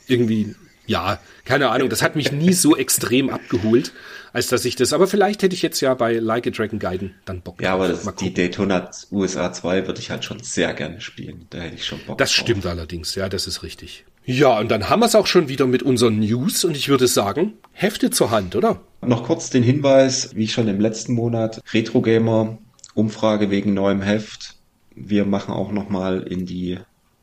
Irgendwie, 0.08 0.56
ja, 0.86 1.20
keine 1.44 1.70
Ahnung, 1.70 1.90
das 1.90 2.02
hat 2.02 2.16
mich 2.16 2.32
nie 2.32 2.54
so 2.54 2.78
extrem 2.78 3.30
abgeholt, 3.30 3.92
als 4.34 4.48
dass 4.48 4.66
ich 4.66 4.76
das, 4.76 4.94
aber 4.94 5.08
vielleicht 5.08 5.44
hätte 5.44 5.56
ich 5.56 5.62
jetzt 5.62 5.82
ja 5.82 5.94
bei 5.94 6.18
Like 6.18 6.48
a 6.48 6.50
Dragon 6.50 6.80
Gaiden 6.80 7.16
dann 7.26 7.42
Bock. 7.42 7.62
Ja, 7.62 7.74
aber 7.74 7.88
das, 7.88 8.08
die 8.16 8.34
Daytona 8.34 8.90
USA 9.12 9.52
2 9.52 9.88
würde 9.88 10.00
ich 10.00 10.10
halt 10.10 10.24
schon 10.24 10.42
sehr 10.42 10.74
gerne 10.74 11.02
spielen. 11.02 11.48
Da 11.50 11.60
hätte 11.60 11.76
ich 11.76 11.86
schon 11.86 12.00
Bock. 12.06 12.18
Das 12.18 12.30
drauf. 12.30 12.42
stimmt 12.42 12.66
allerdings, 12.66 13.16
ja, 13.16 13.30
das 13.30 13.48
ist 13.48 13.64
richtig. 13.64 14.06
Ja, 14.24 14.60
und 14.60 14.70
dann 14.70 14.90
haben 14.90 15.00
wir 15.00 15.08
es 15.08 15.16
auch 15.16 15.26
schon 15.26 15.50
wieder 15.50 15.66
mit 15.66 15.82
unseren 15.82 16.20
News 16.20 16.64
und 16.64 16.78
ich 16.78 16.90
würde 16.90 17.08
sagen, 17.08 17.54
Hefte 17.72 18.12
zur 18.12 18.30
Hand, 18.30 18.56
oder? 18.56 18.82
Noch 19.02 19.24
kurz 19.24 19.50
den 19.50 19.64
Hinweis, 19.64 20.36
wie 20.36 20.48
schon 20.48 20.68
im 20.68 20.80
letzten 20.80 21.14
Monat, 21.14 21.60
Retro 21.74 22.02
Gamer 22.02 22.60
Umfrage 22.94 23.50
wegen 23.50 23.74
neuem 23.74 24.02
Heft. 24.02 24.56
Wir 24.96 25.26
machen 25.26 25.54
auch 25.54 25.72
nochmal 25.72 26.22
in 26.24 26.46
die 26.46 26.80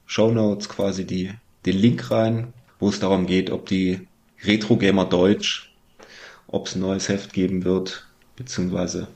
Show 0.07 0.33
Notes 0.33 0.69
quasi 0.69 1.05
die, 1.07 1.31
den 1.67 1.77
Link 1.77 2.11
rein, 2.11 2.53
wo 2.81 2.89
es 2.89 2.99
darum 2.99 3.27
geht, 3.27 3.51
ob 3.51 3.67
die 3.67 4.09
Retro 4.43 4.77
Gamer 4.77 5.05
Deutsch, 5.05 5.68
ob 6.49 6.67
es 6.67 6.75
ein 6.75 6.81
neues 6.81 7.09
Heft 7.09 7.33
geben 7.33 7.65
wird, 7.65 8.07
beziehungsweise 8.37 9.07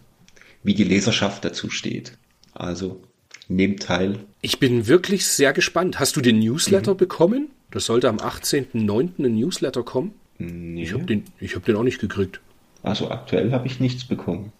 wie 0.62 0.74
die 0.74 0.84
Leserschaft 0.84 1.44
dazu 1.44 1.70
steht. 1.70 2.12
Also 2.54 3.02
nehmt 3.48 3.82
teil. 3.82 4.20
Ich 4.40 4.60
bin 4.60 4.86
wirklich 4.86 5.26
sehr 5.26 5.52
gespannt. 5.52 5.98
Hast 5.98 6.16
du 6.16 6.20
den 6.20 6.38
Newsletter 6.38 6.94
mhm. 6.94 6.98
bekommen? 6.98 7.50
Das 7.70 7.86
sollte 7.86 8.08
am 8.08 8.18
18.09. 8.18 9.24
ein 9.24 9.34
Newsletter 9.34 9.82
kommen. 9.82 10.12
Nee. 10.38 10.82
Ich 10.82 10.92
habe 10.92 11.04
den, 11.04 11.24
hab 11.42 11.64
den 11.64 11.76
auch 11.76 11.82
nicht 11.82 12.00
gekriegt. 12.00 12.40
Also 12.82 13.10
aktuell 13.10 13.52
habe 13.52 13.66
ich 13.66 13.80
nichts 13.80 14.04
bekommen. 14.04 14.52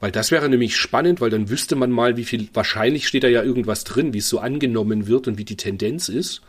Weil 0.00 0.12
das 0.12 0.30
wäre 0.30 0.48
nämlich 0.48 0.76
spannend, 0.76 1.20
weil 1.20 1.30
dann 1.30 1.48
wüsste 1.48 1.74
man 1.74 1.90
mal, 1.90 2.16
wie 2.16 2.24
viel, 2.24 2.48
wahrscheinlich 2.52 3.08
steht 3.08 3.24
da 3.24 3.28
ja 3.28 3.42
irgendwas 3.42 3.84
drin, 3.84 4.12
wie 4.12 4.18
es 4.18 4.28
so 4.28 4.38
angenommen 4.38 5.06
wird 5.06 5.26
und 5.26 5.38
wie 5.38 5.44
die 5.44 5.56
Tendenz 5.56 6.08
ist. 6.08 6.42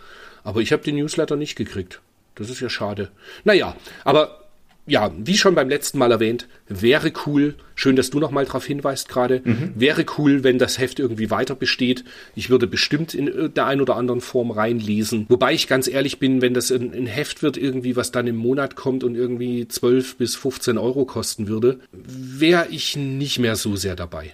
Aber 0.44 0.62
ich 0.62 0.72
habe 0.72 0.84
den 0.84 0.96
Newsletter 0.96 1.36
nicht 1.36 1.56
gekriegt. 1.56 2.02
Das 2.36 2.50
ist 2.50 2.60
ja 2.60 2.70
schade. 2.70 3.10
Naja, 3.46 3.76
aber 4.04 4.47
ja, 4.88 5.12
wie 5.18 5.38
schon 5.38 5.54
beim 5.54 5.68
letzten 5.68 5.98
Mal 5.98 6.12
erwähnt, 6.12 6.48
wäre 6.70 7.12
cool, 7.26 7.56
schön, 7.76 7.98
dass 7.98 8.10
du 8.10 8.20
nochmal 8.20 8.46
darauf 8.46 8.66
hinweist 8.66 9.10
gerade, 9.10 9.42
mhm. 9.44 9.74
wäre 9.76 10.06
cool, 10.18 10.44
wenn 10.46 10.58
das 10.58 10.80
Heft 10.80 11.00
irgendwie 11.00 11.30
weiter 11.30 11.56
besteht. 11.56 12.06
Ich 12.36 12.50
würde 12.50 12.68
bestimmt 12.68 13.14
in 13.14 13.54
der 13.54 13.66
einen 13.66 13.82
oder 13.82 13.98
anderen 13.98 14.22
Form 14.22 14.50
reinlesen. 14.50 15.26
Wobei 15.28 15.54
ich 15.54 15.68
ganz 15.68 15.88
ehrlich 15.88 16.20
bin, 16.20 16.42
wenn 16.42 16.54
das 16.54 16.72
ein, 16.72 16.94
ein 16.94 17.06
Heft 17.06 17.44
wird, 17.44 17.58
irgendwie, 17.58 17.98
was 17.98 18.12
dann 18.12 18.28
im 18.28 18.38
Monat 18.38 18.78
kommt 18.78 19.04
und 19.04 19.16
irgendwie 19.16 19.68
12 19.68 20.16
bis 20.16 20.36
15 20.38 20.78
Euro 20.78 21.06
kosten 21.06 21.50
würde, 21.50 21.80
wäre 21.92 22.68
ich 22.70 22.96
nicht 22.96 23.40
mehr 23.40 23.58
so 23.58 23.76
sehr 23.76 23.98
dabei. 23.98 24.34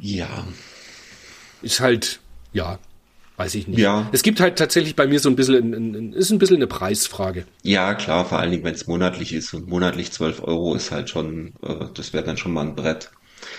Ja. 0.00 0.46
Ist 1.62 1.80
halt, 1.80 2.20
ja, 2.52 2.78
Weiß 3.38 3.54
ich 3.54 3.68
nicht. 3.68 3.78
Ja. 3.78 4.08
Es 4.10 4.24
gibt 4.24 4.40
halt 4.40 4.58
tatsächlich 4.58 4.96
bei 4.96 5.06
mir 5.06 5.20
so 5.20 5.28
ein 5.28 5.36
bisschen, 5.36 5.72
ein, 5.72 5.94
ein, 5.94 6.12
ist 6.12 6.30
ein 6.30 6.38
bisschen 6.38 6.56
eine 6.56 6.66
Preisfrage. 6.66 7.44
Ja, 7.62 7.94
klar, 7.94 8.24
vor 8.24 8.40
allen 8.40 8.50
Dingen, 8.50 8.64
wenn 8.64 8.74
es 8.74 8.88
monatlich 8.88 9.32
ist 9.32 9.54
und 9.54 9.68
monatlich 9.68 10.10
12 10.10 10.42
Euro 10.42 10.74
ist 10.74 10.90
halt 10.90 11.08
schon, 11.08 11.54
äh, 11.62 11.86
das 11.94 12.12
wäre 12.12 12.24
dann 12.24 12.36
schon 12.36 12.52
mal 12.52 12.62
ein 12.62 12.74
Brett. 12.74 13.10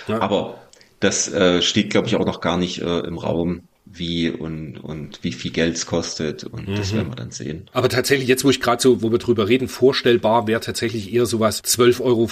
Ja. 0.10 0.22
Aber 0.22 0.60
das 1.00 1.32
äh, 1.32 1.62
steht, 1.62 1.92
glaube 1.92 2.08
ich, 2.08 2.18
auch 2.18 2.26
noch 2.26 2.42
gar 2.42 2.58
nicht 2.58 2.82
äh, 2.82 3.00
im 3.00 3.18
Raum, 3.18 3.62
wie 3.86 4.30
und, 4.30 4.78
und 4.84 5.20
wie 5.24 5.32
viel 5.32 5.52
Geld 5.52 5.76
es 5.76 5.86
kostet 5.86 6.44
und 6.44 6.68
mhm. 6.68 6.76
das 6.76 6.94
werden 6.94 7.10
wir 7.10 7.16
dann 7.16 7.32
sehen. 7.32 7.70
Aber 7.72 7.88
tatsächlich, 7.88 8.28
jetzt 8.28 8.44
wo 8.44 8.50
ich 8.50 8.60
gerade 8.60 8.82
so, 8.82 9.02
wo 9.02 9.12
wir 9.12 9.18
drüber 9.18 9.48
reden, 9.48 9.70
vorstellbar 9.70 10.46
wäre 10.46 10.60
tatsächlich 10.60 11.14
eher 11.14 11.26
sowas 11.26 11.64
12,90 11.64 12.02
Euro 12.02 12.30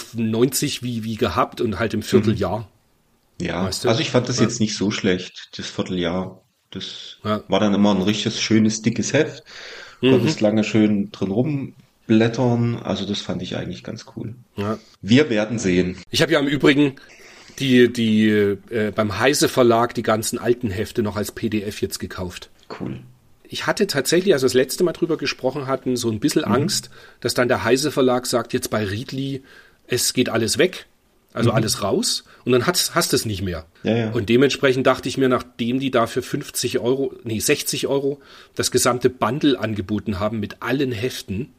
wie, 0.82 1.04
wie 1.06 1.16
gehabt 1.16 1.62
und 1.62 1.80
halt 1.80 1.94
im 1.94 2.04
Vierteljahr. 2.04 2.70
Mhm. 3.40 3.46
Ja, 3.48 3.64
weißt 3.66 3.86
du? 3.86 3.90
also 3.90 4.02
ich 4.02 4.10
fand 4.10 4.28
das 4.30 4.38
ja. 4.38 4.44
jetzt 4.44 4.60
nicht 4.60 4.76
so 4.76 4.92
schlecht, 4.92 5.50
das 5.58 5.68
Vierteljahr. 5.68 6.44
Das 6.72 7.18
ja. 7.24 7.44
war 7.48 7.60
dann 7.60 7.74
immer 7.74 7.94
ein 7.96 8.02
richtiges, 8.02 8.42
schönes, 8.42 8.82
dickes 8.82 9.14
Heft. 9.14 9.44
Mhm. 10.02 10.12
Konntest 10.12 10.42
lange 10.42 10.64
schön 10.64 11.12
drin 11.12 11.32
rumblättern. 11.32 12.78
Also 12.78 13.06
das 13.06 13.22
fand 13.22 13.42
ich 13.42 13.56
eigentlich 13.56 13.84
ganz 13.84 14.06
cool. 14.16 14.36
Ja. 14.56 14.78
Wir 15.02 15.30
werden 15.30 15.60
sehen. 15.60 15.98
Ich 16.12 16.22
habe 16.22 16.32
ja 16.34 16.40
im 16.40 16.48
Übrigen 16.48 16.96
die, 17.60 17.92
die 17.92 18.28
äh, 18.28 18.92
beim 18.94 19.18
Heise 19.20 19.50
Verlag 19.50 19.96
die 19.96 20.04
ganzen 20.04 20.38
alten 20.38 20.70
Hefte 20.70 21.02
noch 21.02 21.16
als 21.16 21.32
PDF 21.32 21.82
jetzt 21.82 22.00
gekauft. 22.00 22.50
Cool. 22.80 23.00
Ich 23.50 23.66
hatte 23.66 23.88
tatsächlich, 23.88 24.34
als 24.34 24.44
wir 24.44 24.48
das 24.48 24.54
letzte 24.54 24.84
Mal 24.84 24.92
drüber 24.92 25.18
gesprochen 25.18 25.68
hatten, 25.68 25.96
so 25.96 26.12
ein 26.12 26.20
bisschen 26.20 26.44
mhm. 26.46 26.52
Angst, 26.52 26.90
dass 27.22 27.34
dann 27.34 27.48
der 27.48 27.64
Heise 27.64 27.92
Verlag 27.92 28.26
sagt, 28.26 28.54
jetzt 28.54 28.70
bei 28.70 28.84
Riedli, 28.84 29.42
es 29.88 30.14
geht 30.14 30.30
alles 30.30 30.58
weg 30.58 30.86
also 31.38 31.52
mhm. 31.52 31.56
alles 31.56 31.82
raus 31.82 32.24
und 32.46 32.52
dann 32.52 32.68
hast, 32.68 32.96
hast 32.96 33.14
es 33.14 33.26
nicht 33.26 33.42
mehr. 33.42 33.66
Ja, 33.84 33.96
ja. 33.96 34.12
Und 34.12 34.30
dementsprechend 34.30 34.88
dachte 34.88 35.08
ich 35.08 35.18
mir, 35.18 35.30
nachdem 35.30 35.80
die 35.80 35.92
dafür 35.92 36.24
50 36.24 36.80
Euro, 36.80 37.14
nee, 37.24 37.40
60 37.40 37.88
Euro 37.88 38.20
das 38.56 38.72
gesamte 38.72 39.10
Bundle 39.10 39.60
angeboten 39.60 40.20
haben 40.20 40.40
mit 40.40 40.62
allen 40.62 40.92
Heften, 40.92 41.54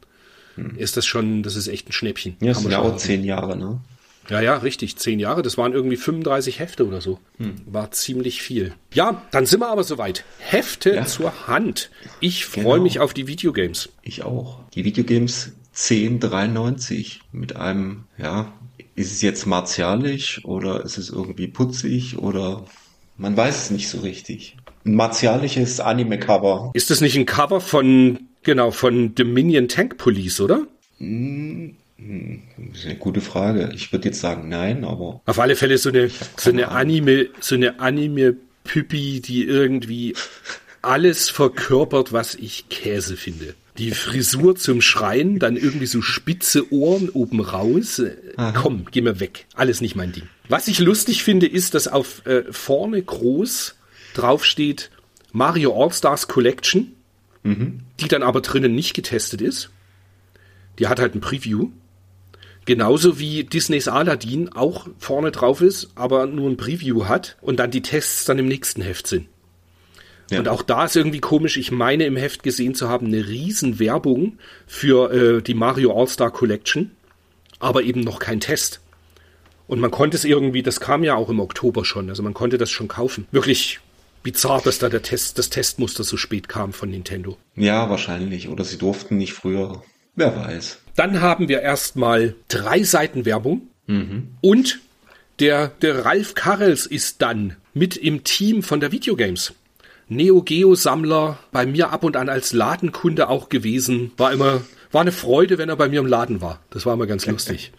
mhm. 0.55 0.75
ist 0.77 0.97
das 0.97 1.05
schon, 1.05 1.43
das 1.43 1.55
ist 1.55 1.67
echt 1.67 1.89
ein 1.89 1.93
Schnäppchen. 1.93 2.35
Ja, 2.41 2.49
das 2.49 2.61
sind 2.61 2.71
ja 2.71 2.79
auch 2.79 2.97
zehn 2.97 3.23
Jahre, 3.23 3.57
ne? 3.57 3.79
Ja, 4.29 4.41
ja, 4.41 4.57
richtig, 4.57 4.95
zehn 4.97 5.19
Jahre. 5.19 5.41
Das 5.41 5.57
waren 5.57 5.73
irgendwie 5.73 5.97
35 5.97 6.59
Hefte 6.59 6.85
oder 6.85 7.01
so. 7.01 7.19
Hm. 7.37 7.55
War 7.65 7.89
ziemlich 7.91 8.43
viel. 8.43 8.73
Ja, 8.93 9.23
dann 9.31 9.47
sind 9.47 9.59
wir 9.59 9.69
aber 9.69 9.83
soweit. 9.83 10.23
Hefte 10.37 10.93
ja. 10.93 11.05
zur 11.07 11.47
Hand. 11.47 11.89
Ich 12.19 12.45
freue 12.45 12.63
genau. 12.63 12.83
mich 12.83 12.99
auf 12.99 13.15
die 13.15 13.25
Videogames. 13.25 13.89
Ich 14.03 14.23
auch. 14.23 14.59
Die 14.75 14.85
Videogames 14.85 15.53
1093 15.73 17.21
mit 17.31 17.55
einem, 17.55 18.03
ja, 18.17 18.53
ist 18.99 19.13
es 19.13 19.21
jetzt 19.21 19.45
martialisch 19.45 20.43
oder 20.43 20.83
ist 20.83 20.97
es 20.97 21.09
irgendwie 21.09 21.47
putzig 21.47 22.17
oder 22.17 22.65
man 23.17 23.35
weiß 23.35 23.63
es 23.63 23.71
nicht 23.71 23.87
so 23.87 23.99
richtig. 23.99 24.57
Ein 24.85 24.95
martialisches 24.95 25.79
Anime-Cover. 25.79 26.71
Ist 26.73 26.89
das 26.89 26.99
nicht 26.99 27.15
ein 27.15 27.25
Cover 27.25 27.61
von, 27.61 28.19
genau, 28.43 28.71
von 28.71 29.15
Dominion 29.15 29.69
Tank 29.69 29.97
Police, 29.97 30.41
oder? 30.41 30.67
Das 30.99 31.07
ist 32.73 32.85
eine 32.85 32.95
gute 32.99 33.21
Frage. 33.21 33.71
Ich 33.73 33.93
würde 33.93 34.09
jetzt 34.09 34.19
sagen 34.19 34.49
nein, 34.49 34.83
aber. 34.83 35.21
Auf 35.25 35.39
alle 35.39 35.55
Fälle 35.55 35.77
so 35.77 35.89
eine, 35.89 36.11
so 36.35 36.49
eine 36.49 36.67
Anime, 36.67 37.29
so 37.39 37.55
eine 37.55 37.79
Anime-Püppi, 37.79 39.21
die 39.21 39.45
irgendwie 39.45 40.13
alles 40.81 41.29
verkörpert, 41.29 42.11
was 42.11 42.35
ich 42.35 42.67
Käse 42.67 43.15
finde 43.15 43.55
die 43.79 43.91
Frisur 43.91 44.55
zum 44.55 44.81
Schreien, 44.81 45.39
dann 45.39 45.55
irgendwie 45.55 45.85
so 45.85 46.01
spitze 46.01 46.71
Ohren 46.71 47.09
oben 47.09 47.39
raus. 47.39 48.01
Aha. 48.35 48.51
Komm, 48.51 48.85
geh 48.91 49.01
mir 49.01 49.19
weg. 49.19 49.47
Alles 49.55 49.81
nicht 49.81 49.95
mein 49.95 50.11
Ding. 50.11 50.23
Was 50.49 50.67
ich 50.67 50.79
lustig 50.79 51.23
finde, 51.23 51.47
ist, 51.47 51.73
dass 51.73 51.87
auf 51.87 52.25
äh, 52.25 52.43
vorne 52.51 53.01
groß 53.01 53.75
draufsteht 54.13 54.91
Mario 55.31 55.81
All-Stars 55.81 56.27
Collection, 56.27 56.93
mhm. 57.43 57.81
die 57.99 58.07
dann 58.07 58.23
aber 58.23 58.41
drinnen 58.41 58.75
nicht 58.75 58.93
getestet 58.93 59.41
ist. 59.41 59.69
Die 60.77 60.87
hat 60.87 60.99
halt 60.99 61.15
ein 61.15 61.21
Preview. 61.21 61.69
Genauso 62.65 63.17
wie 63.17 63.45
Disneys 63.45 63.87
Aladdin 63.87 64.49
auch 64.49 64.87
vorne 64.99 65.31
drauf 65.31 65.61
ist, 65.61 65.89
aber 65.95 66.25
nur 66.27 66.49
ein 66.49 66.57
Preview 66.57 67.05
hat 67.05 67.37
und 67.41 67.59
dann 67.59 67.71
die 67.71 67.81
Tests 67.81 68.25
dann 68.25 68.37
im 68.37 68.47
nächsten 68.47 68.81
Heft 68.81 69.07
sind. 69.07 69.27
Ja. 70.29 70.39
Und 70.39 70.47
auch 70.47 70.61
da 70.61 70.85
ist 70.85 70.95
irgendwie 70.95 71.19
komisch, 71.19 71.57
ich 71.57 71.71
meine 71.71 72.05
im 72.05 72.15
Heft 72.15 72.43
gesehen 72.43 72.75
zu 72.75 72.89
haben, 72.89 73.07
eine 73.07 73.27
riesen 73.27 73.79
Werbung 73.79 74.37
für 74.67 75.11
äh, 75.11 75.41
die 75.41 75.53
Mario 75.53 75.97
All-Star 75.99 76.31
Collection, 76.31 76.91
aber 77.59 77.83
eben 77.83 78.01
noch 78.01 78.19
kein 78.19 78.39
Test. 78.39 78.81
Und 79.67 79.79
man 79.79 79.91
konnte 79.91 80.17
es 80.17 80.25
irgendwie, 80.25 80.63
das 80.63 80.79
kam 80.79 81.03
ja 81.03 81.15
auch 81.15 81.29
im 81.29 81.39
Oktober 81.39 81.85
schon, 81.85 82.09
also 82.09 82.23
man 82.23 82.33
konnte 82.33 82.57
das 82.57 82.71
schon 82.71 82.87
kaufen. 82.87 83.27
Wirklich 83.31 83.79
bizarr, 84.23 84.61
dass 84.61 84.79
da 84.79 84.89
der 84.89 85.01
Test, 85.01 85.37
das 85.37 85.49
Testmuster 85.49 86.03
so 86.03 86.17
spät 86.17 86.49
kam 86.49 86.73
von 86.73 86.89
Nintendo. 86.89 87.37
Ja, 87.55 87.89
wahrscheinlich. 87.89 88.49
Oder 88.49 88.63
sie 88.63 88.77
durften 88.77 89.17
nicht 89.17 89.33
früher. 89.33 89.83
Wer 90.15 90.35
weiß. 90.35 90.79
Dann 90.95 91.21
haben 91.21 91.47
wir 91.47 91.61
erstmal 91.61 92.35
drei 92.47 92.83
Seiten 92.83 93.25
Werbung 93.25 93.69
mhm. 93.87 94.35
und 94.41 94.79
der, 95.39 95.69
der 95.81 96.03
Ralf 96.03 96.35
Karels 96.35 96.85
ist 96.85 97.21
dann 97.21 97.55
mit 97.73 97.95
im 97.95 98.23
Team 98.25 98.61
von 98.61 98.81
der 98.81 98.91
Videogames. 98.91 99.53
Neo 100.09 100.41
Geo 100.41 100.75
Sammler, 100.75 101.37
bei 101.51 101.65
mir 101.65 101.91
ab 101.91 102.03
und 102.03 102.17
an 102.17 102.29
als 102.29 102.51
Ladenkunde 102.51 103.29
auch 103.29 103.49
gewesen. 103.49 104.11
War 104.17 104.33
immer, 104.33 104.61
war 104.91 105.01
eine 105.01 105.11
Freude, 105.11 105.59
wenn 105.59 105.69
er 105.69 105.75
bei 105.75 105.87
mir 105.87 105.99
im 105.99 106.07
Laden 106.07 106.41
war. 106.41 106.59
Das 106.71 106.85
war 106.85 106.95
immer 106.95 107.05
ganz 107.05 107.25
lustig. 107.27 107.71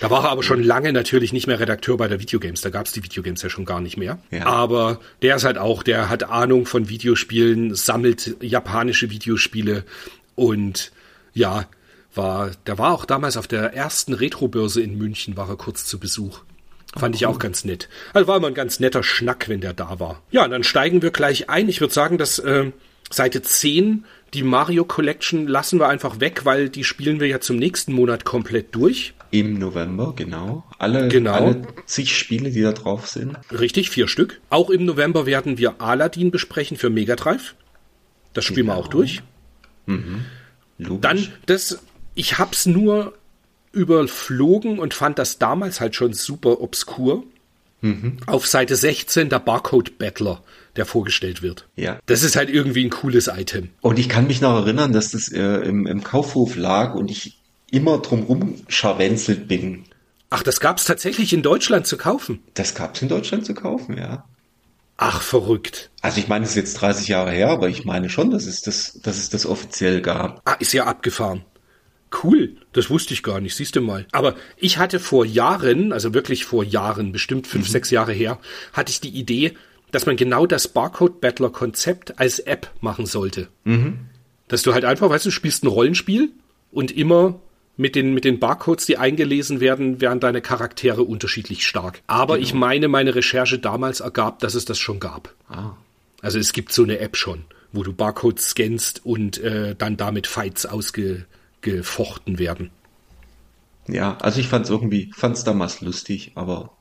Da 0.00 0.10
war 0.10 0.24
er 0.24 0.30
aber 0.30 0.42
schon 0.42 0.62
lange 0.62 0.92
natürlich 0.92 1.32
nicht 1.32 1.46
mehr 1.46 1.58
Redakteur 1.58 1.96
bei 1.96 2.06
der 2.06 2.20
Videogames. 2.20 2.60
Da 2.60 2.70
gab's 2.70 2.92
die 2.92 3.02
Videogames 3.02 3.42
ja 3.42 3.48
schon 3.48 3.64
gar 3.64 3.80
nicht 3.80 3.96
mehr. 3.96 4.18
Ja. 4.30 4.46
Aber 4.46 5.00
der 5.22 5.36
ist 5.36 5.44
halt 5.44 5.56
auch, 5.56 5.82
der 5.82 6.10
hat 6.10 6.24
Ahnung 6.24 6.66
von 6.66 6.88
Videospielen, 6.90 7.74
sammelt 7.74 8.36
japanische 8.42 9.10
Videospiele 9.10 9.84
und 10.34 10.92
ja, 11.32 11.66
war, 12.14 12.50
der 12.66 12.78
war 12.78 12.92
auch 12.92 13.04
damals 13.04 13.36
auf 13.36 13.46
der 13.46 13.74
ersten 13.74 14.12
Retrobörse 14.12 14.82
in 14.82 14.98
München, 14.98 15.36
war 15.36 15.48
er 15.48 15.56
kurz 15.56 15.86
zu 15.86 15.98
Besuch. 15.98 16.40
Fand 16.96 17.14
ich 17.14 17.26
auch 17.26 17.38
ganz 17.38 17.64
nett. 17.64 17.88
Also 18.14 18.28
war 18.28 18.36
immer 18.36 18.48
ein 18.48 18.54
ganz 18.54 18.80
netter 18.80 19.02
Schnack, 19.02 19.48
wenn 19.48 19.60
der 19.60 19.74
da 19.74 20.00
war. 20.00 20.22
Ja, 20.30 20.44
und 20.44 20.50
dann 20.50 20.64
steigen 20.64 21.02
wir 21.02 21.10
gleich 21.10 21.50
ein. 21.50 21.68
Ich 21.68 21.80
würde 21.80 21.92
sagen, 21.92 22.18
dass 22.18 22.38
äh, 22.38 22.72
Seite 23.10 23.42
10, 23.42 24.04
die 24.34 24.42
Mario 24.42 24.84
Collection, 24.84 25.46
lassen 25.46 25.78
wir 25.80 25.88
einfach 25.88 26.20
weg, 26.20 26.44
weil 26.44 26.68
die 26.68 26.84
spielen 26.84 27.20
wir 27.20 27.28
ja 27.28 27.40
zum 27.40 27.56
nächsten 27.56 27.92
Monat 27.92 28.24
komplett 28.24 28.74
durch. 28.74 29.14
Im 29.30 29.58
November, 29.58 30.14
genau. 30.16 30.64
Alle, 30.78 31.08
genau. 31.08 31.32
alle 31.34 31.62
zig 31.84 32.16
Spiele, 32.16 32.50
die 32.50 32.62
da 32.62 32.72
drauf 32.72 33.06
sind. 33.06 33.36
Richtig, 33.52 33.90
vier 33.90 34.08
Stück. 34.08 34.40
Auch 34.48 34.70
im 34.70 34.86
November 34.86 35.26
werden 35.26 35.58
wir 35.58 35.82
Aladdin 35.82 36.30
besprechen 36.30 36.78
für 36.78 36.88
Mega 36.88 37.14
Drive. 37.16 37.54
Das 38.32 38.46
spielen 38.46 38.66
genau. 38.66 38.78
wir 38.78 38.84
auch 38.84 38.88
durch. 38.88 39.22
Mhm. 39.84 40.24
Dann, 40.78 41.28
das, 41.44 41.82
ich 42.14 42.38
hab's 42.38 42.64
nur 42.64 43.14
überflogen 43.72 44.78
und 44.78 44.94
fand 44.94 45.18
das 45.18 45.38
damals 45.38 45.80
halt 45.80 45.94
schon 45.94 46.12
super 46.12 46.60
obskur. 46.60 47.24
Mhm. 47.80 48.16
Auf 48.26 48.46
Seite 48.46 48.74
16 48.74 49.28
der 49.28 49.38
Barcode 49.38 49.98
Battler, 49.98 50.42
der 50.76 50.84
vorgestellt 50.84 51.42
wird. 51.42 51.68
Ja. 51.76 51.98
Das 52.06 52.22
ist 52.22 52.34
halt 52.34 52.50
irgendwie 52.50 52.84
ein 52.84 52.90
cooles 52.90 53.28
Item. 53.28 53.70
Und 53.80 53.98
ich 53.98 54.08
kann 54.08 54.26
mich 54.26 54.40
noch 54.40 54.56
erinnern, 54.56 54.92
dass 54.92 55.12
das 55.12 55.28
äh, 55.28 55.40
im, 55.40 55.86
im 55.86 56.02
Kaufhof 56.02 56.56
lag 56.56 56.94
und 56.94 57.10
ich 57.10 57.38
immer 57.70 57.98
drumrum 57.98 58.56
scharwenzelt 58.68 59.46
bin. 59.46 59.84
Ach, 60.30 60.42
das 60.42 60.60
gab's 60.60 60.84
tatsächlich 60.84 61.32
in 61.32 61.42
Deutschland 61.42 61.86
zu 61.86 61.96
kaufen? 61.96 62.42
Das 62.54 62.74
gab's 62.74 63.00
in 63.00 63.08
Deutschland 63.08 63.46
zu 63.46 63.54
kaufen, 63.54 63.96
ja. 63.96 64.24
Ach, 64.96 65.22
verrückt. 65.22 65.90
Also 66.02 66.18
ich 66.18 66.26
meine, 66.26 66.44
es 66.44 66.50
ist 66.50 66.56
jetzt 66.56 66.74
30 66.74 67.06
Jahre 67.06 67.30
her, 67.30 67.50
aber 67.50 67.68
ich 67.68 67.84
meine 67.84 68.10
schon, 68.10 68.30
dass 68.30 68.46
es 68.46 68.62
das, 68.62 68.98
dass 69.02 69.16
es 69.16 69.30
das 69.30 69.46
offiziell 69.46 70.02
gab. 70.02 70.42
Ah, 70.44 70.54
ist 70.54 70.72
ja 70.72 70.86
abgefahren. 70.86 71.44
Cool, 72.22 72.56
das 72.72 72.90
wusste 72.90 73.12
ich 73.14 73.22
gar 73.22 73.40
nicht, 73.40 73.54
siehst 73.54 73.76
du 73.76 73.80
mal. 73.80 74.06
Aber 74.12 74.34
ich 74.56 74.78
hatte 74.78 74.98
vor 74.98 75.24
Jahren, 75.24 75.92
also 75.92 76.14
wirklich 76.14 76.44
vor 76.44 76.64
Jahren, 76.64 77.12
bestimmt 77.12 77.46
fünf, 77.46 77.68
mhm. 77.68 77.72
sechs 77.72 77.90
Jahre 77.90 78.12
her, 78.12 78.38
hatte 78.72 78.90
ich 78.90 79.00
die 79.00 79.10
Idee, 79.10 79.54
dass 79.90 80.06
man 80.06 80.16
genau 80.16 80.46
das 80.46 80.68
Barcode-Battler-Konzept 80.68 82.18
als 82.18 82.38
App 82.38 82.70
machen 82.80 83.06
sollte. 83.06 83.48
Mhm. 83.64 83.98
Dass 84.48 84.62
du 84.62 84.72
halt 84.72 84.84
einfach, 84.84 85.10
weißt 85.10 85.26
du, 85.26 85.30
spielst 85.30 85.64
ein 85.64 85.68
Rollenspiel 85.68 86.30
und 86.70 86.90
immer 86.90 87.40
mit 87.76 87.94
den, 87.94 88.12
mit 88.12 88.24
den 88.24 88.40
Barcodes, 88.40 88.86
die 88.86 88.98
eingelesen 88.98 89.60
werden, 89.60 90.00
werden 90.00 90.20
deine 90.20 90.42
Charaktere 90.42 91.02
unterschiedlich 91.02 91.66
stark. 91.66 92.02
Aber 92.06 92.34
genau. 92.34 92.46
ich 92.46 92.54
meine, 92.54 92.88
meine 92.88 93.14
Recherche 93.14 93.58
damals 93.58 94.00
ergab, 94.00 94.40
dass 94.40 94.54
es 94.54 94.64
das 94.64 94.78
schon 94.78 94.98
gab. 94.98 95.34
Ah. 95.48 95.76
Also 96.20 96.38
es 96.38 96.52
gibt 96.52 96.72
so 96.72 96.82
eine 96.82 96.98
App 96.98 97.16
schon, 97.16 97.44
wo 97.72 97.84
du 97.84 97.92
Barcodes 97.92 98.50
scannst 98.50 99.06
und 99.06 99.38
äh, 99.38 99.76
dann 99.76 99.96
damit 99.96 100.26
Fights 100.26 100.66
ausge 100.66 101.26
gefochten 101.60 102.38
werden. 102.38 102.70
Ja, 103.88 104.18
also 104.20 104.40
ich 104.40 104.48
fand 104.48 104.66
es 104.66 104.70
irgendwie, 104.70 105.10
fand 105.14 105.36
es 105.36 105.44
damals 105.44 105.80
lustig, 105.80 106.32
aber 106.34 106.72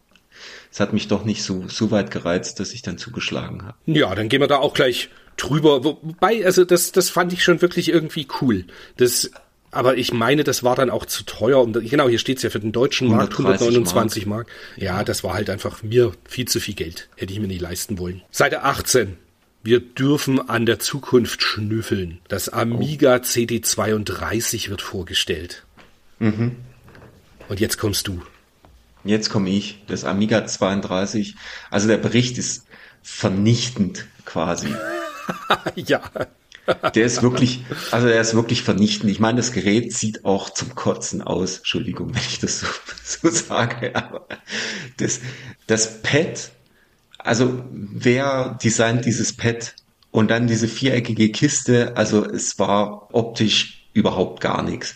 es 0.72 0.80
hat 0.80 0.94
mich 0.94 1.08
doch 1.08 1.24
nicht 1.24 1.44
so, 1.44 1.68
so 1.68 1.92
weit 1.92 2.12
gereizt, 2.12 2.60
dass 2.60 2.74
ich 2.74 2.82
dann 2.82 2.98
zugeschlagen 2.98 3.66
habe. 3.66 3.78
Ja, 3.86 4.14
dann 4.14 4.30
gehen 4.30 4.42
wir 4.42 4.48
da 4.48 4.58
auch 4.58 4.74
gleich 4.74 5.10
drüber. 5.38 5.84
Wobei, 5.84 6.46
also 6.46 6.66
das, 6.66 6.92
das 6.92 7.10
fand 7.10 7.34
ich 7.34 7.44
schon 7.44 7.62
wirklich 7.62 7.90
irgendwie 7.90 8.28
cool. 8.42 8.66
Das, 8.98 9.32
aber 9.72 9.98
ich 9.98 10.14
meine, 10.14 10.44
das 10.44 10.64
war 10.64 10.76
dann 10.76 10.90
auch 10.90 11.06
zu 11.06 11.24
teuer. 11.24 11.62
Und 11.62 11.74
genau, 11.90 12.10
hier 12.10 12.20
steht's 12.20 12.44
ja 12.44 12.50
für 12.50 12.60
den 12.60 12.72
deutschen 12.72 13.08
Markt 13.08 13.34
129 13.34 14.26
Mark. 14.26 14.48
Mark. 14.48 14.84
Ja, 14.84 15.04
das 15.04 15.24
war 15.24 15.34
halt 15.34 15.50
einfach 15.50 15.84
mir 15.84 16.12
viel 16.28 16.48
zu 16.48 16.60
viel 16.60 16.76
Geld. 16.76 17.10
Hätte 17.16 17.34
ich 17.34 17.40
mir 17.40 17.48
nicht 17.48 17.62
leisten 17.62 17.98
wollen. 17.98 18.22
Seite 18.32 18.64
18. 18.64 19.18
Wir 19.68 19.82
dürfen 19.82 20.50
an 20.50 20.66
der 20.66 20.80
Zukunft 20.80 21.44
schnüffeln. 21.44 22.20
Das 22.30 22.48
Amiga 22.48 23.18
oh. 23.18 23.20
CD32 23.20 24.70
wird 24.70 24.82
vorgestellt. 24.82 25.66
Mhm. 26.20 26.56
Und 27.50 27.60
jetzt 27.60 27.78
kommst 27.78 28.08
du. 28.08 28.22
Jetzt 29.04 29.30
komme 29.30 29.50
ich. 29.50 29.84
Das 29.88 30.06
Amiga 30.06 30.48
32. 30.48 31.36
Also 31.70 31.90
der 31.90 31.98
Bericht 31.98 32.38
ist 32.38 32.66
vernichtend 33.04 34.06
quasi. 34.24 34.70
ja. 35.76 36.02
Der 36.96 37.06
ist 37.06 37.22
wirklich, 37.22 37.66
also 37.92 38.08
er 38.08 38.22
ist 38.22 38.36
wirklich 38.36 38.62
vernichtend. 38.62 39.12
Ich 39.12 39.20
meine, 39.20 39.36
das 39.36 39.52
Gerät 39.52 39.92
sieht 39.92 40.24
auch 40.24 40.50
zum 40.50 40.76
Kotzen 40.76 41.22
aus. 41.22 41.58
Entschuldigung, 41.58 42.16
wenn 42.16 42.22
ich 42.22 42.40
das 42.40 42.62
so, 42.62 42.68
so 43.04 43.30
sage. 43.30 43.94
Aber 43.98 44.28
das, 44.96 45.20
das 45.66 46.02
Pad, 46.04 46.52
also 47.28 47.64
wer 47.72 48.58
designt 48.64 49.06
dieses 49.06 49.34
Pad 49.34 49.76
und 50.12 50.32
dann 50.32 50.48
diese 50.48 50.68
viereckige 50.68 51.30
Kiste, 51.30 51.96
also 51.96 52.26
es 52.26 52.58
war 52.58 53.14
optisch 53.14 53.90
überhaupt 53.94 54.42
gar 54.42 54.64
nichts. 54.64 54.96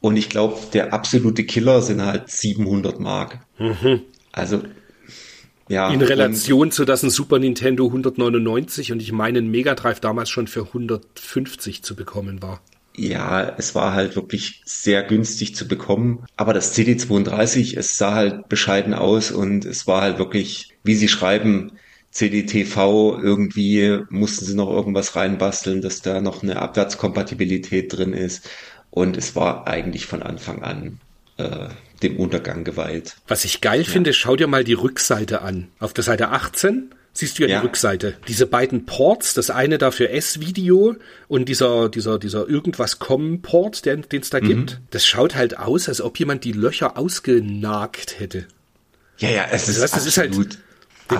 Und 0.00 0.16
ich 0.16 0.28
glaube, 0.28 0.58
der 0.72 0.92
absolute 0.92 1.44
Killer 1.44 1.82
sind 1.82 2.02
halt 2.02 2.30
700 2.30 2.98
Mark. 2.98 3.40
Mhm. 3.58 4.02
Also 4.32 4.62
ja, 5.68 5.90
in 5.90 6.00
Relation 6.00 6.70
zu 6.70 6.84
das 6.84 7.02
ein 7.02 7.10
Super 7.10 7.38
Nintendo 7.38 7.86
199 7.86 8.92
und 8.92 9.02
ich 9.02 9.12
meine 9.12 9.38
ein 9.38 9.48
Mega 9.48 9.74
Drive 9.74 10.00
damals 10.00 10.30
schon 10.30 10.46
für 10.46 10.62
150 10.62 11.82
zu 11.82 11.96
bekommen 11.96 12.40
war. 12.40 12.60
Ja, 12.96 13.54
es 13.58 13.74
war 13.74 13.92
halt 13.92 14.16
wirklich 14.16 14.62
sehr 14.64 15.02
günstig 15.02 15.54
zu 15.54 15.68
bekommen. 15.68 16.24
Aber 16.36 16.54
das 16.54 16.74
CD32, 16.76 17.76
es 17.76 17.98
sah 17.98 18.14
halt 18.14 18.48
bescheiden 18.48 18.94
aus 18.94 19.30
und 19.30 19.64
es 19.64 19.86
war 19.86 20.00
halt 20.00 20.18
wirklich, 20.18 20.74
wie 20.82 20.94
sie 20.94 21.08
schreiben, 21.08 21.72
CDTV, 22.10 23.18
irgendwie 23.22 24.00
mussten 24.08 24.46
sie 24.46 24.54
noch 24.54 24.70
irgendwas 24.70 25.16
reinbasteln, 25.16 25.82
dass 25.82 26.00
da 26.00 26.22
noch 26.22 26.42
eine 26.42 26.56
Abwärtskompatibilität 26.56 27.94
drin 27.94 28.14
ist. 28.14 28.48
Und 28.90 29.18
es 29.18 29.36
war 29.36 29.66
eigentlich 29.66 30.06
von 30.06 30.22
Anfang 30.22 30.62
an 30.62 30.98
äh, 31.36 31.68
dem 32.02 32.16
Untergang 32.16 32.64
geweiht. 32.64 33.16
Was 33.28 33.44
ich 33.44 33.60
geil 33.60 33.82
ja. 33.82 33.90
finde, 33.90 34.14
schau 34.14 34.36
dir 34.36 34.46
mal 34.46 34.64
die 34.64 34.72
Rückseite 34.72 35.42
an. 35.42 35.68
Auf 35.78 35.92
der 35.92 36.04
Seite 36.04 36.30
18 36.30 36.94
siehst 37.18 37.38
du 37.38 37.42
ja, 37.42 37.48
ja, 37.48 37.60
die 37.60 37.66
Rückseite. 37.66 38.14
Diese 38.28 38.46
beiden 38.46 38.86
Ports, 38.86 39.34
das 39.34 39.50
eine 39.50 39.78
da 39.78 39.90
für 39.90 40.10
S-Video 40.10 40.96
und 41.28 41.48
dieser, 41.48 41.88
dieser, 41.88 42.18
dieser 42.18 42.48
irgendwas 42.48 42.98
kommen 42.98 43.42
Port, 43.42 43.84
den 43.86 44.04
es 44.10 44.30
da 44.30 44.40
mhm. 44.40 44.46
gibt, 44.46 44.80
das 44.90 45.06
schaut 45.06 45.34
halt 45.34 45.58
aus, 45.58 45.88
als 45.88 46.00
ob 46.00 46.18
jemand 46.18 46.44
die 46.44 46.52
Löcher 46.52 46.96
ausgenagt 46.96 48.18
hätte. 48.18 48.46
Ja, 49.18 49.30
ja, 49.30 49.44
es 49.50 49.68
also, 49.68 49.84
ist, 49.84 49.94
das 49.94 50.06
ist 50.06 50.18
halt 50.18 50.34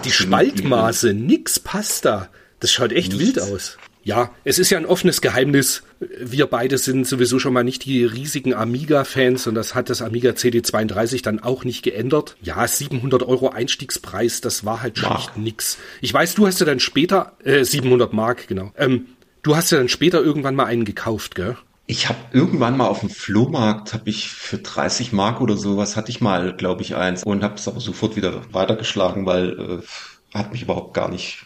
die 0.05 0.11
Spaltmaße, 0.11 1.15
nix 1.15 1.59
passt 1.59 2.05
da. 2.05 2.29
Das 2.61 2.73
schaut 2.73 2.93
echt 2.93 3.13
Nichts. 3.13 3.37
wild 3.37 3.41
aus. 3.41 3.79
Ja, 4.07 4.31
es 4.45 4.61
ist 4.61 4.71
ja 4.71 4.79
ein 4.79 4.87
offenes 4.87 5.21
Geheimnis. 5.21 5.83
Wir 5.99 6.47
beide 6.47 6.79
sind 6.79 7.09
sowieso 7.09 7.41
schon 7.41 7.53
mal 7.53 7.65
nicht 7.65 7.85
die 7.87 8.05
riesigen 8.05 8.55
Amiga-Fans 8.55 9.49
und 9.49 9.57
das 9.57 9.75
hat 9.75 9.91
das 9.91 10.01
Amiga 10.01 10.31
CD32 10.31 11.25
dann 11.25 11.41
auch 11.41 11.65
nicht 11.65 11.83
geändert. 11.83 12.37
Ja, 12.41 12.69
700 12.69 13.25
Euro 13.25 13.49
Einstiegspreis, 13.49 14.41
das 14.41 14.65
war 14.65 14.81
halt 14.81 14.97
schlicht 14.97 15.11
Mark. 15.11 15.37
nix. 15.37 15.79
Ich 16.01 16.15
weiß, 16.15 16.37
du 16.37 16.47
hast 16.47 16.61
ja 16.61 16.67
dann 16.67 16.79
später, 16.79 17.33
äh, 17.43 17.65
700 17.65 18.13
Mark, 18.13 18.47
genau. 18.47 18.71
Ähm, 18.79 19.07
du 19.43 19.57
hast 19.57 19.73
ja 19.73 19.79
dann 19.79 19.89
später 19.89 20.23
irgendwann 20.23 20.55
mal 20.55 20.67
einen 20.67 20.85
gekauft, 20.85 21.35
gell? 21.35 21.57
Ich 21.89 22.09
habe 22.09 22.19
irgendwann 22.31 22.77
mal 22.77 22.87
auf 22.87 23.01
dem 23.01 23.11
Flohmarkt, 23.11 23.93
habe 23.93 24.09
ich 24.09 24.29
für 24.29 24.59
30 24.59 25.13
Mark 25.15 25.41
oder 25.41 25.57
sowas, 25.57 25.97
hatte 25.97 26.13
ich 26.13 26.21
mal, 26.21 26.55
glaube 26.57 26.83
ich, 26.83 26.95
eins 26.95 27.25
und 27.25 27.43
habe 27.43 27.57
es 27.57 27.67
aber 27.67 27.81
sofort 27.81 28.15
wieder 28.15 28.43
weitergeschlagen, 28.53 29.27
weil 29.27 29.83
äh, 29.83 30.37
hat 30.39 30.53
mich 30.53 30.63
überhaupt 30.63 30.95
gar 30.95 31.09
nicht, 31.09 31.45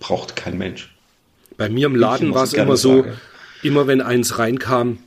braucht 0.00 0.36
kein 0.36 0.56
Mensch. 0.56 0.94
Bei 1.58 1.68
mir 1.68 1.86
im 1.86 1.96
Laden 1.96 2.32
war 2.32 2.44
es 2.44 2.54
immer 2.54 2.78
so, 2.78 3.02
sage. 3.02 3.16
immer 3.62 3.86
wenn 3.86 4.00
eins 4.00 4.38
reinkam, 4.38 5.00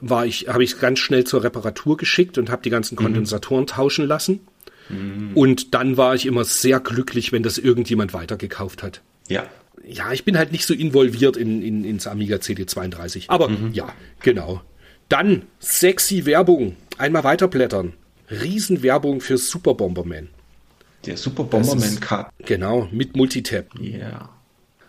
war 0.00 0.26
ich, 0.26 0.48
habe 0.48 0.64
ich 0.64 0.72
es 0.72 0.80
ganz 0.80 0.98
schnell 0.98 1.24
zur 1.24 1.44
Reparatur 1.44 1.96
geschickt 1.96 2.38
und 2.38 2.50
habe 2.50 2.62
die 2.62 2.70
ganzen 2.70 2.96
mhm. 2.96 3.00
Kondensatoren 3.00 3.64
mhm. 3.64 3.68
tauschen 3.68 4.06
lassen. 4.06 4.40
Mhm. 4.88 5.32
Und 5.34 5.74
dann 5.74 5.96
war 5.96 6.14
ich 6.14 6.26
immer 6.26 6.44
sehr 6.44 6.80
glücklich, 6.80 7.32
wenn 7.32 7.42
das 7.42 7.58
irgendjemand 7.58 8.14
weitergekauft 8.14 8.82
hat. 8.82 9.02
Ja. 9.28 9.46
Ja, 9.86 10.12
ich 10.12 10.24
bin 10.24 10.38
halt 10.38 10.52
nicht 10.52 10.66
so 10.66 10.72
involviert 10.72 11.36
in, 11.36 11.60
in, 11.60 11.84
ins 11.84 12.06
Amiga 12.06 12.36
CD32. 12.36 13.24
Aber 13.28 13.48
mhm. 13.48 13.72
ja, 13.74 13.92
genau. 14.20 14.62
Dann 15.10 15.42
sexy 15.58 16.24
Werbung. 16.24 16.76
Einmal 16.96 17.24
weiterblättern. 17.24 17.92
Riesenwerbung 18.30 19.20
für 19.20 19.36
Super 19.36 19.74
Bomberman. 19.74 20.28
Der 21.04 21.18
Super 21.18 21.44
Bomberman 21.44 22.00
Cup. 22.00 22.32
Genau, 22.38 22.88
mit 22.90 23.14
Multitap. 23.14 23.66
Ja. 23.78 23.98
Yeah. 23.98 24.33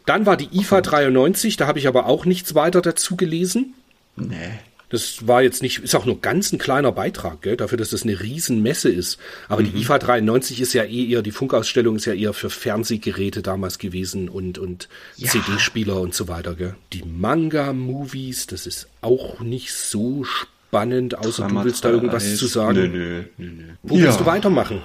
Dann 0.06 0.26
war 0.26 0.38
die 0.38 0.50
IFA 0.52 0.82
93, 0.82 1.58
da 1.58 1.68
habe 1.68 1.80
ich 1.80 1.88
aber 1.88 2.06
auch 2.06 2.26
nichts 2.26 2.56
weiter 2.56 2.82
dazu 2.82 3.16
gelesen. 3.16 3.74
Nee. 4.16 4.60
Das 4.90 5.28
war 5.28 5.42
jetzt 5.42 5.64
nicht, 5.64 5.80
ist 5.80 5.96
auch 5.96 6.06
nur 6.06 6.22
ganz 6.22 6.54
ein 6.54 6.60
kleiner 6.60 6.92
Beitrag, 6.92 7.42
gell, 7.42 7.58
dafür, 7.58 7.78
dass 7.78 7.90
das 7.90 8.04
eine 8.04 8.20
Riesenmesse 8.20 8.90
ist. 8.90 9.18
Aber 9.50 9.62
mhm. 9.62 9.74
die 9.74 9.82
IFA 9.82 9.98
93 9.98 10.62
ist 10.62 10.74
ja 10.74 10.84
eh 10.84 11.10
eher, 11.10 11.24
die 11.24 11.32
Funkausstellung 11.32 11.96
ist 11.96 12.06
ja 12.06 12.14
eher 12.14 12.34
für 12.34 12.52
Fernsehgeräte 12.52 13.42
damals 13.42 13.80
gewesen 13.80 14.30
und, 14.30 14.60
und 14.60 14.88
ja. 15.18 15.30
CD-Spieler 15.30 16.00
und 16.00 16.14
so 16.14 16.28
weiter, 16.28 16.54
gell. 16.54 16.76
Die 16.94 17.04
Manga-Movies, 17.04 18.48
das 18.48 18.68
ist 18.68 18.88
auch 19.02 19.40
nicht 19.40 19.74
so 19.74 20.24
spannend, 20.24 21.18
außer 21.18 21.44
Drama 21.44 21.62
du 21.62 21.66
willst 21.66 21.84
da 21.84 21.90
irgendwas 21.90 22.38
zu 22.38 22.46
sagen. 22.46 22.78
Nö, 22.78 22.88
nö, 22.88 23.24
nö, 23.38 23.52
nö. 23.52 23.64
Wo 23.82 23.98
ja. 23.98 24.04
willst 24.04 24.20
du 24.20 24.26
weitermachen? 24.28 24.82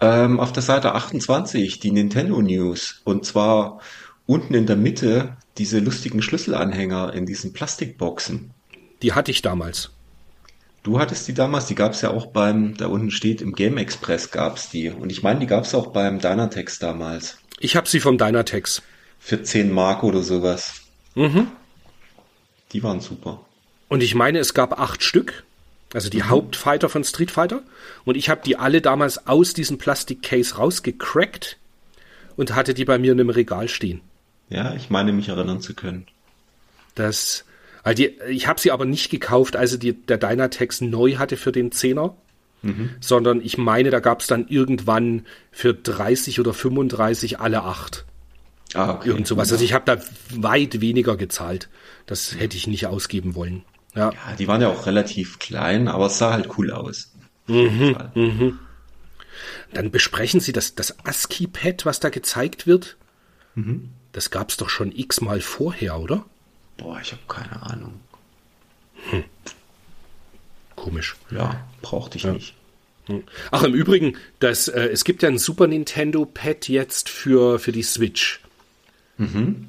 Ähm, 0.00 0.40
auf 0.40 0.52
der 0.52 0.62
Seite 0.62 0.94
28, 0.94 1.80
die 1.80 1.90
Nintendo 1.90 2.42
News. 2.42 3.00
Und 3.04 3.24
zwar 3.24 3.80
unten 4.32 4.54
in 4.54 4.64
der 4.64 4.76
Mitte 4.76 5.36
diese 5.58 5.78
lustigen 5.78 6.22
Schlüsselanhänger 6.22 7.12
in 7.12 7.26
diesen 7.26 7.52
Plastikboxen. 7.52 8.52
Die 9.02 9.12
hatte 9.12 9.30
ich 9.30 9.42
damals. 9.42 9.90
Du 10.82 10.98
hattest 10.98 11.28
die 11.28 11.34
damals, 11.34 11.66
die 11.66 11.74
gab 11.74 11.92
es 11.92 12.00
ja 12.00 12.10
auch 12.10 12.26
beim, 12.26 12.74
da 12.76 12.86
unten 12.86 13.10
steht, 13.10 13.42
im 13.42 13.52
Game 13.52 13.76
Express 13.76 14.30
gab 14.30 14.56
es 14.56 14.70
die. 14.70 14.88
Und 14.88 15.12
ich 15.12 15.22
meine, 15.22 15.40
die 15.40 15.46
gab 15.46 15.64
es 15.64 15.74
auch 15.74 15.88
beim 15.88 16.18
Dynatex 16.18 16.78
damals. 16.78 17.36
Ich 17.60 17.76
habe 17.76 17.86
sie 17.86 18.00
vom 18.00 18.16
Dynatex. 18.16 18.82
Für 19.18 19.42
10 19.42 19.70
Mark 19.70 20.02
oder 20.02 20.22
sowas. 20.22 20.80
Mhm. 21.14 21.48
Die 22.72 22.82
waren 22.82 23.00
super. 23.00 23.44
Und 23.88 24.02
ich 24.02 24.14
meine, 24.14 24.38
es 24.38 24.54
gab 24.54 24.80
acht 24.80 25.02
Stück. 25.02 25.44
Also 25.92 26.08
die 26.08 26.22
mhm. 26.22 26.30
Hauptfighter 26.30 26.88
von 26.88 27.04
Street 27.04 27.30
Fighter. 27.30 27.62
Und 28.06 28.16
ich 28.16 28.30
habe 28.30 28.40
die 28.44 28.56
alle 28.56 28.80
damals 28.80 29.26
aus 29.26 29.52
diesem 29.52 29.76
Plastikcase 29.76 30.56
rausgecrackt 30.56 31.58
und 32.36 32.54
hatte 32.54 32.72
die 32.72 32.86
bei 32.86 32.96
mir 32.96 33.12
in 33.12 33.20
einem 33.20 33.28
Regal 33.30 33.68
stehen. 33.68 34.00
Ja, 34.52 34.74
ich 34.74 34.90
meine 34.90 35.12
mich 35.12 35.28
erinnern 35.28 35.60
zu 35.60 35.74
können. 35.74 36.06
Das, 36.94 37.44
also 37.82 37.96
die, 37.96 38.18
ich 38.28 38.46
habe 38.46 38.60
sie 38.60 38.70
aber 38.70 38.84
nicht 38.84 39.10
gekauft, 39.10 39.56
als 39.56 39.78
die, 39.78 39.94
der 39.94 40.18
Dynatex 40.18 40.82
neu 40.82 41.16
hatte 41.16 41.38
für 41.38 41.52
den 41.52 41.72
Zehner, 41.72 42.14
mhm. 42.60 42.90
sondern 43.00 43.40
ich 43.40 43.56
meine, 43.56 43.90
da 43.90 44.00
gab 44.00 44.20
es 44.20 44.26
dann 44.26 44.46
irgendwann 44.48 45.24
für 45.50 45.72
30 45.72 46.38
oder 46.38 46.52
35 46.52 47.40
alle 47.40 47.62
acht. 47.62 48.04
Ah, 48.74 48.92
okay. 48.92 49.08
Irgend 49.08 49.26
sowas. 49.26 49.50
Also 49.52 49.64
ich 49.64 49.72
habe 49.72 49.84
da 49.86 50.02
weit 50.34 50.80
weniger 50.82 51.16
gezahlt. 51.16 51.68
Das 52.04 52.38
hätte 52.38 52.56
ich 52.56 52.66
nicht 52.66 52.86
ausgeben 52.86 53.34
wollen. 53.34 53.64
Ja. 53.94 54.10
ja, 54.10 54.36
die 54.38 54.48
waren 54.48 54.60
ja 54.60 54.68
auch 54.68 54.86
relativ 54.86 55.38
klein, 55.38 55.88
aber 55.88 56.06
es 56.06 56.18
sah 56.18 56.32
halt 56.32 56.48
cool 56.58 56.70
aus. 56.70 57.12
Mhm, 57.46 57.96
mhm. 58.14 58.58
Dann 59.72 59.90
besprechen 59.90 60.40
Sie 60.40 60.52
das, 60.52 60.74
das 60.74 61.04
ASCII-Pad, 61.04 61.84
was 61.84 62.00
da 62.00 62.08
gezeigt 62.10 62.66
wird. 62.66 62.96
Mhm. 63.54 63.90
Das 64.12 64.30
gab 64.30 64.50
es 64.50 64.56
doch 64.56 64.68
schon 64.68 64.92
x-mal 64.92 65.40
vorher, 65.40 65.98
oder? 65.98 66.24
Boah, 66.76 67.00
ich 67.00 67.12
habe 67.12 67.22
keine 67.28 67.62
Ahnung. 67.62 68.00
Hm. 69.10 69.24
Komisch. 70.76 71.16
Ja, 71.30 71.64
brauchte 71.80 72.18
ich 72.18 72.24
ja. 72.24 72.32
nicht. 72.32 72.54
Hm. 73.06 73.24
Ach, 73.50 73.62
im 73.64 73.74
Übrigen, 73.74 74.16
das, 74.38 74.68
äh, 74.68 74.88
es 74.88 75.04
gibt 75.04 75.22
ja 75.22 75.28
ein 75.28 75.38
Super 75.38 75.66
Nintendo 75.66 76.24
Pad 76.24 76.68
jetzt 76.68 77.08
für, 77.08 77.58
für 77.58 77.72
die 77.72 77.82
Switch. 77.82 78.40
Mhm. 79.18 79.68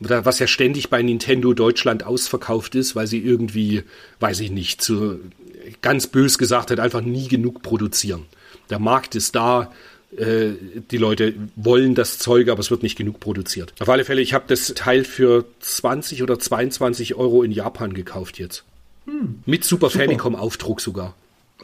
Was 0.00 0.38
ja 0.38 0.46
ständig 0.46 0.90
bei 0.90 1.02
Nintendo 1.02 1.54
Deutschland 1.54 2.04
ausverkauft 2.04 2.76
ist, 2.76 2.94
weil 2.94 3.08
sie 3.08 3.18
irgendwie, 3.18 3.82
weiß 4.20 4.38
ich 4.40 4.50
nicht, 4.52 4.80
zu, 4.80 5.18
ganz 5.82 6.06
bös 6.06 6.38
gesagt 6.38 6.70
hat, 6.70 6.78
einfach 6.78 7.00
nie 7.00 7.26
genug 7.26 7.62
produzieren. 7.62 8.26
Der 8.70 8.78
Markt 8.78 9.16
ist 9.16 9.34
da, 9.34 9.72
äh, 10.16 10.52
die 10.90 10.96
Leute 10.96 11.34
wollen 11.56 11.94
das 11.94 12.18
Zeug, 12.18 12.48
aber 12.48 12.60
es 12.60 12.70
wird 12.70 12.82
nicht 12.82 12.96
genug 12.96 13.20
produziert. 13.20 13.74
Auf 13.78 13.88
alle 13.88 14.04
Fälle, 14.04 14.22
ich 14.22 14.34
habe 14.34 14.44
das 14.48 14.72
Teil 14.74 15.04
für 15.04 15.44
20 15.60 16.22
oder 16.22 16.38
22 16.38 17.14
Euro 17.14 17.42
in 17.42 17.52
Japan 17.52 17.92
gekauft 17.92 18.38
jetzt. 18.38 18.64
Hm. 19.04 19.40
Mit 19.44 19.64
Super, 19.64 19.90
Super. 19.90 20.04
Famicom 20.04 20.34
Aufdruck 20.34 20.80
sogar. 20.80 21.14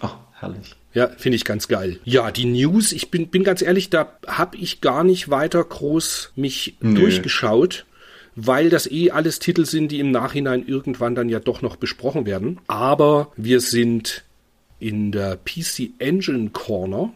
Ach, 0.01 0.17
herrlich. 0.39 0.75
Ja, 0.93 1.09
finde 1.09 1.37
ich 1.37 1.45
ganz 1.45 1.69
geil. 1.69 1.99
Ja, 2.05 2.31
die 2.31 2.45
News, 2.45 2.93
ich 2.93 3.11
bin, 3.11 3.29
bin 3.29 3.43
ganz 3.43 3.63
ehrlich, 3.63 3.91
da 3.91 4.13
habe 4.27 4.57
ich 4.57 4.81
gar 4.81 5.03
nicht 5.03 5.29
weiter 5.29 5.63
groß 5.63 6.33
mich 6.37 6.77
Nö. 6.81 7.01
durchgeschaut, 7.01 7.85
weil 8.37 8.71
das 8.71 8.91
eh 8.91 9.11
alles 9.11 9.41
Titel 9.41 9.65
sind, 9.65 9.91
die 9.91 9.99
im 9.99 10.13
Nachhinein 10.13 10.65
irgendwann 10.67 11.15
dann 11.15 11.29
ja 11.29 11.41
doch 11.41 11.63
noch 11.63 11.77
besprochen 11.77 12.27
werden. 12.27 12.61
Aber 12.69 13.33
wir 13.37 13.61
sind 13.61 14.23
in 14.81 15.13
der 15.13 15.37
PC 15.37 15.93
Engine 15.99 16.51
Corner, 16.51 17.13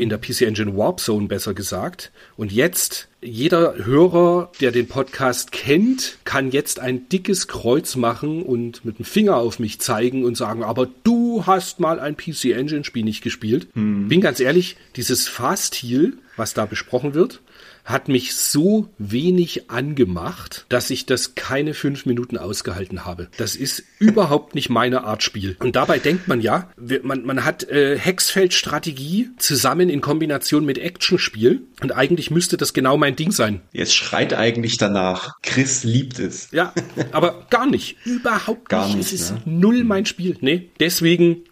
in 0.00 0.08
der 0.08 0.18
PC 0.18 0.42
Engine 0.42 0.76
Warp 0.76 0.98
Zone 0.98 1.28
besser 1.28 1.54
gesagt. 1.54 2.10
Und 2.36 2.50
jetzt, 2.50 3.08
jeder 3.20 3.84
Hörer, 3.84 4.50
der 4.60 4.72
den 4.72 4.88
Podcast 4.88 5.52
kennt, 5.52 6.18
kann 6.24 6.50
jetzt 6.50 6.80
ein 6.80 7.08
dickes 7.08 7.46
Kreuz 7.46 7.94
machen 7.96 8.42
und 8.42 8.84
mit 8.84 8.98
dem 8.98 9.04
Finger 9.04 9.36
auf 9.36 9.58
mich 9.58 9.80
zeigen 9.80 10.24
und 10.24 10.36
sagen, 10.36 10.64
aber 10.64 10.88
du 11.04 11.46
hast 11.46 11.78
mal 11.80 12.00
ein 12.00 12.16
PC 12.16 12.46
Engine 12.46 12.84
Spiel 12.84 13.04
nicht 13.04 13.22
gespielt. 13.22 13.68
Bin 14.08 14.20
ganz 14.20 14.40
ehrlich, 14.40 14.76
dieses 14.96 15.28
Fast 15.28 15.76
Heal, 15.76 16.14
was 16.36 16.54
da 16.54 16.66
besprochen 16.66 17.14
wird, 17.14 17.40
hat 17.84 18.08
mich 18.08 18.34
so 18.34 18.88
wenig 18.98 19.70
angemacht, 19.70 20.66
dass 20.68 20.90
ich 20.90 21.06
das 21.06 21.34
keine 21.34 21.74
fünf 21.74 22.06
Minuten 22.06 22.38
ausgehalten 22.38 23.04
habe. 23.04 23.28
Das 23.36 23.56
ist 23.56 23.82
überhaupt 23.98 24.54
nicht 24.54 24.70
meine 24.70 25.04
Art 25.04 25.22
Spiel. 25.22 25.56
Und 25.60 25.76
dabei 25.76 25.98
denkt 25.98 26.28
man 26.28 26.40
ja, 26.40 26.70
man, 27.02 27.24
man 27.24 27.44
hat 27.44 27.64
äh, 27.64 27.98
Hexfeld-Strategie 27.98 29.30
zusammen 29.38 29.88
in 29.88 30.00
Kombination 30.00 30.64
mit 30.64 30.78
Actionspiel 30.78 31.62
und 31.80 31.92
eigentlich 31.92 32.30
müsste 32.30 32.56
das 32.56 32.72
genau 32.72 32.96
mein 32.96 33.16
Ding 33.16 33.32
sein. 33.32 33.60
Jetzt 33.72 33.94
schreit 33.94 34.34
eigentlich 34.34 34.76
danach. 34.76 35.40
Chris 35.42 35.84
liebt 35.84 36.18
es. 36.18 36.48
Ja, 36.52 36.72
aber 37.12 37.46
gar 37.50 37.66
nicht. 37.66 37.96
Überhaupt 38.04 38.68
Gar 38.68 38.86
nicht. 38.86 38.96
nicht, 38.96 39.12
Es 39.12 39.20
ist 39.20 39.30
ne? 39.32 39.42
null 39.46 39.84
mein 39.84 40.06
Spiel. 40.06 40.36
Nee, 40.40 40.70
deswegen, 40.80 41.44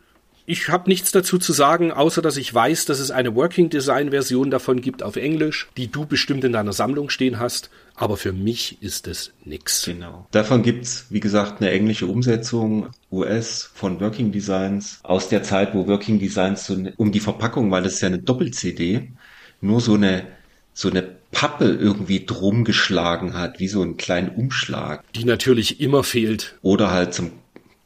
ich 0.50 0.68
habe 0.68 0.90
nichts 0.90 1.12
dazu 1.12 1.38
zu 1.38 1.52
sagen, 1.52 1.92
außer 1.92 2.22
dass 2.22 2.36
ich 2.36 2.52
weiß, 2.52 2.84
dass 2.86 2.98
es 2.98 3.12
eine 3.12 3.36
Working 3.36 3.70
Design 3.70 4.10
Version 4.10 4.50
davon 4.50 4.80
gibt 4.80 5.04
auf 5.04 5.14
Englisch, 5.14 5.68
die 5.76 5.86
du 5.86 6.06
bestimmt 6.06 6.42
in 6.42 6.52
deiner 6.52 6.72
Sammlung 6.72 7.08
stehen 7.08 7.38
hast. 7.38 7.70
Aber 7.94 8.16
für 8.16 8.32
mich 8.32 8.82
ist 8.82 9.06
es 9.06 9.32
nix. 9.44 9.84
Genau. 9.84 10.26
Davon 10.32 10.62
gibt's, 10.62 11.06
wie 11.10 11.20
gesagt, 11.20 11.60
eine 11.60 11.70
englische 11.70 12.06
Umsetzung, 12.06 12.88
US, 13.12 13.70
von 13.74 14.00
Working 14.00 14.32
Designs, 14.32 14.98
aus 15.04 15.28
der 15.28 15.44
Zeit, 15.44 15.72
wo 15.72 15.86
Working 15.86 16.18
Designs 16.18 16.66
so 16.66 16.74
eine, 16.74 16.94
um 16.96 17.12
die 17.12 17.20
Verpackung, 17.20 17.70
weil 17.70 17.84
das 17.84 17.94
ist 17.94 18.00
ja 18.00 18.08
eine 18.08 18.18
Doppel-CD, 18.18 19.12
nur 19.60 19.80
so 19.80 19.94
eine, 19.94 20.26
so 20.72 20.90
eine 20.90 21.02
Pappe 21.30 21.66
irgendwie 21.66 22.26
drum 22.26 22.64
geschlagen 22.64 23.34
hat, 23.34 23.60
wie 23.60 23.68
so 23.68 23.82
einen 23.82 23.96
kleinen 23.96 24.30
Umschlag. 24.30 25.04
Die 25.12 25.24
natürlich 25.24 25.80
immer 25.80 26.02
fehlt. 26.02 26.58
Oder 26.62 26.90
halt 26.90 27.14
zum 27.14 27.30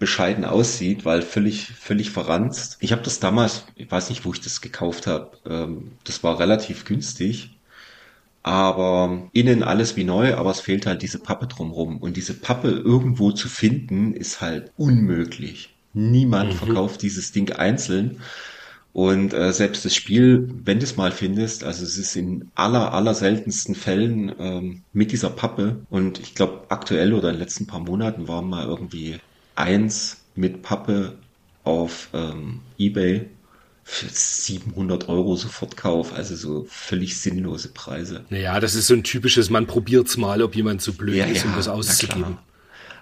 bescheiden 0.04 0.44
aussieht, 0.44 1.06
weil 1.06 1.22
völlig, 1.22 1.68
völlig 1.68 2.10
verranzt. 2.10 2.76
Ich 2.80 2.92
habe 2.92 3.00
das 3.00 3.20
damals, 3.20 3.64
ich 3.74 3.90
weiß 3.90 4.10
nicht, 4.10 4.26
wo 4.26 4.34
ich 4.34 4.40
das 4.42 4.60
gekauft 4.60 5.06
habe, 5.06 5.30
ähm, 5.48 5.92
das 6.04 6.22
war 6.22 6.38
relativ 6.38 6.84
günstig, 6.84 7.56
aber 8.42 9.30
innen 9.32 9.62
alles 9.62 9.96
wie 9.96 10.04
neu, 10.04 10.34
aber 10.34 10.50
es 10.50 10.60
fehlt 10.60 10.84
halt 10.84 11.00
diese 11.00 11.20
Pappe 11.20 11.46
drumrum. 11.46 11.96
Und 11.96 12.18
diese 12.18 12.34
Pappe 12.34 12.68
irgendwo 12.68 13.32
zu 13.32 13.48
finden, 13.48 14.12
ist 14.12 14.42
halt 14.42 14.72
unmöglich. 14.76 15.74
Niemand 15.94 16.52
verkauft 16.52 17.00
dieses 17.00 17.32
Ding 17.32 17.50
einzeln. 17.52 18.20
Und 18.92 19.32
äh, 19.32 19.54
selbst 19.54 19.86
das 19.86 19.94
Spiel, 19.94 20.50
wenn 20.64 20.80
du 20.80 20.84
es 20.84 20.98
mal 20.98 21.12
findest, 21.12 21.64
also 21.64 21.82
es 21.82 21.96
ist 21.96 22.14
in 22.14 22.50
aller, 22.54 22.92
aller 22.92 23.14
seltensten 23.14 23.74
Fällen 23.74 24.34
ähm, 24.38 24.82
mit 24.92 25.12
dieser 25.12 25.30
Pappe. 25.30 25.80
Und 25.88 26.20
ich 26.20 26.34
glaube, 26.34 26.66
aktuell 26.68 27.14
oder 27.14 27.30
in 27.30 27.36
den 27.36 27.40
letzten 27.40 27.66
paar 27.66 27.80
Monaten 27.80 28.28
waren 28.28 28.50
mal 28.50 28.66
irgendwie 28.66 29.18
eins 29.56 30.18
mit 30.34 30.62
Pappe 30.62 31.14
auf 31.64 32.08
ähm, 32.12 32.60
Ebay 32.78 33.26
für 33.84 34.06
700 34.08 35.08
Euro 35.08 35.36
Sofortkauf. 35.36 36.12
Also 36.14 36.34
so 36.36 36.66
völlig 36.68 37.18
sinnlose 37.20 37.68
Preise. 37.68 38.24
Naja, 38.30 38.58
das 38.60 38.74
ist 38.74 38.86
so 38.86 38.94
ein 38.94 39.04
typisches, 39.04 39.50
man 39.50 39.66
probiert's 39.66 40.16
mal, 40.16 40.42
ob 40.42 40.56
jemand 40.56 40.82
so 40.82 40.92
blöd 40.92 41.26
ist, 41.30 41.44
um 41.44 41.54
das 41.56 41.66
na 41.66 41.72
auszugeben. 41.74 42.38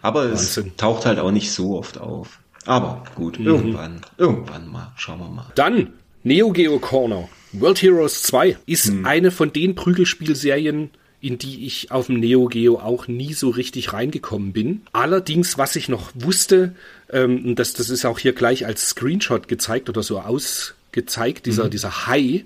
Aber 0.03 0.31
Wahnsinn. 0.31 0.69
es 0.69 0.77
taucht 0.77 1.07
halt 1.07 1.19
auch 1.21 1.31
nicht 1.31 1.53
so 1.53 1.79
oft 1.79 1.99
auf. 1.99 2.41
Aber 2.67 3.05
gut, 3.15 3.39
Mhm. 3.39 3.47
irgendwann, 3.47 4.01
irgendwann 4.19 4.69
mal. 4.69 4.93
Schauen 4.97 5.21
wir 5.21 5.29
mal. 5.29 5.47
Dann 5.55 5.93
Neo 6.25 6.51
Geo 6.51 6.79
Corner. 6.79 7.29
World 7.53 7.83
Heroes 7.83 8.23
2 8.23 8.57
ist 8.67 8.93
eine 9.05 9.31
von 9.31 9.53
den 9.53 9.75
Prügelspielserien, 9.75 10.91
in 11.23 11.39
die 11.39 11.65
ich 11.67 11.93
auf 11.93 12.07
dem 12.07 12.19
Neo 12.19 12.47
Geo 12.47 12.79
auch 12.81 13.07
nie 13.07 13.33
so 13.33 13.49
richtig 13.49 13.93
reingekommen 13.93 14.53
bin. 14.53 14.83
Allerdings, 14.93 15.57
was 15.57 15.77
ich 15.77 15.89
noch 15.89 16.11
wusste, 16.15 16.75
ähm, 17.11 17.55
das, 17.55 17.75
das 17.75 17.91
ist 17.91 18.05
auch 18.05 18.19
hier 18.19 18.33
gleich 18.33 18.67
als 18.67 18.89
Screenshot 18.89 19.47
gezeigt 19.47 19.89
oder 19.89 20.03
so 20.03 20.19
ausgezeigt, 20.19 21.47
dieser, 21.47 21.69
dieser 21.69 22.07
Hai, 22.09 22.43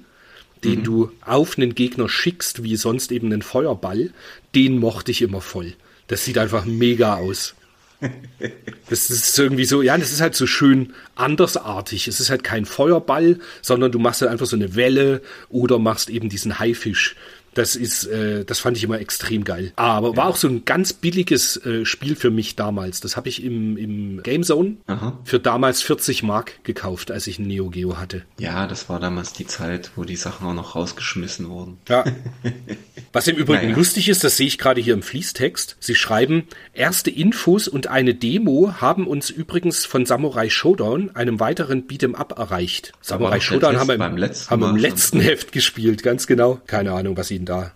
den 0.62 0.84
du 0.84 1.10
auf 1.22 1.56
einen 1.56 1.74
Gegner 1.74 2.08
schickst, 2.08 2.62
wie 2.62 2.76
sonst 2.76 3.12
eben 3.12 3.32
einen 3.32 3.42
Feuerball, 3.42 4.10
den 4.54 4.78
mochte 4.78 5.10
ich 5.10 5.22
immer 5.22 5.40
voll. 5.40 5.72
Das 6.08 6.24
sieht 6.24 6.36
einfach 6.36 6.64
mega 6.66 7.16
aus. 7.16 7.54
Das 8.88 9.10
ist 9.10 9.36
irgendwie 9.36 9.64
so, 9.64 9.82
ja, 9.82 9.98
das 9.98 10.12
ist 10.12 10.20
halt 10.20 10.36
so 10.36 10.46
schön 10.46 10.92
andersartig. 11.16 12.06
Es 12.06 12.20
ist 12.20 12.30
halt 12.30 12.44
kein 12.44 12.66
Feuerball, 12.66 13.40
sondern 13.62 13.90
du 13.90 13.98
machst 13.98 14.20
halt 14.20 14.30
einfach 14.30 14.46
so 14.46 14.54
eine 14.54 14.76
Welle 14.76 15.22
oder 15.48 15.80
machst 15.80 16.08
eben 16.08 16.28
diesen 16.28 16.60
Haifisch. 16.60 17.16
Das 17.56 17.74
ist, 17.74 18.04
äh, 18.04 18.44
das 18.44 18.58
fand 18.58 18.76
ich 18.76 18.84
immer 18.84 19.00
extrem 19.00 19.42
geil. 19.42 19.72
Aber 19.76 20.14
war 20.14 20.26
auch 20.26 20.36
so 20.36 20.46
ein 20.46 20.66
ganz 20.66 20.92
billiges 20.92 21.56
äh, 21.64 21.86
Spiel 21.86 22.14
für 22.14 22.30
mich 22.30 22.54
damals. 22.54 23.00
Das 23.00 23.16
habe 23.16 23.30
ich 23.30 23.42
im, 23.42 23.78
im 23.78 24.22
Gamezone 24.22 24.76
Aha. 24.86 25.18
für 25.24 25.40
damals 25.40 25.80
40 25.80 26.22
Mark 26.22 26.62
gekauft, 26.64 27.10
als 27.10 27.26
ich 27.26 27.38
ein 27.38 27.46
Neo 27.46 27.70
Geo 27.70 27.96
hatte. 27.96 28.24
Ja, 28.38 28.66
das 28.66 28.90
war 28.90 29.00
damals 29.00 29.32
die 29.32 29.46
Zeit, 29.46 29.92
wo 29.96 30.04
die 30.04 30.16
Sachen 30.16 30.46
auch 30.46 30.52
noch 30.52 30.76
rausgeschmissen 30.76 31.48
wurden. 31.48 31.78
Ja. 31.88 32.04
Was 33.14 33.26
im 33.26 33.36
Übrigen 33.36 33.68
Naja. 33.68 33.76
lustig 33.76 34.10
ist, 34.10 34.22
das 34.22 34.36
sehe 34.36 34.46
ich 34.46 34.58
gerade 34.58 34.82
hier 34.82 34.92
im 34.92 35.02
Fließtext. 35.02 35.76
Sie 35.80 35.94
schreiben, 35.94 36.44
erste 36.74 37.10
Infos 37.10 37.68
und 37.68 37.86
eine 37.86 38.14
Demo 38.14 38.74
haben 38.82 39.06
uns 39.06 39.30
übrigens 39.30 39.86
von 39.86 40.04
Samurai 40.04 40.50
Showdown, 40.50 41.16
einem 41.16 41.40
weiteren 41.40 41.86
Beat'em 41.88 42.14
Up, 42.14 42.38
erreicht. 42.38 42.92
Samurai 43.00 43.40
Showdown 43.40 43.78
haben 43.78 43.88
wir 43.88 43.94
im, 43.94 44.02
haben 44.02 44.18
im 44.20 44.60
schon. 44.60 44.78
letzten 44.78 45.20
Heft 45.20 45.52
gespielt, 45.52 46.02
ganz 46.02 46.26
genau. 46.26 46.60
Keine 46.66 46.92
Ahnung, 46.92 47.16
was 47.16 47.30
ihnen 47.30 47.45
da, 47.46 47.72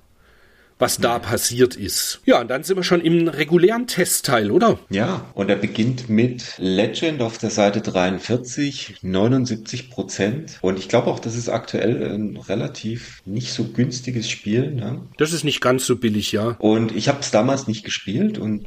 was 0.79 0.97
da 0.99 1.19
passiert 1.19 1.77
ist. 1.77 2.21
Ja, 2.25 2.41
und 2.41 2.49
dann 2.49 2.63
sind 2.63 2.77
wir 2.77 2.83
schon 2.83 3.01
im 3.01 3.29
regulären 3.29 3.87
Testteil, 3.87 4.51
oder? 4.51 4.79
Ja, 4.89 5.27
und 5.35 5.51
er 5.51 5.57
beginnt 5.57 6.09
mit 6.09 6.55
Legend 6.59 7.21
auf 7.21 7.39
der 7.39 7.51
Seite 7.51 7.81
43, 7.81 8.97
79 9.03 9.91
Prozent. 9.91 10.59
Und 10.63 10.79
ich 10.79 10.89
glaube 10.89 11.09
auch, 11.09 11.19
das 11.19 11.37
ist 11.37 11.49
aktuell 11.49 12.03
ein 12.15 12.37
relativ 12.37 13.23
nicht 13.27 13.53
so 13.53 13.65
günstiges 13.65 14.29
Spiel. 14.29 14.71
Ne? 14.73 15.03
Das 15.19 15.33
ist 15.33 15.45
nicht 15.45 15.61
ganz 15.61 15.85
so 15.87 15.97
billig, 15.97 16.33
ja. 16.33 16.57
Und 16.59 16.97
ich 16.97 17.09
habe 17.09 17.21
es 17.21 17.31
damals 17.31 17.67
nicht 17.67 17.85
gespielt 17.85 18.39
und 18.39 18.67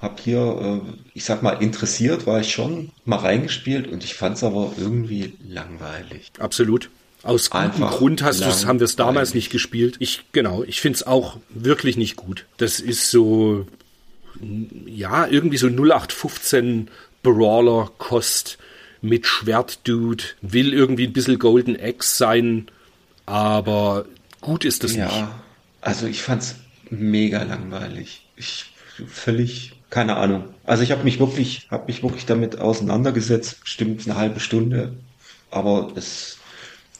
habe 0.00 0.20
hier, 0.22 0.82
äh, 0.86 0.92
ich 1.14 1.24
sag 1.24 1.42
mal, 1.42 1.62
interessiert 1.62 2.26
war 2.26 2.40
ich 2.40 2.52
schon, 2.52 2.90
mal 3.04 3.16
reingespielt 3.16 3.88
und 3.88 4.04
ich 4.04 4.14
fand 4.14 4.36
es 4.36 4.44
aber 4.44 4.72
irgendwie 4.76 5.34
langweilig. 5.48 6.32
Absolut. 6.38 6.90
Aus 7.26 7.50
gutem 7.50 7.86
Grund 7.86 8.22
hast 8.22 8.44
du's, 8.44 8.66
haben 8.66 8.80
wir 8.80 8.84
es 8.84 8.96
damals 8.96 9.34
nicht 9.34 9.50
gespielt. 9.50 9.96
Ich, 9.98 10.24
genau, 10.32 10.62
ich 10.62 10.80
find's 10.80 11.02
auch 11.02 11.38
wirklich 11.50 11.96
nicht 11.96 12.16
gut. 12.16 12.46
Das 12.56 12.80
ist 12.80 13.10
so, 13.10 13.66
ja, 14.86 15.26
irgendwie 15.26 15.56
so 15.56 15.66
0815 15.66 16.88
Brawler-Kost 17.22 18.58
mit 19.02 19.26
Schwertdude, 19.26 20.24
will 20.40 20.72
irgendwie 20.72 21.06
ein 21.06 21.12
bisschen 21.12 21.38
Golden 21.38 21.78
Axe 21.78 22.16
sein, 22.16 22.66
aber 23.26 24.06
gut 24.40 24.64
ist 24.64 24.84
das 24.84 24.92
nicht. 24.92 25.00
Ja, 25.00 25.40
also 25.80 26.06
ich 26.06 26.22
fand's 26.22 26.56
mega 26.90 27.42
langweilig. 27.42 28.26
Ich 28.36 28.66
völlig 29.08 29.76
keine 29.90 30.16
Ahnung. 30.16 30.44
Also 30.64 30.82
ich 30.82 30.90
habe 30.90 31.04
mich 31.04 31.20
wirklich, 31.20 31.68
habe 31.70 31.86
mich 31.86 32.02
wirklich 32.02 32.26
damit 32.26 32.58
auseinandergesetzt, 32.58 33.60
bestimmt 33.60 34.06
eine 34.06 34.16
halbe 34.16 34.40
Stunde. 34.40 34.96
Aber 35.50 35.92
es, 35.94 36.38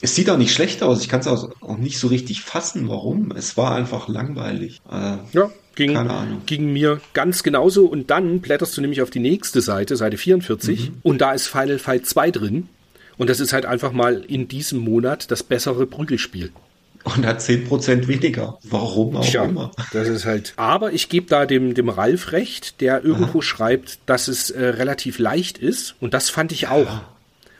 es 0.00 0.14
sieht 0.14 0.28
auch 0.30 0.38
nicht 0.38 0.52
schlecht 0.52 0.82
aus. 0.82 1.00
Ich 1.02 1.08
kann 1.08 1.20
es 1.20 1.26
auch, 1.26 1.50
auch 1.60 1.78
nicht 1.78 1.98
so 1.98 2.08
richtig 2.08 2.42
fassen, 2.42 2.88
warum. 2.88 3.32
Es 3.36 3.56
war 3.56 3.74
einfach 3.74 4.08
langweilig. 4.08 4.80
Äh, 4.90 5.16
Ja, 5.32 5.50
ging, 5.74 5.94
Keine 5.94 6.10
Ahnung. 6.10 6.42
ging 6.46 6.72
mir 6.72 7.00
ganz 7.14 7.42
genauso. 7.42 7.86
Und 7.86 8.10
dann 8.10 8.40
blätterst 8.40 8.76
du 8.76 8.80
nämlich 8.80 9.02
auf 9.02 9.10
die 9.10 9.20
nächste 9.20 9.60
Seite, 9.60 9.96
Seite 9.96 10.16
44, 10.16 10.90
Mhm. 10.90 10.96
und 11.02 11.20
da 11.20 11.32
ist 11.32 11.48
Final 11.48 11.78
Fight 11.78 12.06
2 12.06 12.30
drin. 12.30 12.68
Und 13.18 13.30
das 13.30 13.40
ist 13.40 13.52
halt 13.54 13.64
einfach 13.64 13.92
mal 13.92 14.22
in 14.28 14.46
diesem 14.48 14.78
Monat 14.80 15.30
das 15.30 15.42
bessere 15.42 15.86
Prügelspiel. 15.86 16.50
Und 17.04 17.24
hat 17.24 17.40
10% 17.40 18.08
weniger. 18.08 18.58
Warum 18.64 19.16
auch 19.16 19.34
immer. 19.34 19.70
das 19.92 20.08
ist 20.08 20.24
halt. 20.24 20.52
Aber 20.56 20.92
ich 20.92 21.08
gebe 21.08 21.26
da 21.28 21.46
dem, 21.46 21.72
dem 21.74 21.88
Ralf 21.88 22.32
recht, 22.32 22.80
der 22.80 23.04
irgendwo 23.04 23.40
schreibt, 23.42 24.00
dass 24.06 24.26
es 24.28 24.50
äh, 24.50 24.60
relativ 24.64 25.18
leicht 25.20 25.56
ist. 25.56 25.94
Und 26.00 26.14
das 26.14 26.30
fand 26.30 26.50
ich 26.50 26.66
auch. 26.66 27.00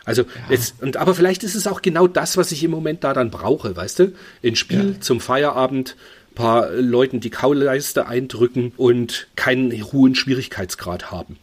Also, 0.07 0.25
jetzt, 0.49 0.81
und, 0.83 0.97
aber 0.97 1.15
vielleicht 1.15 1.43
ist 1.45 1.55
es 1.55 1.67
auch 1.67 1.83
genau 1.83 2.07
das, 2.07 2.37
was 2.39 2.53
ich 2.53 2.63
im 2.65 2.71
Moment 2.71 3.05
da 3.05 3.13
dann 3.13 3.31
brauche, 3.31 3.77
weißt 3.77 3.99
du? 3.99 4.13
Ein 4.43 4.57
Spiel 4.57 4.93
Ja. 4.95 5.01
zum 5.01 5.21
Feierabend, 5.21 5.97
paar 6.35 6.71
Leuten 6.71 7.21
die 7.21 7.31
Kauleiste 7.31 8.07
eindrücken 8.07 8.73
und 8.77 9.27
keinen 9.37 9.73
hohen 9.93 10.15
Schwierigkeitsgrad 10.15 11.11
haben. 11.11 11.37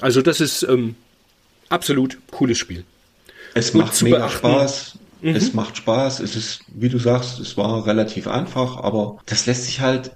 Also, 0.00 0.22
das 0.22 0.40
ist 0.40 0.62
ähm, 0.64 0.94
absolut 1.68 2.18
cooles 2.30 2.58
Spiel. 2.58 2.84
Es 3.54 3.70
und 3.70 3.80
macht 3.80 4.02
mega 4.02 4.18
beachten. 4.18 4.38
Spaß. 4.38 4.98
Es 5.22 5.54
macht 5.54 5.76
Spaß. 5.78 6.20
Es 6.20 6.36
ist, 6.36 6.60
wie 6.68 6.88
du 6.88 6.98
sagst, 6.98 7.38
es 7.40 7.56
war 7.56 7.86
relativ 7.86 8.28
einfach, 8.28 8.76
aber 8.76 9.18
das 9.26 9.46
lässt 9.46 9.64
sich 9.64 9.80
halt, 9.80 10.10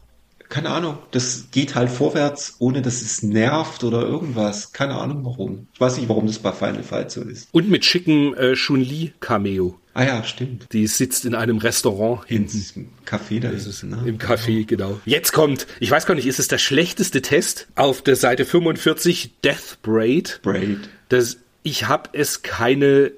keine 0.50 0.70
Ahnung, 0.70 0.98
das 1.12 1.46
geht 1.52 1.76
halt 1.76 1.88
vorwärts, 1.88 2.56
ohne 2.58 2.82
dass 2.82 3.00
es 3.00 3.22
nervt 3.22 3.84
oder 3.84 4.02
irgendwas. 4.02 4.72
Keine 4.72 4.96
Ahnung 4.96 5.24
warum. 5.24 5.68
Ich 5.72 5.80
weiß 5.80 5.96
nicht, 5.96 6.08
warum 6.08 6.26
das 6.26 6.40
bei 6.40 6.52
Final 6.52 6.82
Fight 6.82 7.10
so 7.10 7.22
ist. 7.22 7.48
Und 7.52 7.70
mit 7.70 7.84
schickem 7.84 8.34
äh, 8.34 8.54
Chun-Li-Cameo. 8.54 9.78
Ah 9.94 10.04
ja, 10.04 10.24
stimmt. 10.24 10.66
Die 10.72 10.86
sitzt 10.86 11.24
in 11.24 11.34
einem 11.34 11.58
Restaurant 11.58 12.26
hinten. 12.26 12.58
Ins 12.58 12.74
Café 13.06 13.40
da 13.40 13.48
ist 13.48 13.66
es, 13.66 13.82
ne? 13.82 14.02
Im 14.04 14.18
Café, 14.18 14.64
genau. 14.66 15.00
Jetzt 15.04 15.32
kommt, 15.32 15.66
ich 15.78 15.90
weiß 15.90 16.06
gar 16.06 16.14
nicht, 16.14 16.26
ist 16.26 16.38
es 16.38 16.48
der 16.48 16.58
schlechteste 16.58 17.22
Test 17.22 17.68
auf 17.76 18.02
der 18.02 18.16
Seite 18.16 18.44
45 18.44 19.40
Death 19.42 19.78
Braid? 19.82 20.40
Braid. 20.42 20.88
Das, 21.08 21.38
ich 21.62 21.88
habe 21.88 22.10
es 22.12 22.42
keine 22.42 23.12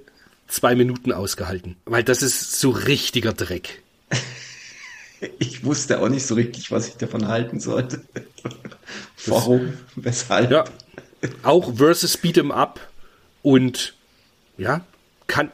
zwei 0.48 0.74
Minuten 0.74 1.12
ausgehalten, 1.12 1.76
weil 1.86 2.04
das 2.04 2.22
ist 2.22 2.58
so 2.58 2.70
richtiger 2.70 3.32
Dreck. 3.32 3.81
Ich 5.38 5.64
wusste 5.64 6.00
auch 6.00 6.08
nicht 6.08 6.26
so 6.26 6.34
richtig, 6.34 6.70
was 6.70 6.88
ich 6.88 6.96
davon 6.96 7.28
halten 7.28 7.60
sollte. 7.60 8.02
Warum? 9.26 9.74
Weshalb? 9.94 10.50
Ja, 10.50 10.64
auch 11.42 11.76
versus 11.76 12.18
Beat'em 12.18 12.50
Up 12.50 12.80
und 13.42 13.94
ja, 14.58 14.84
kann, 15.26 15.50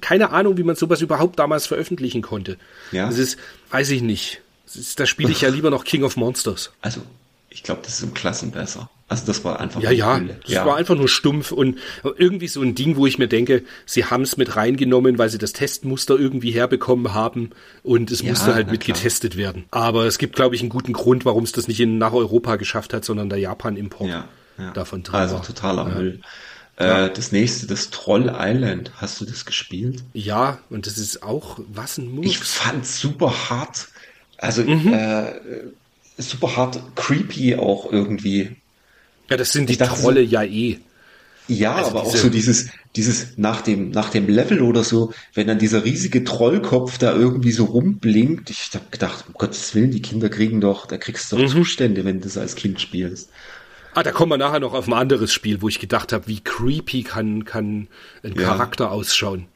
keine 0.00 0.30
Ahnung, 0.30 0.56
wie 0.56 0.62
man 0.62 0.76
sowas 0.76 1.00
überhaupt 1.00 1.38
damals 1.38 1.66
veröffentlichen 1.66 2.22
konnte. 2.22 2.58
Ja. 2.92 3.06
Das 3.06 3.18
ist, 3.18 3.38
weiß 3.70 3.90
ich 3.90 4.02
nicht. 4.02 4.42
Das 4.66 4.76
ist, 4.76 5.00
da 5.00 5.06
spiele 5.06 5.32
ich 5.32 5.40
ja 5.40 5.48
lieber 5.48 5.70
noch 5.70 5.84
King 5.84 6.04
of 6.04 6.16
Monsters. 6.16 6.72
Also, 6.82 7.02
ich 7.48 7.62
glaube, 7.62 7.82
das 7.84 7.94
ist 7.94 8.02
im 8.02 8.14
Klassen 8.14 8.50
besser. 8.50 8.90
Also, 9.08 9.24
das 9.26 9.44
war 9.44 9.60
einfach 9.60 9.80
Ja, 9.80 9.92
ja, 9.92 10.18
Gülle. 10.18 10.40
das 10.44 10.64
war 10.64 10.76
einfach 10.76 10.96
nur 10.96 11.08
stumpf 11.08 11.52
und 11.52 11.78
irgendwie 12.18 12.48
so 12.48 12.60
ein 12.60 12.74
Ding, 12.74 12.96
wo 12.96 13.06
ich 13.06 13.18
mir 13.18 13.28
denke, 13.28 13.62
sie 13.84 14.04
haben 14.06 14.22
es 14.22 14.36
mit 14.36 14.56
reingenommen, 14.56 15.16
weil 15.16 15.28
sie 15.30 15.38
das 15.38 15.52
Testmuster 15.52 16.18
irgendwie 16.18 16.50
herbekommen 16.50 17.14
haben 17.14 17.50
und 17.84 18.10
es 18.10 18.22
Ja, 18.22 18.30
musste 18.30 18.52
halt 18.54 18.68
mit 18.70 18.80
klar. 18.80 18.96
getestet 18.96 19.36
werden. 19.36 19.64
Aber 19.70 20.06
es 20.06 20.18
gibt, 20.18 20.34
glaube 20.34 20.56
ich, 20.56 20.60
einen 20.60 20.70
guten 20.70 20.92
Grund, 20.92 21.24
warum 21.24 21.44
es 21.44 21.52
das 21.52 21.68
nicht 21.68 21.78
in, 21.78 21.98
nach 21.98 22.12
Europa 22.12 22.56
geschafft 22.56 22.92
hat, 22.94 23.04
sondern 23.04 23.28
der 23.28 23.38
Japan-Import 23.38 24.10
ja, 24.10 24.28
ja. 24.58 24.72
davon 24.72 25.04
drin 25.04 25.14
Also 25.14 25.36
war. 25.36 25.42
totaler 25.44 25.84
Müll. 25.84 26.20
Äh, 26.78 27.08
das 27.14 27.30
nächste, 27.30 27.68
das 27.68 27.90
Troll 27.90 28.30
Island. 28.36 28.90
Hast 28.96 29.20
du 29.20 29.24
das 29.24 29.44
gespielt? 29.46 30.02
Ja, 30.14 30.58
und 30.68 30.86
das 30.88 30.98
ist 30.98 31.22
auch 31.22 31.60
was 31.72 31.96
ein 31.98 32.06
Ich 32.22 32.36
Murks. 32.38 32.54
fand's 32.54 33.00
super 33.00 33.32
hart. 33.50 33.86
Also, 34.36 34.62
Mhm. 34.64 34.92
äh, 34.92 35.32
super 36.18 36.56
hart 36.56 36.80
creepy 36.96 37.54
auch 37.56 37.90
irgendwie. 37.92 38.56
Ja, 39.28 39.36
das 39.36 39.52
sind 39.52 39.68
die 39.68 39.76
dachte 39.76 40.00
Trolle 40.00 40.20
ja 40.22 40.42
eh. 40.42 40.78
Ja, 41.48 41.76
Also 41.76 41.90
aber 41.90 42.02
auch 42.02 42.16
so 42.16 42.28
dieses, 42.28 42.70
dieses 42.96 43.36
nach 43.38 43.60
dem, 43.60 43.90
nach 43.90 44.10
dem 44.10 44.28
Level 44.28 44.62
oder 44.62 44.82
so, 44.82 45.12
wenn 45.34 45.46
dann 45.46 45.58
dieser 45.60 45.84
riesige 45.84 46.24
Trollkopf 46.24 46.98
da 46.98 47.14
irgendwie 47.14 47.52
so 47.52 47.64
rumblinkt. 47.66 48.50
Ich 48.50 48.70
hab 48.74 48.90
gedacht, 48.90 49.24
um 49.28 49.34
Gottes 49.34 49.74
Willen, 49.74 49.92
die 49.92 50.02
Kinder 50.02 50.28
kriegen 50.28 50.60
doch, 50.60 50.86
da 50.86 50.98
kriegst 50.98 51.32
Mhm. 51.32 51.36
du 51.36 51.42
doch 51.44 51.52
Zustände, 51.52 52.04
wenn 52.04 52.18
du 52.18 52.24
das 52.24 52.36
als 52.36 52.56
Kind 52.56 52.80
spielst. 52.80 53.30
Ah, 53.94 54.02
da 54.02 54.10
kommen 54.10 54.32
wir 54.32 54.38
nachher 54.38 54.60
noch 54.60 54.74
auf 54.74 54.88
ein 54.88 54.92
anderes 54.92 55.32
Spiel, 55.32 55.62
wo 55.62 55.68
ich 55.68 55.78
gedacht 55.78 56.12
habe, 56.12 56.26
wie 56.26 56.40
creepy 56.40 57.02
kann, 57.04 57.44
kann 57.44 57.86
ein 58.24 58.34
Ja. 58.34 58.42
Charakter 58.48 58.90
ausschauen. 58.90 59.46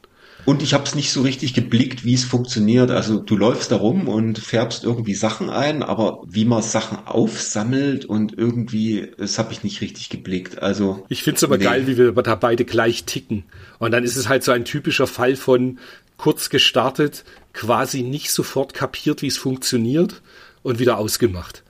Und 0.45 0.63
ich 0.63 0.73
habe 0.73 0.85
es 0.85 0.95
nicht 0.95 1.11
so 1.11 1.21
richtig 1.21 1.53
geblickt, 1.53 2.03
wie 2.03 2.15
es 2.15 2.23
funktioniert. 2.23 2.89
Also 2.89 3.19
du 3.19 3.37
läufst 3.37 3.71
da 3.71 3.75
rum 3.75 4.07
und 4.07 4.39
färbst 4.39 4.83
irgendwie 4.83 5.13
Sachen 5.13 5.49
ein, 5.49 5.83
aber 5.83 6.23
wie 6.27 6.45
man 6.45 6.63
Sachen 6.63 6.97
aufsammelt 7.05 8.05
und 8.05 8.37
irgendwie, 8.37 9.11
das 9.17 9.37
habe 9.37 9.53
ich 9.53 9.63
nicht 9.63 9.81
richtig 9.81 10.09
geblickt. 10.09 10.61
Also 10.61 11.05
Ich 11.09 11.21
find's 11.23 11.43
aber 11.43 11.57
Nee. 11.57 11.65
geil, 11.65 11.87
wie 11.87 11.97
wir 11.97 12.11
da 12.11 12.35
beide 12.35 12.65
gleich 12.65 13.03
ticken. 13.03 13.43
Und 13.77 13.91
dann 13.91 14.03
ist 14.03 14.15
es 14.15 14.29
halt 14.29 14.43
so 14.43 14.51
ein 14.51 14.65
typischer 14.65 15.07
Fall 15.07 15.35
von 15.35 15.77
kurz 16.17 16.49
gestartet, 16.49 17.23
quasi 17.53 18.01
nicht 18.03 18.31
sofort 18.31 18.73
kapiert, 18.73 19.21
wie 19.21 19.27
es 19.27 19.37
funktioniert 19.37 20.21
und 20.63 20.79
wieder 20.79 20.97
ausgemacht. 20.97 21.63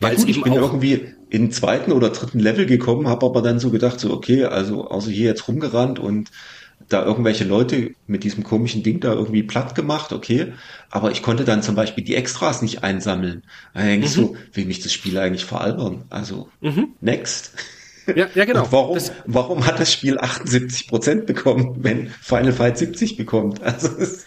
Ja, 0.00 0.08
Weil 0.08 0.16
gut, 0.16 0.28
es 0.28 0.36
ich 0.36 0.42
bin 0.42 0.52
irgendwie 0.54 1.14
in 1.30 1.42
den 1.42 1.50
zweiten 1.52 1.92
oder 1.92 2.10
dritten 2.10 2.40
Level 2.40 2.66
gekommen, 2.66 3.08
habe 3.08 3.26
aber 3.26 3.42
dann 3.42 3.58
so 3.58 3.70
gedacht, 3.70 4.00
so 4.00 4.12
okay, 4.12 4.44
also 4.44 4.88
außer 4.88 5.10
hier 5.10 5.26
jetzt 5.26 5.46
rumgerannt 5.48 5.98
und 5.98 6.30
da 6.92 7.04
irgendwelche 7.04 7.44
Leute 7.44 7.94
mit 8.06 8.24
diesem 8.24 8.44
komischen 8.44 8.82
Ding 8.82 9.00
da 9.00 9.12
irgendwie 9.12 9.42
platt 9.42 9.74
gemacht, 9.74 10.12
okay, 10.12 10.52
aber 10.90 11.10
ich 11.12 11.22
konnte 11.22 11.44
dann 11.44 11.62
zum 11.62 11.74
Beispiel 11.74 12.04
die 12.04 12.14
Extras 12.16 12.62
nicht 12.62 12.82
einsammeln. 12.84 13.42
Da 13.74 13.82
denke 13.82 14.06
ich 14.06 14.12
Mhm. 14.16 14.20
so, 14.22 14.36
will 14.52 14.64
mich 14.66 14.80
das 14.80 14.92
Spiel 14.92 15.18
eigentlich 15.18 15.44
veralbern? 15.44 16.04
Also, 16.10 16.48
next. 17.00 17.52
Ja, 18.14 18.26
ja 18.34 18.44
genau. 18.44 18.64
Und 18.64 18.72
warum, 18.72 18.94
Das, 18.94 19.12
warum 19.26 19.66
hat 19.66 19.80
das 19.80 19.92
Spiel 19.92 20.18
78 20.18 20.88
Prozent 20.88 21.26
bekommen, 21.26 21.76
wenn 21.82 22.08
Final 22.20 22.52
Fight 22.52 22.78
70 22.78 23.16
bekommt? 23.16 23.62
Also, 23.62 23.88
das, 23.88 24.24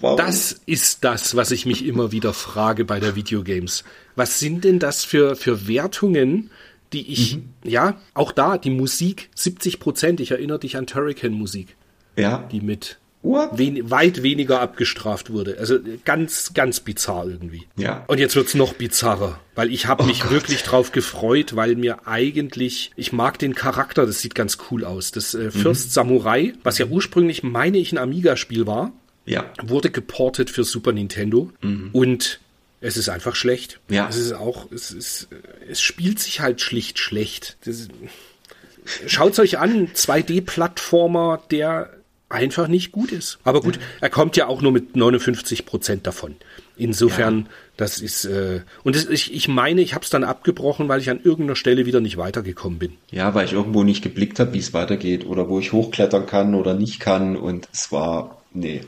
warum? 0.00 0.16
das 0.16 0.60
ist 0.66 1.04
das, 1.04 1.36
was 1.36 1.50
ich 1.50 1.66
mich 1.66 1.84
immer 1.84 2.12
wieder 2.12 2.32
frage 2.34 2.84
bei 2.84 3.00
der 3.00 3.14
Videogames. 3.16 3.84
Was 4.16 4.38
sind 4.38 4.64
denn 4.64 4.78
das 4.78 5.04
für, 5.04 5.36
für 5.36 5.66
Wertungen, 5.68 6.50
die 6.94 7.12
ich, 7.12 7.36
Mhm. 7.36 7.48
ja, 7.64 8.00
auch 8.14 8.32
da, 8.32 8.56
die 8.56 8.70
Musik, 8.70 9.28
70 9.34 9.80
Prozent, 9.80 10.20
ich 10.20 10.30
erinnere 10.30 10.60
dich 10.60 10.76
an 10.78 10.86
Turrican-Musik, 10.86 11.76
ja, 12.16 12.48
die 12.50 12.60
mit 12.60 12.98
wen, 13.22 13.90
weit 13.90 14.22
weniger 14.22 14.60
abgestraft 14.60 15.30
wurde. 15.32 15.56
Also 15.58 15.78
ganz, 16.04 16.52
ganz 16.54 16.80
bizarr 16.80 17.26
irgendwie. 17.26 17.62
Ja. 17.76 18.04
Und 18.06 18.18
jetzt 18.20 18.36
wird's 18.36 18.54
noch 18.54 18.74
bizarrer, 18.74 19.40
weil 19.54 19.72
ich 19.72 19.86
habe 19.86 20.04
mich 20.04 20.20
Gott. 20.20 20.30
wirklich 20.30 20.62
drauf 20.62 20.92
gefreut, 20.92 21.56
weil 21.56 21.74
mir 21.76 22.06
eigentlich, 22.06 22.92
ich 22.96 23.12
mag 23.12 23.38
den 23.38 23.54
Charakter, 23.54 24.04
das 24.06 24.20
sieht 24.20 24.34
ganz 24.34 24.58
cool 24.70 24.84
aus. 24.84 25.10
Das 25.10 25.34
äh, 25.34 25.50
Fürst 25.50 25.92
Samurai, 25.94 26.52
was 26.62 26.76
ja 26.78 26.84
ursprünglich, 26.86 27.42
meine 27.42 27.78
ich, 27.78 27.92
ein 27.92 27.98
Amiga-Spiel 27.98 28.66
war, 28.66 28.92
ja, 29.26 29.46
wurde 29.62 29.90
geportet 29.90 30.50
für 30.50 30.64
Super 30.64 30.92
Nintendo 30.92 31.50
und 31.94 32.40
es 32.84 32.98
ist 32.98 33.08
einfach 33.08 33.34
schlecht. 33.34 33.80
Ja. 33.88 34.06
Es 34.08 34.16
ist 34.16 34.32
auch, 34.34 34.70
es 34.70 34.90
ist, 34.90 35.28
es 35.68 35.80
spielt 35.80 36.18
sich 36.18 36.40
halt 36.40 36.60
schlicht 36.60 36.98
schlecht. 36.98 37.56
Schaut's 39.06 39.38
euch 39.38 39.58
an, 39.58 39.88
2D-Plattformer, 39.88 41.42
der 41.50 41.90
einfach 42.28 42.68
nicht 42.68 42.92
gut 42.92 43.10
ist. 43.10 43.38
Aber 43.42 43.62
gut, 43.62 43.78
er 44.02 44.10
kommt 44.10 44.36
ja 44.36 44.48
auch 44.48 44.60
nur 44.60 44.70
mit 44.70 44.96
59 44.96 45.64
Prozent 45.64 46.06
davon. 46.06 46.36
Insofern, 46.76 47.48
das 47.78 48.00
ist, 48.00 48.26
äh, 48.26 48.60
und 48.82 48.96
das, 48.96 49.06
ich, 49.06 49.32
ich 49.32 49.48
meine, 49.48 49.80
ich 49.80 49.94
habe 49.94 50.04
es 50.04 50.10
dann 50.10 50.24
abgebrochen, 50.24 50.88
weil 50.88 51.00
ich 51.00 51.08
an 51.08 51.20
irgendeiner 51.22 51.56
Stelle 51.56 51.86
wieder 51.86 52.00
nicht 52.00 52.18
weitergekommen 52.18 52.78
bin. 52.78 52.92
Ja, 53.10 53.34
weil 53.34 53.46
ich 53.46 53.54
irgendwo 53.54 53.82
nicht 53.82 54.02
geblickt 54.02 54.38
habe, 54.40 54.52
wie 54.52 54.58
es 54.58 54.74
weitergeht 54.74 55.24
oder 55.24 55.48
wo 55.48 55.58
ich 55.58 55.72
hochklettern 55.72 56.26
kann 56.26 56.54
oder 56.54 56.74
nicht 56.74 57.00
kann 57.00 57.36
und 57.36 57.66
es 57.72 57.92
war, 57.92 58.42
nee. 58.52 58.82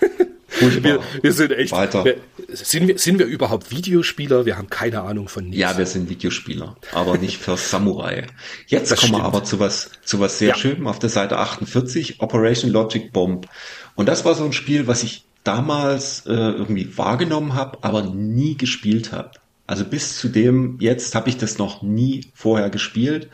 Wir, 0.60 1.00
wir 1.22 1.32
sind 1.32 1.52
echt, 1.52 1.72
Weiter. 1.72 2.04
Wir, 2.04 2.16
sind, 2.48 2.88
wir, 2.88 2.98
sind 2.98 3.18
wir 3.18 3.26
überhaupt 3.26 3.70
Videospieler? 3.70 4.46
Wir 4.46 4.56
haben 4.56 4.70
keine 4.70 5.02
Ahnung 5.02 5.28
von 5.28 5.44
nichts. 5.44 5.58
Ja, 5.60 5.76
wir 5.76 5.86
sind 5.86 6.08
Videospieler, 6.08 6.76
aber 6.92 7.18
nicht 7.18 7.38
für 7.38 7.56
Samurai. 7.56 8.26
Jetzt 8.66 8.90
Das 8.90 9.00
kommen 9.00 9.12
wir 9.12 9.18
stimmt. 9.18 9.34
aber 9.34 9.44
zu 9.44 9.60
was, 9.60 9.90
zu 10.04 10.20
was 10.20 10.38
sehr 10.38 10.48
Ja. 10.50 10.54
Schönem 10.54 10.86
auf 10.86 10.98
der 10.98 11.10
Seite 11.10 11.38
48, 11.38 12.20
Operation 12.20 12.70
Logic 12.70 13.12
Bomb. 13.12 13.46
Und 13.94 14.06
das 14.08 14.24
war 14.24 14.34
so 14.34 14.44
ein 14.44 14.52
Spiel, 14.52 14.86
was 14.86 15.02
ich 15.02 15.24
damals 15.44 16.26
äh, 16.26 16.32
irgendwie 16.32 16.96
wahrgenommen 16.98 17.54
habe, 17.54 17.78
aber 17.82 18.02
nie 18.02 18.56
gespielt 18.56 19.12
habe. 19.12 19.30
Also 19.66 19.84
bis 19.84 20.16
zu 20.18 20.28
dem 20.28 20.76
jetzt 20.80 21.14
habe 21.14 21.28
ich 21.28 21.36
das 21.36 21.58
noch 21.58 21.82
nie 21.82 22.26
vorher 22.34 22.70
gespielt 22.70 23.28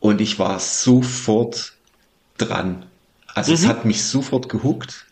und 0.00 0.20
ich 0.20 0.38
war 0.38 0.58
sofort 0.58 1.72
dran. 2.38 2.86
Also 3.34 3.52
Mhm. 3.52 3.58
es 3.58 3.66
hat 3.66 3.84
mich 3.84 4.02
sofort 4.04 4.48
gehuckt 4.48 5.06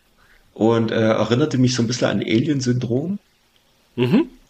und 0.61 0.91
äh, 0.91 0.95
erinnerte 0.95 1.57
mich 1.57 1.73
so 1.73 1.81
ein 1.81 1.87
bisschen 1.87 2.07
an 2.07 2.19
Alien-Syndrom. 2.19 3.17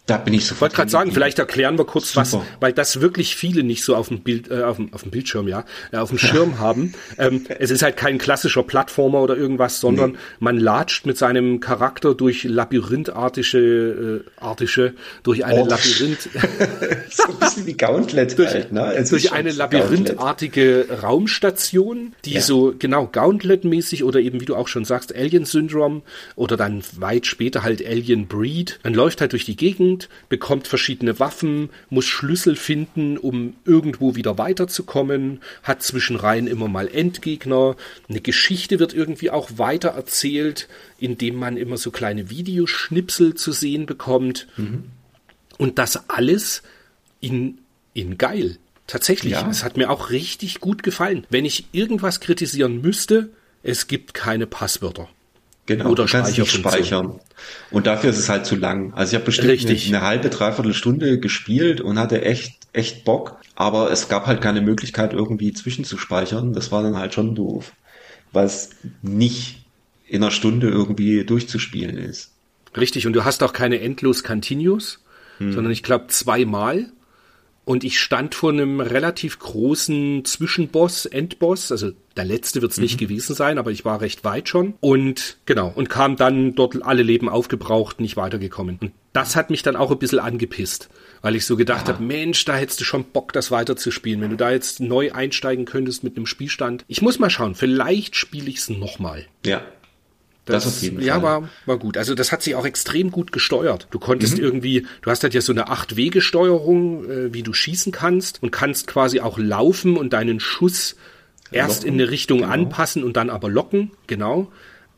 Da 0.06 0.16
bin 0.18 0.34
ich 0.34 0.40
Ich 0.40 0.46
sofort. 0.46 0.60
wollte 0.62 0.76
gerade 0.76 0.90
sagen, 0.90 1.12
vielleicht 1.12 1.38
erklären 1.38 1.78
wir 1.78 1.84
kurz 1.84 2.16
was, 2.16 2.32
Super. 2.32 2.44
weil 2.58 2.72
das 2.72 3.00
wirklich 3.00 3.36
viele 3.36 3.62
nicht 3.62 3.84
so 3.84 3.94
auf 3.94 4.08
dem 4.08 4.20
Bild, 4.20 4.50
äh, 4.50 4.62
auf, 4.64 4.76
dem, 4.76 4.92
auf 4.92 5.02
dem 5.02 5.12
Bildschirm, 5.12 5.46
ja, 5.46 5.64
äh, 5.92 5.98
auf 5.98 6.08
dem 6.08 6.18
Schirm 6.18 6.58
haben. 6.58 6.92
Ähm, 7.18 7.46
es 7.60 7.70
ist 7.70 7.82
halt 7.82 7.96
kein 7.96 8.18
klassischer 8.18 8.64
Plattformer 8.64 9.20
oder 9.22 9.36
irgendwas, 9.36 9.78
sondern 9.78 10.18
man 10.40 10.58
latscht 10.58 11.06
mit 11.06 11.16
seinem 11.18 11.60
Charakter 11.60 12.14
durch 12.16 12.42
labyrinthartische, 12.42 14.24
äh, 14.26 14.42
artische, 14.44 14.94
durch 15.22 15.44
eine 15.44 15.62
Oh. 15.62 15.66
Labyrinth, 15.68 16.22
so 17.10 17.22
ein 17.28 17.38
bisschen 17.38 17.66
wie 17.66 17.74
Gauntlet 17.74 18.36
halt, 18.38 18.72
ne? 18.72 18.92
Es 18.94 19.10
durch 19.10 19.32
eine 19.32 19.52
labyrinthartige 19.52 20.86
Raumstation, 21.02 22.14
die 22.24 22.34
Ja. 22.34 22.40
so 22.40 22.74
genau 22.78 23.06
Gauntlet-mäßig 23.06 24.02
oder 24.04 24.20
eben, 24.20 24.40
wie 24.40 24.44
du 24.46 24.56
auch 24.56 24.68
schon 24.68 24.84
sagst, 24.84 25.14
Alien-Syndrom 25.14 26.02
oder 26.34 26.56
dann 26.56 26.82
weit 26.96 27.26
später 27.26 27.62
halt 27.62 27.86
Alien 27.86 28.26
Breed. 28.26 28.80
Man 28.82 28.94
läuft 28.94 29.20
halt 29.20 29.32
durch 29.32 29.44
die 29.44 29.56
Gegend, 29.56 29.91
bekommt 30.28 30.68
verschiedene 30.68 31.18
Waffen, 31.18 31.70
muss 31.90 32.06
Schlüssel 32.06 32.56
finden, 32.56 33.18
um 33.18 33.54
irgendwo 33.64 34.14
wieder 34.14 34.38
weiterzukommen, 34.38 35.40
hat 35.62 35.82
zwischenrein 35.82 36.46
immer 36.46 36.68
mal 36.68 36.88
Endgegner. 36.88 37.76
Eine 38.08 38.20
Geschichte 38.20 38.78
wird 38.78 38.94
irgendwie 38.94 39.30
auch 39.30 39.50
weiter 39.56 39.90
erzählt, 39.90 40.68
indem 40.98 41.36
man 41.36 41.56
immer 41.56 41.76
so 41.76 41.90
kleine 41.90 42.30
Videoschnipsel 42.30 43.34
zu 43.34 43.52
sehen 43.52 43.86
bekommt. 43.86 44.46
Und 45.58 45.78
das 45.78 46.08
alles 46.08 46.62
in, 47.20 47.58
in 47.94 48.18
geil. 48.18 48.58
Tatsächlich. 48.86 49.32
Ja. 49.32 49.48
Es 49.48 49.64
hat 49.64 49.76
mir 49.76 49.90
auch 49.90 50.10
richtig 50.10 50.60
gut 50.60 50.82
gefallen. 50.82 51.26
Wenn 51.30 51.44
ich 51.44 51.66
irgendwas 51.72 52.20
kritisieren 52.20 52.80
müsste, 52.80 53.30
es 53.62 53.86
gibt 53.86 54.12
keine 54.12 54.46
Passwörter. 54.46 55.08
Genau, 55.66 55.90
Oder 55.90 56.08
speichern. 56.08 57.20
Und 57.70 57.86
dafür 57.86 58.10
ist 58.10 58.18
es 58.18 58.28
halt 58.28 58.46
zu 58.46 58.56
lang. 58.56 58.92
Also 58.94 59.12
ich 59.12 59.14
habe 59.14 59.26
bestimmt 59.26 59.48
Richtig. 59.48 59.86
eine, 59.88 59.98
eine 59.98 60.06
halbe, 60.06 60.28
dreiviertel 60.28 60.74
Stunde 60.74 61.20
gespielt 61.20 61.80
und 61.80 61.98
hatte 61.98 62.22
echt, 62.22 62.58
echt 62.72 63.04
Bock. 63.04 63.38
Aber 63.54 63.90
es 63.92 64.08
gab 64.08 64.26
halt 64.26 64.40
keine 64.40 64.60
Möglichkeit, 64.60 65.12
irgendwie 65.12 65.52
zwischenzuspeichern. 65.52 66.52
Das 66.52 66.72
war 66.72 66.82
dann 66.82 66.96
halt 66.96 67.14
schon 67.14 67.36
doof. 67.36 67.72
Weil 68.32 68.46
es 68.46 68.70
nicht 69.02 69.64
in 70.08 70.22
einer 70.22 70.32
Stunde 70.32 70.68
irgendwie 70.68 71.24
durchzuspielen 71.24 71.96
ist. 71.96 72.32
Richtig, 72.76 73.06
und 73.06 73.12
du 73.12 73.24
hast 73.24 73.42
auch 73.42 73.52
keine 73.52 73.80
endlos 73.80 74.24
Continues, 74.24 75.00
sondern 75.38 75.72
ich 75.72 75.82
glaube 75.82 76.06
zweimal. 76.08 76.86
Und 77.64 77.84
ich 77.84 78.00
stand 78.00 78.34
vor 78.34 78.50
einem 78.50 78.80
relativ 78.80 79.38
großen 79.38 80.24
Zwischenboss, 80.24 81.06
Endboss. 81.06 81.70
Also 81.70 81.92
der 82.16 82.24
letzte 82.24 82.60
wird 82.60 82.72
es 82.72 82.78
nicht 82.78 82.98
gewesen 82.98 83.36
sein, 83.36 83.56
aber 83.56 83.70
ich 83.70 83.84
war 83.84 84.00
recht 84.00 84.24
weit 84.24 84.48
schon. 84.48 84.74
Und 84.80 85.36
genau, 85.46 85.72
und 85.72 85.88
kam 85.88 86.16
dann 86.16 86.56
dort 86.56 86.82
alle 86.82 87.04
Leben 87.04 87.28
aufgebraucht, 87.28 88.00
nicht 88.00 88.16
weitergekommen. 88.16 88.78
Und 88.80 88.92
das 89.12 89.36
hat 89.36 89.50
mich 89.50 89.62
dann 89.62 89.76
auch 89.76 89.92
ein 89.92 89.98
bisschen 89.98 90.18
angepisst, 90.18 90.88
weil 91.20 91.36
ich 91.36 91.46
so 91.46 91.56
gedacht 91.56 91.86
habe, 91.88 92.02
Mensch, 92.02 92.44
da 92.44 92.56
hättest 92.56 92.80
du 92.80 92.84
schon 92.84 93.04
Bock, 93.04 93.32
das 93.32 93.52
weiterzuspielen. 93.52 94.20
Wenn 94.20 94.30
du 94.30 94.36
da 94.36 94.50
jetzt 94.50 94.80
neu 94.80 95.12
einsteigen 95.12 95.64
könntest 95.64 96.02
mit 96.02 96.16
einem 96.16 96.26
Spielstand. 96.26 96.84
Ich 96.88 97.00
muss 97.00 97.20
mal 97.20 97.30
schauen, 97.30 97.54
vielleicht 97.54 98.16
spiele 98.16 98.50
ich 98.50 98.58
es 98.58 98.70
nochmal. 98.70 99.26
Ja. 99.46 99.62
Das, 100.44 100.66
auf 100.66 100.82
jeden 100.82 101.00
ja, 101.00 101.14
Fall. 101.14 101.22
war, 101.22 101.48
war 101.66 101.78
gut. 101.78 101.96
Also 101.96 102.14
das 102.16 102.32
hat 102.32 102.42
sich 102.42 102.56
auch 102.56 102.66
extrem 102.66 103.10
gut 103.12 103.30
gesteuert. 103.30 103.86
Du 103.90 103.98
konntest 104.00 104.38
Mhm. 104.38 104.42
irgendwie, 104.44 104.86
du 105.02 105.10
hast 105.10 105.22
halt 105.22 105.34
ja 105.34 105.40
so 105.40 105.52
eine 105.52 105.68
Acht-Wege-Steuerung, 105.68 107.08
äh, 107.08 107.34
wie 107.34 107.42
du 107.42 107.52
schießen 107.52 107.92
kannst 107.92 108.42
und 108.42 108.50
kannst 108.50 108.86
quasi 108.88 109.20
auch 109.20 109.38
laufen 109.38 109.96
und 109.96 110.12
deinen 110.12 110.40
Schuss 110.40 110.96
erst 111.52 111.82
Locken, 111.82 111.94
in 111.94 112.00
eine 112.00 112.10
Richtung 112.10 112.38
genau. 112.40 112.50
anpassen 112.52 113.04
und 113.04 113.16
dann 113.16 113.30
aber 113.30 113.48
locken. 113.48 113.92
Genau. 114.08 114.50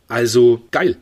Also 0.08 0.62
geil. 0.70 0.96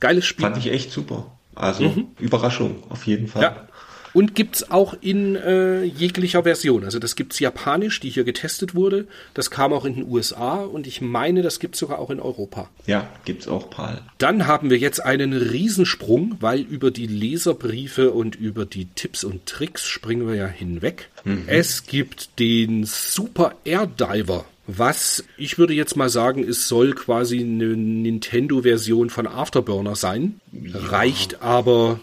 Geiles 0.00 0.24
Spiel. 0.24 0.46
Fand 0.46 0.56
ich 0.58 0.72
echt 0.72 0.90
super. 0.90 1.30
Also 1.54 1.94
Überraschung, 2.18 2.82
auf 2.88 3.06
jeden 3.06 3.28
Fall. 3.28 3.42
Mhm. 3.50 3.56
Ja. 3.56 3.68
Und 4.12 4.34
gibt's 4.34 4.70
auch 4.70 4.94
in 5.00 5.36
äh, 5.36 5.82
jeglicher 5.82 6.42
Version. 6.42 6.84
Also 6.84 6.98
das 6.98 7.16
gibt's 7.16 7.38
japanisch, 7.38 8.00
die 8.00 8.10
hier 8.10 8.24
getestet 8.24 8.74
wurde. 8.74 9.06
Das 9.34 9.50
kam 9.50 9.72
auch 9.72 9.84
in 9.84 9.94
den 9.94 10.08
USA 10.08 10.56
und 10.56 10.86
ich 10.86 11.00
meine, 11.00 11.42
das 11.42 11.58
gibt's 11.58 11.78
sogar 11.78 11.98
auch 11.98 12.10
in 12.10 12.20
Europa. 12.20 12.68
Ja, 12.86 13.08
gibt's 13.24 13.48
auch 13.48 13.70
Pal. 13.70 14.02
Dann 14.18 14.46
haben 14.46 14.70
wir 14.70 14.78
jetzt 14.78 15.00
einen 15.00 15.32
Riesensprung, 15.32 16.36
weil 16.40 16.60
über 16.60 16.90
die 16.90 17.06
Leserbriefe 17.06 18.10
und 18.10 18.34
über 18.36 18.66
die 18.66 18.86
Tipps 18.86 19.24
und 19.24 19.46
Tricks 19.46 19.86
springen 19.86 20.26
wir 20.28 20.34
ja 20.34 20.46
hinweg. 20.46 21.08
Es 21.46 21.86
gibt 21.86 22.38
den 22.38 22.84
Super 22.84 23.54
Air 23.64 23.86
Diver. 23.86 24.44
Was 24.66 25.24
ich 25.36 25.58
würde 25.58 25.74
jetzt 25.74 25.96
mal 25.96 26.08
sagen, 26.08 26.44
es 26.44 26.68
soll 26.68 26.94
quasi 26.94 27.40
eine 27.40 27.76
Nintendo-Version 27.76 29.10
von 29.10 29.26
Afterburner 29.26 29.96
sein, 29.96 30.40
reicht 30.72 31.42
aber 31.42 32.00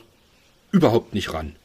überhaupt 0.72 1.14
nicht 1.14 1.34
ran. 1.34 1.56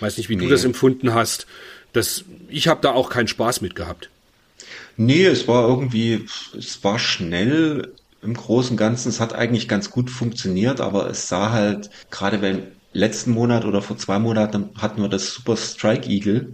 Weiß 0.00 0.16
nicht, 0.18 0.28
wie 0.28 0.36
du 0.36 0.44
Nee. 0.44 0.50
das 0.50 0.64
empfunden 0.64 1.14
hast. 1.14 1.46
Das, 1.92 2.24
ich 2.48 2.68
habe 2.68 2.80
da 2.82 2.92
auch 2.92 3.10
keinen 3.10 3.28
Spaß 3.28 3.60
mit 3.60 3.74
gehabt. 3.74 4.10
Nee, 4.96 5.24
es 5.26 5.46
war 5.48 5.66
irgendwie, 5.66 6.26
es 6.56 6.82
war 6.84 6.98
schnell 6.98 7.92
im 8.22 8.34
Großen 8.34 8.72
und 8.72 8.76
Ganzen. 8.76 9.08
Es 9.08 9.20
hat 9.20 9.32
eigentlich 9.32 9.68
ganz 9.68 9.90
gut 9.90 10.10
funktioniert, 10.10 10.80
aber 10.80 11.08
es 11.08 11.28
sah 11.28 11.50
halt, 11.52 11.90
gerade 12.10 12.38
beim 12.38 12.62
letzten 12.92 13.30
Monat 13.30 13.64
oder 13.64 13.80
vor 13.80 13.96
zwei 13.96 14.18
Monaten 14.18 14.70
hatten 14.76 15.02
wir 15.02 15.08
das 15.08 15.32
Super 15.34 15.56
Strike 15.56 16.08
Eagle. 16.08 16.52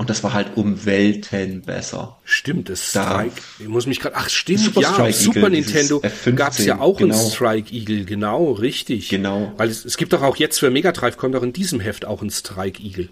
Und 0.00 0.08
das 0.08 0.24
war 0.24 0.32
halt 0.32 0.56
um 0.56 0.86
Welten 0.86 1.60
besser. 1.60 2.16
Stimmt, 2.24 2.70
das 2.70 2.92
Da- 2.92 3.04
Strike. 3.04 3.42
Ich 3.58 3.68
muss 3.68 3.84
mich 3.84 4.00
gerade. 4.00 4.16
Ach, 4.16 4.30
stimmt, 4.30 4.60
Super 4.60 4.80
ja. 4.80 4.94
Strike 4.94 5.12
Super 5.12 5.36
Eagle, 5.40 5.50
Nintendo 5.50 5.98
F15, 5.98 6.32
gab 6.32 6.52
es 6.54 6.64
ja 6.64 6.80
auch 6.80 6.96
genau. 6.96 7.20
einen 7.20 7.30
Strike 7.30 7.70
Eagle, 7.70 8.06
genau, 8.06 8.52
richtig. 8.52 9.10
Genau. 9.10 9.52
Weil 9.58 9.68
es, 9.68 9.84
es 9.84 9.98
gibt 9.98 10.14
doch 10.14 10.22
auch 10.22 10.36
jetzt 10.36 10.58
für 10.58 10.70
Mega 10.70 10.92
Drive 10.92 11.18
kommt 11.18 11.36
auch 11.36 11.42
in 11.42 11.52
diesem 11.52 11.80
Heft 11.80 12.06
auch 12.06 12.22
ein 12.22 12.30
Strike 12.30 12.82
Eagle. 12.82 13.04
Ja, 13.04 13.10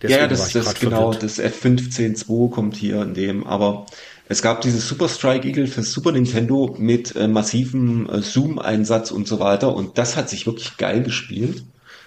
Deswegen 0.00 0.20
ja, 0.20 0.28
das, 0.28 0.52
grad 0.52 0.78
genau, 0.78 1.12
das 1.12 1.40
F15.2 1.40 2.50
kommt 2.50 2.76
hier 2.76 3.02
in 3.02 3.14
dem, 3.14 3.44
aber 3.44 3.86
es 4.28 4.42
gab 4.42 4.60
dieses 4.60 4.86
Super 4.86 5.08
Strike 5.08 5.44
Eagle 5.44 5.66
für 5.66 5.82
Super 5.82 6.12
Nintendo 6.12 6.76
mit 6.78 7.16
äh, 7.16 7.26
massivem 7.26 8.08
äh, 8.08 8.22
Zoom-Einsatz 8.22 9.10
und 9.10 9.26
so 9.26 9.40
weiter 9.40 9.74
und 9.74 9.98
das 9.98 10.14
hat 10.14 10.30
sich 10.30 10.46
wirklich 10.46 10.76
geil 10.76 11.02
gespielt. 11.02 11.64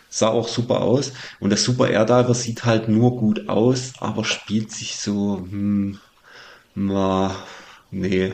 Sah 0.09 0.29
auch 0.29 0.47
super 0.47 0.81
aus 0.81 1.13
und 1.39 1.51
das 1.51 1.63
Super 1.63 1.89
Air 1.89 2.05
Diver 2.05 2.33
sieht 2.33 2.65
halt 2.65 2.89
nur 2.89 3.15
gut 3.17 3.47
aus, 3.47 3.93
aber 3.99 4.25
spielt 4.25 4.71
sich 4.71 4.95
so, 4.97 5.37
hm, 5.49 5.99
na, 6.75 7.35
nee, 7.91 8.33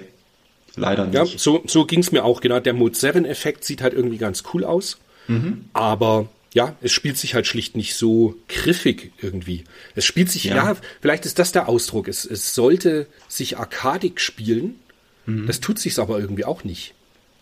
leider 0.76 1.08
Ja, 1.12 1.24
nicht. 1.24 1.40
so, 1.40 1.64
so 1.68 1.86
ging 1.86 2.00
es 2.00 2.12
mir 2.12 2.24
auch, 2.24 2.42
genau. 2.42 2.60
Der 2.60 2.74
Mode 2.74 2.96
7-Effekt 2.96 3.64
sieht 3.66 3.82
halt 3.82 3.94
irgendwie 3.94 4.18
ganz 4.18 4.44
cool 4.54 4.64
aus. 4.64 4.98
Mhm. 5.28 5.66
Aber 5.74 6.30
ja, 6.54 6.76
es 6.82 6.92
spielt 6.94 7.18
sich 7.18 7.34
halt 7.36 7.48
schlicht 7.48 7.76
nicht 7.76 7.96
so 7.96 8.36
griffig 8.48 9.12
irgendwie. 9.22 9.66
Es 9.96 10.06
spielt 10.06 10.30
sich, 10.32 10.46
ja, 10.46 10.56
Ja. 10.56 10.76
vielleicht 11.02 11.26
ist 11.26 11.40
das 11.40 11.52
der 11.52 11.68
Ausdruck. 11.68 12.08
Es, 12.08 12.24
es 12.26 12.56
sollte 12.56 13.08
sich 13.28 13.58
arkadig 13.58 14.22
spielen. 14.22 14.80
Das 15.28 15.60
tut 15.60 15.80
sich's 15.80 15.98
aber 15.98 16.20
irgendwie 16.20 16.46
auch 16.46 16.64
nicht. 16.64 16.94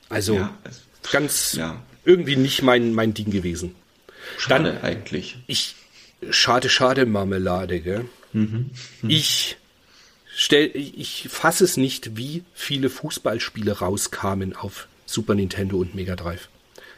Also 0.09 0.35
Mhm. 0.35 0.39
Ja, 0.39 0.57
ganz 1.11 1.53
ja. 1.57 1.83
irgendwie 2.05 2.37
nicht 2.37 2.61
mein, 2.63 2.93
mein 2.93 3.13
Ding 3.13 3.29
gewesen. 3.29 3.75
Schade 4.37 4.79
eigentlich. 4.83 5.37
Ich, 5.47 5.75
schade, 6.29 6.69
schade 6.69 7.05
Marmelade, 7.05 7.79
gell? 7.79 8.05
Ich 9.07 9.57
stell, 10.35 10.71
ich 10.73 11.27
fasse 11.29 11.63
es 11.63 11.77
nicht, 11.77 12.17
wie 12.17 12.43
viele 12.53 12.89
Fußballspiele 12.89 13.79
rauskamen 13.79 14.55
auf 14.55 14.87
Super 15.05 15.35
Nintendo 15.35 15.77
und 15.77 15.93
Mega 15.95 16.15
Drive. 16.15 16.49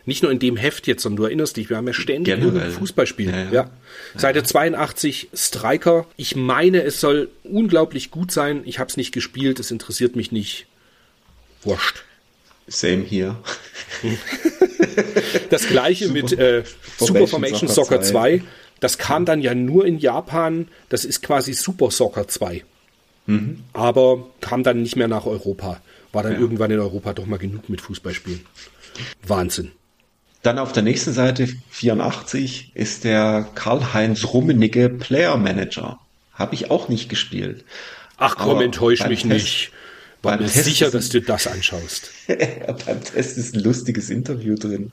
Nicht 0.07 0.21
nur 0.21 0.31
in 0.31 0.37
dem 0.39 0.55
Heft 0.55 0.85
jetzt, 0.85 1.01
sondern 1.01 1.17
du 1.17 1.23
erinnerst 1.23 1.57
dich, 1.57 1.69
wir 1.69 1.77
haben 1.77 1.87
ja 1.87 1.93
ständig 1.93 2.35
Generell. 2.35 2.45
irgendein 2.53 2.71
Fußballspiel. 2.71 3.29
Ja, 3.29 3.43
Ja, 3.45 3.51
ja. 3.51 3.71
Seite 4.15 4.43
82 4.43 5.29
Striker. 5.33 6.05
Ich 6.15 6.35
meine, 6.35 6.83
es 6.83 7.01
soll 7.01 7.29
unglaublich 7.43 8.11
gut 8.11 8.31
sein. 8.31 8.61
Ich 8.65 8.77
habe 8.77 8.89
es 8.89 8.97
nicht 8.97 9.11
gespielt, 9.11 9.59
es 9.59 9.71
interessiert 9.71 10.15
mich 10.15 10.31
nicht. 10.31 10.67
Wurscht. 11.63 12.03
Same 12.67 13.03
hier. 13.03 13.37
Das 15.49 15.67
gleiche 15.67 16.09
mit 16.09 16.31
äh, 16.33 16.63
Super 16.97 17.27
Formation 17.27 17.69
Soccer 17.69 18.01
2. 18.01 18.41
Das 18.79 18.97
kam 18.97 19.25
dann 19.25 19.41
ja 19.41 19.53
nur 19.55 19.85
in 19.85 19.99
Japan. 19.99 20.67
Das 20.89 21.05
ist 21.05 21.21
quasi 21.21 21.53
Super 21.53 21.91
Soccer 21.91 22.27
2. 22.27 22.63
Aber 23.73 24.27
kam 24.41 24.63
dann 24.63 24.81
nicht 24.83 24.95
mehr 24.95 25.07
nach 25.07 25.25
Europa. 25.25 25.81
War 26.13 26.23
dann 26.23 26.33
Ja. 26.33 26.39
irgendwann 26.39 26.71
in 26.71 26.79
Europa 26.79 27.13
doch 27.13 27.25
mal 27.25 27.37
genug 27.37 27.69
mit 27.69 27.81
Fußballspielen. 27.81 28.45
Wahnsinn. 29.27 29.71
Dann 30.43 30.59
auf 30.59 30.71
der 30.73 30.83
nächsten 30.83 31.11
Seite 31.11 31.47
84 31.71 32.71
ist 32.75 33.03
der 33.03 33.47
Karl-Heinz 33.55 34.25
Rummenigge 34.25 34.89
Player 34.89 35.35
Manager. 35.37 35.99
Habe 36.33 36.53
ich 36.55 36.69
auch 36.69 36.87
nicht 36.87 37.09
gespielt. 37.09 37.65
Ach 38.17 38.35
komm, 38.37 38.51
Aber 38.51 38.63
enttäusch 38.63 39.05
mich 39.07 39.21
Test- 39.23 39.29
nicht. 39.33 39.71
War 40.25 40.33
beim 40.37 40.45
mir 40.45 40.51
Test 40.51 40.65
sicher, 40.65 40.87
ist- 40.87 40.95
dass 40.95 41.09
du 41.09 41.21
das 41.21 41.47
anschaust. 41.47 42.11
Beim 42.27 43.03
Test 43.03 43.37
ist 43.37 43.55
ein 43.55 43.61
lustiges 43.63 44.09
Interview 44.09 44.55
drin. 44.55 44.91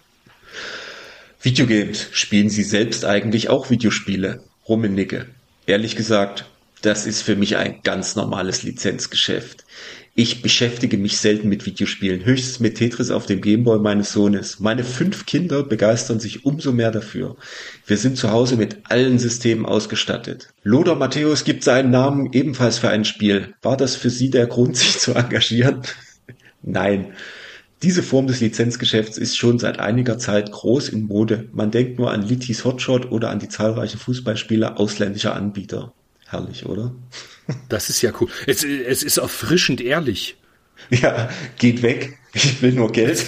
Videogames. 1.40 2.06
Spielen 2.12 2.50
Sie 2.50 2.62
selbst 2.62 3.04
eigentlich 3.04 3.48
auch 3.48 3.70
Videospiele? 3.70 4.42
Rummenigge. 4.68 5.26
Ehrlich 5.66 5.96
gesagt, 5.96 6.44
das 6.82 7.06
ist 7.06 7.22
für 7.22 7.36
mich 7.36 7.56
ein 7.56 7.80
ganz 7.82 8.14
normales 8.14 8.62
Lizenzgeschäft. 8.62 9.64
Ich 10.14 10.42
beschäftige 10.42 10.98
mich 10.98 11.16
selten 11.16 11.48
mit 11.48 11.64
Videospielen, 11.64 12.26
höchstens 12.26 12.60
mit 12.60 12.76
Tetris 12.76 13.10
auf 13.10 13.24
dem 13.24 13.40
Gameboy 13.40 13.78
meines 13.78 14.12
Sohnes. 14.12 14.60
Meine 14.60 14.84
fünf 14.84 15.24
Kinder 15.24 15.62
begeistern 15.62 16.20
sich 16.20 16.44
umso 16.44 16.70
mehr 16.70 16.90
dafür. 16.90 17.36
Wir 17.86 17.96
sind 17.96 18.18
zu 18.18 18.30
Hause 18.30 18.56
mit 18.56 18.76
allen 18.90 19.18
Systemen 19.18 19.64
ausgestattet. 19.64 20.52
Lothar 20.64 20.96
Matthäus 20.96 21.44
gibt 21.44 21.64
seinen 21.64 21.90
Namen 21.90 22.30
ebenfalls 22.34 22.76
für 22.76 22.90
ein 22.90 23.06
Spiel. 23.06 23.54
War 23.62 23.78
das 23.78 23.96
für 23.96 24.10
Sie 24.10 24.28
der 24.28 24.46
Grund, 24.48 24.76
sich 24.76 24.98
zu 24.98 25.14
engagieren? 25.14 25.80
Nein. 26.62 27.14
Diese 27.82 28.02
Form 28.02 28.26
des 28.26 28.40
Lizenzgeschäfts 28.40 29.16
ist 29.16 29.38
schon 29.38 29.58
seit 29.58 29.78
einiger 29.78 30.18
Zeit 30.18 30.52
groß 30.52 30.90
in 30.90 31.04
Mode. 31.06 31.48
Man 31.54 31.70
denkt 31.70 31.98
nur 31.98 32.10
an 32.10 32.20
Litis 32.20 32.66
Hotshot 32.66 33.10
oder 33.10 33.30
an 33.30 33.38
die 33.38 33.48
zahlreichen 33.48 33.98
Fußballspiele 33.98 34.76
ausländischer 34.76 35.34
Anbieter. 35.34 35.94
Herrlich, 36.26 36.66
oder? 36.66 36.94
Das 37.68 37.90
ist 37.90 38.02
ja 38.02 38.12
cool. 38.20 38.28
Es, 38.46 38.62
es 38.64 39.02
ist 39.02 39.16
erfrischend 39.16 39.80
ehrlich. 39.80 40.36
Ja, 40.90 41.30
geht 41.58 41.82
weg. 41.82 42.18
Ich 42.32 42.62
will 42.62 42.72
nur 42.72 42.90
Geld. 42.92 43.24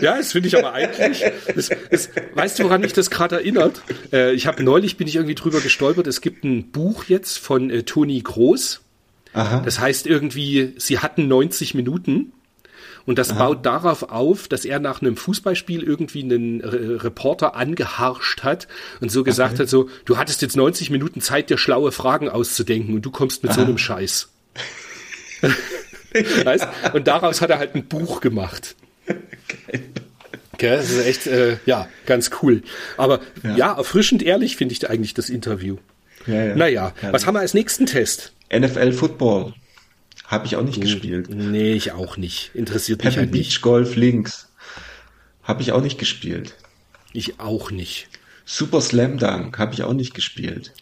Ja, 0.00 0.16
das 0.16 0.32
finde 0.32 0.48
ich 0.48 0.56
aber 0.56 0.72
eigentlich. 0.72 1.24
Das, 1.54 1.70
das, 1.90 2.10
weißt 2.34 2.58
du, 2.58 2.64
woran 2.64 2.80
mich 2.80 2.92
das 2.92 3.10
gerade 3.10 3.36
erinnert? 3.36 3.82
Äh, 4.12 4.32
ich 4.32 4.46
habe 4.46 4.62
neulich 4.62 4.96
bin 4.96 5.06
ich 5.06 5.16
irgendwie 5.16 5.34
drüber 5.34 5.60
gestolpert. 5.60 6.06
Es 6.06 6.20
gibt 6.20 6.44
ein 6.44 6.70
Buch 6.70 7.04
jetzt 7.04 7.38
von 7.38 7.70
äh, 7.70 7.82
Toni 7.82 8.20
Groß. 8.20 8.80
Aha. 9.34 9.60
Das 9.64 9.78
heißt 9.78 10.06
irgendwie, 10.06 10.72
sie 10.78 11.00
hatten 11.00 11.28
90 11.28 11.74
Minuten. 11.74 12.32
Und 13.06 13.18
das 13.18 13.32
baut 13.34 13.64
darauf 13.64 14.10
auf, 14.10 14.48
dass 14.48 14.64
er 14.64 14.80
nach 14.80 15.00
einem 15.00 15.16
Fußballspiel 15.16 15.82
irgendwie 15.82 16.24
einen 16.24 16.60
Re 16.60 17.04
Reporter 17.04 17.54
angeharscht 17.54 18.42
hat 18.42 18.66
und 19.00 19.12
so 19.12 19.22
gesagt 19.22 19.60
hat, 19.60 19.68
so, 19.68 19.88
du 20.04 20.18
hattest 20.18 20.42
jetzt 20.42 20.56
90 20.56 20.90
Minuten 20.90 21.20
Zeit, 21.20 21.48
dir 21.48 21.56
schlaue 21.56 21.92
Fragen 21.92 22.28
auszudenken 22.28 22.94
und 22.94 23.02
du 23.02 23.10
kommst 23.12 23.44
mit 23.44 23.52
so 23.52 23.60
einem 23.62 23.78
Scheiß. 23.78 24.28
weißt? 26.44 26.66
Und 26.94 27.06
daraus 27.06 27.40
hat 27.40 27.50
er 27.50 27.58
halt 27.58 27.74
ein 27.74 27.86
Buch 27.86 28.20
gemacht. 28.20 28.74
Geil. 29.06 29.84
Okay, 30.52 30.76
das 30.76 30.90
ist 30.90 31.06
echt, 31.06 31.26
äh, 31.26 31.58
ja, 31.66 31.86
ganz 32.06 32.30
cool. 32.42 32.62
Aber 32.96 33.20
ja, 33.42 33.56
ja 33.56 33.76
erfrischend 33.76 34.22
ehrlich 34.22 34.56
finde 34.56 34.72
ich 34.72 34.88
eigentlich 34.88 35.12
das 35.12 35.28
Interview. 35.28 35.76
Ja, 36.26 36.44
ja. 36.44 36.56
Naja, 36.56 36.94
ja. 37.02 37.12
was 37.12 37.26
haben 37.26 37.34
wir 37.34 37.40
als 37.40 37.52
nächsten 37.52 37.84
Test? 37.84 38.32
NFL 38.50 38.92
Football. 38.92 39.52
Habe 40.26 40.46
ich 40.46 40.56
auch 40.56 40.62
nicht 40.62 40.80
gespielt. 40.80 41.28
Nee, 41.30 41.72
ich 41.72 41.92
auch 41.92 42.16
nicht. 42.16 42.50
Interessiert 42.54 42.98
Pebble 42.98 43.10
mich 43.10 43.18
halt 43.18 43.30
Beach 43.32 43.46
nicht. 43.46 43.62
Golf 43.62 43.96
links. 43.96 44.48
Habe 45.42 45.62
ich 45.62 45.72
auch 45.72 45.80
nicht 45.80 45.98
gespielt. 45.98 46.54
Ich 47.12 47.38
auch 47.38 47.70
nicht. 47.70 48.08
Super 48.44 48.80
Slam 48.80 49.18
Dunk 49.18 49.58
habe 49.58 49.74
ich 49.74 49.82
auch 49.82 49.92
nicht 49.92 50.14
gespielt. 50.14 50.72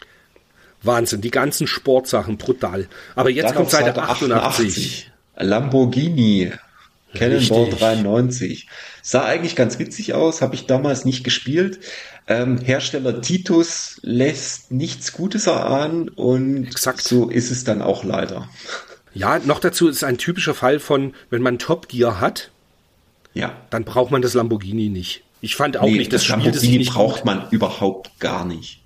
Wahnsinn, 0.82 1.20
die 1.20 1.30
ganzen 1.30 1.66
Sportsachen 1.66 2.36
brutal. 2.36 2.88
Aber 3.14 3.30
jetzt 3.30 3.50
Dann 3.50 3.56
kommt 3.56 3.70
Seite, 3.70 3.86
Seite 3.86 4.02
88. 4.02 4.32
88. 4.34 5.10
Lamborghini 5.36 6.52
Cannonball 7.14 7.70
93. 7.70 8.68
Sah 9.02 9.24
eigentlich 9.24 9.56
ganz 9.56 9.78
witzig 9.78 10.14
aus, 10.14 10.42
habe 10.42 10.54
ich 10.54 10.66
damals 10.66 11.04
nicht 11.04 11.24
gespielt. 11.24 11.80
Ähm, 12.26 12.58
Hersteller 12.58 13.20
Titus 13.20 14.00
lässt 14.02 14.72
nichts 14.72 15.12
Gutes 15.12 15.46
erahnen 15.46 16.08
und 16.08 16.66
Exakt. 16.66 17.02
so 17.02 17.28
ist 17.28 17.50
es 17.50 17.64
dann 17.64 17.82
auch 17.82 18.04
leider. 18.04 18.48
Ja, 19.14 19.38
noch 19.38 19.60
dazu 19.60 19.88
ist 19.88 20.04
ein 20.04 20.18
typischer 20.18 20.54
Fall 20.54 20.80
von, 20.80 21.14
wenn 21.30 21.40
man 21.40 21.58
Top 21.58 21.88
Gear 21.88 22.20
hat, 22.20 22.50
ja. 23.32 23.56
dann 23.70 23.84
braucht 23.84 24.10
man 24.10 24.22
das 24.22 24.34
Lamborghini 24.34 24.88
nicht. 24.88 25.22
Ich 25.40 25.56
fand 25.56 25.76
auch 25.76 25.86
nee, 25.86 25.98
nicht, 25.98 26.12
das, 26.12 26.22
das 26.22 26.26
Spiel 26.26 26.44
Lamborghini 26.44 26.78
nicht 26.78 26.92
braucht 26.92 27.16
gut. 27.18 27.24
man 27.24 27.48
überhaupt 27.50 28.18
gar 28.18 28.44
nicht. 28.44 28.82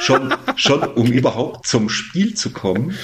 Schon, 0.00 0.34
schon 0.56 0.82
um 0.82 1.06
überhaupt 1.06 1.66
zum 1.66 1.88
Spiel 1.88 2.34
zu 2.34 2.50
kommen. 2.50 2.96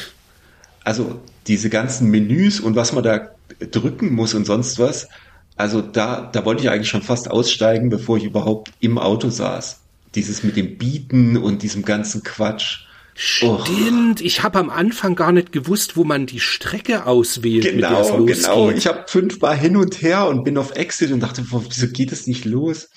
Also 0.85 1.21
diese 1.47 1.71
ganzen 1.71 2.11
Menüs 2.11 2.61
und 2.61 2.77
was 2.77 2.93
man 2.93 3.03
da 3.03 3.31
drücken 3.71 4.15
muss 4.15 4.35
und 4.35 4.45
sonst 4.45 4.79
was. 4.79 5.09
Also 5.57 5.81
da, 5.81 6.29
da 6.33 6.45
wollte 6.45 6.63
ich 6.63 6.71
eigentlich 6.71 6.89
schon 6.89 7.03
fast 7.03 7.31
aussteigen, 7.31 7.89
bevor 7.89 8.19
ich 8.19 8.25
überhaupt 8.25 8.73
im 8.81 8.99
Auto 8.99 9.31
saß. 9.31 9.81
Dieses 10.15 10.43
mit 10.43 10.57
dem 10.57 10.77
Bieten 10.77 11.37
und 11.37 11.63
diesem 11.63 11.85
ganzen 11.85 12.23
Quatsch. 12.23 12.87
Stimmt, 13.19 14.21
ich 14.21 14.43
habe 14.43 14.59
am 14.59 14.69
Anfang 14.69 15.15
gar 15.15 15.33
nicht 15.33 15.51
gewusst, 15.51 15.97
wo 15.97 16.05
man 16.05 16.27
die 16.27 16.39
Strecke 16.39 17.07
auswählt. 17.07 17.65
Genau, 17.65 18.25
genau. 18.25 18.71
Ich 18.71 18.87
habe 18.87 19.05
fünfmal 19.07 19.57
hin 19.57 19.77
und 19.77 20.03
her 20.03 20.27
und 20.27 20.45
bin 20.45 20.59
auf 20.59 20.77
Exit 20.77 21.11
und 21.13 21.21
dachte, 21.21 21.43
wieso 21.51 21.89
geht 21.89 22.13
es 22.13 22.27
nicht 22.27 22.45
los? 22.45 22.91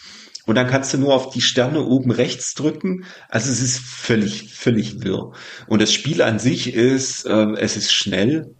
Und 0.45 0.55
dann 0.55 0.67
kannst 0.67 0.93
du 0.93 0.97
nur 0.97 1.13
auf 1.13 1.29
die 1.29 1.41
Sterne 1.41 1.85
oben 1.85 2.11
rechts 2.11 2.53
drücken. 2.53 3.05
Also 3.29 3.49
es 3.49 3.61
ist 3.61 3.79
völlig, 3.79 4.51
völlig 4.53 5.03
wirr. 5.03 5.31
Und 5.67 5.81
das 5.81 5.93
Spiel 5.93 6.21
an 6.21 6.39
sich 6.39 6.73
ist, 6.73 7.25
äh, 7.25 7.53
es 7.57 7.77
ist 7.77 7.93
schnell. 7.93 8.55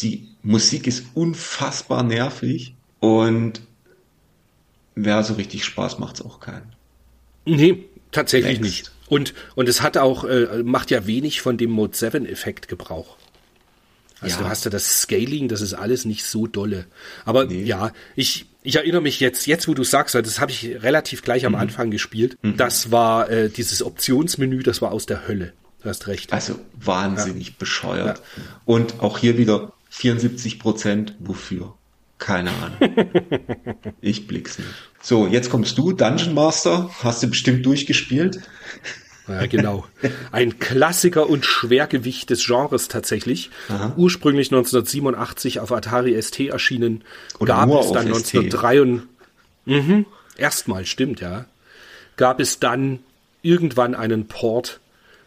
Die 0.00 0.30
Musik 0.42 0.86
ist 0.86 1.04
unfassbar 1.14 2.02
nervig. 2.02 2.74
Und 2.98 3.60
wer 4.94 5.22
so 5.22 5.34
richtig 5.34 5.64
Spaß 5.64 5.98
macht 5.98 6.16
es 6.16 6.26
auch 6.26 6.40
keinen. 6.40 6.74
Nee, 7.44 7.84
tatsächlich 8.10 8.60
Next. 8.60 8.64
nicht. 8.64 8.93
Und, 9.08 9.34
und 9.54 9.68
es 9.68 9.82
hat 9.82 9.96
auch, 9.96 10.24
äh, 10.24 10.62
macht 10.62 10.90
ja 10.90 11.06
wenig 11.06 11.40
von 11.40 11.56
dem 11.56 11.70
Mode 11.70 11.96
7 11.96 12.26
Effekt 12.26 12.68
Gebrauch. 12.68 13.16
Also 14.20 14.36
ja. 14.36 14.42
du 14.44 14.48
hast 14.48 14.64
ja 14.64 14.70
das 14.70 15.02
Scaling, 15.02 15.48
das 15.48 15.60
ist 15.60 15.74
alles 15.74 16.04
nicht 16.04 16.24
so 16.24 16.46
dolle. 16.46 16.86
Aber 17.24 17.44
nee. 17.44 17.62
ja, 17.62 17.92
ich, 18.16 18.46
ich 18.62 18.76
erinnere 18.76 19.02
mich 19.02 19.20
jetzt, 19.20 19.46
jetzt 19.46 19.68
wo 19.68 19.74
du 19.74 19.84
sagst, 19.84 20.14
das 20.14 20.40
habe 20.40 20.50
ich 20.50 20.82
relativ 20.82 21.22
gleich 21.22 21.44
am 21.44 21.52
mhm. 21.52 21.58
Anfang 21.58 21.90
gespielt. 21.90 22.38
Mhm. 22.42 22.56
Das 22.56 22.90
war 22.90 23.28
äh, 23.30 23.50
dieses 23.50 23.82
Optionsmenü, 23.82 24.62
das 24.62 24.80
war 24.80 24.92
aus 24.92 25.04
der 25.04 25.28
Hölle. 25.28 25.52
Du 25.82 25.90
hast 25.90 26.06
recht. 26.06 26.32
Also 26.32 26.58
wahnsinnig 26.80 27.48
ja. 27.48 27.54
bescheuert. 27.58 28.22
Ja. 28.36 28.42
Und 28.64 29.00
auch 29.00 29.18
hier 29.18 29.36
wieder 29.36 29.72
74 29.90 30.58
Prozent. 30.58 31.14
Wofür? 31.18 31.74
Keine 32.18 32.50
Ahnung. 32.50 32.78
ich 34.00 34.26
blick's 34.26 34.58
nicht. 34.58 34.70
So, 35.02 35.26
jetzt 35.26 35.50
kommst 35.50 35.76
du, 35.78 35.92
Dungeon 35.92 36.34
Master. 36.34 36.90
Hast 37.02 37.22
du 37.22 37.28
bestimmt 37.28 37.66
durchgespielt? 37.66 38.40
Ja, 39.26 39.46
genau. 39.46 39.86
Ein 40.32 40.58
Klassiker 40.58 41.28
und 41.28 41.46
Schwergewicht 41.46 42.28
des 42.30 42.44
Genres 42.46 42.88
tatsächlich. 42.88 43.50
Aha. 43.68 43.94
Ursprünglich 43.96 44.48
1987 44.48 45.60
auf 45.60 45.72
Atari 45.72 46.20
ST 46.20 46.40
erschienen. 46.40 47.04
Oder 47.38 47.54
gab 47.54 47.70
es 47.80 47.92
dann 47.92 48.06
1903. 48.06 49.02
Mhm, 49.64 50.06
erstmal, 50.36 50.84
stimmt, 50.84 51.20
ja. 51.20 51.46
Gab 52.16 52.38
es 52.38 52.60
dann 52.60 53.00
irgendwann 53.42 53.94
einen 53.94 54.28
Port 54.28 54.80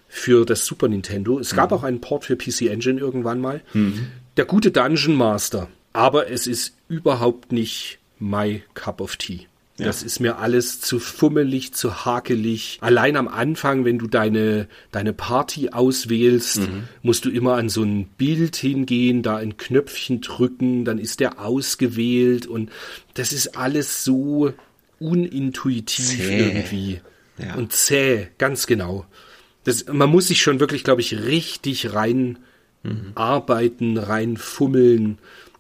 für 0.08 0.46
das 0.46 0.66
Super 0.66 0.88
Nintendo. 0.88 1.40
Es 1.40 1.56
gab 1.56 1.72
mhm. 1.72 1.78
auch 1.78 1.84
einen 1.84 2.02
Port 2.02 2.26
für 2.26 2.36
PC 2.36 2.62
Engine 2.70 3.00
irgendwann 3.00 3.42
mal. 3.42 3.62
Mhm. 3.74 4.08
Der 4.38 4.46
gute 4.46 4.72
Dungeon 4.72 5.16
Master. 5.16 5.68
Aber 5.98 6.30
es 6.30 6.46
ist 6.46 6.76
überhaupt 6.90 7.52
nicht 7.52 7.98
my 8.20 8.62
cup 8.76 9.02
of 9.02 9.16
tea. 9.16 9.48
Ja. 9.80 9.88
Das 9.88 10.04
ist 10.04 10.20
mir 10.20 10.38
alles 10.38 10.80
zu 10.80 11.00
fummelig, 11.00 11.74
zu 11.74 12.06
hakelig. 12.06 12.78
Allein 12.82 13.16
am 13.16 13.28
Anfang, 13.28 13.84
wenn 13.84 13.98
du 13.98 14.06
deine, 14.06 14.68
deine 14.92 15.14
Party 15.14 15.70
auswählst, 15.70 16.60
mhm. 16.60 16.84
musst 17.02 17.26
du 17.26 17.32
immer 17.32 17.56
an 17.56 17.70
so 17.70 17.82
ein 17.82 18.06
Bild 18.10 18.56
hingehen, 18.56 19.24
da 19.24 19.38
ein 19.38 19.58
Knöpfchen 19.58 20.22
drücken, 20.22 20.86
dann 20.86 21.00
ist 21.00 21.20
der 21.20 21.40
ausgewählt 21.40 22.46
und 22.46 22.70
das 23.16 23.34
ist 23.34 23.58
alles 23.58 24.04
so 24.04 24.54
unintuitiv 25.00 26.18
zäh. 26.18 26.40
irgendwie. 26.40 27.02
Ja. 27.40 27.56
Und 27.56 27.74
zäh, 27.74 28.28
ganz 28.38 28.68
genau. 28.68 29.08
Das, 29.64 29.86
man 29.88 30.12
muss 30.12 30.28
sich 30.28 30.44
schon 30.44 30.60
wirklich, 30.60 30.84
glaube 30.84 31.02
ich, 31.02 31.18
richtig 31.18 31.94
rein 31.94 32.38
mhm. 32.84 33.14
arbeiten, 33.16 33.98
rein 33.98 34.38
fummeln, 34.38 35.18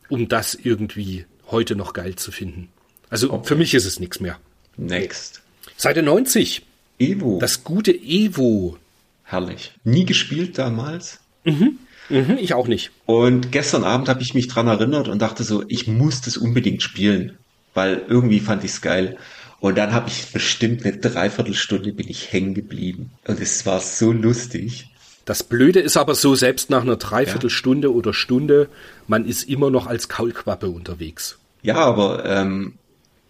um 0.09 0.27
das 0.27 0.55
irgendwie 0.55 1.25
heute 1.49 1.75
noch 1.75 1.93
geil 1.93 2.15
zu 2.15 2.31
finden. 2.31 2.69
Also 3.09 3.31
okay. 3.31 3.47
für 3.47 3.55
mich 3.55 3.73
ist 3.73 3.85
es 3.85 3.99
nichts 3.99 4.19
mehr. 4.19 4.39
Next. 4.75 5.41
Seite 5.77 6.03
90. 6.03 6.63
Evo. 6.99 7.39
Das 7.39 7.63
gute 7.63 7.91
Evo. 7.91 8.77
Herrlich. 9.23 9.73
Nie 9.84 10.05
gespielt 10.05 10.57
damals. 10.57 11.19
Mhm. 11.43 11.79
Mhm, 12.09 12.38
ich 12.39 12.53
auch 12.53 12.67
nicht. 12.67 12.91
Und 13.05 13.51
gestern 13.51 13.84
Abend 13.84 14.07
habe 14.07 14.21
ich 14.21 14.34
mich 14.34 14.47
dran 14.47 14.67
erinnert 14.67 15.07
und 15.07 15.21
dachte 15.21 15.43
so, 15.43 15.63
ich 15.67 15.88
muss 15.88 16.21
das 16.21 16.38
unbedingt 16.38 16.81
spielen, 16.81 17.38
weil 17.73 18.03
irgendwie 18.07 18.39
fand 18.39 18.63
ich 18.63 18.71
es 18.71 18.81
geil. 18.81 19.17
Und 19.59 19.77
dann 19.77 19.91
habe 19.91 20.09
ich 20.09 20.31
bestimmt 20.31 20.85
eine 20.85 20.97
Dreiviertelstunde 20.97 21.91
bin 21.91 22.07
ich 22.07 22.31
hängen 22.31 22.53
geblieben. 22.53 23.11
Und 23.27 23.39
es 23.39 23.65
war 23.65 23.81
so 23.81 24.11
lustig. 24.11 24.89
Das 25.28 25.44
Blöde 25.44 25.82
ist 25.82 25.98
aber 25.98 26.16
so, 26.16 26.36
selbst 26.36 26.70
nach 26.70 26.84
einer 26.84 26.95
Dreiviertelstunde 26.95 27.90
ja. 27.90 27.94
oder 27.94 28.14
Stunde, 28.14 28.70
man 29.08 29.26
ist 29.26 29.44
immer 29.44 29.70
noch 29.70 29.86
als 29.86 30.08
Kaulquappe 30.08 30.70
unterwegs. 30.70 31.38
Ja, 31.62 31.76
aber 31.76 32.24
ähm, 32.24 32.76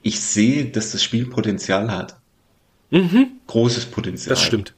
ich 0.04 0.20
sehe, 0.20 0.66
dass 0.66 0.92
das 0.92 1.02
Spiel 1.04 1.26
Potenzial 1.26 1.92
hat. 1.92 2.18
Mhm. 2.92 3.32
Großes 3.48 3.88
Potenzial. 3.88 4.30
Das 4.30 4.44
stimmt. 4.44 4.76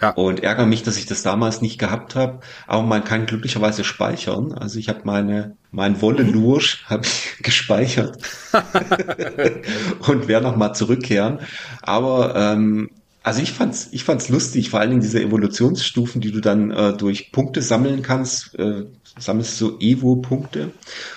Ja. 0.00 0.10
Und 0.10 0.44
ärgere 0.44 0.66
mich, 0.66 0.84
dass 0.84 0.98
ich 0.98 1.06
das 1.06 1.24
damals 1.24 1.62
nicht 1.62 1.80
gehabt 1.80 2.14
habe. 2.14 2.38
Aber 2.68 2.82
man 2.84 3.02
kann 3.02 3.26
glücklicherweise 3.26 3.82
speichern. 3.82 4.52
Also 4.52 4.78
ich 4.78 4.88
habe 4.88 5.00
meine 5.02 5.56
mein 5.72 6.00
Wolle 6.00 6.22
Lursch 6.22 6.84
habe 6.86 7.06
ich 7.06 7.38
gespeichert 7.42 8.18
und 10.06 10.28
werde 10.28 10.46
noch 10.46 10.56
mal 10.56 10.74
zurückkehren. 10.74 11.40
Aber 11.82 12.36
ähm, 12.36 12.90
also 13.22 13.40
ich 13.40 13.52
fand's, 13.52 13.88
ich 13.92 14.04
fand's 14.04 14.28
lustig, 14.28 14.70
vor 14.70 14.80
allen 14.80 14.90
Dingen 14.90 15.02
diese 15.02 15.22
Evolutionsstufen, 15.22 16.20
die 16.20 16.32
du 16.32 16.40
dann 16.40 16.70
äh, 16.70 16.96
durch 16.96 17.30
Punkte 17.30 17.62
sammeln 17.62 18.02
kannst, 18.02 18.58
äh, 18.58 18.84
sammelst 19.18 19.58
so 19.58 19.78
Evo-Punkte 19.78 20.72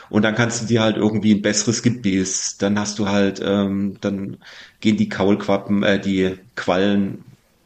und 0.10 0.24
dann 0.24 0.36
kannst 0.36 0.62
du 0.62 0.66
dir 0.68 0.82
halt 0.82 0.98
irgendwie 0.98 1.34
ein 1.34 1.42
besseres 1.42 1.82
Gebiss, 1.82 2.58
dann 2.58 2.78
hast 2.80 3.00
du 3.00 3.08
halt, 3.08 3.42
ähm, 3.44 3.98
dann 4.02 4.38
gehen 4.82 4.98
die 4.98 5.10
Kaulquappen, 5.10 5.84
äh, 5.84 6.00
die 6.00 6.36
Quallen, 6.56 7.24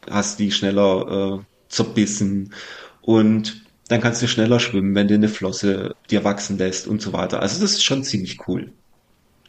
hast 0.10 0.40
die 0.40 0.52
schneller 0.52 1.40
äh, 1.40 1.44
zerbissen 1.68 2.53
und 3.02 3.61
dann 3.90 4.02
kannst 4.02 4.22
du 4.22 4.28
schneller 4.28 4.60
schwimmen, 4.60 4.95
wenn 4.95 5.07
du 5.07 5.16
eine 5.16 5.30
Flosse 5.30 5.95
dir 6.11 6.24
wachsen 6.24 6.57
lässt 6.57 6.88
und 6.88 7.02
so 7.02 7.11
weiter. 7.11 7.41
Also 7.41 7.60
das 7.60 7.72
ist 7.72 7.84
schon 7.84 8.03
ziemlich 8.03 8.48
cool. 8.48 8.72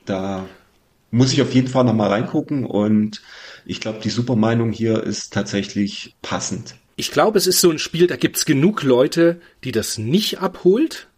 Da 0.06 0.46
muss 1.10 1.32
ich 1.32 1.42
auf 1.42 1.54
jeden 1.54 1.68
Fall 1.68 1.84
nochmal 1.84 2.08
reingucken 2.08 2.64
und 2.64 3.20
ich 3.64 3.80
glaube, 3.80 4.00
die 4.02 4.10
Supermeinung 4.10 4.72
hier 4.72 5.02
ist 5.02 5.32
tatsächlich 5.32 6.14
passend. 6.22 6.74
Ich 6.96 7.10
glaube, 7.10 7.38
es 7.38 7.46
ist 7.46 7.60
so 7.60 7.70
ein 7.70 7.78
Spiel, 7.78 8.06
da 8.06 8.16
gibt's 8.16 8.44
genug 8.44 8.82
Leute, 8.82 9.40
die 9.64 9.72
das 9.72 9.96
nicht 9.98 10.40
abholt, 10.40 11.08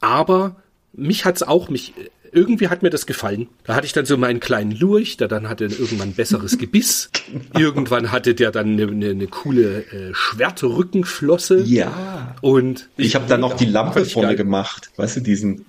aber 0.00 0.56
mich 0.92 1.24
hat's 1.24 1.42
auch, 1.42 1.68
mich, 1.68 1.92
irgendwie 2.34 2.68
hat 2.68 2.82
mir 2.82 2.90
das 2.90 3.06
gefallen. 3.06 3.48
Da 3.64 3.74
hatte 3.74 3.86
ich 3.86 3.92
dann 3.92 4.06
so 4.06 4.16
meinen 4.16 4.40
kleinen 4.40 4.72
Lurch, 4.72 5.16
der 5.16 5.28
dann 5.28 5.48
hatte 5.48 5.64
irgendwann 5.64 6.08
ein 6.08 6.14
besseres 6.14 6.58
Gebiss. 6.58 7.10
genau. 7.32 7.58
Irgendwann 7.58 8.12
hatte 8.12 8.34
der 8.34 8.50
dann 8.50 8.72
eine, 8.72 8.88
eine, 8.88 9.10
eine 9.10 9.26
coole 9.28 9.84
äh, 9.86 10.14
Schwertrückenflosse. 10.14 11.62
Ja. 11.62 12.34
Und 12.40 12.88
ich, 12.96 13.06
ich 13.06 13.14
habe 13.14 13.26
dann 13.28 13.40
noch 13.40 13.54
die 13.54 13.66
Lampe 13.66 14.04
vorne 14.04 14.28
geil. 14.28 14.36
gemacht. 14.36 14.90
Weißt 14.96 15.16
du, 15.16 15.20
diesen 15.20 15.64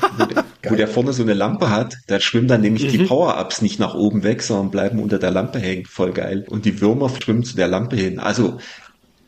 wo, 0.00 0.24
der, 0.24 0.44
wo 0.68 0.74
der 0.74 0.88
vorne 0.88 1.12
so 1.12 1.22
eine 1.22 1.34
Lampe 1.34 1.70
hat, 1.70 1.96
da 2.06 2.20
schwimmen 2.20 2.48
dann 2.48 2.60
nämlich 2.60 2.84
mhm. 2.84 2.90
die 2.90 3.04
Power-Ups 3.04 3.62
nicht 3.62 3.78
nach 3.78 3.94
oben 3.94 4.22
weg, 4.22 4.42
sondern 4.42 4.70
bleiben 4.70 5.00
unter 5.00 5.18
der 5.18 5.30
Lampe 5.30 5.58
hängen. 5.58 5.86
Voll 5.86 6.12
geil. 6.12 6.44
Und 6.48 6.64
die 6.64 6.80
Würmer 6.80 7.10
schwimmen 7.10 7.44
zu 7.44 7.56
der 7.56 7.68
Lampe 7.68 7.96
hin. 7.96 8.18
Also 8.18 8.58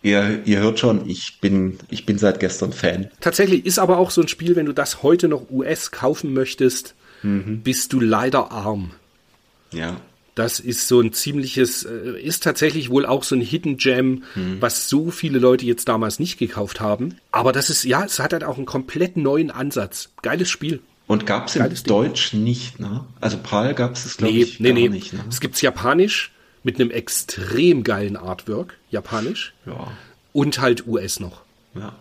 ihr, 0.03 0.41
ihr 0.45 0.61
hört 0.61 0.79
schon, 0.79 1.09
ich 1.09 1.39
bin, 1.41 1.79
ich 1.91 2.07
bin 2.07 2.19
seit 2.19 2.41
gestern 2.41 2.73
Fan. 2.73 3.11
Tatsächlich 3.21 3.67
ist 3.67 3.79
aber 3.79 3.99
auch 3.99 4.11
so 4.11 4.21
ein 4.21 4.29
Spiel, 4.29 4.57
wenn 4.57 4.67
du 4.67 4.73
das 4.73 5.03
heute 5.03 5.29
noch 5.29 5.51
US 5.51 5.91
kaufen 5.91 6.33
möchtest, 6.33 6.95
bist 7.23 7.93
du 7.95 8.01
leider 8.01 8.53
arm. 8.53 8.91
Ja. 9.73 9.97
Das 10.35 10.59
ist 10.59 10.89
so 10.89 11.01
ein 11.01 11.13
ziemliches, 11.13 11.85
äh, 11.85 12.21
ist 12.21 12.43
tatsächlich 12.43 12.91
wohl 12.91 13.07
auch 13.07 13.23
so 13.23 13.37
ein 13.37 13.41
Hidden 13.41 13.77
Gem, 13.77 14.25
was 14.61 14.89
so 14.89 15.11
viele 15.13 15.39
Leute 15.39 15.65
jetzt 15.65 15.87
damals 15.89 16.19
nicht 16.19 16.39
gekauft 16.39 16.81
haben. 16.81 17.19
Aber 17.31 17.53
das 17.53 17.71
ist, 17.71 17.85
ja, 17.85 18.05
es 18.05 18.19
hat 18.19 18.33
halt 18.33 18.43
auch 18.45 18.57
einen 18.57 18.67
komplett 18.67 19.17
neuen 19.17 19.51
Ansatz. 19.53 20.11
Geiles 20.23 20.49
Spiel. 20.51 20.81
Und 21.07 21.27
gab 21.27 21.47
es 21.49 21.55
in 21.57 21.63
Geiles 21.63 21.83
Ding. 21.85 21.89
Deutsch 21.95 22.33
nicht, 22.33 22.81
ne? 22.81 23.05
Also 23.21 23.37
PAL 23.43 23.75
gab 23.75 23.93
es, 23.95 24.17
glaube 24.17 24.33
Nee, 24.33 24.43
ich, 24.43 24.59
nee, 24.59 24.73
nee. 24.73 24.89
nicht. 24.89 25.13
Ne? 25.13 25.21
Es 25.29 25.39
gibt's 25.41 25.61
japanisch 25.61 26.33
mit 26.63 26.81
einem 26.81 26.91
extrem 26.91 27.85
geilen 27.85 28.17
Artwork, 28.17 28.75
japanisch. 28.91 29.53
Ja, 29.67 29.93
Und 30.33 30.61
halt 30.61 30.87
US 30.87 31.21
noch. 31.21 31.43
ja. 31.75 31.95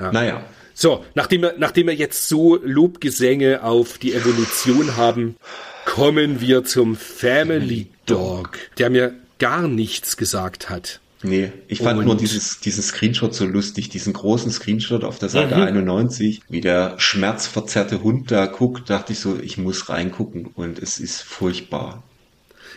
Ja. 0.00 0.10
Naja, 0.10 0.42
So, 0.74 1.04
nachdem 1.14 1.42
wir, 1.42 1.54
nachdem 1.58 1.86
wir 1.86 1.94
jetzt 1.94 2.26
so 2.28 2.56
Lobgesänge 2.64 3.62
auf 3.62 3.98
die 3.98 4.12
Evolution 4.12 4.96
haben, 4.96 5.36
kommen 5.84 6.40
wir 6.40 6.64
zum 6.64 6.96
Family 6.96 7.88
Dog, 8.06 8.58
der 8.78 8.90
mir 8.90 9.14
gar 9.38 9.66
nichts 9.68 10.16
gesagt 10.16 10.70
hat. 10.70 11.00
nee, 11.22 11.50
ich 11.68 11.78
fand 11.78 11.98
Und- 12.00 12.04
nur 12.04 12.16
dieses, 12.18 12.60
diesen 12.60 12.82
Screenshot 12.82 13.34
so 13.34 13.46
lustig, 13.46 13.88
diesen 13.88 14.12
großen 14.12 14.50
Screenshot 14.52 15.04
auf 15.04 15.18
der 15.18 15.30
Seite 15.30 15.56
Mhm. 15.56 15.62
91, 15.62 16.42
wie 16.50 16.60
der 16.60 16.96
schmerzverzerrte 16.98 18.02
Hund 18.02 18.30
da 18.30 18.44
guckt, 18.44 18.90
dachte 18.90 19.14
ich 19.14 19.20
so, 19.20 19.38
ich 19.40 19.56
muss 19.56 19.88
reingucken 19.88 20.46
und 20.54 20.78
es 20.78 21.00
ist 21.00 21.22
furchtbar. 21.22 22.02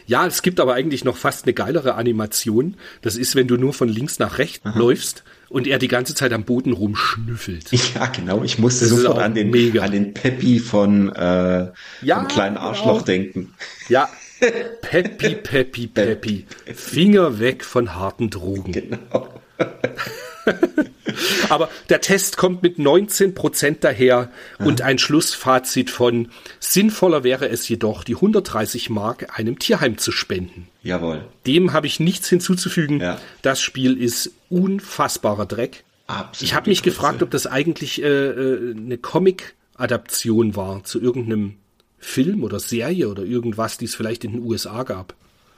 Ja, 0.07 0.25
es 0.25 0.41
gibt 0.41 0.59
aber 0.59 0.73
eigentlich 0.73 1.03
noch 1.03 1.17
fast 1.17 1.45
eine 1.45 1.53
geilere 1.53 1.95
Animation. 1.95 2.75
Das 3.01 3.15
ist, 3.17 3.35
wenn 3.35 3.47
du 3.47 3.57
nur 3.57 3.73
von 3.73 3.89
links 3.89 4.19
nach 4.19 4.37
rechts 4.39 4.61
läufst 4.73 5.23
und 5.49 5.67
er 5.67 5.77
die 5.79 5.87
ganze 5.89 6.15
Zeit 6.15 6.33
am 6.33 6.43
Boden 6.43 6.71
rumschnüffelt. 6.73 7.69
Ja, 7.95 8.07
genau. 8.07 8.43
Ich 8.43 8.57
musste 8.57 8.85
Das 8.87 8.97
sofort 8.97 9.19
an 9.19 9.35
den, 9.35 9.49
mega. 9.51 9.83
an 9.83 9.91
den 9.91 10.13
Peppi 10.13 10.59
von, 10.59 11.13
äh, 11.13 11.71
Ja, 12.01 12.19
vom 12.19 12.27
kleinen 12.27 12.55
genau. 12.55 12.67
Arschloch 12.67 13.01
denken. 13.03 13.53
Ja, 13.89 14.09
Peppi, 14.81 15.35
Peppi, 15.35 15.87
Peppi. 15.87 16.45
Finger 16.73 17.39
weg 17.39 17.63
von 17.65 17.95
harten 17.95 18.29
Drogen. 18.29 18.71
Genau. 18.71 19.27
Aber 21.49 21.69
der 21.89 22.01
Test 22.01 22.37
kommt 22.37 22.63
mit 22.63 22.79
19 22.79 23.33
Prozent 23.33 23.83
daher 23.83 24.31
und 24.59 24.81
ein 24.81 24.97
Schlussfazit 24.97 25.89
von 25.89 26.29
sinnvoller 26.59 27.23
wäre 27.23 27.49
es 27.49 27.67
jedoch, 27.67 28.03
die 28.03 28.15
130 28.15 28.89
Mark 28.89 29.37
einem 29.37 29.59
Tierheim 29.59 29.97
zu 29.97 30.11
spenden. 30.11 30.67
Jawohl. 30.83 31.25
Dem 31.45 31.73
habe 31.73 31.87
ich 31.87 31.99
nichts 31.99 32.29
hinzuzufügen. 32.29 32.99
Ja. 32.99 33.19
Das 33.41 33.61
Spiel 33.61 33.97
ist 34.01 34.31
unfassbarer 34.49 35.45
Dreck. 35.45 35.83
Absolut. 36.07 36.41
Ich 36.41 36.55
habe 36.55 36.69
mich 36.69 36.83
gefragt, 36.83 37.21
ob 37.21 37.31
das 37.31 37.47
eigentlich 37.47 38.01
äh, 38.01 38.07
äh, 38.07 38.75
eine 38.75 38.97
Comic-Adaption 38.97 40.55
war 40.55 40.83
zu 40.83 41.01
irgendeinem 41.01 41.55
Film 41.99 42.43
oder 42.43 42.59
Serie 42.59 43.09
oder 43.09 43.23
irgendwas, 43.23 43.77
die 43.77 43.85
es 43.85 43.95
vielleicht 43.95 44.23
in 44.23 44.33
den 44.33 44.43
USA 44.43 44.83
gab. 44.83 45.15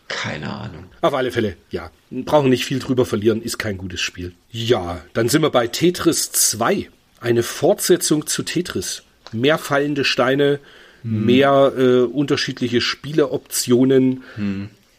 Keine 0.10 0.52
Ahnung. 0.52 0.86
Auf 1.02 1.14
alle 1.14 1.32
Fälle, 1.32 1.56
ja. 1.72 1.92
Brauchen 2.12 2.50
nicht 2.50 2.66
viel 2.66 2.80
drüber 2.80 3.06
verlieren, 3.06 3.42
ist 3.42 3.58
kein 3.58 3.78
gutes 3.78 4.02
Spiel. 4.02 4.34
Ja, 4.52 5.02
dann 5.14 5.30
sind 5.30 5.44
wir 5.44 5.52
bei 5.52 5.68
Tetris 5.68 6.32
2. 6.32 6.90
Eine 7.22 7.44
Fortsetzung 7.44 8.28
zu 8.28 8.44
Tetris. 8.44 9.04
Mehr 9.32 9.58
fallende 9.58 10.04
Steine, 10.04 10.60
mehr 11.04 11.74
äh, 11.78 12.00
unterschiedliche 12.02 12.82
Spieleoptionen. 12.82 14.24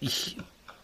Ich 0.01 0.37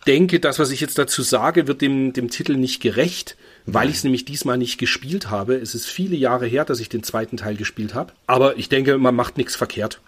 denke, 0.06 0.40
das, 0.40 0.58
was 0.58 0.70
ich 0.70 0.80
jetzt 0.80 0.98
dazu 0.98 1.22
sage, 1.22 1.68
wird 1.68 1.80
dem, 1.80 2.12
dem 2.12 2.28
Titel 2.28 2.56
nicht 2.56 2.82
gerecht, 2.82 3.36
weil 3.64 3.88
ich 3.88 3.96
es 3.96 4.04
nämlich 4.04 4.24
diesmal 4.24 4.58
nicht 4.58 4.78
gespielt 4.78 5.30
habe. 5.30 5.54
Es 5.54 5.74
ist 5.74 5.86
viele 5.86 6.16
Jahre 6.16 6.46
her, 6.46 6.64
dass 6.64 6.80
ich 6.80 6.88
den 6.88 7.02
zweiten 7.02 7.36
Teil 7.36 7.56
gespielt 7.56 7.94
habe. 7.94 8.12
Aber 8.26 8.58
ich 8.58 8.68
denke, 8.68 8.98
man 8.98 9.14
macht 9.14 9.36
nichts 9.36 9.56
verkehrt. 9.56 10.00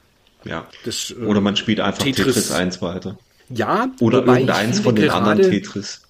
Ja. 0.45 0.66
Das, 0.85 1.11
äh, 1.11 1.24
Oder 1.24 1.40
man 1.40 1.57
spielt 1.57 1.81
einfach 1.81 2.03
Tetris, 2.03 2.35
Tetris 2.35 2.51
1 2.53 2.82
weiter. 2.82 3.19
Ja, 3.51 3.91
Oder 4.01 4.25
irgendeins 4.27 4.81
von 4.81 4.95
den 4.97 5.11
anderen 5.11 5.43
Tetris. 5.43 6.03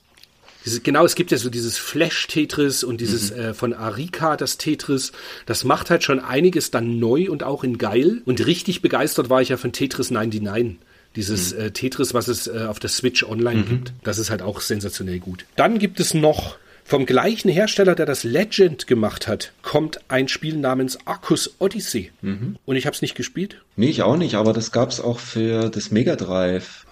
Diese, 0.65 0.81
genau, 0.81 1.05
es 1.05 1.15
gibt 1.15 1.31
ja 1.31 1.39
so 1.39 1.51
dieses 1.51 1.79
Flash-Tetris 1.79 2.85
und 2.85 3.01
dieses 3.01 3.31
Mhm. 3.31 3.39
äh, 3.41 3.55
von 3.55 3.73
Arika, 3.75 4.37
das 4.37 4.59
Tetris. 4.59 5.13
Das 5.47 5.65
macht 5.65 5.89
halt 5.89 6.03
schon 6.03 6.21
einiges 6.21 6.71
dann 6.71 6.99
neu 6.99 7.31
und 7.31 7.43
auch 7.43 7.65
in 7.65 7.79
geil. 7.79 8.23
Und 8.25 8.45
richtig 8.45 8.83
begeistert 8.83 9.31
war 9.31 9.41
ich 9.41 9.51
ja 9.51 9.57
von 9.57 9.73
Tetris 9.73 10.11
99. 10.11 10.79
Dieses 11.17 11.55
Mhm. 11.55 11.61
äh, 11.61 11.71
Tetris, 11.71 12.13
was 12.13 12.29
es 12.29 12.49
äh, 12.49 12.67
auf 12.69 12.81
der 12.81 12.91
Switch 12.91 13.23
online 13.25 13.63
gibt. 13.63 13.93
Das 14.03 14.19
ist 14.19 14.31
halt 14.31 14.43
auch 14.43 14.61
sensationell 14.61 15.21
gut. 15.21 15.47
Dann 15.57 15.79
gibt 15.79 16.01
es 16.01 16.13
noch 16.13 16.57
vom 16.89 17.05
gleichen 17.05 17.51
Hersteller, 17.51 17.95
der 17.95 18.07
das 18.07 18.25
Legend 18.25 18.87
gemacht 18.87 19.29
hat, 19.29 19.53
kommt 19.61 20.01
ein 20.09 20.27
Spiel 20.27 20.57
namens 20.57 20.99
Arcus 21.05 21.57
Odyssey. 21.59 22.13
Mhm. 22.23 22.57
Und 22.65 22.77
ich 22.77 22.87
habe 22.87 22.97
es 22.97 23.03
nicht 23.03 23.15
gespielt. 23.15 23.61
Nee, 23.77 23.91
ich 23.91 24.03
auch 24.03 24.17
nicht, 24.17 24.37
aber 24.37 24.55
das 24.55 24.73
gab's 24.73 24.99
auch 24.99 25.19
für 25.19 25.69
das 25.69 25.91
Mega 25.91 26.17
Drive. 26.17 26.87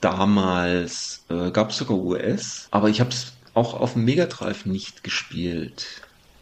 Damals 0.00 1.24
äh, 1.28 1.50
gab's 1.50 1.76
sogar 1.76 1.98
US, 1.98 2.68
aber 2.70 2.88
ich 2.88 3.00
habe 3.00 3.10
es 3.10 3.34
auch 3.52 3.74
auf 3.74 3.92
dem 3.92 4.06
Mega 4.06 4.24
Drive 4.24 4.64
nicht 4.64 5.04
gespielt. 5.04 5.86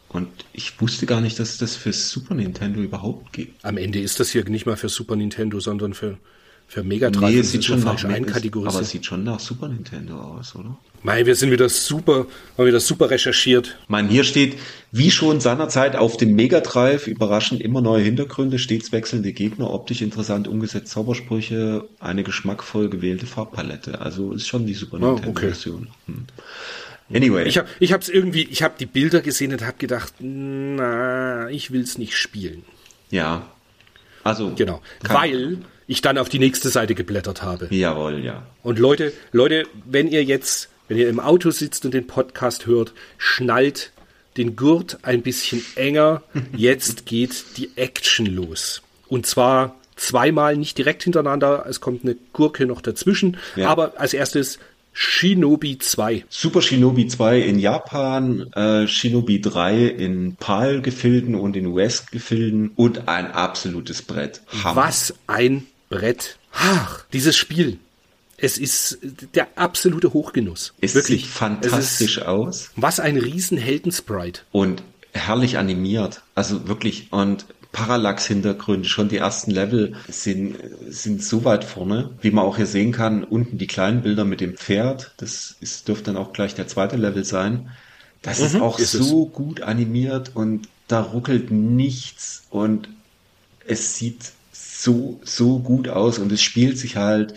Und 0.07 0.29
ich 0.53 0.79
wusste 0.79 1.05
gar 1.05 1.19
nicht, 1.19 1.37
dass 1.39 1.49
es 1.49 1.57
das 1.57 1.75
für 1.75 1.91
Super 1.91 2.35
Nintendo 2.35 2.79
überhaupt 2.79 3.33
gibt. 3.33 3.65
Am 3.65 3.75
Ende 3.75 3.99
ist 3.99 4.21
das 4.21 4.29
hier 4.29 4.45
nicht 4.45 4.65
mal 4.65 4.77
für 4.77 4.87
Super 4.87 5.17
Nintendo, 5.17 5.59
sondern 5.59 5.93
für, 5.93 6.17
für 6.69 6.83
Mega 6.83 7.09
Drive. 7.09 7.31
Nee, 7.31 7.39
es 7.39 7.51
sieht 7.51 7.59
ist 7.59 7.65
schon 7.65 7.83
nach 7.83 8.01
einkategorisiert. 8.01 8.73
aber 8.73 8.81
es 8.81 8.91
sieht 8.91 9.05
schon 9.05 9.25
nach 9.25 9.41
Super 9.41 9.67
Nintendo 9.67 10.17
aus, 10.17 10.55
oder? 10.55 10.77
Mei, 11.07 11.25
wir 11.25 11.35
sind 11.35 11.51
wieder 11.51 11.69
super, 11.69 12.27
haben 12.57 12.67
wieder 12.67 12.81
super 12.81 13.09
recherchiert. 13.09 13.77
Ich 13.83 13.89
meine, 13.89 14.09
hier 14.09 14.25
steht, 14.25 14.57
wie 14.91 15.09
schon 15.09 15.39
seinerzeit 15.39 15.95
auf 15.95 16.17
dem 16.17 16.35
Mega 16.35 16.59
Drive, 16.59 17.07
überraschend 17.07 17.61
immer 17.61 17.79
neue 17.79 18.03
Hintergründe, 18.03 18.59
stets 18.59 18.91
wechselnde 18.91 19.31
Gegner, 19.31 19.73
optisch 19.73 20.01
interessant 20.01 20.49
umgesetzt 20.49 20.89
Zaubersprüche, 20.91 21.85
eine 22.01 22.23
geschmackvoll 22.23 22.89
gewählte 22.89 23.25
Farbpalette. 23.25 24.01
Also 24.01 24.33
ist 24.33 24.47
schon 24.49 24.65
die 24.65 24.73
Super 24.73 24.97
Ah, 24.97 25.11
Nintendo 25.11 25.29
okay. 25.29 25.45
Version. 25.47 25.87
Hm. 26.07 26.25
Anyway. 27.15 27.47
Ich 27.47 27.57
habe 27.57 27.69
ich 27.79 27.93
hab's 27.93 28.09
irgendwie, 28.09 28.43
ich 28.43 28.61
habe 28.61 28.73
die 28.77 28.85
Bilder 28.85 29.21
gesehen 29.21 29.53
und 29.53 29.61
habe 29.65 29.77
gedacht, 29.77 30.15
na, 30.19 31.47
ich 31.49 31.71
will's 31.71 31.97
nicht 31.97 32.17
spielen. 32.17 32.63
ja. 33.11 33.47
Also. 34.25 34.51
Genau, 34.57 34.81
weil 35.07 35.59
ich 35.87 36.01
dann 36.01 36.17
auf 36.17 36.27
die 36.27 36.39
nächste 36.39 36.67
Seite 36.67 36.95
geblättert 36.95 37.43
habe. 37.43 37.73
Jawohl, 37.73 38.25
ja. 38.25 38.45
Und 38.61 38.77
Leute, 38.77 39.13
Leute, 39.31 39.63
wenn 39.85 40.09
ihr 40.09 40.21
jetzt, 40.25 40.67
wenn 40.87 40.97
ihr 40.97 41.09
im 41.09 41.19
Auto 41.19 41.51
sitzt 41.51 41.85
und 41.85 41.93
den 41.93 42.07
Podcast 42.07 42.65
hört, 42.65 42.93
schnallt 43.17 43.91
den 44.37 44.55
Gurt 44.55 44.99
ein 45.01 45.21
bisschen 45.21 45.63
enger. 45.75 46.23
Jetzt 46.55 47.05
geht 47.05 47.57
die 47.57 47.71
Action 47.75 48.25
los. 48.25 48.81
Und 49.07 49.25
zwar 49.25 49.75
zweimal 49.95 50.55
nicht 50.57 50.77
direkt 50.77 51.03
hintereinander. 51.03 51.65
Es 51.67 51.81
kommt 51.81 52.03
eine 52.03 52.15
Gurke 52.33 52.65
noch 52.65 52.81
dazwischen. 52.81 53.37
Ja. 53.55 53.69
Aber 53.69 53.99
als 53.99 54.13
erstes 54.13 54.59
Shinobi 54.93 55.77
2. 55.77 56.25
Super 56.27 56.61
Shinobi 56.61 57.07
2 57.07 57.41
in 57.41 57.59
Japan, 57.59 58.51
äh, 58.53 58.87
Shinobi 58.87 59.41
3 59.41 59.85
in 59.85 60.35
PAL-Gefilden 60.37 61.35
und 61.35 61.55
in 61.55 61.75
West-Gefilden 61.75 62.71
und 62.75 63.07
ein 63.07 63.31
absolutes 63.31 64.01
Brett. 64.01 64.41
Hammer. 64.63 64.81
Was 64.81 65.13
ein 65.27 65.67
Brett. 65.89 66.37
Ach, 66.51 67.03
dieses 67.13 67.37
Spiel. 67.37 67.77
Es 68.37 68.57
ist 68.57 68.99
der 69.33 69.47
absolute 69.57 70.13
Hochgenuss. 70.13 70.73
Es 70.79 70.93
Wirklich. 70.95 71.23
sieht 71.23 71.31
fantastisch 71.31 72.17
Es 72.17 72.23
aus. 72.23 72.69
was 72.75 72.99
ein 72.99 73.17
riesen 73.17 73.57
Heldensprite. 73.57 74.41
und 74.51 74.83
herrlich 75.13 75.57
animiert. 75.57 76.21
Also 76.35 76.67
wirklich 76.67 77.07
und 77.11 77.45
Parallax-Hintergründe, 77.71 78.87
schon 78.87 79.09
die 79.09 79.17
ersten 79.17 79.51
Level 79.51 79.95
sind, 80.07 80.55
sind 80.87 81.23
so 81.23 81.43
weit 81.45 81.63
vorne, 81.63 82.11
wie 82.21 82.31
man 82.31 82.45
auch 82.45 82.57
hier 82.57 82.65
sehen 82.67 82.91
kann, 82.91 83.23
unten 83.23 83.57
die 83.57 83.67
kleinen 83.67 84.01
Bilder 84.03 84.23
mit 84.25 84.41
dem 84.41 84.55
Pferd, 84.55 85.11
das 85.17 85.55
ist, 85.59 85.87
dürfte 85.87 86.05
dann 86.05 86.17
auch 86.17 86.33
gleich 86.33 86.53
der 86.55 86.67
zweite 86.67 86.95
Level 86.95 87.23
sein. 87.25 87.69
Das 88.21 88.39
ist 88.39 88.55
auch 88.55 88.77
Mhm, 88.77 88.83
ist 88.83 88.91
so 88.93 89.25
gut 89.27 89.61
animiert 89.61 90.31
und 90.35 90.67
da 90.87 91.01
ruckelt 91.01 91.51
nichts 91.51 92.43
und 92.49 92.89
es 93.65 93.95
sieht 93.97 94.31
so, 94.51 95.19
so 95.23 95.59
gut 95.59 95.87
aus 95.89 96.19
und 96.19 96.31
es 96.31 96.41
spielt 96.41 96.77
sich 96.77 96.95
halt 96.95 97.33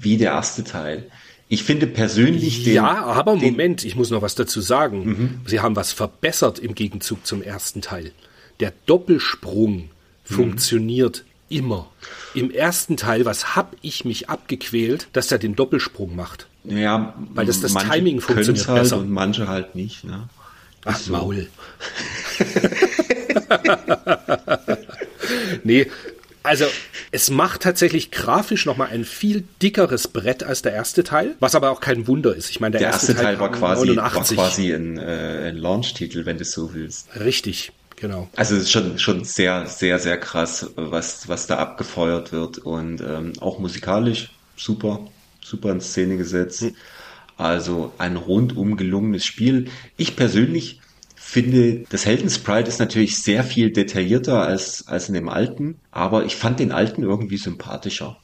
wie 0.00 0.16
der 0.16 0.32
erste 0.32 0.64
Teil. 0.64 1.10
Ich 1.48 1.62
finde 1.64 1.86
persönlich 1.86 2.64
den, 2.64 2.74
ja, 2.74 3.04
aber 3.04 3.34
Moment, 3.36 3.84
ich 3.84 3.96
muss 3.96 4.10
noch 4.10 4.22
was 4.22 4.34
dazu 4.36 4.60
sagen. 4.60 5.40
Sie 5.46 5.60
haben 5.60 5.74
was 5.76 5.92
verbessert 5.92 6.58
im 6.60 6.74
Gegenzug 6.74 7.26
zum 7.26 7.42
ersten 7.42 7.82
Teil. 7.82 8.12
Der 8.60 8.72
Doppelsprung 8.86 9.90
funktioniert 10.24 11.24
immer. 11.48 11.90
Im 12.34 12.52
ersten 12.52 12.96
Teil, 12.96 13.24
was 13.24 13.56
hab 13.56 13.74
ich 13.82 14.04
mich 14.04 14.28
abgequält, 14.30 15.08
dass 15.12 15.32
er 15.32 15.38
den 15.38 15.56
Doppelsprung 15.56 16.14
macht? 16.14 16.46
Ja, 16.62 17.14
Weil 17.34 17.46
das- 17.46 17.60
das 17.60 17.72
manche 17.72 17.90
Timing 17.90 18.20
funktioniert 18.20 18.68
halt 18.68 18.82
besser. 18.82 18.98
und 18.98 19.10
manche 19.10 19.48
halt 19.48 19.74
nicht. 19.74 20.04
Ne? 20.04 20.28
Ach, 20.84 20.96
so. 20.98 21.12
Maul. 21.12 21.48
nee, 25.64 25.86
Also 26.42 26.66
es 27.10 27.30
macht 27.30 27.62
tatsächlich 27.62 28.10
grafisch 28.10 28.66
nochmal 28.66 28.88
ein 28.88 29.04
viel 29.04 29.44
dickeres 29.62 30.08
Brett 30.08 30.42
als 30.42 30.62
der 30.62 30.72
erste 30.72 31.04
Teil, 31.04 31.34
was 31.40 31.54
aber 31.54 31.70
auch 31.70 31.80
kein 31.80 32.06
Wunder 32.06 32.34
ist. 32.34 32.50
Ich 32.50 32.60
meine, 32.60 32.72
der, 32.72 32.80
Der 32.80 32.88
erste, 32.90 33.12
erste 33.12 33.24
Teil 33.24 33.38
war 33.38 33.52
quasi, 33.52 33.88
war 33.88 34.04
89. 34.04 34.36
quasi 34.36 34.72
ein, 34.72 34.98
äh, 34.98 35.48
ein 35.48 35.56
Launch-Titel, 35.56 36.24
wenn 36.24 36.38
du 36.38 36.44
so 36.44 36.72
willst. 36.72 37.08
Richtig, 37.18 37.72
genau. 37.96 38.28
Also 38.36 38.56
es 38.56 38.62
ist 38.62 38.70
schon, 38.70 38.98
schon 38.98 39.24
sehr, 39.24 39.66
sehr, 39.66 39.98
sehr 39.98 40.18
krass, 40.18 40.70
was, 40.76 41.28
was 41.28 41.46
da 41.46 41.58
abgefeuert 41.58 42.32
wird 42.32 42.58
und 42.58 43.00
ähm, 43.00 43.34
auch 43.40 43.58
musikalisch 43.58 44.30
super, 44.56 45.08
super 45.42 45.70
in 45.72 45.80
Szene 45.80 46.16
gesetzt. 46.16 46.64
Also 47.36 47.92
ein 47.98 48.16
rundum 48.16 48.76
gelungenes 48.76 49.24
Spiel. 49.24 49.70
Ich 49.96 50.16
persönlich 50.16 50.80
finde, 51.30 51.84
das 51.90 52.06
Heldensprite 52.06 52.68
ist 52.68 52.78
natürlich 52.78 53.22
sehr 53.22 53.44
viel 53.44 53.70
detaillierter 53.70 54.42
als, 54.42 54.86
als 54.88 55.08
in 55.08 55.14
dem 55.14 55.28
alten, 55.28 55.76
aber 55.90 56.24
ich 56.24 56.36
fand 56.36 56.60
den 56.60 56.72
alten 56.72 57.02
irgendwie 57.02 57.36
sympathischer. 57.36 58.18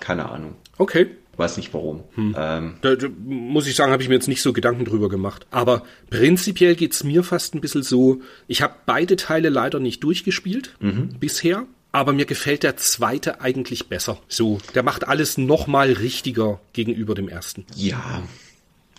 Keine 0.00 0.28
Ahnung. 0.30 0.54
Okay. 0.76 1.06
Weiß 1.36 1.56
nicht 1.56 1.72
warum. 1.72 2.02
Ähm, 2.16 2.74
Da, 2.80 2.96
da 2.96 3.06
muss 3.24 3.68
ich 3.68 3.76
sagen, 3.76 3.92
habe 3.92 4.02
ich 4.02 4.08
mir 4.08 4.16
jetzt 4.16 4.26
nicht 4.26 4.42
so 4.42 4.52
Gedanken 4.52 4.84
drüber 4.84 5.08
gemacht. 5.08 5.46
Aber 5.52 5.84
prinzipiell 6.10 6.74
geht's 6.74 7.04
mir 7.04 7.22
fast 7.22 7.54
ein 7.54 7.60
bisschen 7.60 7.84
so, 7.84 8.20
ich 8.48 8.60
habe 8.60 8.74
beide 8.86 9.14
Teile 9.14 9.48
leider 9.48 9.78
nicht 9.78 10.02
durchgespielt 10.02 10.76
bisher. 11.20 11.66
Aber 11.90 12.12
mir 12.12 12.26
gefällt 12.26 12.64
der 12.64 12.76
zweite 12.76 13.40
eigentlich 13.40 13.88
besser. 13.88 14.18
So, 14.28 14.58
der 14.74 14.82
macht 14.82 15.08
alles 15.08 15.38
noch 15.38 15.66
mal 15.66 15.90
richtiger 15.92 16.60
gegenüber 16.74 17.14
dem 17.14 17.28
ersten. 17.30 17.64
Ja. 17.74 18.22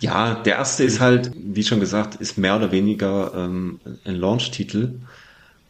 Ja, 0.00 0.34
der 0.34 0.56
erste 0.56 0.84
ist 0.84 1.00
halt, 1.00 1.30
wie 1.34 1.62
schon 1.62 1.80
gesagt, 1.80 2.14
ist 2.16 2.38
mehr 2.38 2.56
oder 2.56 2.72
weniger 2.72 3.34
ähm, 3.34 3.80
ein 4.04 4.16
Launch-Titel, 4.16 5.00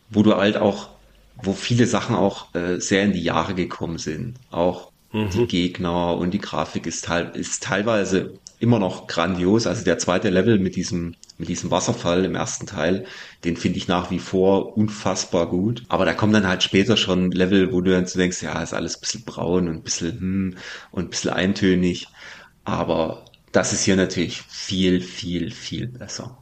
wo 0.08 0.22
du 0.22 0.36
halt 0.36 0.56
auch, 0.56 1.00
wo 1.34 1.54
viele 1.54 1.86
Sachen 1.86 2.16
auch 2.16 2.54
äh, 2.54 2.80
sehr 2.80 3.04
in 3.04 3.12
die 3.12 3.22
Jahre 3.22 3.54
gekommen 3.54 3.98
sind. 3.98 4.40
Auch 4.50 4.92
die 5.32 5.46
Gegner 5.46 6.16
und 6.16 6.32
die 6.32 6.40
Grafik 6.40 6.86
ist, 6.86 7.04
teil, 7.06 7.32
ist 7.34 7.62
teilweise 7.64 8.40
immer 8.58 8.78
noch 8.78 9.06
grandios. 9.08 9.66
Also 9.66 9.84
der 9.84 9.98
zweite 9.98 10.30
Level 10.30 10.58
mit 10.58 10.76
diesem, 10.76 11.16
mit 11.38 11.48
diesem 11.48 11.70
Wasserfall 11.70 12.24
im 12.24 12.34
ersten 12.36 12.66
Teil, 12.66 13.06
den 13.44 13.56
finde 13.56 13.78
ich 13.78 13.88
nach 13.88 14.10
wie 14.10 14.20
vor 14.20 14.76
unfassbar 14.76 15.48
gut. 15.48 15.84
Aber 15.88 16.04
da 16.06 16.14
kommen 16.14 16.32
dann 16.34 16.48
halt 16.48 16.62
später 16.62 16.96
schon 16.96 17.32
Level, 17.32 17.72
wo 17.72 17.80
du 17.82 17.92
dann 17.92 18.06
so 18.06 18.18
denkst, 18.18 18.42
ja, 18.42 18.62
ist 18.62 18.74
alles 18.74 18.96
ein 18.96 19.00
bisschen 19.00 19.24
braun 19.24 19.68
und 19.68 19.76
ein 19.76 19.82
bisschen, 19.82 20.20
hm, 20.20 20.56
und 20.92 21.04
ein 21.06 21.10
bisschen 21.10 21.32
eintönig. 21.32 22.08
Aber 22.64 23.29
das 23.52 23.72
ist 23.72 23.84
hier 23.84 23.96
natürlich 23.96 24.42
viel, 24.42 25.00
viel, 25.00 25.50
viel 25.50 25.86
besser. 25.88 26.36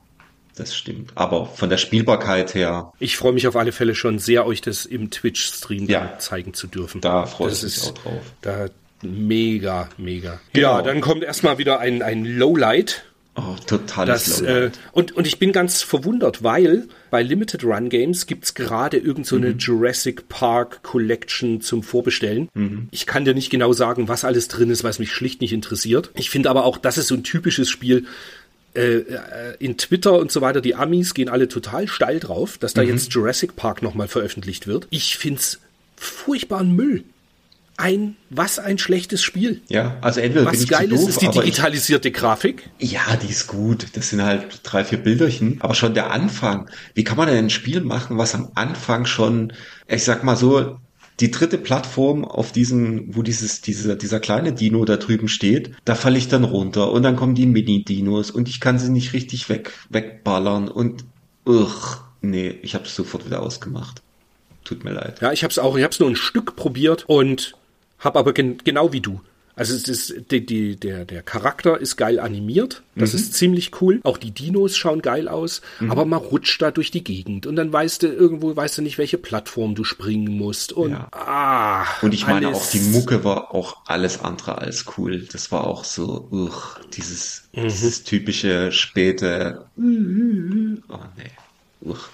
Das 0.56 0.74
stimmt. 0.74 1.12
Aber 1.14 1.47
von 1.47 1.70
der 1.70 1.76
Spielbarkeit 1.76 2.55
her, 2.55 2.93
Ich 2.98 3.16
freue 3.16 3.32
mich 3.32 3.47
auf 3.47 3.55
alle 3.55 3.70
Fälle 3.70 3.94
schon 3.94 4.18
sehr, 4.18 4.44
euch 4.44 4.60
das 4.60 4.86
im 4.86 5.10
Twitch-Stream 5.10 5.86
Ja. 5.86 6.18
zeigen 6.18 6.52
zu 6.52 6.66
dürfen. 6.66 7.01
da 7.01 7.26
freue 7.26 7.52
ich 7.52 7.62
mich 7.62 7.80
auch 7.85 7.93
drauf. 7.94 8.22
da 8.40 8.66
mega, 9.02 9.89
mega. 9.98 10.40
Genau. 10.52 10.76
Ja, 10.78 10.82
dann 10.82 11.01
kommt 11.01 11.22
erstmal 11.22 11.59
wieder 11.59 11.78
ein, 11.78 12.02
ein 12.02 12.24
Lowlight. 12.24 13.05
Oh, 13.39 13.55
totales 13.66 14.24
Das, 14.24 14.40
äh, 14.40 14.70
und, 14.90 15.12
und 15.12 15.27
ich 15.27 15.39
bin 15.39 15.52
ganz 15.52 15.82
verwundert, 15.82 16.43
weil 16.43 16.89
bei 17.10 17.23
Limited 17.23 17.62
Run 17.62 17.89
Games 17.89 18.27
gibt's 18.27 18.55
gerade 18.55 18.97
irgend 18.97 19.27
so 19.27 19.36
eine 19.36 19.51
Jurassic 19.51 20.28
Park 20.28 20.82
Collection 20.82 21.60
zum 21.60 21.85
Vorbestellen. 21.85 22.48
Ich 22.90 23.06
kann 23.06 23.24
dir 23.24 23.35
nicht 23.35 23.51
genau 23.51 23.73
sagen, 23.73 24.09
was 24.09 24.24
alles 24.24 24.48
drin 24.48 24.70
ist, 24.70 24.82
es 24.82 24.98
mich 24.98 25.12
schlicht 25.12 25.40
nicht 25.40 25.52
interessiert. 25.52 26.10
Ich 26.15 26.31
finde 26.31 26.51
aber 26.51 26.65
auch, 26.65 26.78
das 26.78 26.98
ist 26.98 27.06
so 27.06 27.15
ein 27.15 27.23
typisches 27.23 27.70
Spiel. 27.70 28.06
Äh, 28.74 28.98
äh, 28.98 29.56
in 29.60 29.78
Twitter 29.78 30.19
und 30.19 30.32
so 30.32 30.40
weiter, 30.40 30.60
die 30.60 30.74
Amis 30.74 31.15
gehen 31.15 31.28
alle 31.28 31.48
total 31.48 31.89
steil 31.89 32.20
drauf, 32.20 32.59
dass 32.59 32.74
da 32.74 32.82
jetzt 32.82 33.12
Jurassic 33.12 33.56
Park 33.56 33.82
nochmal 33.82 34.09
veröffentlicht 34.09 34.66
wird. 34.66 34.86
Ich 34.90 35.16
find's 35.16 35.60
furchtbaren 35.97 36.74
Müll. 36.74 37.05
Ein, 37.81 38.17
was 38.29 38.59
ein 38.59 38.77
schlechtes 38.77 39.23
Spiel. 39.23 39.63
Ja, 39.69 39.97
also 40.01 40.19
entweder 40.19 40.45
bin 40.45 40.53
Was 40.53 40.63
ich 40.63 40.69
geil 40.69 40.89
zu 40.89 40.95
ist, 40.95 41.01
doof, 41.01 41.09
ist 41.11 41.23
die 41.23 41.29
aber 41.29 41.37
ich, 41.37 41.43
digitalisierte 41.45 42.11
Grafik. 42.11 42.69
Ja, 42.81 43.17
die 43.23 43.29
ist 43.29 43.47
gut. 43.47 43.87
Das 43.93 44.11
sind 44.11 44.21
halt 44.21 44.61
drei, 44.65 44.85
vier 44.85 44.99
Bilderchen. 44.99 45.59
Aber 45.61 45.75
schon 45.75 45.95
der 45.95 46.11
Anfang. 46.11 46.69
Wie 46.95 47.05
kann 47.05 47.17
man 47.17 47.29
denn 47.29 47.37
ein 47.37 47.51
Spiel 47.51 47.81
machen, 47.81 48.19
was 48.19 48.35
am 48.35 48.51
Anfang 48.57 49.07
schon, 49.07 49.53
ich 49.87 50.03
sag 50.03 50.25
mal 50.25 50.35
so, 50.35 50.77
die 51.21 51.31
dritte 51.31 51.59
Plattform 51.59 52.25
auf 52.25 52.53
diesen, 52.53 53.15
wo 53.15 53.23
dieses, 53.23 53.61
dieser, 53.61 53.97
dieser 53.97 54.21
kleine 54.21 54.53
Dino 54.53 54.85
da 54.85 54.97
drüben 54.97 55.29
steht, 55.29 55.73
da 55.85 55.95
falle 55.95 56.19
ich 56.19 56.29
dann 56.29 56.45
runter 56.45 56.93
und 56.93 57.03
dann 57.03 57.17
kommen 57.17 57.35
die 57.35 57.47
Mini-Dinos 57.47 58.31
und 58.31 58.49
ich 58.49 58.61
kann 58.61 58.79
sie 58.79 58.91
nicht 58.91 59.13
richtig 59.13 59.49
weg, 59.49 59.73
wegballern 59.89 60.69
und, 60.69 61.05
ugh, 61.45 61.99
nee, 62.21 62.59
ich 62.63 62.75
habe 62.75 62.85
es 62.85 62.95
sofort 62.95 63.27
wieder 63.27 63.43
ausgemacht. 63.43 64.03
Tut 64.65 64.85
mir 64.85 64.93
leid. 64.93 65.21
Ja, 65.21 65.33
ich 65.33 65.43
habe 65.43 65.51
es 65.51 65.59
auch, 65.59 65.77
ich 65.77 65.83
habe 65.83 65.93
es 65.93 65.99
nur 65.99 66.11
ein 66.11 66.17
Stück 66.17 66.55
probiert 66.55 67.05
und 67.09 67.55
habe 67.99 68.19
aber 68.19 68.33
gen 68.33 68.59
genau 68.65 68.93
wie 68.93 69.01
du. 69.01 69.20
Also 69.57 69.75
es 69.75 69.89
ist 69.89 70.31
die, 70.31 70.47
die, 70.47 70.77
der 70.77 71.05
der 71.05 71.20
Charakter 71.20 71.81
ist 71.81 71.97
geil 71.97 72.20
animiert, 72.20 72.85
das 72.95 73.12
ist 73.12 73.35
ziemlich 73.35 73.73
cool. 73.81 73.99
Auch 74.05 74.16
die 74.16 74.31
Dinos 74.31 74.77
schauen 74.77 75.03
geil 75.03 75.27
aus, 75.27 75.62
aber 75.89 76.05
man 76.05 76.20
rutscht 76.20 76.62
da 76.62 76.70
durch 76.70 76.93
die 76.93 77.03
Gegend 77.03 77.45
und 77.45 77.57
dann 77.57 77.73
weißt 77.73 78.05
du 78.05 78.07
irgendwo 78.07 78.55
weißt 78.55 78.79
du 78.79 78.83
nicht, 78.83 78.99
welche 78.99 79.19
Plattform 79.19 79.75
du 79.75 79.83
springen 79.83 80.29
musst 80.39 80.73
und 80.73 80.93
Ja. 80.93 81.09
ah 81.11 81.85
Und 82.03 82.15
ich 82.15 82.25
meine, 82.29 82.51
auch 82.51 82.70
die 82.70 82.79
Mucke 82.79 83.25
war 83.25 83.53
auch 83.53 83.79
alles 83.87 84.20
andere 84.20 84.59
als 84.59 84.85
cool. 84.97 85.27
Das 85.33 85.51
war 85.51 85.66
auch 85.66 85.83
so, 85.83 86.29
uch, 86.31 86.79
dieses, 86.93 87.49
dieses 87.53 88.05
typische 88.05 88.70
späte, 88.70 89.66
oh 89.77 89.83
nee, 91.16 91.33
uch. 91.81 92.09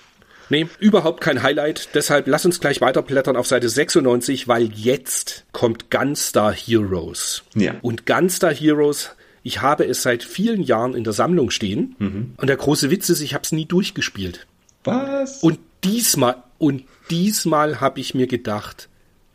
Nee, 0.50 0.66
überhaupt 0.78 1.20
kein 1.20 1.42
Highlight. 1.42 1.90
Deshalb 1.94 2.26
lass 2.26 2.44
uns 2.44 2.60
gleich 2.60 2.80
weiterblättern 2.80 3.36
auf 3.36 3.46
Seite 3.46 3.68
96, 3.68 4.48
weil 4.48 4.70
jetzt 4.72 5.44
kommt 5.52 5.90
Gunstar 5.90 6.52
Heroes. 6.52 7.42
Ja. 7.54 7.74
Und 7.82 8.06
Gunstar 8.06 8.52
Heroes, 8.52 9.10
ich 9.42 9.62
habe 9.62 9.86
es 9.86 10.02
seit 10.02 10.22
vielen 10.22 10.62
Jahren 10.62 10.94
in 10.94 11.04
der 11.04 11.12
Sammlung 11.12 11.50
stehen. 11.50 12.34
Und 12.36 12.46
der 12.46 12.56
große 12.56 12.90
Witz 12.90 13.08
ist, 13.08 13.20
ich 13.20 13.34
habe 13.34 13.44
es 13.44 13.52
nie 13.52 13.66
durchgespielt. 13.66 14.46
Was? 14.84 15.42
Und 15.42 15.58
diesmal, 15.82 16.42
und 16.58 16.84
diesmal 17.10 17.80
habe 17.80 18.00
ich 18.00 18.14
mir 18.14 18.26
gedacht, 18.26 18.88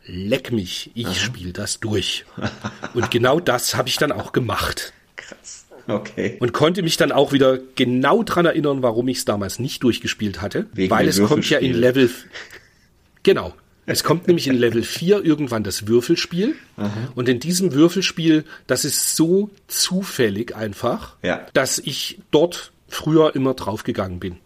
leck 0.06 0.52
mich, 0.52 0.90
ich 0.94 1.20
spiele 1.20 1.52
das 1.52 1.80
durch. 1.80 2.24
und 2.94 3.10
genau 3.10 3.40
das 3.40 3.74
habe 3.74 3.88
ich 3.88 3.96
dann 3.96 4.12
auch 4.12 4.32
gemacht. 4.32 4.92
Krass. 5.16 5.59
Okay. 5.90 6.36
Und 6.40 6.52
konnte 6.52 6.82
mich 6.82 6.96
dann 6.96 7.12
auch 7.12 7.32
wieder 7.32 7.58
genau 7.74 8.22
dran 8.22 8.46
erinnern, 8.46 8.82
warum 8.82 9.08
ich 9.08 9.18
es 9.18 9.24
damals 9.24 9.58
nicht 9.58 9.82
durchgespielt 9.82 10.40
hatte. 10.40 10.66
Wegen 10.72 10.90
weil 10.90 11.08
es 11.08 11.22
kommt 11.22 11.48
ja 11.50 11.58
in. 11.58 11.74
Level. 11.74 12.10
Genau. 13.22 13.54
Es 13.86 14.04
kommt 14.04 14.28
nämlich 14.28 14.46
in 14.46 14.56
Level 14.56 14.82
4 14.84 15.24
irgendwann 15.24 15.64
das 15.64 15.88
Würfelspiel. 15.88 16.54
Und 17.16 17.28
in 17.28 17.40
diesem 17.40 17.72
Würfelspiel, 17.72 18.44
das 18.68 18.84
ist 18.84 19.16
so 19.16 19.50
zufällig 19.66 20.54
einfach, 20.54 21.16
Ja. 21.22 21.46
dass 21.54 21.78
ich 21.78 22.20
dort 22.30 22.70
früher 22.88 23.34
immer 23.34 23.54
draufgegangen 23.54 24.20
bin. 24.20 24.36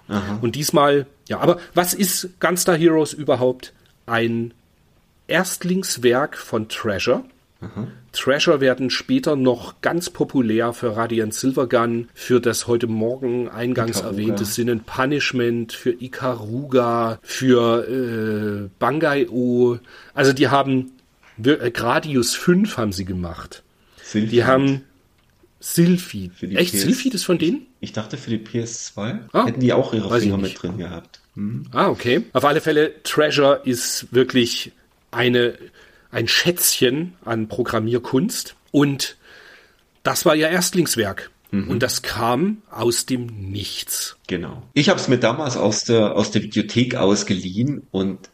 Und 0.40 0.54
diesmal, 0.54 1.06
ja, 1.28 1.40
aber 1.40 1.58
was 1.74 1.92
ist 1.94 2.30
Gunstar 2.40 2.76
Heroes 2.76 3.12
überhaupt? 3.12 3.72
Ein 4.06 4.54
Erstlingswerk 5.26 6.36
von 6.36 6.68
Treasure. 6.68 7.24
Treasure 8.12 8.60
werden 8.60 8.90
später 8.90 9.34
noch 9.36 9.80
ganz 9.80 10.08
populär 10.10 10.72
für 10.72 10.96
Radiant 10.96 11.34
Silvergun, 11.34 12.08
für 12.14 12.40
das 12.40 12.66
heute 12.68 12.86
Morgen 12.86 13.48
eingangs 13.48 13.98
Ikaruga. 13.98 14.20
erwähnte 14.22 14.44
Sin 14.44 14.70
and 14.70 14.86
Punishment, 14.86 15.72
für 15.72 15.90
Ikaruga, 15.90 17.18
für 17.22 18.66
äh, 18.66 18.68
Bangai-O. 18.78 19.78
Also 20.14 20.32
die 20.32 20.48
haben, 20.48 20.92
wir- 21.36 21.60
äh, 21.60 21.70
Gradius 21.70 22.34
5 22.34 22.76
haben 22.76 22.92
sie 22.92 23.04
gemacht. 23.04 23.62
Sylphid. 24.02 24.32
Die 24.32 24.44
haben 24.44 24.82
die 25.60 26.56
Echt? 26.56 26.74
PS 26.74 26.82
Sylphid 26.82 27.14
ist 27.14 27.24
von 27.24 27.38
denen? 27.38 27.66
Ich 27.80 27.92
dachte 27.92 28.16
für 28.16 28.30
die 28.30 28.38
PS2 28.38 29.18
Ah, 29.32 29.46
hätten 29.46 29.60
die 29.60 29.72
auch 29.72 29.92
ihre 29.94 30.20
Finger 30.20 30.36
mit 30.36 30.62
drin 30.62 30.76
gehabt. 30.78 31.20
Hm. 31.36 31.64
Ah, 31.72 31.88
okay. 31.88 32.24
Auf 32.32 32.44
alle 32.44 32.60
Fälle, 32.60 33.02
Treasure 33.02 33.62
ist 33.64 34.06
wirklich 34.12 34.72
eine, 35.10 35.54
ein 36.14 36.28
Schätzchen 36.28 37.14
an 37.24 37.48
Programmierkunst. 37.48 38.56
Und 38.70 39.16
das 40.02 40.24
war 40.24 40.34
ihr 40.34 40.48
Erstlingswerk. 40.48 41.30
Und 41.54 41.84
das 41.84 42.02
kam 42.02 42.62
aus 42.68 43.06
dem 43.06 43.26
Nichts. 43.26 44.16
Genau. 44.26 44.64
Ich 44.72 44.88
habe 44.88 44.98
es 44.98 45.06
mir 45.06 45.18
damals 45.18 45.56
aus 45.56 45.84
der, 45.84 46.16
aus 46.16 46.32
der 46.32 46.42
Videothek 46.42 46.96
ausgeliehen 46.96 47.86
und 47.92 48.28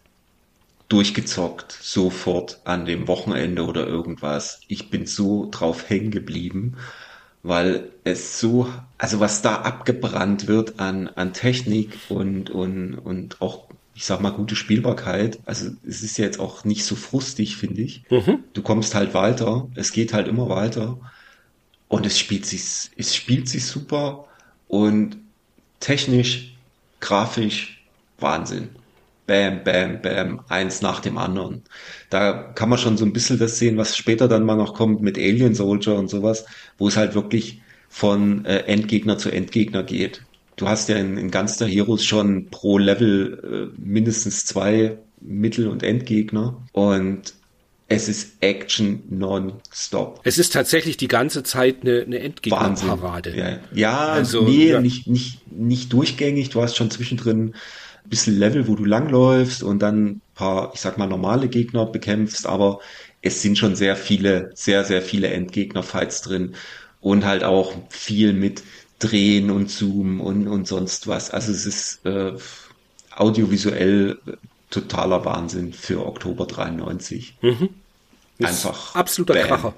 durchgezockt, 0.88 1.72
sofort 1.72 2.60
an 2.64 2.86
dem 2.86 3.08
Wochenende 3.08 3.64
oder 3.64 3.86
irgendwas. 3.86 4.60
Ich 4.68 4.90
bin 4.90 5.06
so 5.06 5.48
drauf 5.50 5.88
hängen 5.88 6.10
geblieben, 6.10 6.78
weil 7.42 7.90
es 8.04 8.40
so, 8.40 8.68
also 8.98 9.20
was 9.20 9.42
da 9.42 9.56
abgebrannt 9.56 10.48
wird 10.48 10.80
an, 10.80 11.08
an 11.08 11.32
Technik 11.32 11.98
und, 12.08 12.50
und, 12.50 12.94
und 12.94 13.40
auch, 13.40 13.68
ich 14.00 14.06
sag 14.06 14.22
mal, 14.22 14.30
gute 14.30 14.56
Spielbarkeit. 14.56 15.40
Also 15.44 15.72
es 15.86 16.02
ist 16.02 16.16
ja 16.16 16.24
jetzt 16.24 16.40
auch 16.40 16.64
nicht 16.64 16.86
so 16.86 16.96
frustig, 16.96 17.58
finde 17.58 17.82
ich. 17.82 18.02
Du 18.54 18.62
kommst 18.62 18.94
halt 18.94 19.12
weiter, 19.12 19.68
es 19.74 19.92
geht 19.92 20.14
halt 20.14 20.26
immer 20.26 20.48
weiter. 20.48 20.96
Und 21.86 22.06
es 22.06 22.18
spielt 22.18 22.46
sich, 22.46 22.62
es 22.96 23.14
spielt 23.14 23.46
sich 23.50 23.66
super 23.66 24.24
und 24.68 25.18
technisch, 25.80 26.54
grafisch, 27.00 27.84
Wahnsinn. 28.18 28.70
bam, 29.26 29.62
bam, 29.64 30.00
bam, 30.00 30.40
eins 30.48 30.80
nach 30.80 31.00
dem 31.00 31.18
anderen. 31.18 31.62
Da 32.08 32.32
kann 32.32 32.70
man 32.70 32.78
schon 32.78 32.96
so 32.96 33.04
ein 33.04 33.12
bisschen 33.12 33.38
das 33.38 33.58
sehen, 33.58 33.76
was 33.76 33.98
später 33.98 34.28
dann 34.28 34.46
mal 34.46 34.56
noch 34.56 34.72
kommt 34.72 35.02
mit 35.02 35.18
Alien 35.18 35.54
Soldier 35.54 35.96
und 35.96 36.08
sowas, 36.08 36.46
wo 36.78 36.88
es 36.88 36.96
halt 36.96 37.14
wirklich 37.14 37.60
von 37.90 38.46
äh, 38.46 38.60
Endgegner 38.60 39.18
zu 39.18 39.30
Endgegner 39.30 39.82
geht. 39.82 40.22
Du 40.60 40.68
hast 40.68 40.90
ja 40.90 40.96
in, 40.96 41.16
in 41.16 41.30
ganz 41.30 41.56
der 41.56 41.68
Heroes 41.68 42.04
schon 42.04 42.50
pro 42.50 42.76
Level 42.76 43.72
äh, 43.74 43.80
mindestens 43.80 44.44
zwei 44.44 44.98
Mittel- 45.20 45.68
und 45.68 45.82
Endgegner 45.82 46.62
und 46.72 47.32
es 47.88 48.08
ist 48.08 48.34
Action 48.40 49.02
non-stop. 49.08 50.20
Es 50.22 50.36
ist 50.36 50.52
tatsächlich 50.52 50.98
die 50.98 51.08
ganze 51.08 51.42
Zeit 51.42 51.78
eine, 51.80 52.02
eine 52.02 52.18
Endgegnerparade. 52.20 53.34
Ja, 53.34 53.58
ja 53.72 54.06
Also, 54.08 54.42
nee, 54.42 54.68
ja. 54.68 54.80
Nicht, 54.82 55.06
nicht, 55.06 55.50
nicht 55.50 55.92
durchgängig. 55.94 56.50
Du 56.50 56.60
hast 56.60 56.76
schon 56.76 56.90
zwischendrin 56.90 57.54
ein 58.04 58.10
bisschen 58.10 58.38
Level, 58.38 58.68
wo 58.68 58.76
du 58.76 58.84
langläufst 58.84 59.62
und 59.62 59.80
dann 59.80 60.04
ein 60.04 60.20
paar, 60.34 60.72
ich 60.74 60.80
sag 60.80 60.98
mal, 60.98 61.06
normale 61.06 61.48
Gegner 61.48 61.86
bekämpfst, 61.86 62.46
aber 62.46 62.80
es 63.22 63.40
sind 63.40 63.56
schon 63.56 63.76
sehr 63.76 63.96
viele, 63.96 64.50
sehr, 64.54 64.84
sehr 64.84 65.00
viele 65.00 65.28
Endgegner-Fights 65.28 66.20
drin 66.20 66.54
und 67.00 67.24
halt 67.24 67.44
auch 67.44 67.72
viel 67.88 68.34
mit 68.34 68.62
Drehen 69.00 69.50
und 69.50 69.68
Zoomen 69.68 70.20
und, 70.20 70.46
und 70.46 70.68
sonst 70.68 71.08
was. 71.08 71.30
Also 71.30 71.50
es 71.50 71.66
ist 71.66 72.06
äh, 72.06 72.34
audiovisuell 73.16 74.18
äh, 74.26 74.32
totaler 74.70 75.24
Wahnsinn 75.24 75.72
für 75.72 76.06
Oktober 76.06 76.46
93. 76.46 77.36
Ist 78.38 78.46
Einfach 78.46 78.94
absoluter 78.94 79.34
bam. 79.34 79.48
Kracher. 79.48 79.74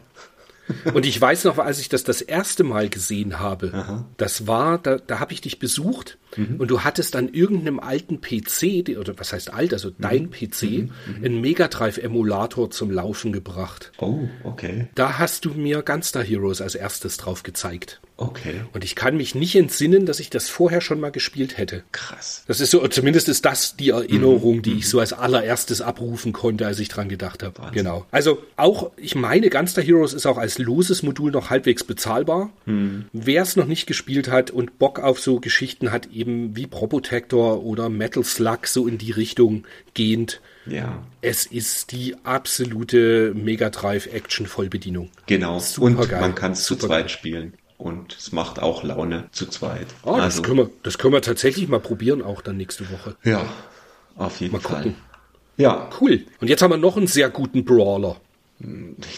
Und 0.94 1.06
ich 1.06 1.20
weiß 1.20 1.44
noch, 1.44 1.58
als 1.58 1.80
ich 1.80 1.88
das 1.88 2.04
das 2.04 2.20
erste 2.20 2.62
Mal 2.62 2.88
gesehen 2.88 3.40
habe, 3.40 4.06
das 4.16 4.46
war, 4.46 4.78
da, 4.78 4.98
da 4.98 5.18
habe 5.18 5.32
ich 5.32 5.40
dich 5.40 5.58
besucht 5.58 6.18
Mhm. 6.36 6.56
und 6.58 6.68
du 6.70 6.80
hattest 6.82 7.16
an 7.16 7.32
irgendeinem 7.32 7.80
alten 7.80 8.20
PC, 8.20 8.96
oder 8.98 9.18
was 9.18 9.32
heißt 9.32 9.52
alt, 9.52 9.72
also 9.72 9.88
Mhm. 9.88 9.94
dein 9.98 10.30
PC, 10.30 10.88
einen 11.22 11.40
Mega 11.40 11.68
Drive 11.68 11.98
Emulator 11.98 12.70
zum 12.70 12.90
Laufen 12.90 13.32
gebracht. 13.32 13.92
Oh, 13.98 14.28
okay. 14.44 14.88
Da 14.94 15.18
hast 15.18 15.44
du 15.44 15.50
mir 15.50 15.82
Gunstar 15.82 16.22
Heroes 16.24 16.60
als 16.60 16.74
erstes 16.74 17.16
drauf 17.16 17.42
gezeigt. 17.42 18.00
Okay. 18.18 18.60
Und 18.72 18.84
ich 18.84 18.94
kann 18.94 19.16
mich 19.16 19.34
nicht 19.34 19.56
entsinnen, 19.56 20.06
dass 20.06 20.20
ich 20.20 20.30
das 20.30 20.48
vorher 20.48 20.80
schon 20.80 21.00
mal 21.00 21.10
gespielt 21.10 21.58
hätte. 21.58 21.82
Krass. 21.90 22.44
Das 22.46 22.60
ist 22.60 22.70
so, 22.70 22.86
zumindest 22.86 23.28
ist 23.28 23.44
das 23.44 23.74
die 23.76 23.88
Erinnerung, 23.90 24.58
Mhm. 24.58 24.62
die 24.62 24.74
ich 24.74 24.88
so 24.88 25.00
als 25.00 25.12
allererstes 25.12 25.80
abrufen 25.80 26.32
konnte, 26.32 26.66
als 26.66 26.78
ich 26.78 26.88
dran 26.88 27.08
gedacht 27.08 27.42
habe. 27.42 27.60
Genau. 27.72 28.06
Also 28.12 28.40
auch, 28.56 28.92
ich 28.96 29.16
meine, 29.16 29.50
Gunstar 29.50 29.82
Heroes 29.82 30.12
ist 30.12 30.26
auch 30.26 30.38
als 30.38 30.58
loses 30.58 31.02
Modul 31.02 31.32
noch 31.32 31.50
halbwegs 31.50 31.82
bezahlbar. 31.82 32.50
Mhm. 32.64 33.06
Wer 33.12 33.42
es 33.42 33.56
noch 33.56 33.66
nicht 33.66 33.86
gespielt 33.86 34.28
hat 34.30 34.50
und 34.52 34.78
Bock 34.78 35.00
auf 35.00 35.18
so 35.18 35.40
Geschichten 35.40 35.90
hat, 35.90 36.06
eben 36.22 36.56
wie 36.56 36.66
Probotector 36.66 37.62
oder 37.64 37.88
Metal 37.88 38.24
Slug, 38.24 38.66
so 38.66 38.86
in 38.86 38.96
die 38.98 39.10
Richtung 39.10 39.64
gehend. 39.94 40.40
Ja. 40.66 41.02
Es 41.20 41.44
ist 41.46 41.90
die 41.92 42.14
absolute 42.24 43.32
Mega 43.34 43.70
Drive 43.70 44.06
Action 44.06 44.46
Vollbedienung. 44.46 45.10
Genau. 45.26 45.58
Super 45.58 45.86
und 46.02 46.08
geil. 46.08 46.20
man 46.20 46.34
kann 46.34 46.52
es 46.52 46.64
zu 46.64 46.76
zweit 46.76 46.88
geil. 47.06 47.08
spielen. 47.08 47.54
Und 47.78 48.16
es 48.16 48.30
macht 48.30 48.60
auch 48.62 48.84
Laune 48.84 49.24
zu 49.32 49.46
zweit. 49.46 49.88
Oh, 50.04 50.12
das, 50.14 50.20
also, 50.24 50.42
können 50.42 50.58
wir, 50.58 50.70
das 50.84 50.98
können 50.98 51.14
wir 51.14 51.22
tatsächlich 51.22 51.66
mal 51.68 51.80
probieren, 51.80 52.22
auch 52.22 52.40
dann 52.40 52.56
nächste 52.56 52.88
Woche. 52.92 53.16
ja, 53.24 53.44
auf 54.16 54.40
jeden 54.40 54.52
Mal 54.52 54.60
Fall. 54.60 54.76
gucken. 54.84 54.94
Ja, 55.56 55.90
Cool. 56.00 56.22
Und 56.40 56.48
jetzt 56.48 56.62
haben 56.62 56.70
wir 56.70 56.76
noch 56.76 56.96
einen 56.96 57.08
sehr 57.08 57.28
guten 57.28 57.64
Brawler. 57.64 58.20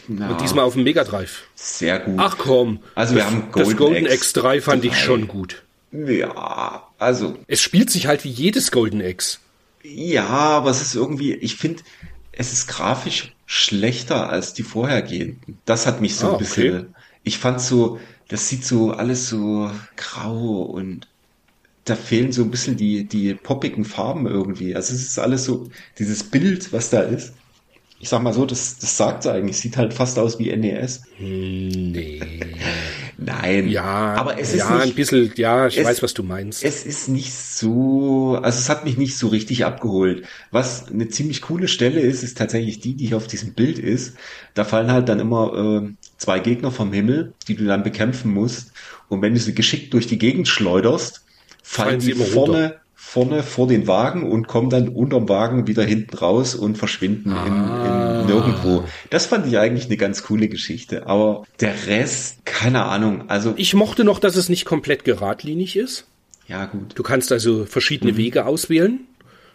na, 0.08 0.30
Und 0.30 0.40
diesmal 0.40 0.64
auf 0.64 0.72
dem 0.74 0.84
Mega 0.84 1.04
Drive. 1.04 1.42
sehr 1.54 1.98
gut. 2.00 2.14
Ach 2.16 2.36
komm. 2.38 2.78
Also 2.94 3.14
wir 3.14 3.22
das, 3.22 3.30
haben 3.32 3.48
das 3.54 3.76
Golden 3.76 4.06
X 4.06 4.34
X3 4.34 4.60
fand 4.62 4.84
ich 4.86 4.92
3. 4.92 4.96
schon 4.98 5.28
gut. 5.28 5.62
Ja, 5.92 6.88
also, 7.04 7.38
Es 7.46 7.60
spielt 7.62 7.90
sich 7.90 8.06
halt 8.06 8.24
wie 8.24 8.30
jedes 8.30 8.70
Golden 8.72 9.00
X. 9.00 9.40
ja, 9.82 10.26
aber 10.28 10.70
es 10.70 10.82
ist 10.82 10.94
irgendwie, 10.94 11.34
ich 11.34 11.56
finde, 11.56 11.82
es 12.32 12.52
ist 12.52 12.66
grafisch 12.68 13.32
schlechter 13.46 14.30
als 14.30 14.54
die 14.54 14.62
vorhergehenden. 14.62 15.58
Das 15.66 15.86
hat 15.86 16.00
mich 16.00 16.16
so 16.16 16.26
Ah, 16.26 16.30
ein 16.30 16.34
okay. 16.34 16.44
bisschen, 16.44 16.94
ich 17.22 17.38
fand 17.38 17.60
so, 17.60 18.00
das 18.28 18.48
sieht 18.48 18.64
so 18.64 18.92
alles 18.92 19.28
so 19.28 19.70
grau 19.96 20.62
und 20.62 21.06
da 21.84 21.96
fehlen 21.96 22.32
so 22.32 22.42
ein 22.42 22.50
bisschen 22.50 22.76
die, 22.76 23.04
die 23.06 23.34
poppigen 23.34 23.84
Farben 23.84 24.26
irgendwie. 24.26 24.74
Also 24.74 24.94
es 24.94 25.02
ist 25.02 25.18
alles 25.18 25.44
so, 25.44 25.68
dieses 25.98 26.24
Bild, 26.24 26.72
was 26.72 26.90
da 26.90 27.00
ist. 27.02 27.34
Ich 28.00 28.08
sag 28.10 28.22
mal 28.22 28.32
so, 28.34 28.46
das, 28.46 28.78
das 28.78 28.96
sagt 28.96 29.26
eigentlich, 29.26 29.58
sieht 29.58 29.76
halt 29.76 29.94
fast 29.94 30.18
aus 30.18 30.38
wie 30.38 30.54
NES. 30.56 31.02
Nee. 31.18 32.20
Nein. 33.16 33.68
Ja, 33.68 34.14
aber 34.14 34.38
es 34.38 34.50
ist 34.52 34.58
ja, 34.60 34.78
ein 34.78 34.86
nicht, 34.86 34.96
bisschen, 34.96 35.32
ja, 35.36 35.66
ich 35.66 35.78
es- 35.78 35.84
weiß, 35.86 36.02
was 36.02 36.14
du 36.14 36.22
meinst. 36.22 36.64
es 36.64 36.84
ist 36.84 37.08
nicht 37.08 37.32
so, 37.32 38.38
also 38.42 38.58
es 38.58 38.68
hat 38.68 38.84
mich 38.84 38.96
nicht 38.96 39.16
so 39.16 39.28
richtig 39.28 39.64
abgeholt. 39.64 40.24
Was 40.50 40.88
eine 40.88 41.08
ziemlich 41.08 41.42
coole 41.42 41.68
Stelle 41.68 42.00
ist, 42.00 42.22
ist 42.22 42.36
tatsächlich 42.38 42.80
die, 42.80 42.94
die 42.94 43.06
hier 43.06 43.16
auf 43.16 43.26
diesem 43.26 43.54
Bild 43.54 43.78
ist. 43.78 44.14
Da 44.54 44.64
fallen 44.64 44.90
halt 44.90 45.08
dann 45.08 45.20
immer 45.20 45.82
äh, 45.84 45.90
zwei 46.18 46.38
Gegner 46.40 46.70
vom 46.70 46.92
Himmel, 46.92 47.34
die 47.48 47.54
du 47.56 47.64
dann 47.64 47.82
bekämpfen 47.82 48.32
musst. 48.32 48.72
Und 49.08 49.22
wenn 49.22 49.34
du 49.34 49.40
sie 49.40 49.54
geschickt 49.54 49.92
durch 49.94 50.06
die 50.06 50.18
Gegend 50.18 50.48
schleuderst, 50.48 51.24
fallen, 51.62 51.88
Fallen 51.88 52.00
sie 52.00 52.12
sie 52.12 52.12
immer 52.12 52.24
vorne, 53.14 53.42
vor 53.44 53.68
den 53.68 53.86
Wagen 53.86 54.30
und 54.30 54.48
kommen 54.48 54.70
dann 54.70 54.88
unterm 54.88 55.28
Wagen 55.28 55.66
wieder 55.68 55.84
hinten 55.84 56.16
raus 56.16 56.54
und 56.54 56.76
verschwinden 56.76 57.30
in, 57.30 57.36
Ah. 57.52 58.20
in 58.22 58.26
nirgendwo. 58.26 58.84
Das 59.10 59.26
fand 59.26 59.46
ich 59.46 59.56
eigentlich 59.58 59.86
eine 59.86 59.96
ganz 59.96 60.22
coole 60.24 60.48
Geschichte. 60.48 61.06
Aber 61.06 61.44
der 61.60 61.74
Rest, 61.86 62.44
keine 62.44 62.84
Ahnung. 62.84 63.24
Also, 63.28 63.54
ich 63.56 63.74
mochte 63.74 64.02
noch, 64.04 64.18
dass 64.18 64.34
es 64.36 64.48
nicht 64.48 64.64
komplett 64.64 65.04
geradlinig 65.04 65.76
ist. 65.76 66.06
ja 66.48 66.66
gut. 66.66 66.92
Du 66.96 67.02
kannst 67.02 67.30
also 67.32 67.64
verschiedene 67.64 68.12
Mhm. 68.12 68.16
Wege 68.18 68.44
auswählen. 68.46 69.00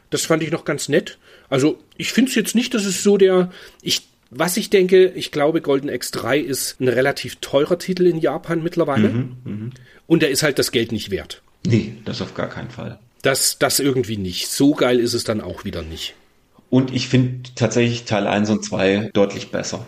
Das 0.09 0.25
fand 0.25 0.41
ich 0.41 0.51
noch 0.51 0.65
ganz 0.65 0.89
nett. 0.89 1.17
Also 1.49 1.77
ich 1.97 2.11
finde 2.13 2.29
es 2.29 2.35
jetzt 2.35 2.55
nicht, 2.55 2.73
dass 2.73 2.85
es 2.85 3.03
so 3.03 3.17
der. 3.17 3.51
Ich, 3.83 4.07
was 4.31 4.57
ich 4.57 4.69
denke, 4.71 5.07
ich 5.15 5.31
glaube, 5.31 5.61
Golden 5.61 5.89
X3 5.89 6.37
ist 6.39 6.79
ein 6.79 6.87
relativ 6.87 7.35
teurer 7.41 7.77
Titel 7.77 8.05
in 8.07 8.17
Japan 8.19 8.63
mittlerweile. 8.63 9.09
Mhm, 9.09 9.71
Und 10.07 10.23
er 10.23 10.29
ist 10.29 10.41
halt 10.43 10.57
das 10.57 10.71
Geld 10.71 10.91
nicht 10.91 11.11
wert. 11.11 11.41
Nee, 11.65 11.93
das 12.05 12.21
auf 12.23 12.33
gar 12.33 12.47
keinen 12.49 12.69
Fall. 12.71 12.97
Das, 13.21 13.57
das 13.59 13.79
irgendwie 13.79 14.17
nicht. 14.17 14.47
So 14.47 14.73
geil 14.73 14.99
ist 14.99 15.13
es 15.13 15.23
dann 15.23 15.41
auch 15.41 15.65
wieder 15.65 15.81
nicht. 15.81 16.15
Und 16.69 16.93
ich 16.93 17.07
finde 17.07 17.49
tatsächlich 17.55 18.05
Teil 18.05 18.27
1 18.27 18.49
und 18.51 18.63
2 18.63 19.09
deutlich 19.13 19.49
besser. 19.49 19.85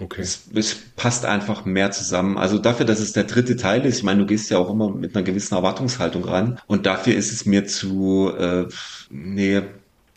Okay. 0.00 0.22
Es, 0.22 0.48
es 0.54 0.74
passt 0.96 1.26
einfach 1.26 1.66
mehr 1.66 1.90
zusammen. 1.90 2.38
Also 2.38 2.58
dafür, 2.58 2.86
dass 2.86 2.98
es 2.98 3.12
der 3.12 3.24
dritte 3.24 3.56
Teil 3.56 3.84
ist, 3.84 3.98
ich 3.98 4.02
meine, 4.04 4.20
du 4.20 4.26
gehst 4.26 4.50
ja 4.50 4.56
auch 4.58 4.70
immer 4.70 4.90
mit 4.90 5.14
einer 5.14 5.24
gewissen 5.24 5.54
Erwartungshaltung 5.54 6.24
ran. 6.24 6.58
Und 6.66 6.86
dafür 6.86 7.14
ist 7.14 7.30
es 7.30 7.44
mir 7.44 7.66
zu, 7.66 8.32
äh, 8.36 8.66
nee, 9.10 9.62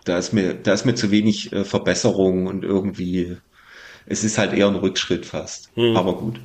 da 0.05 0.17
ist 0.17 0.31
mir, 0.31 0.53
da 0.53 0.73
ist 0.73 0.85
mir 0.85 0.95
zu 0.95 1.11
wenig 1.11 1.51
äh, 1.51 1.65
Verbesserung 1.65 2.47
und 2.47 2.63
irgendwie, 2.63 3.35
es 4.05 4.23
ist 4.23 4.37
halt 4.37 4.53
eher 4.53 4.67
ein 4.67 4.75
Rückschritt 4.75 5.25
fast. 5.25 5.71
Aber 5.93 6.15
gut. 6.15 6.39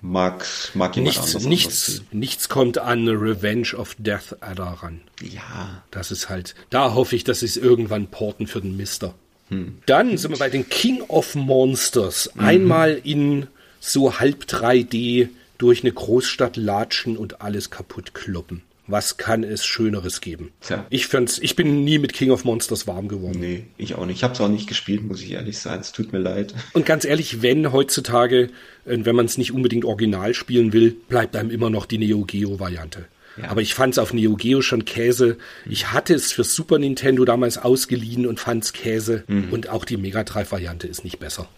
Mag, 0.00 0.46
mag 0.74 0.94
jemand 0.94 1.16
Nichts, 1.16 1.34
anders 1.34 1.48
nichts, 1.48 2.02
nichts 2.12 2.48
kommt 2.48 2.78
an 2.78 3.08
Revenge 3.08 3.74
of 3.76 3.96
Death 3.98 4.36
Adder 4.40 4.78
ran. 4.82 5.00
Ja, 5.20 5.82
Das 5.90 6.10
ist 6.10 6.28
halt, 6.28 6.54
da 6.70 6.94
hoffe 6.94 7.16
ich, 7.16 7.24
dass 7.24 7.40
sie 7.40 7.46
es 7.46 7.56
irgendwann 7.56 8.06
porten 8.06 8.46
für 8.46 8.60
den 8.60 8.76
Mister. 8.76 9.14
Hm. 9.48 9.78
Dann 9.86 10.16
sind 10.16 10.30
wir 10.30 10.38
bei 10.38 10.50
den 10.50 10.68
King 10.68 11.02
of 11.02 11.34
Monsters. 11.34 12.30
Einmal 12.36 13.00
in 13.02 13.48
so 13.80 14.20
halb 14.20 14.44
3D 14.44 15.30
durch 15.56 15.82
eine 15.82 15.92
Großstadt 15.92 16.56
latschen 16.56 17.16
und 17.16 17.40
alles 17.40 17.70
kaputt 17.70 18.14
kloppen. 18.14 18.62
Was 18.88 19.18
kann 19.18 19.44
es 19.44 19.64
Schöneres 19.64 20.20
geben? 20.20 20.50
Tja. 20.62 20.86
Ich 20.88 21.06
find's, 21.06 21.38
ich 21.38 21.54
bin 21.56 21.84
nie 21.84 21.98
mit 21.98 22.14
King 22.14 22.30
of 22.30 22.44
Monsters 22.44 22.86
warm 22.86 23.06
geworden. 23.06 23.38
nee, 23.38 23.64
ich 23.76 23.94
auch 23.94 24.06
nicht. 24.06 24.16
Ich 24.16 24.24
habe 24.24 24.32
es 24.34 24.40
auch 24.40 24.48
nicht 24.48 24.66
gespielt, 24.66 25.04
muss 25.04 25.22
ich 25.22 25.32
ehrlich 25.32 25.58
sein. 25.58 25.78
Es 25.78 25.92
tut 25.92 26.12
mir 26.12 26.18
leid. 26.18 26.54
Und 26.72 26.86
ganz 26.86 27.04
ehrlich, 27.04 27.42
wenn 27.42 27.70
heutzutage, 27.70 28.44
äh, 28.86 28.96
wenn 29.00 29.14
man 29.14 29.26
es 29.26 29.38
nicht 29.38 29.52
unbedingt 29.52 29.84
original 29.84 30.32
spielen 30.34 30.72
will, 30.72 30.96
bleibt 31.08 31.36
einem 31.36 31.50
immer 31.50 31.70
noch 31.70 31.86
die 31.86 31.98
Neo 31.98 32.24
Geo 32.24 32.58
Variante. 32.58 33.06
Ja. 33.36 33.50
Aber 33.50 33.60
ich 33.60 33.74
fand 33.74 33.94
es 33.94 33.98
auf 33.98 34.12
Neo 34.12 34.34
Geo 34.36 34.62
schon 34.62 34.84
Käse. 34.84 35.36
Ich 35.68 35.92
hatte 35.92 36.14
es 36.14 36.32
für 36.32 36.42
Super 36.42 36.78
Nintendo 36.78 37.24
damals 37.24 37.58
ausgeliehen 37.58 38.26
und 38.26 38.40
fand 38.40 38.64
es 38.64 38.72
Käse. 38.72 39.22
Und 39.28 39.68
auch 39.68 39.84
die 39.84 39.96
Mega 39.96 40.24
Drive 40.24 40.50
Variante 40.50 40.88
ist 40.88 41.04
nicht 41.04 41.20
besser. 41.20 41.48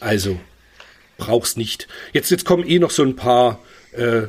Also, 0.00 0.38
brauch's 1.18 1.56
nicht. 1.56 1.88
Jetzt, 2.12 2.30
jetzt 2.30 2.44
kommen 2.46 2.66
eh 2.66 2.78
noch 2.78 2.90
so 2.90 3.02
ein 3.02 3.16
paar, 3.16 3.60
äh, 3.92 4.28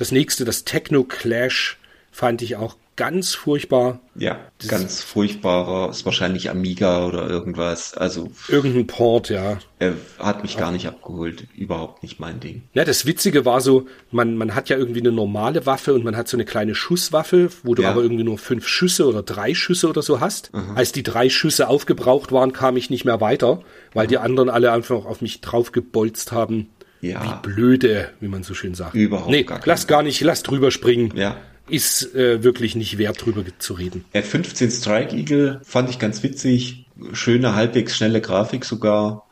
das 0.00 0.10
nächste, 0.12 0.44
das 0.44 0.64
Techno 0.64 1.04
Clash, 1.04 1.78
fand 2.10 2.42
ich 2.42 2.56
auch 2.56 2.76
ganz 2.96 3.34
furchtbar. 3.34 4.00
Ja, 4.14 4.38
ganz 4.68 5.02
furchtbarer, 5.02 5.88
ist 5.88 6.04
wahrscheinlich 6.04 6.50
Amiga 6.50 7.06
oder 7.06 7.26
irgendwas. 7.30 7.94
Also 7.94 8.30
Irgendein 8.48 8.86
Port, 8.86 9.30
ja. 9.30 9.58
er 9.78 9.94
hat 10.18 10.42
mich 10.42 10.58
gar 10.58 10.70
nicht 10.70 10.86
abgeholt. 10.86 11.46
Überhaupt 11.56 12.02
nicht 12.02 12.20
mein 12.20 12.40
Ding. 12.40 12.62
Ja, 12.74 12.84
das 12.84 13.06
Witzige 13.06 13.46
war 13.46 13.62
so, 13.62 13.86
man, 14.10 14.36
man 14.36 14.54
hat 14.54 14.68
ja 14.68 14.76
irgendwie 14.76 15.00
eine 15.00 15.12
normale 15.12 15.64
Waffe 15.64 15.94
und 15.94 16.04
man 16.04 16.14
hat 16.16 16.28
so 16.28 16.36
eine 16.36 16.44
kleine 16.44 16.74
Schusswaffe, 16.74 17.48
wo 17.62 17.74
du 17.74 17.82
Ja. 17.84 17.90
aber 17.90 18.02
irgendwie 18.02 18.24
nur 18.24 18.36
fünf 18.36 18.68
Schüsse 18.68 19.06
oder 19.06 19.22
drei 19.22 19.54
Schüsse 19.54 19.88
oder 19.88 20.02
so 20.02 20.20
hast. 20.20 20.50
Als 20.74 20.92
die 20.92 21.02
drei 21.02 21.30
Schüsse 21.30 21.68
aufgebraucht 21.68 22.32
waren, 22.32 22.52
kam 22.52 22.76
ich 22.76 22.90
nicht 22.90 23.06
mehr 23.06 23.20
weiter, 23.22 23.62
weil 23.94 24.06
die 24.08 24.18
anderen 24.18 24.50
alle 24.50 24.72
einfach 24.72 25.06
auf 25.06 25.22
mich 25.22 25.40
draufgebolzt 25.40 26.32
haben. 26.32 26.68
Ja. 27.00 27.24
Wie 27.24 27.48
blöde, 27.48 28.10
wie 28.20 28.28
man 28.28 28.42
so 28.42 28.54
schön 28.54 28.74
sagt. 28.74 28.94
Überhaupt 28.94 29.30
nee, 29.30 29.44
gar 29.44 29.60
lass 29.64 29.86
gar 29.86 30.02
nicht, 30.02 30.20
lass 30.20 30.42
drüber 30.42 30.70
springen. 30.70 31.12
Ja. 31.16 31.36
ist 31.68 32.14
äh, 32.14 32.42
wirklich 32.42 32.74
nicht 32.76 32.98
wert, 32.98 33.24
drüber 33.24 33.44
zu 33.58 33.74
reden. 33.74 34.04
F-15 34.12 34.80
Strike 34.80 35.16
Eagle 35.16 35.60
fand 35.64 35.88
ich 35.88 35.98
ganz 35.98 36.22
witzig. 36.22 36.86
Schöne, 37.12 37.54
halbwegs 37.54 37.96
schnelle 37.96 38.20
Grafik 38.20 38.64
sogar. 38.64 39.26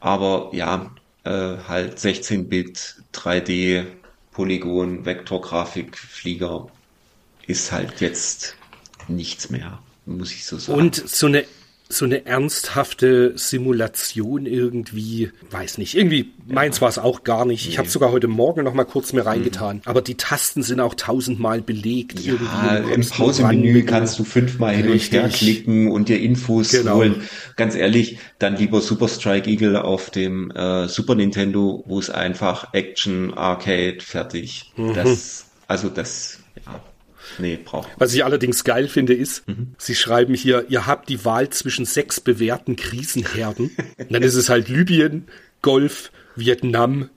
Aber 0.00 0.50
ja, 0.52 0.90
äh, 1.24 1.30
halt 1.68 1.98
16-Bit, 1.98 2.96
3D, 3.14 3.84
Polygon, 4.32 5.04
Vektorgrafik, 5.04 5.96
Flieger 5.96 6.68
ist 7.46 7.72
halt 7.72 8.00
jetzt 8.00 8.56
nichts 9.08 9.50
mehr, 9.50 9.78
muss 10.06 10.32
ich 10.32 10.44
so 10.44 10.56
sagen. 10.58 10.78
Und 10.78 10.96
so 10.96 11.26
eine 11.26 11.44
so 11.92 12.04
eine 12.04 12.26
ernsthafte 12.26 13.32
Simulation 13.36 14.46
irgendwie, 14.46 15.30
weiß 15.50 15.78
nicht, 15.78 15.94
irgendwie 15.94 16.32
meins 16.46 16.80
war 16.80 16.88
es 16.88 16.98
auch 16.98 17.22
gar 17.22 17.44
nicht. 17.44 17.68
Ich 17.68 17.78
habe 17.78 17.88
sogar 17.88 18.12
heute 18.12 18.28
Morgen 18.28 18.64
noch 18.64 18.74
mal 18.74 18.84
kurz 18.84 19.12
mir 19.12 19.26
reingetan, 19.26 19.76
mhm. 19.76 19.82
aber 19.84 20.00
die 20.00 20.16
Tasten 20.16 20.62
sind 20.62 20.80
auch 20.80 20.94
tausendmal 20.94 21.60
belegt. 21.60 22.20
Ja, 22.20 22.76
im 22.76 23.06
Pausemenü 23.06 23.84
kannst 23.84 24.18
du 24.18 24.24
fünfmal 24.24 24.74
hin 24.74 24.90
und 24.90 24.98
her 25.12 25.28
klicken 25.28 25.90
und 25.90 26.08
dir 26.08 26.20
Infos 26.20 26.70
genau. 26.70 26.96
holen. 26.96 27.22
Ganz 27.56 27.74
ehrlich, 27.74 28.18
dann 28.38 28.56
lieber 28.56 28.80
Super 28.80 29.08
Strike 29.08 29.50
Eagle 29.50 29.76
auf 29.76 30.10
dem 30.10 30.50
äh, 30.50 30.88
Super 30.88 31.14
Nintendo, 31.14 31.84
wo 31.86 31.98
es 31.98 32.08
einfach 32.08 32.72
Action, 32.72 33.34
Arcade, 33.34 33.98
fertig. 34.00 34.72
Mhm. 34.76 34.94
Das, 34.94 35.46
also 35.68 35.88
das, 35.88 36.38
ja. 36.64 36.80
Nee, 37.38 37.58
braucht. 37.62 37.88
Was 37.98 38.14
ich 38.14 38.24
allerdings 38.24 38.64
geil 38.64 38.88
finde, 38.88 39.14
ist, 39.14 39.46
mhm. 39.48 39.74
sie 39.78 39.94
schreiben 39.94 40.34
hier, 40.34 40.66
ihr 40.68 40.86
habt 40.86 41.08
die 41.08 41.24
Wahl 41.24 41.50
zwischen 41.50 41.84
sechs 41.84 42.20
bewährten 42.20 42.76
Krisenherden. 42.76 43.70
dann 44.10 44.22
ist 44.22 44.34
es 44.34 44.48
halt 44.48 44.68
Libyen, 44.68 45.26
Golf, 45.62 46.10
Vietnam, 46.36 47.08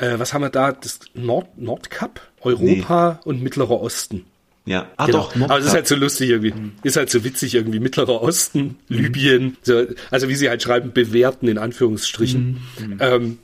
äh, 0.00 0.18
was 0.18 0.32
haben 0.32 0.42
wir 0.42 0.50
da? 0.50 0.72
Das 0.72 1.00
Nord 1.14 1.58
Nordkap, 1.58 2.20
Europa 2.40 3.20
nee. 3.24 3.28
und 3.28 3.42
Mittlerer 3.42 3.80
Osten. 3.80 4.24
Ja, 4.66 4.90
ah, 4.96 5.06
genau. 5.06 5.18
doch. 5.18 5.36
Nordkap. 5.36 5.50
Aber 5.50 5.60
es 5.60 5.66
ist 5.66 5.74
halt 5.74 5.86
so 5.86 5.96
lustig 5.96 6.30
irgendwie. 6.30 6.52
Mhm. 6.52 6.72
Ist 6.82 6.96
halt 6.96 7.10
so 7.10 7.24
witzig 7.24 7.54
irgendwie. 7.54 7.80
Mittlerer 7.80 8.22
Osten, 8.22 8.78
mhm. 8.88 8.96
Libyen. 8.96 9.56
So, 9.62 9.86
also 10.10 10.28
wie 10.28 10.34
sie 10.34 10.48
halt 10.48 10.62
schreiben, 10.62 10.92
bewerten 10.92 11.48
in 11.48 11.58
Anführungsstrichen. 11.58 12.60
Mhm. 12.78 12.86
mhm. 12.86 12.96
Ähm, 13.00 13.38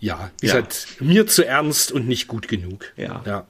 ja, 0.00 0.30
ist 0.42 0.50
ja. 0.50 0.54
halt 0.56 0.86
mir 1.00 1.26
zu 1.26 1.46
ernst 1.46 1.90
und 1.90 2.06
nicht 2.06 2.28
gut 2.28 2.46
genug. 2.46 2.92
Ja. 2.98 3.22
ja. 3.24 3.46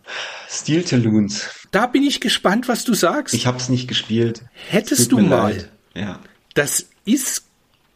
Steel 0.48 0.84
Talons. 0.84 1.48
Da 1.74 1.88
bin 1.88 2.04
ich 2.04 2.20
gespannt, 2.20 2.68
was 2.68 2.84
du 2.84 2.94
sagst. 2.94 3.34
Ich 3.34 3.48
hab's 3.48 3.68
nicht 3.68 3.88
gespielt. 3.88 4.42
Hättest 4.68 5.10
du 5.10 5.18
mal. 5.18 5.54
Leid. 5.54 5.70
Ja. 5.96 6.20
Das 6.54 6.86
ist 7.04 7.46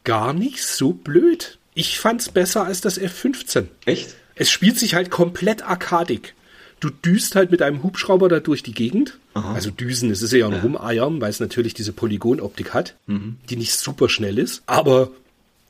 gar 0.02 0.32
nicht 0.32 0.64
so 0.64 0.92
blöd. 0.92 1.58
Ich 1.74 2.00
fand's 2.00 2.28
besser 2.28 2.64
als 2.64 2.80
das 2.80 3.00
F15. 3.00 3.66
Echt? 3.84 4.16
Es 4.34 4.50
spielt 4.50 4.80
sich 4.80 4.94
halt 4.94 5.10
komplett 5.10 5.62
arkadig. 5.62 6.34
Du 6.80 6.90
düst 6.90 7.36
halt 7.36 7.52
mit 7.52 7.62
einem 7.62 7.84
Hubschrauber 7.84 8.28
da 8.28 8.40
durch 8.40 8.64
die 8.64 8.74
Gegend. 8.74 9.16
Aha. 9.34 9.54
Also 9.54 9.70
düsen, 9.70 10.10
es 10.10 10.22
ist 10.22 10.32
ja 10.32 10.46
ein 10.46 10.54
ja. 10.54 10.60
Rumeiern, 10.60 11.20
weil 11.20 11.30
es 11.30 11.38
natürlich 11.38 11.72
diese 11.72 11.92
Polygonoptik 11.92 12.74
hat, 12.74 12.96
mhm. 13.06 13.36
die 13.48 13.54
nicht 13.54 13.78
super 13.78 14.08
schnell 14.08 14.38
ist. 14.38 14.64
Aber 14.66 15.12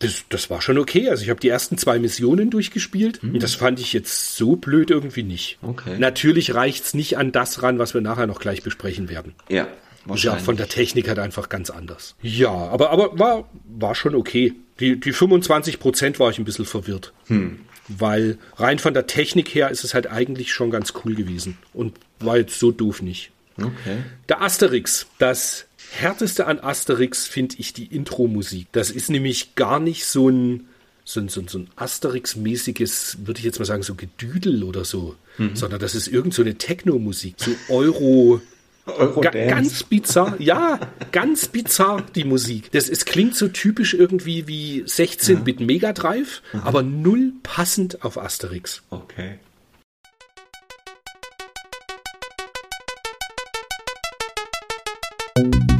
das, 0.00 0.24
das 0.28 0.50
war 0.50 0.62
schon 0.62 0.78
okay. 0.78 1.08
Also 1.08 1.24
ich 1.24 1.30
habe 1.30 1.40
die 1.40 1.48
ersten 1.48 1.76
zwei 1.76 1.98
Missionen 1.98 2.50
durchgespielt 2.50 3.22
mhm. 3.22 3.38
das 3.38 3.54
fand 3.54 3.80
ich 3.80 3.92
jetzt 3.92 4.36
so 4.36 4.56
blöd 4.56 4.90
irgendwie 4.90 5.22
nicht. 5.22 5.58
Okay. 5.62 5.98
Natürlich 5.98 6.54
reicht's 6.54 6.94
nicht 6.94 7.18
an 7.18 7.32
das 7.32 7.62
ran, 7.62 7.78
was 7.78 7.94
wir 7.94 8.00
nachher 8.00 8.26
noch 8.26 8.40
gleich 8.40 8.62
besprechen 8.62 9.08
werden. 9.08 9.34
Ja. 9.48 9.68
Ja, 10.14 10.36
von 10.36 10.56
der 10.56 10.68
Technik 10.68 11.08
halt 11.08 11.18
einfach 11.18 11.50
ganz 11.50 11.68
anders. 11.68 12.14
Ja, 12.22 12.50
aber, 12.50 12.90
aber 12.90 13.18
war, 13.18 13.50
war 13.68 13.94
schon 13.94 14.14
okay. 14.14 14.54
Die, 14.80 14.98
die 14.98 15.12
25 15.12 15.78
Prozent 15.80 16.18
war 16.18 16.30
ich 16.30 16.38
ein 16.38 16.46
bisschen 16.46 16.64
verwirrt. 16.64 17.12
Hm. 17.26 17.60
Weil 17.88 18.38
rein 18.56 18.78
von 18.78 18.94
der 18.94 19.06
Technik 19.06 19.54
her 19.54 19.70
ist 19.70 19.84
es 19.84 19.92
halt 19.92 20.06
eigentlich 20.06 20.52
schon 20.52 20.70
ganz 20.70 20.94
cool 21.04 21.14
gewesen. 21.14 21.58
Und 21.74 21.98
war 22.20 22.38
jetzt 22.38 22.58
so 22.58 22.70
doof 22.70 23.02
nicht. 23.02 23.32
Okay. 23.58 23.98
Der 24.28 24.40
Asterix, 24.40 25.06
das 25.18 25.66
härteste 25.92 26.46
an 26.46 26.60
Asterix 26.60 27.26
finde 27.26 27.56
ich 27.58 27.72
die 27.72 27.86
Intro-Musik. 27.86 28.68
Das 28.72 28.90
ist 28.90 29.10
nämlich 29.10 29.54
gar 29.54 29.80
nicht 29.80 30.04
so 30.06 30.28
ein, 30.28 30.66
so 31.04 31.20
ein, 31.20 31.28
so 31.28 31.40
ein, 31.40 31.48
so 31.48 31.58
ein 31.58 31.68
Asterix-mäßiges, 31.76 33.26
würde 33.26 33.38
ich 33.38 33.44
jetzt 33.44 33.58
mal 33.58 33.64
sagen, 33.64 33.82
so 33.82 33.94
Gedüdel 33.94 34.62
oder 34.64 34.84
so, 34.84 35.16
mhm. 35.38 35.56
sondern 35.56 35.80
das 35.80 35.94
ist 35.94 36.08
irgend 36.08 36.34
so 36.34 36.42
eine 36.42 36.56
Techno-Musik, 36.56 37.34
so 37.38 37.50
Euro. 37.68 38.40
Ga 39.20 39.30
ganz 39.30 39.82
bizarr, 39.82 40.36
ja, 40.38 40.80
ganz 41.12 41.48
bizarr 41.48 42.06
die 42.14 42.24
Musik. 42.24 42.70
Das 42.72 42.88
es 42.88 43.04
klingt 43.04 43.36
so 43.36 43.48
typisch 43.48 43.92
irgendwie 43.92 44.48
wie 44.48 44.82
16-Bit 44.82 45.60
Mega 45.60 45.92
Drive, 45.92 46.42
mhm. 46.54 46.60
aber 46.60 46.82
null 46.82 47.34
passend 47.42 48.02
auf 48.02 48.16
Asterix. 48.16 48.82
Okay. 48.88 49.40
weiß 55.38 55.77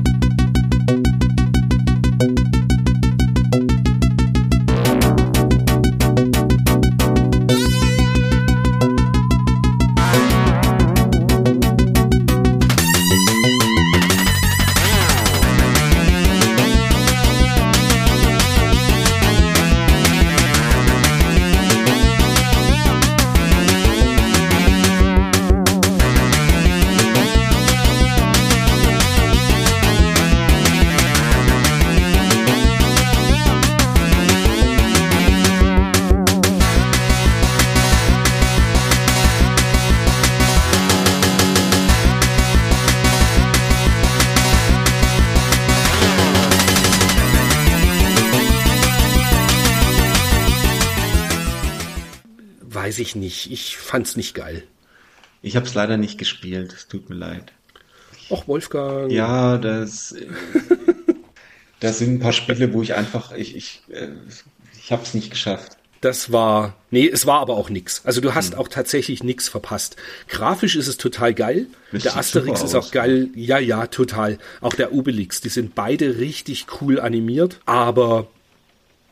ich 53.09 53.17
nicht. 53.17 53.51
Ich 53.51 53.77
fand's 53.77 54.17
nicht 54.17 54.35
geil. 54.35 54.65
Ich 55.43 55.57
habe 55.57 55.67
es 55.67 55.75
leider 55.75 55.97
nicht 55.97 56.19
gespielt. 56.19 56.73
Es 56.73 56.89
tut 56.89 57.09
mir 57.09 57.17
leid. 57.17 57.53
Och, 58.31 58.47
Wolfgang. 58.47 59.11
Ja, 59.11 59.57
das, 59.57 60.15
das 61.81 61.99
sind 61.99 62.15
ein 62.15 62.21
paar 62.21 62.33
Spiele, 62.33 62.73
wo 62.73 62.83
ich 62.83 62.95
einfach, 62.95 63.33
ich, 63.33 63.57
ich, 63.57 63.83
äh, 63.91 64.09
ich 64.79 64.93
habe 64.93 65.03
es 65.03 65.15
nicht 65.15 65.31
geschafft. 65.31 65.77
Das 66.01 66.31
war, 66.31 66.77
nee, 66.91 67.09
es 67.09 67.27
war 67.27 67.41
aber 67.41 67.57
auch 67.57 67.71
nix. 67.71 68.03
Also 68.05 68.21
du 68.21 68.35
hast 68.35 68.53
hm. 68.53 68.61
auch 68.61 68.69
tatsächlich 68.69 69.25
nix 69.25 69.49
verpasst. 69.49 69.97
Grafisch 70.29 70.77
ist 70.77 70.87
es 70.87 70.97
total 70.97 71.35
geil. 71.35 71.67
Das 71.91 72.05
der 72.05 72.17
Asterix 72.17 72.63
ist 72.63 72.77
auch 72.77 72.93
geil. 72.93 73.31
Ja, 73.35 73.59
ja, 73.59 73.89
total. 73.89 74.39
Auch 74.61 74.75
der 74.75 74.93
Obelix. 74.93 75.41
Die 75.41 75.49
sind 75.49 75.75
beide 75.75 76.19
richtig 76.19 76.67
cool 76.81 77.01
animiert. 77.01 77.61
Aber 77.67 78.29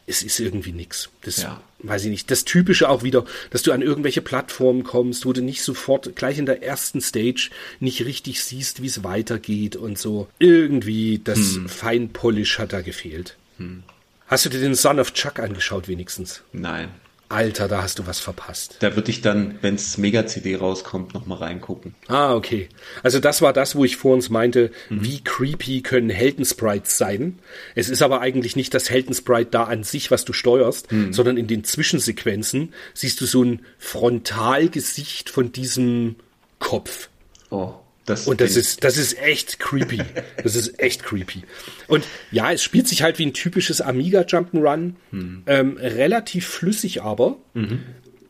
es 0.07 0.23
ist 0.23 0.39
irgendwie 0.39 0.73
nix. 0.73 1.11
Das 1.23 1.43
ja. 1.43 1.61
weiß 1.81 2.05
ich 2.05 2.11
nicht. 2.11 2.31
Das 2.31 2.45
Typische 2.45 2.89
auch 2.89 3.03
wieder, 3.03 3.25
dass 3.51 3.63
du 3.63 3.73
an 3.73 3.83
irgendwelche 3.83 4.23
Plattformen 4.23 4.85
kommst, 4.85 5.27
wo 5.27 5.33
du 5.33 5.43
nicht 5.43 5.63
sofort 5.63 6.15
gleich 6.15 6.39
in 6.39 6.47
der 6.47 6.63
ersten 6.63 7.01
Stage 7.01 7.51
nicht 7.81 8.05
richtig 8.05 8.43
siehst, 8.43 8.83
wie 8.83 8.87
es 8.87 9.03
weitergeht 9.03 9.77
und 9.77 9.99
so. 9.99 10.29
Irgendwie 10.39 11.21
das 11.23 11.57
hm. 11.57 11.69
Feinpolish 11.69 12.59
hat 12.59 12.73
da 12.73 12.81
gefehlt. 12.81 13.37
Hm. 13.59 13.83
Hast 14.27 14.45
du 14.45 14.49
dir 14.49 14.61
den 14.61 14.75
Son 14.75 14.99
of 14.99 15.13
Chuck 15.13 15.39
angeschaut 15.39 15.89
wenigstens? 15.89 16.43
Nein. 16.53 16.89
Alter, 17.29 17.67
da 17.67 17.83
hast 17.83 17.99
du 17.99 18.07
was 18.07 18.21
verpasst. 18.21 18.77
Da 18.81 18.95
würde 18.95 19.11
ich 19.11 19.21
dann, 19.21 19.59
wenns 19.61 19.99
Mega-CD 19.99 20.57
rauskommt, 20.57 21.13
nochmal 21.13 21.39
reingucken. 21.39 21.95
Ah, 22.07 22.35
okay. 22.35 22.69
Also 23.03 23.19
das 23.19 23.43
war 23.43 23.53
das, 23.53 23.75
wo 23.75 23.85
ich 23.85 23.97
vor 23.97 24.15
uns 24.15 24.31
meinte, 24.31 24.71
mhm. 24.89 25.05
wie 25.05 25.25
creepy 25.25 25.83
können 25.83 26.11
Heldensprites 26.11 26.97
sein. 26.99 27.39
Es 27.75 27.89
ist 27.89 28.03
aber 28.03 28.21
eigentlich 28.21 28.55
nicht 28.55 28.75
das 28.75 28.91
Heldensprite 28.91 29.51
da 29.51 29.65
an 29.65 29.83
sich, 29.83 30.11
was 30.11 30.25
du 30.25 30.33
steuerst, 30.33 30.93
mhm. 30.93 31.13
sondern 31.13 31.37
in 31.37 31.49
den 31.49 31.65
Zwischensequenzen 31.65 32.73
siehst 32.95 33.21
du 33.21 33.27
so 33.27 33.43
ein 33.43 33.67
Frontalgesicht 33.79 35.29
von 35.29 35.51
diesem 35.51 36.17
Kopf. 36.61 37.09
Oh. 37.51 37.75
Das 38.07 38.29
und 38.29 38.41
das 38.41 38.57
ist, 38.57 38.85
das 38.85 38.97
ist 38.97 39.19
echt 39.19 39.59
creepy. 39.59 40.01
Das 40.43 40.55
ist 40.55 40.79
echt 40.79 41.03
creepy. 41.03 41.43
Und 41.89 42.05
ja, 42.31 42.53
es 42.53 42.63
spielt 42.63 42.87
sich 42.87 43.03
halt 43.03 43.19
wie 43.19 43.27
ein 43.27 43.35
typisches 43.35 43.81
Amiga 43.81 44.21
Jump'n'Run. 44.21 44.95
Hm. 45.11 45.43
Ähm, 45.47 45.77
relativ 45.77 46.47
flüssig 46.47 47.03
aber. 47.03 47.37
Mhm. 47.55 47.81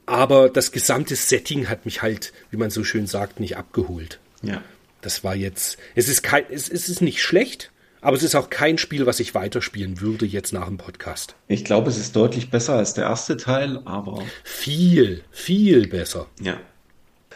Aber 0.07 0.49
das 0.49 0.73
gesamte 0.73 1.15
Setting 1.15 1.69
hat 1.69 1.85
mich 1.85 2.01
halt, 2.01 2.33
wie 2.51 2.57
man 2.57 2.71
so 2.71 2.85
schön 2.85 3.07
sagt, 3.07 3.39
nicht 3.39 3.57
abgeholt. 3.57 4.19
Ja. 4.43 4.63
Das 5.03 5.25
war 5.25 5.35
jetzt, 5.35 5.79
es 5.95 6.09
ist 6.09 6.23
kein, 6.23 6.45
es, 6.49 6.69
es 6.69 6.89
ist 6.89 7.03
nicht 7.03 7.21
schlecht, 7.21 7.71
aber 8.01 8.17
es 8.17 8.23
ist 8.23 8.35
auch 8.35 8.51
kein 8.51 8.79
Spiel, 8.79 9.05
was 9.05 9.21
ich 9.21 9.35
weiterspielen 9.35 10.01
würde 10.01 10.27
jetzt 10.27 10.53
nach 10.53 10.67
dem 10.67 10.79
Podcast. 10.79 11.35
Ich 11.49 11.65
glaube, 11.65 11.91
es 11.91 11.99
ist 11.99 12.15
deutlich 12.17 12.51
besser 12.51 12.75
als 12.75 12.95
der 12.95 13.05
erste 13.05 13.37
Teil, 13.37 13.83
aber. 13.85 14.25
Viel, 14.45 15.23
viel 15.33 15.89
besser. 15.89 16.29
Ja. 16.41 16.61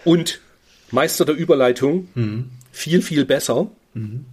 Und 0.05 0.41
Meister 0.91 1.25
der 1.25 1.35
Überleitung. 1.35 2.09
Mhm. 2.15 2.51
Viel, 2.73 3.03
viel 3.03 3.25
besser. 3.25 3.69
Mhm. 3.95 4.25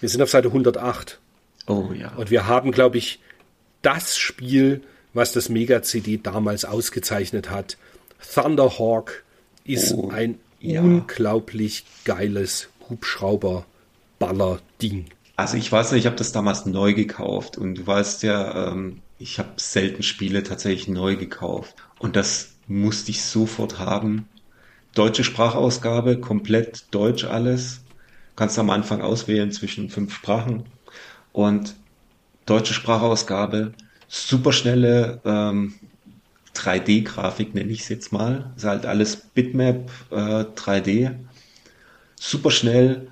Wir 0.00 0.08
sind 0.08 0.22
auf 0.22 0.30
Seite 0.30 0.48
108. 0.48 1.18
Oh 1.66 1.90
ja. 1.92 2.14
Und 2.14 2.30
wir 2.30 2.46
haben, 2.46 2.72
glaube 2.72 2.98
ich, 2.98 3.20
das 3.82 4.16
Spiel, 4.16 4.82
was 5.12 5.32
das 5.32 5.48
Mega-CD 5.48 6.20
damals 6.22 6.64
ausgezeichnet 6.64 7.50
hat. 7.50 7.76
Thunderhawk 8.34 9.24
ist 9.64 9.92
oh, 9.92 10.10
ein 10.10 10.38
ja. 10.60 10.80
unglaublich 10.80 11.84
geiles 12.04 12.68
Hubschrauber-Baller-Ding. 12.88 15.06
Also 15.36 15.56
ich 15.56 15.70
weiß 15.70 15.92
nicht, 15.92 16.00
ich 16.00 16.06
habe 16.06 16.16
das 16.16 16.32
damals 16.32 16.66
neu 16.66 16.94
gekauft 16.94 17.56
und 17.58 17.76
du 17.76 17.86
weißt 17.86 18.24
ja, 18.24 18.72
ähm, 18.72 19.02
ich 19.18 19.38
habe 19.38 19.50
selten 19.56 20.02
Spiele 20.02 20.42
tatsächlich 20.42 20.88
neu 20.88 21.14
gekauft 21.16 21.76
und 21.98 22.16
das 22.16 22.54
musste 22.66 23.12
ich 23.12 23.22
sofort 23.22 23.78
haben. 23.78 24.28
Deutsche 24.94 25.24
Sprachausgabe, 25.24 26.18
komplett 26.20 26.86
deutsch 26.92 27.24
alles. 27.24 27.82
Kannst 28.36 28.58
am 28.58 28.70
Anfang 28.70 29.00
auswählen 29.00 29.52
zwischen 29.52 29.90
fünf 29.90 30.14
Sprachen 30.14 30.64
und 31.32 31.74
deutsche 32.46 32.74
Sprachausgabe, 32.74 33.72
superschnelle 34.08 35.20
ähm, 35.24 35.74
3D-Grafik 36.54 37.54
nenne 37.54 37.70
ich 37.70 37.80
es 37.80 37.88
jetzt 37.88 38.12
mal. 38.12 38.52
Ist 38.56 38.64
halt 38.64 38.86
alles 38.86 39.16
Bitmap 39.16 39.90
äh, 40.10 40.44
3D. 40.44 41.14
Super 42.16 42.50
schnell, 42.50 43.08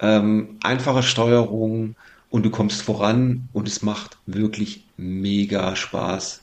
ähm, 0.00 0.58
einfache 0.62 1.02
Steuerung 1.02 1.94
und 2.30 2.44
du 2.44 2.50
kommst 2.50 2.82
voran 2.82 3.48
und 3.52 3.68
es 3.68 3.82
macht 3.82 4.18
wirklich 4.26 4.84
mega 4.96 5.76
Spaß. 5.76 6.42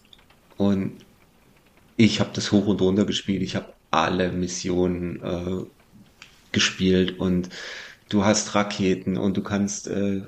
Und 0.57 0.93
ich 1.97 2.19
habe 2.19 2.31
das 2.33 2.51
hoch 2.51 2.67
und 2.67 2.81
runter 2.81 3.05
gespielt. 3.05 3.41
Ich 3.41 3.55
habe 3.55 3.73
alle 4.03 4.31
Missionen 4.31 5.21
äh, 5.23 5.65
gespielt 6.51 7.19
und 7.19 7.49
du 8.09 8.23
hast 8.23 8.55
Raketen 8.55 9.17
und 9.17 9.37
du 9.37 9.41
kannst 9.41 9.87
äh, 9.87 10.21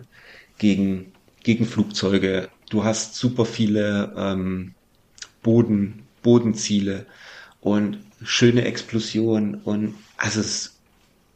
gegen, 0.58 1.12
gegen 1.44 1.66
Flugzeuge, 1.66 2.50
du 2.70 2.84
hast 2.84 3.16
super 3.16 3.46
viele 3.46 4.14
ähm, 4.18 4.74
Boden, 5.42 6.04
Bodenziele 6.24 7.06
und 7.62 8.00
schöne 8.24 8.66
Explosionen 8.66 9.56
und 9.56 9.96
also 10.18 10.40
es 10.40 10.48
ist 10.48 10.78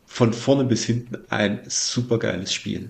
von 0.06 0.34
vorne 0.34 0.66
bis 0.66 0.84
hinten 0.84 1.20
ein 1.30 1.62
super 1.68 2.20
geiles 2.20 2.54
Spiel. 2.54 2.90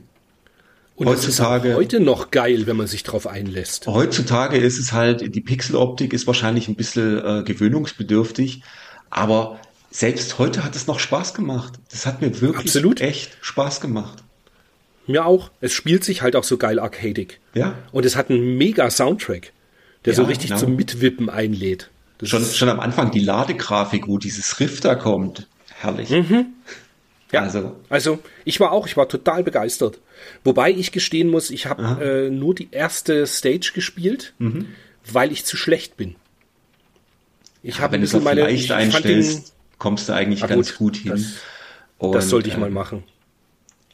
Und 0.95 1.07
heutzutage, 1.07 1.69
ist 1.69 1.75
heute 1.75 1.99
noch 1.99 2.31
geil, 2.31 2.67
wenn 2.67 2.77
man 2.77 2.87
sich 2.87 3.03
drauf 3.03 3.27
einlässt. 3.27 3.87
Heutzutage 3.87 4.57
ist 4.57 4.79
es 4.79 4.91
halt, 4.91 5.33
die 5.33 5.41
Pixeloptik 5.41 6.13
ist 6.13 6.27
wahrscheinlich 6.27 6.67
ein 6.67 6.75
bisschen 6.75 7.23
äh, 7.23 7.43
gewöhnungsbedürftig, 7.43 8.63
aber 9.11 9.59
selbst 9.91 10.39
heute 10.39 10.63
hat 10.63 10.75
es 10.75 10.87
noch 10.87 10.99
Spaß 10.99 11.33
gemacht. 11.33 11.73
Das 11.91 12.05
hat 12.05 12.21
mir 12.21 12.41
wirklich 12.41 12.67
Absolut. 12.67 13.01
echt 13.01 13.37
Spaß 13.41 13.81
gemacht. 13.81 14.23
Mir 15.05 15.25
auch. 15.25 15.51
Es 15.59 15.73
spielt 15.73 16.03
sich 16.03 16.21
halt 16.21 16.35
auch 16.35 16.43
so 16.43 16.57
geil 16.57 16.79
arcadig. 16.79 17.39
Ja. 17.53 17.75
Und 17.91 18.05
es 18.05 18.15
hat 18.15 18.29
einen 18.29 18.57
mega 18.57 18.89
Soundtrack, 18.89 19.51
der 20.05 20.13
ja, 20.13 20.17
so 20.17 20.23
richtig 20.23 20.49
genau. 20.49 20.61
zum 20.61 20.75
Mitwippen 20.75 21.29
einlädt. 21.29 21.89
schon, 22.23 22.43
schon 22.45 22.69
am 22.69 22.79
Anfang 22.79 23.11
die 23.11 23.19
Ladegrafik, 23.19 24.07
wo 24.07 24.17
dieses 24.17 24.59
Riff 24.59 24.79
da 24.79 24.95
kommt. 24.95 25.47
Herrlich. 25.79 26.09
Mhm. 26.09 26.47
Ja, 27.31 27.41
also. 27.41 27.75
also 27.89 28.19
ich 28.45 28.59
war 28.59 28.71
auch, 28.71 28.87
ich 28.87 28.97
war 28.97 29.07
total 29.07 29.43
begeistert. 29.43 29.99
Wobei 30.43 30.71
ich 30.71 30.91
gestehen 30.91 31.29
muss, 31.29 31.49
ich 31.49 31.65
habe 31.65 32.03
äh, 32.03 32.29
nur 32.29 32.53
die 32.53 32.69
erste 32.71 33.25
Stage 33.25 33.71
gespielt, 33.73 34.33
mhm. 34.37 34.67
weil 35.11 35.31
ich 35.31 35.45
zu 35.45 35.57
schlecht 35.57 35.97
bin. 35.97 36.15
Ich 37.63 37.75
ja, 37.75 37.81
habe 37.81 37.93
wenn 37.93 38.01
du 38.01 38.07
es 38.07 38.23
meine, 38.23 38.41
leicht 38.41 38.71
einstellst, 38.71 39.49
den, 39.49 39.53
kommst 39.77 40.09
du 40.09 40.13
eigentlich 40.13 40.45
ganz 40.45 40.77
gut, 40.77 40.77
gut 40.77 40.97
hin. 40.97 41.11
Das, 41.11 41.25
Und, 41.97 42.13
das 42.13 42.29
sollte 42.29 42.49
ich 42.49 42.57
mal 42.57 42.69
machen. 42.69 43.03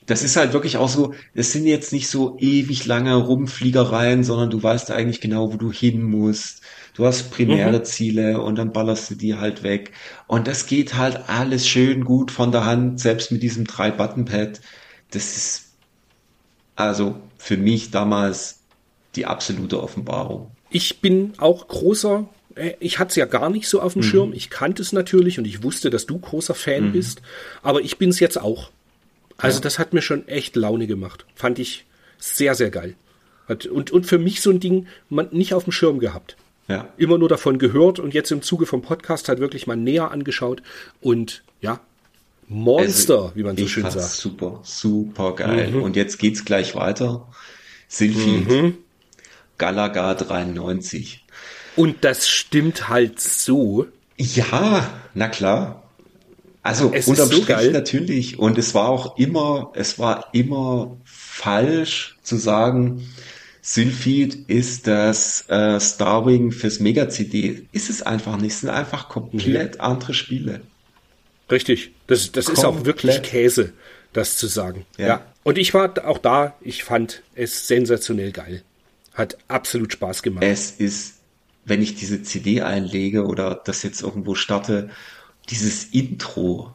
Das 0.06 0.24
ist 0.24 0.38
halt 0.38 0.54
wirklich 0.54 0.78
auch 0.78 0.88
so, 0.88 1.14
es 1.34 1.52
sind 1.52 1.66
jetzt 1.66 1.92
nicht 1.92 2.08
so 2.08 2.38
ewig 2.40 2.86
lange 2.86 3.16
Rumfliegereien, 3.16 4.24
sondern 4.24 4.50
du 4.50 4.64
weißt 4.64 4.90
eigentlich 4.92 5.20
genau, 5.20 5.52
wo 5.52 5.58
du 5.58 5.70
hin 5.70 6.02
musst. 6.02 6.62
Du 6.94 7.06
hast 7.06 7.30
primäre 7.30 7.80
mhm. 7.80 7.84
Ziele 7.84 8.42
und 8.42 8.58
dann 8.58 8.72
ballerst 8.72 9.12
du 9.12 9.16
die 9.16 9.36
halt 9.36 9.64
weg. 9.64 9.92
Und 10.26 10.48
das 10.48 10.66
geht 10.66 10.96
halt 10.96 11.28
alles 11.28 11.68
schön 11.68 12.06
gut 12.06 12.32
von 12.32 12.54
der 12.54 12.64
Hand, 12.64 13.02
selbst 13.02 13.34
mit 13.34 13.44
diesem 13.44 13.66
drei-Button-Pad. 13.66 14.62
Das 15.12 15.36
ist 15.36 15.68
also 16.78 17.16
für 17.38 17.58
mich 17.58 17.92
damals 17.92 18.60
die 19.16 19.26
absolute 19.26 19.82
Offenbarung. 19.82 20.52
Ich 20.70 21.02
bin 21.02 21.34
auch 21.38 21.68
großer 21.68 22.28
ich 22.80 23.00
hatte 23.00 23.10
es 23.10 23.16
ja 23.16 23.26
gar 23.26 23.50
nicht 23.50 23.68
so 23.68 23.82
auf 23.82 23.94
dem 23.94 24.02
mhm. 24.02 24.08
Schirm. 24.08 24.34
Ich 24.34 24.50
kannte 24.50 24.82
es 24.82 24.94
natürlich 24.94 25.38
und 25.40 25.46
ich 25.46 25.64
wusste, 25.64 25.90
dass 25.90 26.06
du 26.06 26.18
großer 26.18 26.56
Fan 26.56 26.88
mhm. 26.88 26.92
bist. 26.94 27.22
Aber 27.62 27.82
ich 27.82 27.98
bin 27.98 28.10
es 28.10 28.20
jetzt 28.20 28.40
auch. 28.40 28.72
Also 29.38 29.60
ja. 29.60 29.64
das 29.64 29.80
hat 29.80 29.94
mir 29.94 30.02
schon 30.02 30.28
echt 30.28 30.56
Laune 30.56 30.88
gemacht. 30.88 31.26
Fand 31.36 31.60
ich 31.60 31.86
sehr, 32.18 32.56
sehr 32.56 32.72
geil. 32.72 32.96
Und, 33.48 33.92
und 33.92 34.06
für 34.06 34.18
mich 34.18 34.42
so 34.42 34.50
ein 34.50 34.60
Ding 34.60 34.88
man 35.10 35.30
nicht 35.32 35.54
auf 35.54 35.64
dem 35.64 35.72
Schirm 35.72 36.00
gehabt. 36.00 36.36
Ja. 36.68 36.90
Immer 36.98 37.18
nur 37.18 37.30
davon 37.30 37.60
gehört 37.60 38.00
und 38.00 38.14
jetzt 38.14 38.32
im 38.32 38.42
Zuge 38.42 38.66
vom 38.66 38.82
Podcast 38.82 39.30
halt 39.30 39.40
wirklich 39.40 39.68
mal 39.68 39.78
näher 39.78 40.12
angeschaut. 40.12 40.62
Und 41.00 41.44
ja, 41.62 41.80
Monster, 42.50 43.16
also, 43.16 43.32
wie 43.36 43.44
man 43.44 43.58
so 43.58 43.68
schön 43.68 43.90
sagt. 43.90 44.06
Super, 44.06 44.60
super 44.64 45.36
geil. 45.36 45.72
Mhm. 45.72 45.84
Und 45.84 45.96
jetzt 45.96 46.18
geht's 46.18 46.44
gleich 46.46 46.76
weiter. 46.76 47.28
Sylphid, 47.88 48.50
mhm. 48.50 48.78
Galaga 49.58 50.14
93. 50.14 51.26
Und 51.78 52.04
das 52.04 52.28
stimmt 52.28 52.90
halt 52.90 53.22
so. 53.22 53.88
Ja, 54.18 54.90
na 55.14 55.30
klar. 55.30 55.84
Also 56.64 56.92
es 56.94 57.08
unterm 57.08 57.30
so 57.30 57.36
Strich 57.36 57.48
geil. 57.48 57.72
natürlich. 57.72 58.40
Und 58.40 58.58
es 58.58 58.74
war 58.74 58.90
auch 58.90 59.18
immer, 59.18 59.72
es 59.74 60.00
war 60.00 60.28
immer 60.34 60.98
falsch 61.06 62.18
zu 62.24 62.36
sagen, 62.36 63.08
Sylphid 63.62 64.50
ist 64.50 64.88
das 64.88 65.48
äh, 65.50 65.80
Starwing 65.80 66.52
fürs 66.52 66.80
Mega-CD. 66.80 67.68
Ist 67.72 67.90
es 67.90 68.02
einfach 68.02 68.38
nicht. 68.38 68.54
Es 68.54 68.62
sind 68.62 68.70
einfach 68.70 69.08
komplett 69.08 69.76
ja. 69.76 69.82
andere 69.82 70.14
Spiele. 70.14 70.62
Richtig. 71.52 71.92
Das, 72.08 72.32
das 72.32 72.50
ist 72.50 72.66
auch 72.66 72.86
wirklich 72.86 73.22
Käse, 73.22 73.74
das 74.14 74.38
zu 74.38 74.48
sagen. 74.48 74.86
Ja. 74.98 75.08
ja. 75.08 75.26
Und 75.44 75.58
ich 75.58 75.74
war 75.74 75.94
auch 76.06 76.18
da, 76.18 76.56
ich 76.62 76.84
fand 76.84 77.24
es 77.36 77.68
sensationell 77.68 78.32
geil. 78.32 78.64
Hat 79.14 79.38
absolut 79.48 79.94
Spaß 79.94 80.24
gemacht. 80.24 80.44
Es 80.44 80.72
ist 80.72 81.17
wenn 81.68 81.82
ich 81.82 81.96
diese 81.96 82.24
CD 82.24 82.62
einlege 82.62 83.26
oder 83.26 83.62
das 83.64 83.84
jetzt 83.84 84.02
irgendwo 84.02 84.36
starte, 84.36 84.90
dieses 85.50 85.86
Intro. 85.86 86.74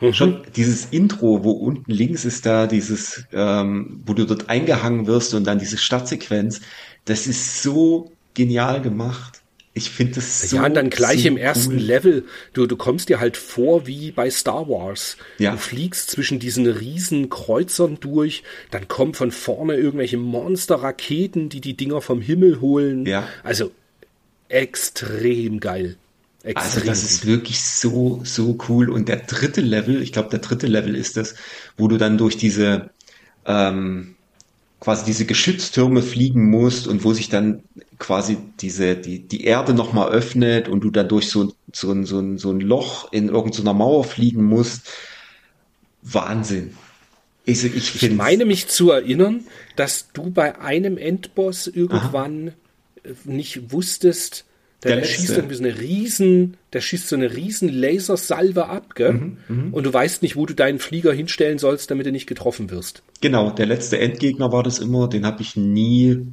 Mhm. 0.00 0.12
Schon 0.12 0.42
dieses 0.56 0.86
Intro, 0.86 1.44
wo 1.44 1.52
unten 1.52 1.90
links 1.90 2.24
ist 2.24 2.46
da 2.46 2.66
dieses, 2.66 3.24
ähm, 3.32 4.02
wo 4.06 4.14
du 4.14 4.24
dort 4.26 4.48
eingehangen 4.48 5.06
wirst 5.06 5.34
und 5.34 5.44
dann 5.44 5.58
diese 5.58 5.78
Startsequenz, 5.78 6.60
das 7.04 7.26
ist 7.26 7.62
so 7.62 8.10
genial 8.32 8.82
gemacht. 8.82 9.42
Ich 9.76 9.90
finde 9.90 10.14
das 10.14 10.48
so. 10.48 10.56
Ja, 10.56 10.66
und 10.66 10.74
dann 10.74 10.88
gleich 10.88 11.22
so 11.22 11.28
im 11.28 11.36
ersten 11.36 11.74
cool. 11.74 11.80
Level. 11.80 12.24
Du, 12.52 12.66
du 12.66 12.76
kommst 12.76 13.08
dir 13.08 13.18
halt 13.18 13.36
vor 13.36 13.88
wie 13.88 14.12
bei 14.12 14.30
Star 14.30 14.68
Wars. 14.68 15.16
Ja. 15.38 15.50
Du 15.50 15.58
fliegst 15.58 16.12
zwischen 16.12 16.38
diesen 16.38 16.68
riesen 16.68 17.28
Kreuzern 17.28 17.98
durch. 17.98 18.44
Dann 18.70 18.86
kommen 18.86 19.14
von 19.14 19.32
vorne 19.32 19.74
irgendwelche 19.74 20.16
Monster-Raketen, 20.16 21.48
die 21.48 21.60
die 21.60 21.76
Dinger 21.76 22.00
vom 22.00 22.20
Himmel 22.20 22.60
holen. 22.60 23.04
Ja. 23.04 23.26
Also 23.42 23.72
extrem 24.48 25.58
geil. 25.58 25.96
Extrem 26.44 26.62
also 26.62 26.86
das 26.86 27.02
ist 27.02 27.26
wirklich 27.26 27.60
so, 27.60 28.20
so 28.22 28.56
cool. 28.68 28.90
Und 28.90 29.08
der 29.08 29.16
dritte 29.16 29.60
Level, 29.60 30.00
ich 30.02 30.12
glaube, 30.12 30.28
der 30.28 30.38
dritte 30.38 30.68
Level 30.68 30.94
ist 30.94 31.16
das, 31.16 31.34
wo 31.76 31.88
du 31.88 31.96
dann 31.96 32.16
durch 32.16 32.36
diese 32.36 32.90
ähm, 33.44 34.14
quasi 34.84 35.06
diese 35.06 35.24
Geschütztürme 35.24 36.02
fliegen 36.02 36.50
musst 36.50 36.86
und 36.86 37.04
wo 37.04 37.14
sich 37.14 37.30
dann 37.30 37.62
quasi 37.98 38.36
diese, 38.60 38.96
die, 38.96 39.20
die 39.20 39.44
Erde 39.44 39.72
nochmal 39.72 40.10
öffnet 40.12 40.68
und 40.68 40.84
du 40.84 40.90
dann 40.90 41.08
durch 41.08 41.30
so, 41.30 41.54
so, 41.72 41.90
ein, 41.90 42.04
so, 42.04 42.18
ein, 42.18 42.36
so 42.36 42.50
ein 42.50 42.60
Loch 42.60 43.10
in 43.10 43.30
irgendeiner 43.30 43.72
Mauer 43.72 44.04
fliegen 44.04 44.44
musst. 44.44 44.90
Wahnsinn. 46.02 46.76
Ich, 47.46 47.64
ich, 47.64 48.02
ich 48.02 48.10
meine 48.12 48.44
mich 48.44 48.68
zu 48.68 48.90
erinnern, 48.90 49.44
dass 49.74 50.12
du 50.12 50.30
bei 50.30 50.60
einem 50.60 50.98
Endboss 50.98 51.66
irgendwann 51.66 52.48
Aha. 52.48 53.14
nicht 53.24 53.72
wusstest, 53.72 54.44
der, 54.84 54.96
der 54.96 55.04
schießt 55.04 55.30
irgendwie 55.30 55.54
so 55.54 55.64
eine 55.64 55.80
riesen, 55.80 56.56
der 56.72 56.80
schießt 56.80 57.08
so 57.08 57.16
eine 57.16 57.34
riesen 57.34 57.68
Lasersalve 57.68 58.66
ab, 58.66 58.94
gell? 58.94 59.12
Mhm, 59.14 59.36
mh. 59.48 59.68
Und 59.72 59.84
du 59.84 59.92
weißt 59.92 60.22
nicht, 60.22 60.36
wo 60.36 60.46
du 60.46 60.54
deinen 60.54 60.78
Flieger 60.78 61.12
hinstellen 61.12 61.58
sollst, 61.58 61.90
damit 61.90 62.06
du 62.06 62.12
nicht 62.12 62.26
getroffen 62.26 62.70
wirst. 62.70 63.02
Genau, 63.20 63.50
der 63.50 63.66
letzte 63.66 63.98
Endgegner 63.98 64.52
war 64.52 64.62
das 64.62 64.78
immer, 64.78 65.08
den 65.08 65.26
habe 65.26 65.42
ich 65.42 65.56
nie, 65.56 66.26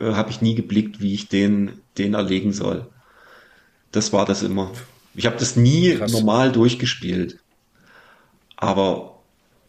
äh, 0.00 0.12
habe 0.12 0.30
ich 0.30 0.42
nie 0.42 0.54
geblickt, 0.54 1.00
wie 1.00 1.14
ich 1.14 1.28
den, 1.28 1.72
den 1.96 2.14
erlegen 2.14 2.52
soll. 2.52 2.86
Das 3.92 4.12
war 4.12 4.26
das 4.26 4.42
immer. 4.42 4.72
Ich 5.14 5.26
habe 5.26 5.36
das 5.38 5.54
nie 5.54 5.94
Krass. 5.94 6.12
normal 6.12 6.50
durchgespielt. 6.50 7.38
Aber 8.56 9.20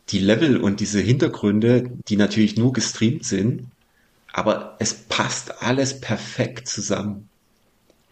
die 0.10 0.20
Level 0.20 0.58
und 0.58 0.80
diese 0.80 1.00
Hintergründe, 1.00 1.92
die 2.08 2.18
natürlich 2.18 2.58
nur 2.58 2.74
gestreamt 2.74 3.26
sind, 3.26 3.68
aber 4.34 4.76
es 4.80 4.94
passt 4.94 5.62
alles 5.62 6.02
perfekt 6.02 6.68
zusammen. 6.68 7.30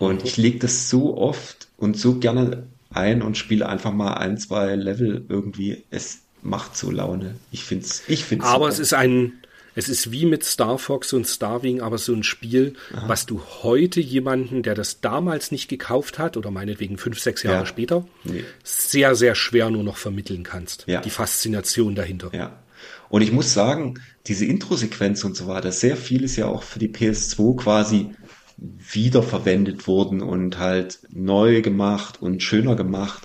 Und 0.10 0.24
ich 0.24 0.38
lege 0.38 0.60
das 0.60 0.90
so 0.90 1.18
oft 1.18 1.68
und 1.78 1.98
so 1.98 2.16
gerne 2.16 2.68
ein 2.90 3.22
und 3.22 3.38
spiele 3.38 3.68
einfach 3.68 3.92
mal 3.92 4.14
ein, 4.16 4.38
zwei 4.38 4.76
Level 4.76 5.26
irgendwie. 5.30 5.84
Es 5.90 6.20
macht 6.42 6.78
so 6.78 6.92
Laune. 6.92 7.36
Ich 7.52 7.64
finde 7.64 7.86
es 7.86 8.04
ich 8.08 8.24
find's 8.24 8.46
Aber 8.46 8.66
super. 8.66 8.74
es 8.74 8.80
ist 8.80 8.94
ein, 8.94 9.34
es 9.76 9.90
ist 9.90 10.12
wie 10.12 10.26
mit 10.26 10.44
Star 10.44 10.78
Fox 10.78 11.14
und 11.14 11.26
Starwing, 11.26 11.82
aber 11.82 11.98
so 11.98 12.14
ein 12.14 12.24
Spiel, 12.24 12.74
Aha. 12.94 13.08
was 13.08 13.26
du 13.26 13.42
heute 13.64 14.00
jemanden, 14.02 14.62
der 14.62 14.76
das 14.76 15.02
damals 15.02 15.52
nicht 15.52 15.68
gekauft 15.68 16.20
hat 16.20 16.38
oder 16.38 16.52
meinetwegen 16.52 16.98
fünf, 16.98 17.20
sechs 17.20 17.44
Jahre 17.44 17.60
ja. 17.60 17.66
später, 17.66 18.06
nee. 18.24 18.44
sehr, 18.64 19.16
sehr 19.16 19.36
schwer 19.36 19.70
nur 19.70 19.84
noch 19.84 19.98
vermitteln 19.98 20.44
kannst. 20.44 20.86
Ja. 20.88 21.02
Die 21.02 21.10
Faszination 21.10 21.96
dahinter. 21.96 22.30
Ja. 22.34 22.60
Und 23.10 23.22
ich 23.22 23.32
muss 23.32 23.54
sagen, 23.54 23.96
diese 24.28 24.46
Intro-Sequenz 24.46 25.24
und 25.24 25.36
so 25.36 25.48
weiter, 25.48 25.72
sehr 25.72 25.98
viel 25.98 26.24
ist 26.24 26.36
ja 26.36 26.48
auch 26.48 26.64
für 26.64 26.80
die 26.80 26.90
PS2 26.90 27.58
quasi 27.58 28.10
wiederverwendet 28.58 29.88
worden 29.88 30.22
und 30.22 30.58
halt 30.58 31.00
neu 31.12 31.62
gemacht 31.62 32.22
und 32.22 32.42
schöner 32.42 32.76
gemacht. 32.76 33.24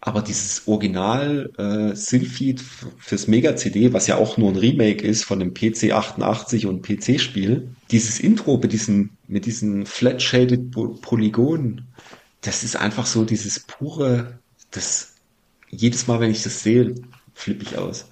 Aber 0.00 0.20
dieses 0.20 0.66
Original 0.66 1.52
äh, 1.56 1.94
Sylphid 1.94 2.60
fürs 2.98 3.28
Mega 3.28 3.54
CD, 3.54 3.92
was 3.92 4.08
ja 4.08 4.16
auch 4.16 4.36
nur 4.36 4.50
ein 4.50 4.56
Remake 4.56 5.06
ist 5.06 5.24
von 5.24 5.38
dem 5.38 5.54
PC 5.54 5.92
88 5.92 6.66
und 6.66 6.82
PC 6.82 7.20
Spiel, 7.20 7.68
dieses 7.92 8.18
Intro 8.18 8.56
mit 8.56 8.72
diesen 8.72 9.10
mit 9.28 9.46
diesen 9.46 9.86
flat 9.86 10.20
shaded 10.20 10.72
Polygonen, 10.72 11.86
das 12.40 12.64
ist 12.64 12.74
einfach 12.74 13.06
so 13.06 13.24
dieses 13.24 13.60
pure, 13.60 14.38
das 14.72 15.14
jedes 15.70 16.08
Mal, 16.08 16.18
wenn 16.18 16.32
ich 16.32 16.42
das 16.42 16.62
sehe, 16.64 16.96
flippe 17.32 17.62
ich 17.62 17.78
aus. 17.78 18.06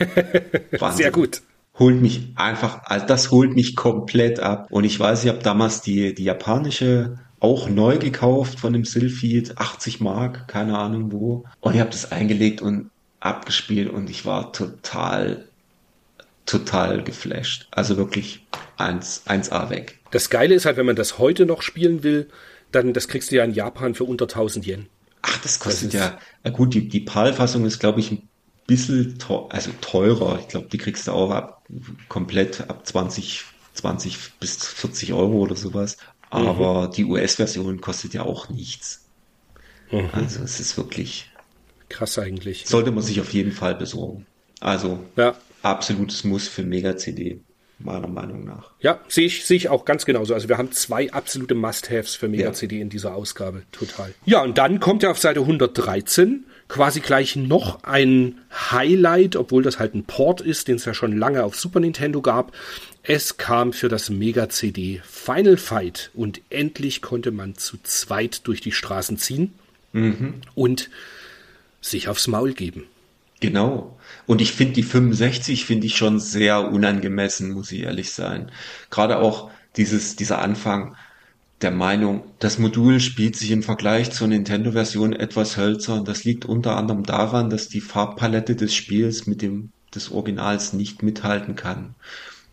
Sehr 0.96 1.12
gut 1.12 1.42
holt 1.78 2.00
mich 2.00 2.32
einfach, 2.34 2.82
also 2.84 3.06
das 3.06 3.30
holt 3.30 3.54
mich 3.54 3.76
komplett 3.76 4.40
ab. 4.40 4.66
Und 4.70 4.84
ich 4.84 4.98
weiß, 4.98 5.24
ich 5.24 5.28
habe 5.28 5.42
damals 5.42 5.80
die, 5.80 6.14
die 6.14 6.24
japanische 6.24 7.18
auch 7.40 7.68
neu 7.68 7.98
gekauft 7.98 8.58
von 8.58 8.72
dem 8.72 8.84
Sylphid, 8.84 9.58
80 9.58 10.00
Mark, 10.00 10.48
keine 10.48 10.76
Ahnung 10.76 11.12
wo. 11.12 11.44
Und 11.60 11.74
ich 11.74 11.80
habe 11.80 11.90
das 11.90 12.10
eingelegt 12.10 12.60
und 12.60 12.90
abgespielt 13.20 13.90
und 13.90 14.10
ich 14.10 14.26
war 14.26 14.52
total, 14.52 15.44
total 16.46 17.04
geflasht. 17.04 17.68
Also 17.70 17.96
wirklich 17.96 18.46
1, 18.76 19.24
1A 19.26 19.70
weg. 19.70 20.00
Das 20.10 20.30
Geile 20.30 20.54
ist 20.54 20.64
halt, 20.64 20.76
wenn 20.76 20.86
man 20.86 20.96
das 20.96 21.18
heute 21.18 21.46
noch 21.46 21.62
spielen 21.62 22.02
will, 22.02 22.28
dann 22.72 22.92
das 22.92 23.08
kriegst 23.08 23.30
du 23.30 23.36
ja 23.36 23.44
in 23.44 23.52
Japan 23.52 23.94
für 23.94 24.04
unter 24.04 24.24
1000 24.24 24.66
Yen. 24.66 24.86
Ach, 25.22 25.38
das 25.42 25.58
kostet 25.58 25.94
das 25.94 26.12
ja, 26.44 26.50
gut, 26.50 26.74
die, 26.74 26.88
die 26.88 27.00
PAL-Fassung 27.00 27.64
ist, 27.64 27.78
glaube 27.80 28.00
ich, 28.00 28.10
ein 28.10 28.28
bisschen 28.68 29.18
teuer, 29.18 29.48
also 29.50 29.72
teurer. 29.80 30.38
Ich 30.40 30.46
glaube, 30.46 30.68
die 30.70 30.78
kriegst 30.78 31.08
du 31.08 31.12
auch 31.12 31.32
ab, 31.32 31.64
komplett 32.08 32.70
ab 32.70 32.86
20, 32.86 33.44
20 33.74 34.34
bis 34.38 34.64
40 34.64 35.12
Euro 35.14 35.38
oder 35.38 35.56
sowas. 35.56 35.96
Aber 36.30 36.86
mhm. 36.86 36.92
die 36.92 37.04
US-Version 37.06 37.80
kostet 37.80 38.14
ja 38.14 38.22
auch 38.22 38.48
nichts. 38.50 39.06
Mhm. 39.90 40.10
Also 40.12 40.44
es 40.44 40.60
ist 40.60 40.76
wirklich 40.76 41.30
krass 41.88 42.18
eigentlich. 42.18 42.66
Sollte 42.66 42.92
man 42.92 43.02
sich 43.02 43.20
auf 43.20 43.32
jeden 43.32 43.52
Fall 43.52 43.74
besorgen. 43.74 44.26
Also 44.60 45.00
ja. 45.16 45.34
absolutes 45.62 46.24
Muss 46.24 46.46
für 46.46 46.62
Mega-CD 46.62 47.40
meiner 47.78 48.08
Meinung 48.08 48.44
nach. 48.44 48.72
Ja, 48.80 49.00
sehe 49.08 49.26
ich, 49.26 49.46
sehe 49.46 49.56
ich 49.56 49.68
auch 49.70 49.86
ganz 49.86 50.04
genauso. 50.04 50.34
Also 50.34 50.48
wir 50.48 50.58
haben 50.58 50.72
zwei 50.72 51.10
absolute 51.12 51.54
Must-Haves 51.54 52.16
für 52.16 52.28
Mega-CD 52.28 52.76
ja. 52.76 52.82
in 52.82 52.90
dieser 52.90 53.14
Ausgabe. 53.14 53.62
Total. 53.72 54.12
Ja, 54.26 54.42
und 54.42 54.58
dann 54.58 54.80
kommt 54.80 55.02
ja 55.02 55.10
auf 55.10 55.18
Seite 55.18 55.40
113 55.40 56.44
quasi 56.68 57.00
gleich 57.00 57.34
noch 57.34 57.82
ein 57.82 58.38
Highlight, 58.70 59.36
obwohl 59.36 59.62
das 59.62 59.78
halt 59.78 59.94
ein 59.94 60.04
Port 60.04 60.40
ist, 60.40 60.68
den 60.68 60.76
es 60.76 60.84
ja 60.84 60.94
schon 60.94 61.16
lange 61.16 61.44
auf 61.44 61.56
Super 61.56 61.80
Nintendo 61.80 62.20
gab. 62.20 62.52
Es 63.02 63.38
kam 63.38 63.72
für 63.72 63.88
das 63.88 64.10
Mega-CD 64.10 65.00
Final 65.04 65.56
Fight 65.56 66.10
und 66.14 66.42
endlich 66.50 67.00
konnte 67.00 67.30
man 67.30 67.56
zu 67.56 67.78
zweit 67.82 68.46
durch 68.46 68.60
die 68.60 68.72
Straßen 68.72 69.16
ziehen 69.16 69.54
mhm. 69.92 70.34
und 70.54 70.90
sich 71.80 72.08
aufs 72.08 72.26
Maul 72.26 72.52
geben. 72.52 72.84
Genau. 73.40 73.98
Und 74.26 74.40
ich 74.40 74.52
finde 74.52 74.74
die 74.74 74.82
65 74.82 75.64
finde 75.64 75.86
ich 75.86 75.96
schon 75.96 76.18
sehr 76.20 76.70
unangemessen, 76.70 77.52
muss 77.52 77.72
ich 77.72 77.82
ehrlich 77.82 78.12
sein. 78.12 78.50
Gerade 78.90 79.18
auch 79.18 79.50
dieses, 79.76 80.16
dieser 80.16 80.40
Anfang 80.40 80.96
der 81.60 81.70
Meinung, 81.72 82.22
das 82.38 82.58
Modul 82.58 83.00
spielt 83.00 83.34
sich 83.36 83.50
im 83.50 83.62
Vergleich 83.62 84.12
zur 84.12 84.28
Nintendo-Version 84.28 85.12
etwas 85.12 85.56
hölzern. 85.56 86.04
Das 86.04 86.24
liegt 86.24 86.44
unter 86.44 86.76
anderem 86.76 87.02
daran, 87.02 87.50
dass 87.50 87.68
die 87.68 87.80
Farbpalette 87.80 88.54
des 88.54 88.74
Spiels 88.74 89.26
mit 89.26 89.42
dem 89.42 89.72
des 89.94 90.10
Originals 90.12 90.72
nicht 90.72 91.02
mithalten 91.02 91.56
kann 91.56 91.94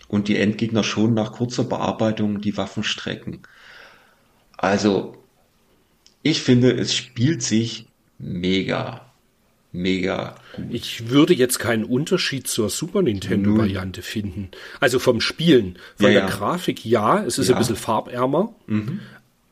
und 0.08 0.28
die 0.28 0.38
Endgegner 0.38 0.84
schon 0.84 1.14
nach 1.14 1.34
kurzer 1.34 1.64
Bearbeitung 1.66 2.42
die 2.42 2.58
Waffen 2.58 2.84
strecken. 2.84 3.42
Also, 4.58 5.18
ich 6.24 6.42
finde, 6.42 6.72
es 6.72 6.96
spielt 6.96 7.44
sich 7.44 7.88
mega, 8.18 9.05
mega 9.82 10.36
gut. 10.56 10.66
Ich 10.72 11.10
würde 11.10 11.34
jetzt 11.34 11.60
keinen 11.60 11.84
Unterschied 11.84 12.48
zur 12.48 12.70
Super 12.70 13.02
Nintendo-Variante 13.02 14.02
finden. 14.02 14.50
Also 14.80 15.00
vom 15.00 15.22
Spielen. 15.22 15.78
Von 15.98 16.08
ja, 16.08 16.22
der 16.22 16.30
ja. 16.30 16.36
Grafik 16.36 16.86
ja, 16.86 17.24
es 17.24 17.38
ist 17.38 17.50
ja. 17.50 17.56
ein 17.56 17.60
bisschen 17.60 17.76
farbärmer, 17.76 18.54
mhm. 18.68 19.00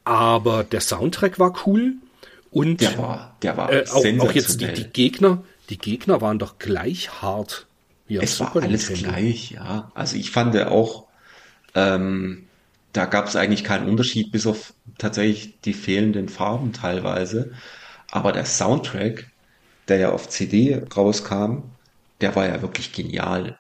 aber 0.04 0.64
der 0.64 0.82
Soundtrack 0.82 1.40
war 1.40 1.54
cool. 1.66 1.94
Und 2.52 2.82
der 2.82 2.98
war, 3.00 3.36
der 3.42 3.58
war 3.58 3.74
äh, 3.74 3.86
auch, 3.90 4.06
auch 4.20 4.32
jetzt 4.32 4.62
die, 4.62 4.72
die 4.72 4.84
Gegner, 4.84 5.44
die 5.70 5.80
Gegner 5.80 6.22
waren 6.22 6.38
doch 6.38 6.60
gleich 6.60 7.22
hart. 7.22 7.66
Es 8.08 8.40
war 8.40 8.56
alles 8.56 8.90
Nintendo. 8.90 9.10
gleich, 9.10 9.52
ja. 9.52 9.92
Also 9.96 10.18
ich 10.18 10.30
fand 10.30 10.56
auch, 10.62 11.08
ähm, 11.74 12.46
da 12.92 13.06
gab 13.06 13.28
es 13.28 13.36
eigentlich 13.36 13.64
keinen 13.64 13.90
Unterschied, 13.90 14.32
bis 14.32 14.46
auf 14.46 14.74
tatsächlich 15.00 15.60
die 15.62 15.74
fehlenden 15.74 16.30
Farben 16.30 16.74
teilweise. 16.74 17.54
Aber 18.12 18.32
der 18.32 18.46
Soundtrack, 18.46 19.32
der 19.88 19.98
ja 19.98 20.12
auf 20.12 20.30
CD 20.30 20.82
rauskam, 20.96 21.64
der 22.22 22.36
war 22.36 22.48
ja 22.48 22.62
wirklich 22.62 22.94
genial. 22.94 23.60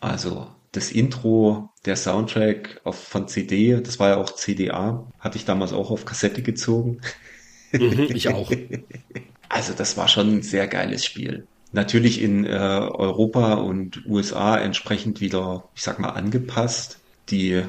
Also 0.00 0.48
das 0.72 0.92
Intro, 0.92 1.70
der 1.84 1.96
Soundtrack 1.96 2.80
auf, 2.84 2.98
von 2.98 3.28
CD, 3.28 3.80
das 3.80 3.98
war 3.98 4.10
ja 4.10 4.16
auch 4.16 4.34
CDA, 4.34 5.06
hatte 5.18 5.36
ich 5.36 5.44
damals 5.44 5.72
auch 5.72 5.90
auf 5.90 6.04
Kassette 6.04 6.42
gezogen. 6.42 7.00
Mhm, 7.72 8.08
ich 8.14 8.28
auch. 8.34 8.50
Also 9.48 9.72
das 9.72 9.96
war 9.96 10.08
schon 10.08 10.38
ein 10.38 10.42
sehr 10.42 10.66
geiles 10.68 11.04
Spiel 11.04 11.46
natürlich 11.72 12.20
in 12.20 12.44
äh, 12.44 12.48
Europa 12.48 13.54
und 13.54 14.04
USA 14.06 14.58
entsprechend 14.58 15.20
wieder, 15.20 15.68
ich 15.74 15.82
sag 15.82 15.98
mal, 15.98 16.10
angepasst. 16.10 16.98
Die, 17.30 17.62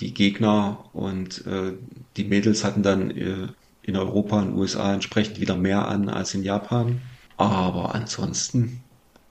die 0.00 0.12
Gegner 0.12 0.86
und 0.92 1.46
äh, 1.46 1.72
die 2.16 2.24
Mädels 2.24 2.64
hatten 2.64 2.82
dann 2.82 3.10
äh, 3.10 3.48
in 3.82 3.96
Europa 3.96 4.40
und 4.40 4.54
USA 4.54 4.92
entsprechend 4.92 5.40
wieder 5.40 5.56
mehr 5.56 5.86
an 5.86 6.08
als 6.08 6.34
in 6.34 6.42
Japan. 6.42 7.00
Aber 7.36 7.94
ansonsten 7.94 8.80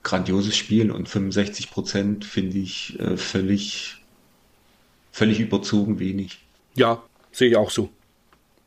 grandioses 0.02 0.56
Spiel 0.56 0.90
und 0.90 1.08
65 1.08 1.70
Prozent 1.70 2.24
finde 2.24 2.58
ich 2.58 2.98
äh, 3.00 3.16
völlig, 3.16 3.96
völlig 5.12 5.40
überzogen 5.40 5.98
wenig. 5.98 6.40
Ja, 6.74 7.02
sehe 7.32 7.48
ich 7.50 7.56
auch 7.56 7.70
so. 7.70 7.88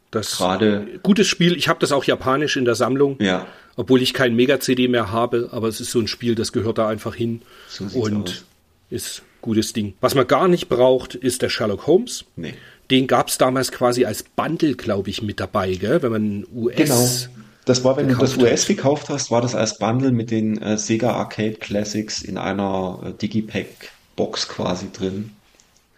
Das 0.09 0.38
Gerade 0.38 0.99
gutes 1.03 1.27
Spiel. 1.27 1.55
Ich 1.57 1.68
habe 1.68 1.80
das 1.80 1.91
auch 1.91 2.05
japanisch 2.05 2.55
in 2.57 2.65
der 2.65 2.76
Sammlung. 2.76 3.18
Ja 3.19 3.47
obwohl 3.77 4.01
ich 4.01 4.14
kein 4.14 4.35
Mega-CD 4.35 4.89
mehr 4.89 5.11
habe, 5.11 5.49
aber 5.51 5.68
es 5.69 5.80
ist 5.80 5.91
so 5.91 5.99
ein 5.99 6.07
Spiel, 6.07 6.35
das 6.35 6.51
gehört 6.51 6.80
da 6.80 6.89
einfach 6.89 7.15
hin 7.15 7.43
so 7.69 7.85
und 7.97 8.30
aus. 8.30 8.45
ist 8.89 9.22
gutes 9.41 9.72
Ding. 9.72 9.93
Was 10.01 10.15
man 10.15 10.27
gar 10.27 10.47
nicht 10.47 10.68
braucht, 10.68 11.15
ist 11.15 11.43
der 11.43 11.49
Sherlock 11.49 11.88
Holmes. 11.88 12.26
Nee. 12.35 12.55
Den 12.89 13.05
gab 13.05 13.30
es 13.30 13.38
damals 13.38 13.72
quasi 13.72 14.03
als 14.03 14.23
Bundle, 14.23 14.73
glaube 14.73 15.09
ich, 15.09 15.22
mit 15.22 15.39
dabei, 15.39 15.76
gell? 15.76 16.01
wenn 16.01 16.11
man 16.11 16.47
US. 16.53 16.76
Genau. 16.76 17.36
Das 17.68 17.84
war, 17.84 17.98
wenn 17.98 18.07
du 18.07 18.15
das 18.15 18.38
US 18.38 18.61
hat. 18.61 18.68
gekauft 18.69 19.10
hast, 19.10 19.30
war 19.30 19.41
das 19.41 19.53
als 19.53 19.77
Bundle 19.77 20.11
mit 20.11 20.31
den 20.31 20.61
äh, 20.61 20.77
Sega 20.77 21.11
Arcade 21.11 21.56
Classics 21.56 22.22
in 22.22 22.38
einer 22.38 23.02
äh, 23.06 23.11
Digipack-Box 23.11 24.48
quasi 24.48 24.88
drin. 24.91 25.31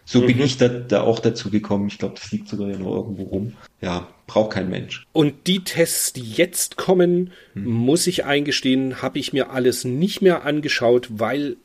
So 0.04 0.22
mhm. 0.22 0.26
bin 0.26 0.40
ich 0.42 0.56
da, 0.56 0.66
da 0.66 1.02
auch 1.02 1.20
dazu 1.20 1.48
gekommen. 1.48 1.86
Ich 1.86 1.98
glaube, 1.98 2.16
das 2.16 2.32
liegt 2.32 2.48
sogar 2.48 2.68
ja 2.68 2.76
noch 2.76 2.92
irgendwo 2.96 3.22
rum. 3.22 3.52
Ja, 3.80 4.08
braucht 4.26 4.54
kein 4.54 4.68
Mensch. 4.68 5.06
Und 5.12 5.46
die 5.46 5.62
Tests, 5.62 6.12
die 6.12 6.28
jetzt 6.28 6.76
kommen, 6.76 7.30
mhm. 7.54 7.70
muss 7.70 8.08
ich 8.08 8.24
eingestehen, 8.24 9.00
habe 9.00 9.20
ich 9.20 9.32
mir 9.32 9.50
alles 9.50 9.84
nicht 9.84 10.22
mehr 10.22 10.44
angeschaut, 10.44 11.06
weil 11.08 11.56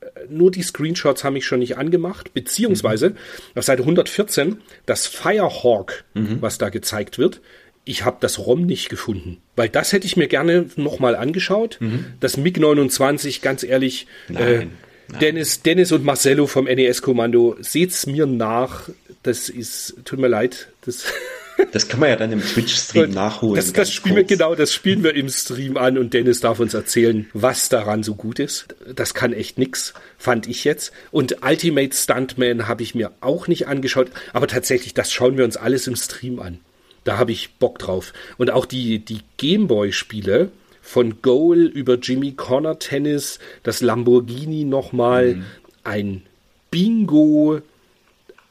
äh, 0.00 0.06
nur 0.28 0.50
die 0.50 0.62
Screenshots 0.62 1.22
haben 1.22 1.34
mich 1.34 1.46
schon 1.46 1.60
nicht 1.60 1.78
angemacht, 1.78 2.34
beziehungsweise 2.34 3.10
mhm. 3.10 3.16
auf 3.54 3.62
Seite 3.62 3.82
114 3.82 4.56
das 4.84 5.06
Firehawk, 5.06 6.02
mhm. 6.14 6.38
was 6.42 6.58
da 6.58 6.70
gezeigt 6.70 7.18
wird. 7.18 7.40
Ich 7.84 8.04
habe 8.04 8.16
das 8.20 8.38
ROM 8.38 8.64
nicht 8.64 8.88
gefunden, 8.88 9.38
weil 9.56 9.68
das 9.68 9.92
hätte 9.92 10.06
ich 10.06 10.16
mir 10.16 10.28
gerne 10.28 10.66
nochmal 10.76 11.16
angeschaut. 11.16 11.76
Mhm. 11.80 12.06
Das 12.20 12.36
MiG 12.36 12.58
29, 12.58 13.42
ganz 13.42 13.62
ehrlich, 13.62 14.06
Nein. 14.28 14.42
Äh, 14.42 14.66
Dennis, 15.20 15.62
Dennis 15.62 15.92
und 15.92 16.04
Marcello 16.04 16.46
vom 16.46 16.64
NES-Kommando, 16.64 17.56
seht's 17.60 18.06
mir 18.06 18.26
nach. 18.26 18.88
Das 19.22 19.48
ist, 19.48 19.96
tut 20.04 20.18
mir 20.18 20.28
leid. 20.28 20.68
Das, 20.84 21.04
das 21.72 21.88
kann 21.88 22.00
man 22.00 22.08
ja 22.10 22.16
dann 22.16 22.32
im 22.32 22.40
Twitch-Stream 22.40 23.10
nachholen. 23.10 23.56
Das, 23.56 23.72
das 23.72 23.92
spielen 23.92 24.16
wir, 24.16 24.24
genau, 24.24 24.54
das 24.54 24.72
spielen 24.72 25.02
wir 25.02 25.14
im 25.14 25.28
Stream 25.28 25.76
an 25.76 25.98
und 25.98 26.14
Dennis 26.14 26.40
darf 26.40 26.60
uns 26.60 26.74
erzählen, 26.74 27.28
was 27.32 27.68
daran 27.68 28.02
so 28.02 28.14
gut 28.14 28.38
ist. 28.38 28.74
Das 28.94 29.14
kann 29.14 29.32
echt 29.32 29.58
nix, 29.58 29.94
fand 30.18 30.48
ich 30.48 30.64
jetzt. 30.64 30.92
Und 31.10 31.44
Ultimate 31.44 31.94
Stuntman 31.94 32.66
habe 32.66 32.82
ich 32.82 32.94
mir 32.94 33.12
auch 33.20 33.46
nicht 33.46 33.68
angeschaut, 33.68 34.10
aber 34.32 34.46
tatsächlich, 34.46 34.94
das 34.94 35.12
schauen 35.12 35.36
wir 35.36 35.44
uns 35.44 35.56
alles 35.56 35.86
im 35.86 35.96
Stream 35.96 36.40
an. 36.40 36.58
Da 37.04 37.18
habe 37.18 37.32
ich 37.32 37.54
Bock 37.54 37.78
drauf. 37.78 38.12
Und 38.38 38.50
auch 38.50 38.66
die, 38.66 38.98
die 38.98 39.20
Gameboy-Spiele 39.36 40.50
von 40.82 41.22
Goal 41.22 41.60
über 41.60 41.94
Jimmy 41.94 42.32
Connor 42.32 42.78
Tennis, 42.78 43.38
das 43.62 43.80
Lamborghini 43.80 44.64
nochmal, 44.64 45.36
mhm. 45.36 45.44
ein 45.84 46.22
Bingo, 46.70 47.60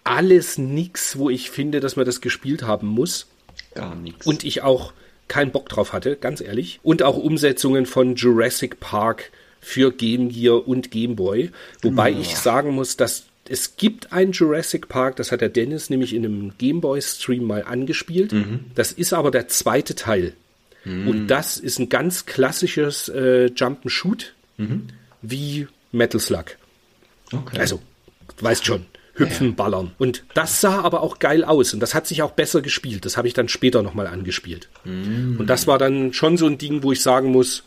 alles 0.04 0.58
nix, 0.58 1.18
wo 1.18 1.30
ich 1.30 1.50
finde, 1.50 1.80
dass 1.80 1.96
man 1.96 2.06
das 2.06 2.22
gespielt 2.22 2.64
haben 2.64 2.88
muss. 2.88 3.28
Gar 3.76 3.96
nichts. 3.96 4.26
Und 4.26 4.44
ich 4.44 4.62
auch 4.62 4.94
keinen 5.28 5.52
Bock 5.52 5.70
drauf 5.70 5.94
hatte, 5.94 6.16
ganz 6.16 6.42
ehrlich. 6.42 6.80
Und 6.84 7.04
auch 7.04 7.18
Umsetzungen 7.18 7.86
von 7.86 8.16
Jurassic 8.16 8.80
Park 8.80 9.32
für 9.62 9.92
Game 9.92 10.30
Gear 10.30 10.68
und 10.68 10.92
Game 10.92 11.16
Boy. 11.16 11.52
Wobei 11.82 12.10
ja. 12.10 12.20
ich 12.20 12.36
sagen 12.38 12.72
muss, 12.72 12.98
dass 12.98 13.26
es 13.48 13.76
gibt 13.76 14.14
ein 14.14 14.32
Jurassic 14.32 14.88
Park, 14.88 15.18
das 15.18 15.32
hat 15.32 15.41
der 15.41 15.49
Dennis 15.49 15.90
nämlich 15.90 16.14
in 16.14 16.26
einem 16.26 16.57
Game 16.57 16.82
Boy 16.82 17.02
Stream 17.02 17.44
mal 17.44 17.64
angespielt. 17.64 18.32
Mhm. 18.32 18.65
Das 18.76 18.91
ist 18.91 19.14
aber 19.14 19.32
der 19.32 19.48
zweite 19.48 19.95
Teil. 19.95 20.34
Mhm. 20.86 21.07
Und 21.07 21.28
das 21.28 21.57
ist 21.57 21.80
ein 21.80 21.90
ganz 21.90 22.26
klassisches 22.26 23.10
äh, 23.10 23.48
Jump-and-Shoot 23.48 24.34
mhm. 24.57 24.88
wie 25.22 25.68
Metal 25.91 26.20
Slug. 26.20 26.45
Okay. 27.32 27.60
Also, 27.60 27.82
du 28.38 28.45
weißt 28.45 28.65
schon, 28.65 28.86
hüpfen, 29.15 29.49
ja. 29.49 29.53
ballern. 29.53 29.91
Und 29.98 30.24
das 30.34 30.61
sah 30.61 30.82
aber 30.82 31.02
auch 31.02 31.20
geil 31.20 31.44
aus 31.44 31.74
und 31.74 31.80
das 31.80 31.94
hat 31.94 32.07
sich 32.07 32.22
auch 32.22 32.32
besser 32.32 32.61
gespielt. 32.61 33.06
Das 33.06 33.18
habe 33.18 33.28
ich 33.28 33.34
dann 33.34 33.49
später 33.49 33.84
nochmal 33.84 34.07
angespielt. 34.07 34.70
Mhm. 34.84 35.38
Und 35.40 35.48
das 35.48 35.68
war 35.68 35.78
dann 35.78 36.14
schon 36.14 36.38
so 36.38 36.48
ein 36.48 36.57
Ding, 36.57 36.84
wo 36.84 36.91
ich 36.91 37.02
sagen 37.02 37.32
muss, 37.32 37.64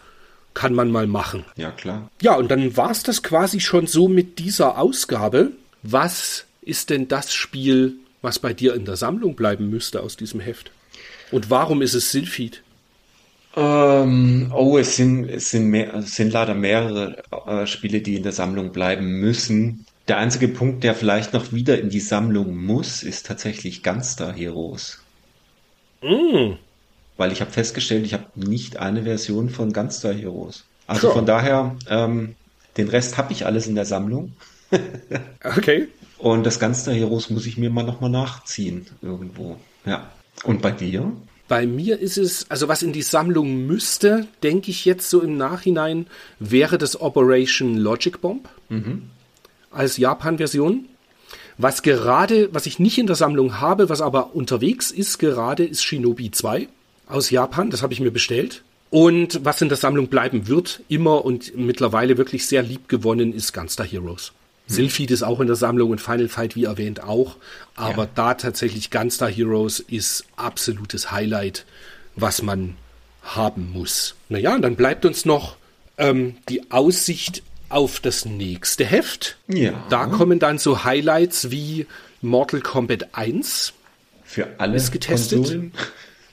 kann 0.54 0.72
man 0.72 0.90
mal 0.90 1.06
machen. 1.06 1.44
Ja, 1.56 1.70
klar. 1.70 2.10
Ja, 2.22 2.34
und 2.36 2.50
dann 2.50 2.76
war 2.76 2.90
es 2.90 3.02
das 3.02 3.22
quasi 3.22 3.60
schon 3.60 3.86
so 3.86 4.08
mit 4.08 4.38
dieser 4.38 4.78
Ausgabe. 4.78 5.52
Was 5.88 6.46
ist 6.62 6.90
denn 6.90 7.06
das 7.06 7.32
Spiel, 7.32 7.94
was 8.20 8.40
bei 8.40 8.52
dir 8.52 8.74
in 8.74 8.84
der 8.84 8.96
Sammlung 8.96 9.36
bleiben 9.36 9.70
müsste 9.70 10.02
aus 10.02 10.16
diesem 10.16 10.40
Heft? 10.40 10.72
Und 11.30 11.48
warum 11.48 11.80
ist 11.80 11.94
es 11.94 12.10
Sylphid? 12.10 12.62
Ähm, 13.54 14.52
oh, 14.52 14.76
es 14.78 14.96
sind, 14.96 15.28
es 15.28 15.50
sind, 15.50 15.68
mehr, 15.68 15.94
es 15.94 16.16
sind 16.16 16.32
leider 16.32 16.54
mehrere 16.54 17.22
äh, 17.46 17.66
Spiele, 17.66 18.00
die 18.00 18.16
in 18.16 18.24
der 18.24 18.32
Sammlung 18.32 18.72
bleiben 18.72 19.20
müssen. 19.20 19.86
Der 20.08 20.18
einzige 20.18 20.48
Punkt, 20.48 20.82
der 20.82 20.96
vielleicht 20.96 21.32
noch 21.32 21.52
wieder 21.52 21.80
in 21.80 21.88
die 21.88 22.00
Sammlung 22.00 22.56
muss, 22.56 23.04
ist 23.04 23.26
tatsächlich 23.26 23.84
Gunstar 23.84 24.32
Heroes. 24.32 25.00
Mm. 26.02 26.54
Weil 27.16 27.30
ich 27.30 27.40
habe 27.40 27.52
festgestellt, 27.52 28.04
ich 28.04 28.12
habe 28.12 28.26
nicht 28.34 28.76
eine 28.76 29.04
Version 29.04 29.50
von 29.50 29.72
Gunstar 29.72 30.12
Heroes. 30.12 30.64
Also 30.88 31.02
sure. 31.02 31.14
von 31.14 31.26
daher, 31.26 31.76
ähm, 31.88 32.34
den 32.76 32.88
Rest 32.88 33.18
habe 33.18 33.32
ich 33.32 33.46
alles 33.46 33.68
in 33.68 33.76
der 33.76 33.86
Sammlung. 33.86 34.32
okay. 35.44 35.88
Und 36.18 36.44
das 36.44 36.58
Gunstar 36.58 36.94
Heroes 36.94 37.30
muss 37.30 37.46
ich 37.46 37.58
mir 37.58 37.70
mal 37.70 37.84
nochmal 37.84 38.10
nachziehen 38.10 38.86
irgendwo. 39.02 39.58
Ja. 39.84 40.10
Und 40.44 40.62
bei 40.62 40.70
dir? 40.70 41.12
Bei 41.48 41.66
mir 41.66 41.98
ist 41.98 42.18
es, 42.18 42.50
also 42.50 42.68
was 42.68 42.82
in 42.82 42.92
die 42.92 43.02
Sammlung 43.02 43.66
müsste, 43.66 44.26
denke 44.42 44.70
ich 44.70 44.84
jetzt 44.84 45.08
so 45.08 45.20
im 45.20 45.36
Nachhinein, 45.36 46.06
wäre 46.40 46.76
das 46.76 47.00
Operation 47.00 47.76
Logic 47.76 48.20
Bomb 48.20 48.48
mhm. 48.68 49.10
als 49.70 49.96
Japan-Version. 49.96 50.86
Was 51.58 51.82
gerade, 51.82 52.52
was 52.52 52.66
ich 52.66 52.78
nicht 52.78 52.98
in 52.98 53.06
der 53.06 53.16
Sammlung 53.16 53.60
habe, 53.60 53.88
was 53.88 54.00
aber 54.00 54.34
unterwegs 54.34 54.90
ist 54.90 55.18
gerade, 55.18 55.64
ist 55.64 55.84
Shinobi 55.84 56.30
2 56.30 56.68
aus 57.06 57.30
Japan. 57.30 57.70
Das 57.70 57.82
habe 57.82 57.92
ich 57.92 58.00
mir 58.00 58.10
bestellt. 58.10 58.62
Und 58.90 59.44
was 59.44 59.62
in 59.62 59.68
der 59.68 59.78
Sammlung 59.78 60.08
bleiben 60.08 60.48
wird, 60.48 60.82
immer 60.88 61.24
und 61.24 61.56
mittlerweile 61.56 62.18
wirklich 62.18 62.46
sehr 62.46 62.62
lieb 62.62 62.88
gewonnen, 62.88 63.32
ist 63.32 63.52
Gunstar 63.52 63.86
Heroes. 63.86 64.32
Sylphid 64.66 65.12
ist 65.12 65.22
auch 65.22 65.40
in 65.40 65.46
der 65.46 65.56
Sammlung 65.56 65.90
und 65.90 66.00
Final 66.00 66.28
Fight, 66.28 66.56
wie 66.56 66.64
erwähnt, 66.64 67.02
auch. 67.02 67.36
Aber 67.76 68.04
ja. 68.04 68.10
da 68.14 68.34
tatsächlich 68.34 68.90
Gunstar 68.90 69.30
Heroes 69.30 69.80
ist 69.80 70.24
absolutes 70.36 71.12
Highlight, 71.12 71.64
was 72.16 72.42
man 72.42 72.76
haben 73.22 73.70
muss. 73.72 74.14
Naja, 74.28 74.54
und 74.54 74.62
dann 74.62 74.76
bleibt 74.76 75.04
uns 75.04 75.24
noch 75.24 75.56
ähm, 75.98 76.36
die 76.48 76.70
Aussicht 76.70 77.42
auf 77.68 78.00
das 78.00 78.24
nächste 78.24 78.84
Heft. 78.84 79.36
Ja. 79.48 79.84
Da 79.88 80.06
kommen 80.06 80.38
dann 80.38 80.58
so 80.58 80.84
Highlights 80.84 81.50
wie 81.50 81.86
Mortal 82.22 82.60
Kombat 82.60 83.14
1. 83.14 83.72
Für 84.24 84.48
alle 84.58 84.76
ist 84.76 84.90
getestet. 84.90 85.72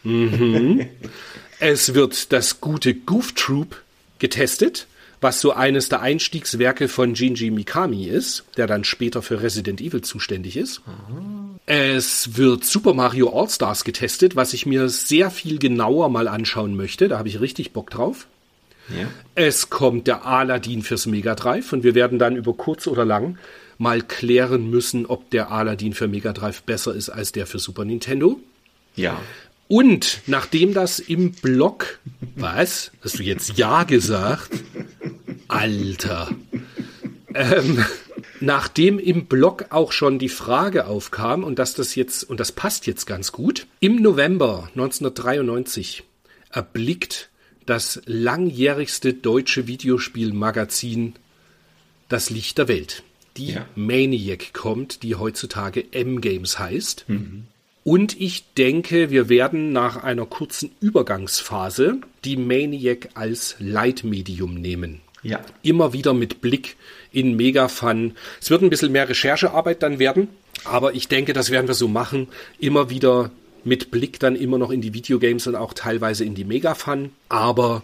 Mhm. 0.03 0.87
es 1.59 1.93
wird 1.93 2.31
das 2.33 2.61
gute 2.61 2.95
Goof 2.95 3.33
Troop 3.33 3.81
getestet 4.19 4.87
was 5.23 5.41
so 5.41 5.53
eines 5.53 5.89
der 5.89 6.01
Einstiegswerke 6.01 6.87
von 6.87 7.15
Jinji 7.15 7.49
Mikami 7.49 8.05
ist, 8.05 8.43
der 8.57 8.67
dann 8.67 8.83
später 8.83 9.21
für 9.21 9.41
Resident 9.41 9.81
Evil 9.81 10.01
zuständig 10.01 10.57
ist. 10.57 10.81
Mhm. 10.85 11.55
Es 11.65 12.37
wird 12.37 12.65
Super 12.65 12.93
Mario 12.93 13.29
All-Stars 13.29 13.85
getestet, 13.85 14.35
was 14.35 14.53
ich 14.53 14.65
mir 14.65 14.89
sehr 14.89 15.31
viel 15.31 15.57
genauer 15.59 16.09
mal 16.09 16.27
anschauen 16.27 16.75
möchte. 16.75 17.07
Da 17.07 17.17
habe 17.17 17.29
ich 17.29 17.39
richtig 17.39 17.71
Bock 17.71 17.89
drauf. 17.89 18.27
Ja. 18.89 19.07
Es 19.35 19.69
kommt 19.69 20.07
der 20.07 20.25
Aladdin 20.25 20.83
fürs 20.83 21.05
Mega 21.05 21.35
Drive 21.35 21.71
und 21.71 21.83
wir 21.83 21.95
werden 21.95 22.19
dann 22.19 22.35
über 22.35 22.53
kurz 22.53 22.85
oder 22.87 23.05
lang 23.05 23.37
mal 23.77 24.01
klären 24.01 24.69
müssen, 24.69 25.05
ob 25.05 25.29
der 25.29 25.51
Aladdin 25.51 25.93
für 25.93 26.07
Mega 26.07 26.33
Drive 26.33 26.63
besser 26.63 26.93
ist 26.93 27.09
als 27.09 27.31
der 27.31 27.47
für 27.47 27.59
Super 27.59 27.85
Nintendo. 27.85 28.39
Ja. 28.95 29.19
Und 29.67 30.21
nachdem 30.27 30.73
das 30.73 30.99
im 30.99 31.31
Blog, 31.31 31.99
was? 32.35 32.91
Hast 33.01 33.19
du 33.19 33.23
jetzt 33.23 33.57
Ja 33.57 33.83
gesagt? 33.83 34.51
Alter. 35.47 36.29
Ähm, 37.33 37.83
nachdem 38.39 38.99
im 38.99 39.25
Blog 39.25 39.67
auch 39.69 39.91
schon 39.91 40.19
die 40.19 40.29
Frage 40.29 40.85
aufkam 40.87 41.43
und 41.43 41.59
dass 41.59 41.73
das 41.73 41.95
jetzt, 41.95 42.23
und 42.23 42.39
das 42.39 42.51
passt 42.51 42.85
jetzt 42.87 43.05
ganz 43.05 43.31
gut, 43.31 43.67
im 43.79 44.01
November 44.01 44.69
1993 44.75 46.03
erblickt 46.49 47.29
das 47.65 48.01
langjährigste 48.05 49.13
deutsche 49.13 49.67
Videospielmagazin 49.67 51.15
das 52.09 52.29
Licht 52.29 52.57
der 52.57 52.67
Welt. 52.67 53.03
Die 53.37 53.53
ja. 53.53 53.65
Maniac 53.75 54.53
kommt, 54.53 55.01
die 55.01 55.15
heutzutage 55.15 55.91
M-Games 55.91 56.59
heißt. 56.59 57.05
Mhm. 57.07 57.47
Und 57.83 58.19
ich 58.19 58.45
denke, 58.53 59.09
wir 59.09 59.27
werden 59.27 59.73
nach 59.73 60.03
einer 60.03 60.25
kurzen 60.25 60.71
Übergangsphase 60.79 61.97
die 62.23 62.37
Maniac 62.37 63.09
als 63.13 63.55
Leitmedium 63.59 64.55
nehmen. 64.55 65.01
Ja. 65.21 65.41
Immer 65.61 65.93
wieder 65.93 66.13
mit 66.13 66.41
Blick 66.41 66.75
in 67.11 67.35
Megafun. 67.35 68.15
Es 68.41 68.49
wird 68.49 68.61
ein 68.61 68.69
bisschen 68.69 68.91
mehr 68.91 69.07
Recherchearbeit 69.07 69.83
dann 69.83 69.99
werden, 69.99 70.29
aber 70.65 70.93
ich 70.93 71.07
denke, 71.07 71.33
das 71.33 71.49
werden 71.49 71.67
wir 71.67 71.75
so 71.75 71.87
machen. 71.87 72.27
Immer 72.59 72.89
wieder 72.89 73.31
mit 73.63 73.91
Blick 73.91 74.19
dann 74.19 74.35
immer 74.35 74.57
noch 74.57 74.71
in 74.71 74.81
die 74.81 74.93
Videogames 74.93 75.47
und 75.47 75.55
auch 75.55 75.73
teilweise 75.73 76.25
in 76.25 76.35
die 76.35 76.43
Megafun. 76.43 77.11
Aber 77.29 77.83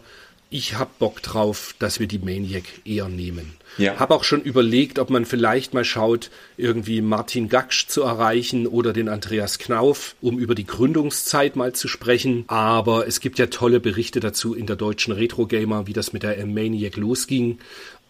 ich 0.50 0.76
habe 0.76 0.92
Bock 1.00 1.22
drauf, 1.22 1.76
dass 1.80 2.00
wir 2.00 2.08
die 2.08 2.20
Maniac 2.20 2.64
eher 2.86 3.08
nehmen. 3.08 3.54
Ja. 3.80 3.98
Habe 3.98 4.14
auch 4.14 4.24
schon 4.24 4.42
überlegt, 4.42 5.00
ob 5.00 5.10
man 5.10 5.26
vielleicht 5.26 5.74
mal 5.74 5.86
schaut, 5.86 6.30
irgendwie 6.58 7.02
Martin 7.02 7.50
Gaksch 7.50 7.88
zu 7.88 8.04
erreichen 8.04 8.68
oder 8.68 8.94
den 8.94 9.10
Andreas 9.10 9.58
Knauf, 9.58 10.16
um 10.22 10.38
über 10.38 10.54
die 10.54 10.66
Gründungszeit 10.66 11.56
mal 11.56 11.74
zu 11.74 11.88
sprechen. 11.88 12.44
Aber 12.48 13.08
es 13.08 13.22
gibt 13.22 13.40
ja 13.40 13.48
tolle 13.48 13.80
Berichte 13.80 14.20
dazu 14.20 14.54
in 14.54 14.66
der 14.66 14.76
deutschen 14.76 15.14
Retro 15.14 15.48
Gamer, 15.48 15.88
wie 15.88 15.94
das 15.94 16.14
mit 16.14 16.24
der 16.24 16.38
M-Maniac 16.38 16.98
losging. 16.98 17.60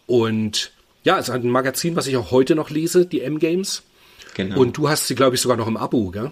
Und 0.07 0.71
ja, 1.03 1.17
es 1.19 1.29
ist 1.29 1.33
ein 1.33 1.49
Magazin, 1.49 1.95
was 1.95 2.07
ich 2.07 2.17
auch 2.17 2.31
heute 2.31 2.55
noch 2.55 2.69
lese, 2.69 3.05
die 3.05 3.21
M-Games. 3.21 3.83
Genau. 4.33 4.59
Und 4.59 4.77
du 4.77 4.89
hast 4.89 5.07
sie, 5.07 5.15
glaube 5.15 5.35
ich, 5.35 5.41
sogar 5.41 5.57
noch 5.57 5.67
im 5.67 5.77
Abo, 5.77 6.09
gell? 6.09 6.31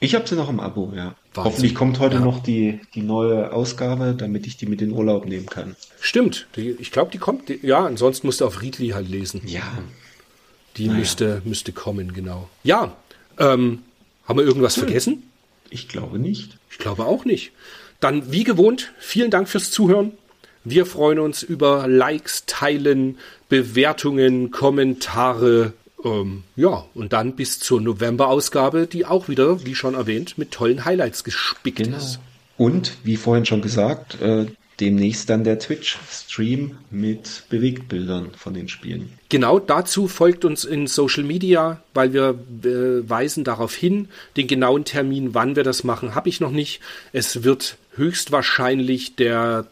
Ich 0.00 0.14
habe 0.14 0.28
sie 0.28 0.34
noch 0.34 0.48
im 0.48 0.58
Abo, 0.58 0.92
ja. 0.96 1.14
Wahnsinn. 1.34 1.52
Hoffentlich 1.52 1.74
kommt 1.74 1.98
heute 1.98 2.16
ja. 2.16 2.20
noch 2.20 2.42
die, 2.42 2.80
die 2.94 3.02
neue 3.02 3.52
Ausgabe, 3.52 4.14
damit 4.16 4.46
ich 4.46 4.56
die 4.56 4.66
mit 4.66 4.82
in 4.82 4.92
Urlaub 4.92 5.26
nehmen 5.26 5.46
kann. 5.46 5.76
Stimmt. 6.00 6.46
Die, 6.56 6.70
ich 6.70 6.92
glaube, 6.92 7.10
die 7.10 7.18
kommt. 7.18 7.48
Die, 7.48 7.60
ja, 7.62 7.84
ansonsten 7.84 8.26
musst 8.26 8.40
du 8.40 8.46
auf 8.46 8.60
Riedli 8.60 8.88
halt 8.88 9.08
lesen. 9.08 9.42
Ja. 9.46 9.62
Die 10.76 10.86
naja. 10.86 10.98
müsste, 10.98 11.42
müsste 11.44 11.72
kommen, 11.72 12.12
genau. 12.12 12.48
Ja. 12.64 12.96
Ähm, 13.38 13.82
haben 14.26 14.38
wir 14.38 14.44
irgendwas 14.44 14.76
hm. 14.76 14.84
vergessen? 14.84 15.22
Ich 15.70 15.88
glaube 15.88 16.18
nicht. 16.18 16.58
Ich 16.70 16.78
glaube 16.78 17.06
auch 17.06 17.24
nicht. 17.24 17.52
Dann, 18.00 18.30
wie 18.30 18.44
gewohnt, 18.44 18.92
vielen 18.98 19.30
Dank 19.30 19.48
fürs 19.48 19.70
Zuhören. 19.70 20.12
Wir 20.64 20.86
freuen 20.86 21.18
uns 21.18 21.42
über 21.42 21.88
Likes, 21.88 22.44
Teilen, 22.46 23.18
Bewertungen, 23.48 24.50
Kommentare, 24.50 25.72
ähm, 26.04 26.44
ja, 26.56 26.84
und 26.94 27.12
dann 27.12 27.36
bis 27.36 27.58
zur 27.58 27.80
November-Ausgabe, 27.80 28.86
die 28.86 29.06
auch 29.06 29.28
wieder, 29.28 29.64
wie 29.64 29.74
schon 29.74 29.94
erwähnt, 29.94 30.38
mit 30.38 30.50
tollen 30.50 30.84
Highlights 30.84 31.24
gespickt 31.24 31.78
genau. 31.78 31.96
ist. 31.96 32.20
Und, 32.58 32.96
wie 33.04 33.16
vorhin 33.16 33.46
schon 33.46 33.62
gesagt, 33.62 34.20
äh, 34.20 34.46
demnächst 34.80 35.30
dann 35.30 35.44
der 35.44 35.58
Twitch-Stream 35.58 36.76
mit 36.90 37.44
Bewegtbildern 37.48 38.30
von 38.36 38.54
den 38.54 38.68
Spielen. 38.68 39.12
Genau 39.28 39.58
dazu 39.58 40.08
folgt 40.08 40.44
uns 40.44 40.64
in 40.64 40.86
Social 40.86 41.22
Media, 41.22 41.80
weil 41.94 42.12
wir 42.12 42.38
äh, 42.64 43.08
weisen 43.08 43.44
darauf 43.44 43.74
hin. 43.74 44.08
Den 44.36 44.46
genauen 44.46 44.84
Termin, 44.84 45.34
wann 45.34 45.56
wir 45.56 45.62
das 45.62 45.84
machen, 45.84 46.14
habe 46.14 46.28
ich 46.28 46.40
noch 46.40 46.50
nicht. 46.50 46.80
Es 47.12 47.44
wird 47.44 47.76
höchstwahrscheinlich 47.94 49.16
der 49.16 49.66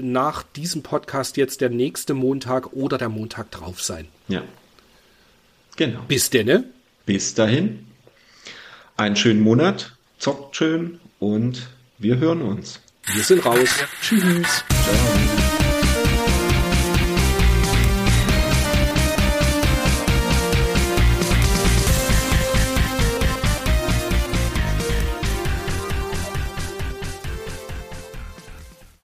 nach 0.00 0.42
diesem 0.42 0.82
Podcast 0.82 1.36
jetzt 1.36 1.60
der 1.60 1.70
nächste 1.70 2.14
Montag 2.14 2.72
oder 2.72 2.96
der 2.96 3.08
Montag 3.08 3.50
drauf 3.50 3.82
sein. 3.82 4.06
Ja, 4.28 4.42
Genau. 5.80 6.02
Bis 6.08 6.28
denne. 6.28 6.64
Bis 7.06 7.32
dahin. 7.32 7.86
Einen 8.98 9.16
schönen 9.16 9.40
Monat. 9.40 9.96
Zockt 10.18 10.54
schön 10.54 11.00
und 11.18 11.68
wir 11.96 12.18
hören 12.18 12.42
uns. 12.42 12.80
Wir 13.14 13.22
sind 13.24 13.46
raus. 13.46 13.70
Tschüss. 14.02 14.62
Ciao. 14.68 15.09